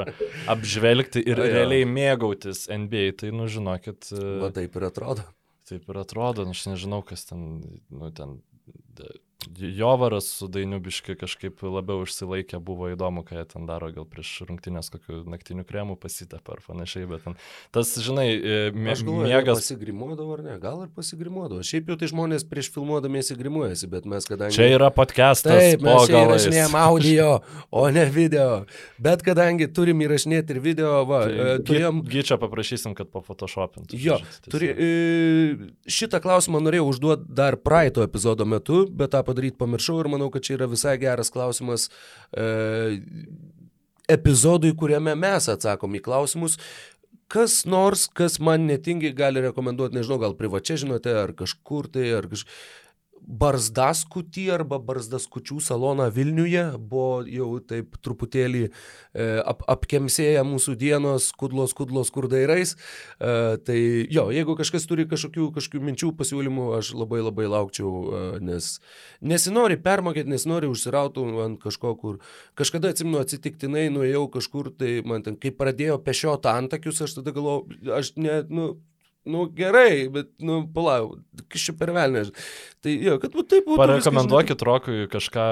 apžvelgti 0.51 1.23
ir 1.24 1.41
realiai 1.41 1.89
mėgautis 1.89 2.66
NBA, 2.70 3.11
tai, 3.20 3.32
nu, 3.37 3.49
žinokit. 3.51 4.12
Va 4.43 4.53
taip 4.55 4.78
ir 4.78 4.89
atrodo. 4.91 5.27
Taip 5.70 5.87
ir 5.91 6.01
atrodo, 6.03 6.47
aš 6.51 6.66
nežinau, 6.73 7.03
kas 7.07 7.27
ten, 7.28 7.61
nu, 7.95 8.11
ten 8.15 8.39
Jovaras 9.58 10.24
su 10.24 10.48
Dainiubiški 10.48 11.14
kažkaip 11.18 11.62
labiau 11.64 12.04
užsilaikė, 12.04 12.58
buvo 12.62 12.90
įdomu, 12.92 13.22
ką 13.26 13.38
jie 13.38 13.44
ten 13.48 13.66
daro, 13.68 13.88
gal 13.94 14.04
prieš 14.08 14.42
rungtynės 14.48 14.92
kokiu 14.92 15.22
naktiniu 15.28 15.64
kremu 15.68 15.96
pasitepą 16.00 16.58
ar 16.58 16.60
panašiai, 16.66 17.06
bet 17.08 17.24
ten, 17.24 17.36
tas, 17.74 17.92
žinai, 18.04 18.26
e, 18.36 18.58
mė, 18.76 18.92
aš 18.94 19.04
galvoju, 19.06 19.30
mėgas... 19.32 19.62
Pasigrimuodavo 19.62 20.36
ar 20.36 20.42
ne, 20.44 20.56
gal 20.60 20.82
ir 20.84 20.90
pasigrimuodavo. 20.96 21.64
Šiaip 21.66 21.88
jau 21.88 21.96
tai 22.00 22.10
žmonės 22.12 22.44
prieš 22.50 22.68
filmuodamiesi 22.74 23.36
grimuojasi, 23.38 23.88
bet 23.92 24.08
mes 24.12 24.28
kadangi... 24.28 24.56
Čia 24.58 24.68
yra 24.74 24.90
podcastas. 24.94 25.56
Taip, 25.56 25.86
mes 25.88 26.10
čia 26.10 26.20
įrašinėjom 26.26 26.76
audio, 26.82 27.30
o 27.80 27.86
ne 27.96 28.04
video. 28.12 28.48
Bet 29.00 29.24
kadangi 29.26 29.70
turim 29.72 30.04
įrašinėti 30.04 30.56
ir 30.56 30.62
video, 30.64 30.92
va, 31.08 31.22
tai, 31.26 31.48
e, 31.56 31.56
turėjom... 31.70 32.04
Gyčia 32.12 32.40
paprašysim, 32.40 32.96
kad 32.98 33.08
pafotoshopintų. 33.12 33.96
Jo, 34.04 34.20
turi, 34.52 34.70
e, 34.76 35.72
šitą 35.88 36.20
klausimą 36.22 36.60
norėjau 36.64 36.90
užduoti 36.92 37.28
dar 37.40 37.56
praeito 37.60 38.04
epizodo 38.04 38.44
metu, 38.48 38.84
bet 38.90 39.14
tą 39.16 39.24
padaryti 39.31 39.61
pamiršau 39.61 40.01
ir 40.02 40.11
manau, 40.12 40.31
kad 40.35 40.44
čia 40.47 40.59
yra 40.59 40.70
visai 40.70 40.98
geras 41.01 41.32
klausimas 41.32 41.89
e, 42.35 43.01
epizodui, 44.11 44.74
kuriame 44.77 45.15
mes 45.19 45.48
atsakom 45.55 45.94
į 45.97 46.02
klausimus. 46.05 46.59
Kas 47.31 47.61
nors, 47.62 48.09
kas 48.11 48.40
man 48.43 48.66
netingi, 48.66 49.12
gali 49.15 49.43
rekomenduoti, 49.44 49.94
nežinau, 49.94 50.19
gal 50.19 50.35
privačiai 50.35 50.82
žinote, 50.82 51.15
ar 51.15 51.31
kažkur 51.39 51.86
tai, 51.94 52.09
ar 52.19 52.27
kažkur 52.27 52.51
Barzdaskutį 53.20 54.47
arba 54.55 54.78
Barzdaskučių 54.82 55.60
saloną 55.62 56.09
Vilniuje 56.14 56.64
buvo 56.78 57.20
jau 57.28 57.51
taip 57.62 57.98
truputėlį 58.05 58.62
e, 58.66 58.70
ap, 59.40 59.62
apkemsėję 59.70 60.42
mūsų 60.48 60.74
dienos 60.80 61.30
kudlos, 61.38 61.74
kudlos 61.76 62.10
kurdairais. 62.14 62.74
E, 62.74 63.60
tai 63.66 63.78
jo, 64.10 64.28
jeigu 64.34 64.56
kažkas 64.59 64.88
turi 64.90 65.06
kažkokių, 65.10 65.51
kažkokių 65.56 65.84
minčių, 65.90 66.12
pasiūlymų, 66.18 66.66
aš 66.80 66.92
labai 66.98 67.22
labai 67.22 67.48
laukčiau, 67.51 67.92
e, 67.92 68.24
nes 68.51 68.72
nesinori 69.20 69.78
permokėti, 69.80 70.32
nesinori 70.32 70.70
užsirautų 70.70 71.26
ant 71.47 71.62
kažko, 71.62 71.94
kur 72.01 72.20
kažkada 72.59 72.94
atsimenu 72.94 73.22
atsitiktinai 73.22 73.88
nuėjau 73.94 74.26
kažkur, 74.36 74.72
tai 74.76 75.01
man 75.06 75.26
ten, 75.26 75.38
kai 75.40 75.55
pradėjo 75.55 76.01
pešioti 76.05 76.51
antakius, 76.52 77.02
aš 77.05 77.20
tada 77.20 77.34
galvoju, 77.36 77.92
aš 77.97 78.14
ne, 78.20 78.40
nu, 78.51 78.72
nu 79.22 79.44
gerai, 79.55 80.09
bet, 80.12 80.30
nu, 80.38 80.62
palauk, 80.74 81.18
kas 81.52 81.68
čia 81.68 81.74
per 81.76 81.92
velnė. 81.97 82.26
Tai 82.81 82.93
jo, 82.97 83.19
kad 83.20 83.35
būtų 83.35 83.48
taip 83.52 83.66
būtų. 83.69 83.77
Parekomenduokit 83.77 84.62
Rokui 84.65 85.02
kažką, 85.12 85.43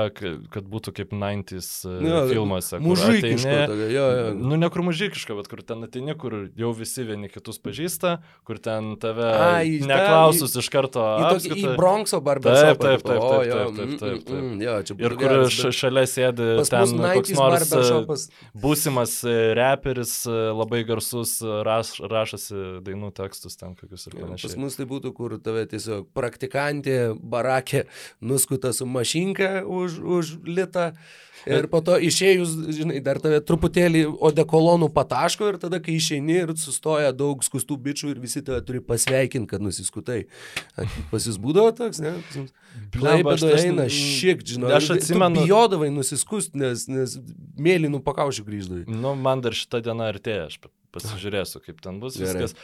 kad 0.49 0.69
būtų 0.73 0.95
kaip 0.97 1.11
90s 1.13 1.69
jo, 1.85 2.21
filmuose. 2.31 2.79
Mužikiška, 2.81 3.57
tokia, 3.69 3.89
jo, 3.93 4.05
jo. 4.17 4.31
Nu, 4.39 4.57
ne 4.57 4.71
kur 4.73 4.81
mužikiška, 4.87 5.37
bet 5.37 5.51
kur 5.53 5.61
ten 5.61 5.85
ateini, 5.85 6.15
kur 6.17 6.37
jau 6.57 6.71
visi 6.73 7.05
vieni 7.05 7.29
kitus 7.29 7.61
pažįsta, 7.61 8.15
kur 8.49 8.57
ten 8.65 8.95
tave 9.03 9.27
Ai, 9.29 9.75
neklausus 9.85 10.57
iš 10.57 10.71
karto. 10.73 11.05
Į, 11.05 11.27
apskata. 11.35 11.59
į 11.61 11.75
Bronxo 11.77 12.23
barbershopą. 12.25 12.97
Taip, 12.97 13.05
taip, 13.05 13.05
taip, 13.05 13.21
taip, 13.21 13.29
taip, 13.29 13.53
taip, 13.53 13.69
mm, 13.69 13.99
taip, 14.01 14.25
taip. 14.25 14.33
mm, 14.39 14.57
jo, 14.65 14.79
čia 14.89 14.97
Ir 14.97 15.17
būtų 15.19 15.21
kur 15.21 15.37
š- 15.53 15.75
šalia 15.83 16.07
sėdi 16.09 16.49
ten 16.65 16.97
koks 17.13 17.35
90s 17.37 17.37
nors 17.37 18.25
e, 18.25 18.57
būsimas 18.65 19.19
e, 19.29 19.37
reperis, 19.59 20.15
e, 20.25 20.39
labai 20.57 20.81
garsus, 20.89 21.37
e, 21.45 21.61
raš, 21.69 21.93
rašosi 22.09 22.81
dainų 22.89 23.13
tekstus 23.21 23.61
ten 23.61 23.77
kokius 23.77 24.09
ir 24.09 24.17
Jo, 24.17 24.25
Pas 24.25 24.33
panašiai. 24.33 24.59
mus 24.65 24.81
tai 24.81 24.89
būtų, 24.89 25.13
kur 25.13 25.37
tave 25.45 25.67
tiesiog 25.69 26.09
praktikantė 26.17 27.18
barakė 27.23 27.85
nuskuta 28.21 28.73
su 28.73 28.87
mašinka 28.87 29.65
už, 29.67 29.99
už 30.01 30.37
litą. 30.47 30.93
Ir 31.49 31.69
po 31.71 31.79
to 31.81 31.95
išėjus, 32.03 32.51
žinai, 32.77 32.99
dar 33.01 33.21
tave 33.23 33.39
truputėlį 33.47 34.03
odekolonų 34.27 34.89
pataško 34.93 35.47
ir 35.53 35.59
tada, 35.63 35.79
kai 35.81 35.95
išeini 35.97 36.35
ir 36.43 36.51
sustoja 36.59 37.13
daug 37.17 37.41
skustų 37.47 37.77
bičių 37.87 38.11
ir 38.11 38.19
visi 38.21 38.43
tave 38.45 38.59
turi 38.67 38.81
pasveikinti, 38.85 39.49
kad 39.49 39.63
nusiskutai. 39.65 40.25
A, 40.77 40.85
Pas 41.13 41.25
jūs 41.31 41.39
būdavo 41.41 41.71
toks, 41.79 42.03
ne? 42.05 42.17
Tas- 42.35 42.51
eina 43.65 43.87
šiek, 43.89 44.43
žinai. 44.45 44.75
aš 44.77 44.91
atsimenu- 44.99 45.47
Bijodavai 45.47 45.89
nusiskust, 45.95 46.55
nes, 46.59 46.85
nes 46.91 47.17
mėlynų 47.57 48.03
pakaušių 48.05 48.45
grįždavai. 48.45 48.85
Nu, 48.91 49.15
man 49.15 49.41
dar 49.41 49.53
šitą 49.57 49.81
dieną 49.87 50.11
artėja, 50.11 50.51
aš 50.51 50.59
pa- 50.61 50.75
pasižiūrėsiu, 50.93 51.63
kaip 51.65 51.81
ten 51.81 52.01
bus 52.03 52.19
Gerai. 52.19 52.35
viskas. 52.35 52.55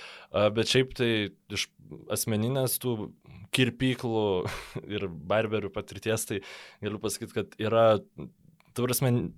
Bet 0.52 0.66
šiaip 0.66 0.93
tai 0.98 1.31
iš 1.48 1.68
asmeninės 2.10 2.76
tų 2.82 3.12
kirpyklų 3.55 4.24
ir 4.97 5.06
barberių 5.09 5.72
patirties, 5.74 6.26
tai 6.31 6.40
galiu 6.85 7.01
pasakyti, 7.02 7.36
kad 7.36 7.55
yra, 7.62 7.85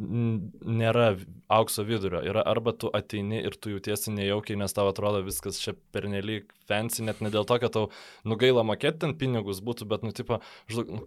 n- 0.01 0.52
nėra 0.64 1.10
aukso 1.52 1.84
vidurio. 1.86 2.22
Yra 2.24 2.44
arba 2.48 2.72
tu 2.72 2.90
ateini 2.97 3.43
ir 3.44 3.59
tu 3.60 3.74
jautiesi 3.74 4.14
nejaukiai, 4.14 4.59
nes 4.62 4.72
tau 4.76 4.88
atrodo 4.90 5.20
viskas 5.26 5.60
čia 5.62 5.76
pernelyg 5.94 6.48
fancy, 6.70 7.05
net 7.05 7.20
ne 7.24 7.32
dėl 7.34 7.44
to, 7.48 7.60
kad 7.62 7.74
tau 7.76 7.90
nugaila 8.24 8.64
mokėti 8.66 9.05
ten 9.05 9.16
pinigus 9.20 9.60
būtų, 9.64 9.88
bet, 9.93 10.06
nu, 10.06 10.14
tipo, 10.16 10.40
nu, 10.72 11.05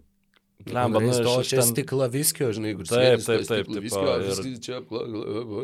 Lemba, 0.68 1.00
nu, 1.00 1.12
to 1.24 1.34
čia 1.46 1.62
ten... 1.62 1.70
stiklą 1.70 2.06
viskio, 2.12 2.50
žinai, 2.52 2.74
kur 2.76 2.84
Taip, 2.90 3.22
taip, 3.24 3.46
taip, 3.48 3.64
stiklu 3.64 3.78
tipo, 3.78 3.84
viskio, 3.86 4.16
ir- 4.28 4.58
čia, 4.60 4.80
pla- 4.84 5.06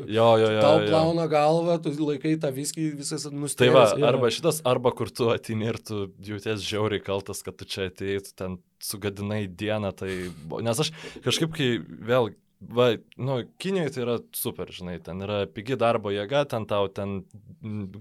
Jo, 0.08 0.28
jo, 0.40 0.48
jo. 0.54 0.62
Tau 0.64 0.78
jo. 0.80 0.86
plauna 0.88 1.26
galvą, 1.28 1.76
tu 1.84 1.92
laikai 2.00 2.32
tą 2.40 2.48
viskį 2.56 2.86
visas 3.02 3.26
Tai 3.28 3.34
nustebęs. 3.36 3.92
va, 4.00 4.08
arba 4.08 4.30
šitas, 4.32 4.62
arba 4.64 4.94
kur 4.96 5.12
tu 5.12 5.28
atini 5.34 5.68
ir 5.68 5.78
tu 5.84 6.06
jauties 6.24 6.64
žiauriai 6.64 7.04
kaltas, 7.04 7.44
kad 7.44 7.58
tu 7.60 7.68
čia 7.68 7.90
atėjai, 7.90 8.24
tu 8.24 8.32
ten 8.40 8.56
sugadinai 8.80 9.44
dieną, 9.52 9.92
tai... 9.96 10.10
Nes 10.64 10.80
aš 10.86 10.92
kažkaip, 11.26 11.52
kai 11.56 11.68
vėl, 11.84 12.32
va, 12.60 12.88
nu, 13.20 13.42
Kinijoje 13.60 13.92
tai 13.98 14.02
yra 14.06 14.16
super, 14.36 14.72
žinai, 14.72 14.96
ten 15.04 15.20
yra 15.26 15.42
pigi 15.50 15.76
darbo 15.76 16.08
jėga, 16.14 16.46
ten 16.48 16.64
tau 16.68 16.88
ten 16.88 17.18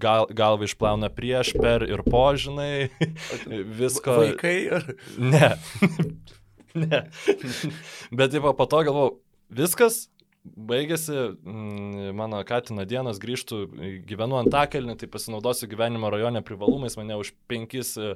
gal, 0.00 0.26
galva 0.32 0.64
išplauna 0.64 1.12
prieš, 1.12 1.52
per 1.60 1.84
ir 1.84 2.00
po, 2.08 2.24
žinai, 2.40 2.88
visko. 3.76 4.16
Vaikai 4.24 4.56
ar... 4.80 4.88
Ne. 5.20 5.52
ne. 6.84 7.06
Bet 8.12 8.34
taip, 8.34 8.50
po 8.58 8.68
to 8.70 8.82
galvojau, 8.88 9.16
viskas, 9.62 10.06
baigėsi 10.54 11.14
mm, 11.14 12.12
mano 12.16 12.40
Katino 12.46 12.84
dienos, 12.88 13.18
grįžtų, 13.22 13.58
gyvenu 14.08 14.38
ant 14.40 14.50
takelnį, 14.52 14.96
tai 15.00 15.08
pasinaudosiu 15.10 15.68
gyvenimo 15.70 16.10
rajone 16.12 16.42
privalumais, 16.46 16.96
mane 16.98 17.18
už 17.20 17.32
penkis 17.50 17.94
e, 17.98 18.14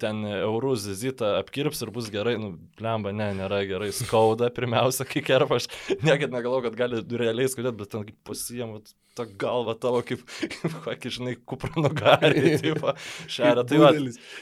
ten 0.00 0.24
eurų 0.26 0.74
zizitą 0.80 1.36
apkirps 1.38 1.82
ir 1.84 1.92
bus 1.94 2.10
gerai, 2.14 2.36
nu, 2.40 2.54
lemba, 2.82 3.12
ne, 3.16 3.30
nėra 3.38 3.62
gerai, 3.68 3.90
skauda 3.94 4.50
pirmiausia, 4.54 5.06
kai 5.08 5.22
kerpa, 5.26 5.60
aš 5.60 5.68
niekad 6.02 6.34
negalvoju, 6.34 6.68
kad 6.68 6.80
gali 6.80 7.02
realiai 7.22 7.50
skaudėti, 7.50 7.78
bet 7.82 7.92
ten 7.94 8.08
kaip 8.08 8.18
pasiemu 8.28 8.82
tą 9.18 9.28
galvą 9.38 9.76
tavo 9.80 10.02
kaip, 10.06 10.24
kaip 10.40 10.80
kokį, 10.86 11.14
žinai, 11.18 11.36
kuprano 11.48 11.92
garį, 11.94 12.56
tipo, 12.64 12.96
šeria, 13.30 13.66
tai 13.68 13.82
va. 13.82 13.94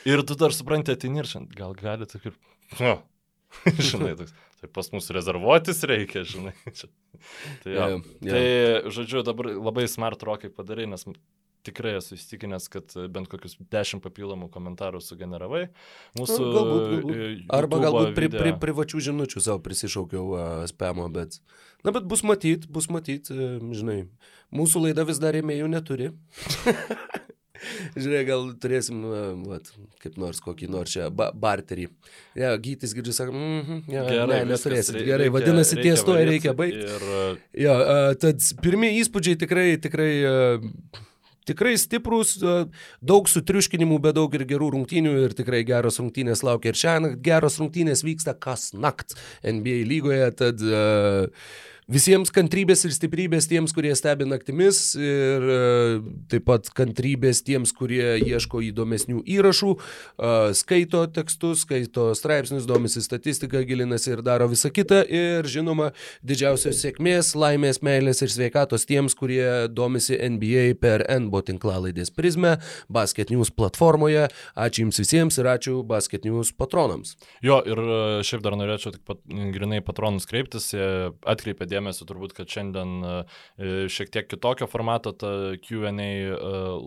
Ir 0.09 0.25
tu 0.27 0.39
dar 0.39 0.57
supranti, 0.57 0.97
atini 0.97 1.23
ir 1.23 1.31
šiandien, 1.31 1.57
gal 1.59 1.77
gali 1.79 2.09
taip 2.09 2.33
ir... 2.33 2.41
Nu, 2.81 2.97
žinai, 3.91 4.13
toks, 4.19 4.35
tai 4.61 4.71
pas 4.73 4.93
mus 4.95 5.11
rezervuotis 5.15 5.83
reikia, 5.89 6.27
žinai. 6.29 6.55
Tai, 7.63 7.73
jo. 7.73 7.81
Jo, 7.81 7.97
jo. 7.97 8.29
tai, 8.29 8.43
žodžiu, 8.93 9.23
dabar 9.25 9.49
labai 9.57 9.87
smart 9.89 10.21
rokai 10.27 10.51
padarai, 10.53 10.85
nes 10.91 11.07
tikrai 11.67 11.97
esu 11.99 12.15
įstikinęs, 12.15 12.69
kad 12.71 12.93
bent 13.11 13.31
kokius 13.33 13.57
dešimt 13.73 14.05
papildomų 14.05 14.51
komentarų 14.55 15.01
sugeneravai. 15.03 15.65
Mūsų... 16.19 16.37
Nu, 16.39 16.53
galbūt, 16.55 16.85
galbūt. 16.93 17.17
e, 17.17 17.31
Arba 17.57 17.81
galbūt 17.83 18.13
pri, 18.19 18.31
pri, 18.37 18.53
privačių 18.63 19.03
žinučių 19.09 19.43
savo 19.49 19.63
prisišaukiau 19.65 20.27
uh, 20.29 20.45
spamo, 20.71 21.09
bet... 21.11 21.41
Na, 21.83 21.95
bet 21.97 22.07
bus 22.07 22.23
matyt, 22.27 22.69
bus 22.71 22.91
matyt, 22.93 23.33
uh, 23.35 23.59
žinai. 23.75 24.05
Mūsų 24.55 24.87
laida 24.87 25.09
vis 25.09 25.19
dar 25.23 25.35
rėmėjų 25.35 25.73
neturi. 25.73 26.13
Žiūrėk, 28.01 28.27
gal 28.29 28.47
turėsim, 28.63 29.03
uh, 29.07 29.33
vat, 29.49 29.71
kaip 30.03 30.17
nors 30.21 30.41
kokį 30.45 30.69
nors 30.73 30.93
čia 30.93 31.09
ba 31.11 31.31
barterį. 31.33 31.89
Ja, 32.39 32.53
gytis 32.61 32.95
girdžiu, 32.97 33.13
sako, 33.17 33.33
mm 33.33 33.63
-hmm, 33.67 33.83
ja, 33.93 34.05
Gerai, 34.11 34.45
ne, 34.45 34.53
neturėsit. 34.53 34.95
rei- 34.99 35.07
Gerai, 35.07 35.27
reikia- 35.27 35.35
vadinasi, 35.39 35.77
reikia 35.77 35.91
ties 35.93 36.05
to 36.05 36.15
reikia 36.17 36.55
baigti. 36.55 36.85
Ir 36.85 37.03
e, 37.17 37.37
Jo, 37.67 37.75
a, 37.75 38.15
tad 38.15 38.39
pirmie 38.63 38.91
įspūdžiai 39.01 39.37
tikrai, 39.41 39.69
tikrai, 39.81 40.13
a, 40.25 40.59
tikrai 41.47 41.77
stiprus, 41.79 42.39
daug 43.01 43.29
sutriuškinimų, 43.31 44.01
bet 44.03 44.15
daug 44.19 44.35
ir 44.35 44.43
gerų 44.45 44.73
rungtynių 44.75 45.13
ir 45.25 45.33
tikrai 45.39 45.63
geros 45.65 46.01
rungtynės 46.03 46.43
laukia 46.43 46.69
ir 46.73 46.75
šiandien. 46.75 47.21
Geros 47.23 47.59
rungtynės 47.63 48.03
vyksta 48.03 48.35
kas 48.35 48.73
nakt 48.75 49.15
NBA 49.45 49.85
lygoje, 49.87 50.31
tad 50.35 50.59
a, 50.61 51.29
Visiems 51.87 52.33
kantrybės 52.35 52.81
ir 52.83 52.91
stiprybės 52.91 53.47
tiems, 53.47 53.71
kurie 53.71 53.93
stebi 53.95 54.27
naktimis 54.27 54.97
ir 54.99 55.45
e, 55.47 55.59
taip 56.33 56.43
pat 56.49 56.67
kantrybės 56.75 57.45
tiems, 57.47 57.71
kurie 57.71 58.17
ieško 58.27 58.59
įdomesnių 58.73 59.21
įrašų, 59.37 59.69
e, 59.79 60.33
skaito 60.59 61.05
tekstus, 61.15 61.63
skaito 61.63 62.09
straipsnius, 62.19 62.67
domisi 62.67 62.99
statistiką, 63.05 63.63
gilinasi 63.69 64.17
ir 64.17 64.23
daro 64.27 64.49
visą 64.51 64.73
kitą. 64.75 64.99
Ir 65.07 65.47
žinoma, 65.47 65.93
didžiausios 66.27 66.81
sėkmės, 66.83 67.37
laimės, 67.39 67.79
meilės 67.87 68.25
ir 68.27 68.35
sveikatos 68.35 68.89
tiems, 68.91 69.15
kurie 69.15 69.47
domisi 69.71 70.19
NBA 70.19 70.81
per 70.83 71.07
NBO 71.07 71.45
tinklalaidės 71.53 72.11
prizmę, 72.11 72.57
Basket 72.91 73.31
News 73.31 73.55
platformoje. 73.55 74.27
Ačiū 74.59 74.89
Jums 74.89 74.99
visiems 75.05 75.39
ir 75.39 75.53
ačiū 75.55 75.77
Basket 75.87 76.27
News 76.27 76.51
patronams. 76.51 77.15
Jo, 77.47 77.63
ir 77.63 77.79
e, 77.79 78.03
šiaip 78.27 78.43
dar 78.43 78.59
norėčiau 78.59 78.99
tik 78.99 79.07
pat, 79.07 79.23
grinai 79.55 79.79
patronus 79.87 80.27
kreiptis, 80.27 80.73
atkreipė 80.75 81.63
dėmesį 81.71 81.76
turbūt, 82.09 82.35
kad 82.37 82.51
šiandien 82.51 82.93
e, 83.05 83.13
šiek 83.93 84.11
tiek 84.15 84.29
kitokio 84.31 84.69
formato 84.71 85.13
ta 85.17 85.31
Q&A 85.63 85.91
e, 85.93 86.33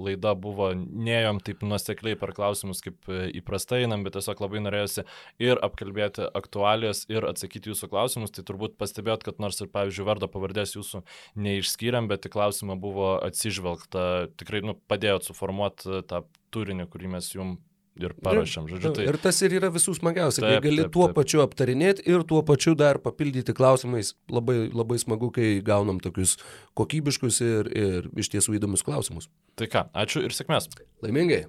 laida 0.07 0.34
buvo, 0.40 0.72
neėjom 0.76 1.41
taip 1.45 1.64
nuosekliai 1.68 2.18
per 2.20 2.34
klausimus, 2.38 2.82
kaip 2.86 3.10
e, 3.11 3.30
įprastai 3.40 3.84
einam, 3.86 4.03
bet 4.07 4.18
tiesiog 4.18 4.44
labai 4.45 4.64
norėjusi 4.66 5.06
ir 5.45 5.61
apkalbėti 5.66 6.28
aktualijas, 6.40 7.06
ir 7.11 7.28
atsakyti 7.30 7.74
jūsų 7.74 7.91
klausimus, 7.91 8.34
tai 8.36 8.45
turbūt 8.48 8.78
pastebėjot, 8.82 9.28
kad 9.28 9.40
nors 9.44 9.61
ir, 9.61 9.72
pavyzdžiui, 9.74 10.07
vardo 10.10 10.32
pavardės 10.32 10.76
jūsų 10.78 11.03
neišskyrėm, 11.40 12.10
bet 12.11 12.28
į 12.30 12.34
klausimą 12.36 12.80
buvo 12.82 13.16
atsižvelgta, 13.26 14.30
tikrai 14.40 14.64
nu, 14.66 14.78
padėjot 14.90 15.30
suformuoti 15.30 16.03
tą 16.10 16.26
turinį, 16.53 16.90
kurį 16.90 17.18
mes 17.18 17.34
jums 17.36 17.68
ir 18.07 18.15
parašėm. 18.23 18.69
Žodžiu, 18.71 18.93
tai... 18.97 19.05
Ir 19.09 19.19
tas 19.21 19.41
ir 19.45 19.55
yra 19.59 19.71
visų 19.73 19.95
smagiausia, 19.97 20.43
kai 20.45 20.55
Taip, 20.55 20.65
gali 20.67 20.84
taip, 20.85 20.93
tuo 20.95 21.09
taip. 21.09 21.17
pačiu 21.19 21.43
aptarinėti 21.43 22.05
ir 22.09 22.26
tuo 22.30 22.41
pačiu 22.47 22.76
dar 22.80 23.01
papildyti 23.03 23.55
klausimais. 23.57 24.13
Labai, 24.31 24.57
labai 24.73 24.99
smagu, 25.01 25.31
kai 25.35 25.57
gaunam 25.65 26.01
tokius 26.03 26.38
kokybiškus 26.80 27.41
ir, 27.45 27.71
ir 27.76 28.11
iš 28.19 28.31
tiesų 28.35 28.57
įdomius 28.59 28.85
klausimus. 28.88 29.30
Tai 29.59 29.69
ką, 29.71 29.88
ačiū 30.05 30.23
ir 30.26 30.35
sėkmės. 30.35 30.71
Laimingai. 31.03 31.47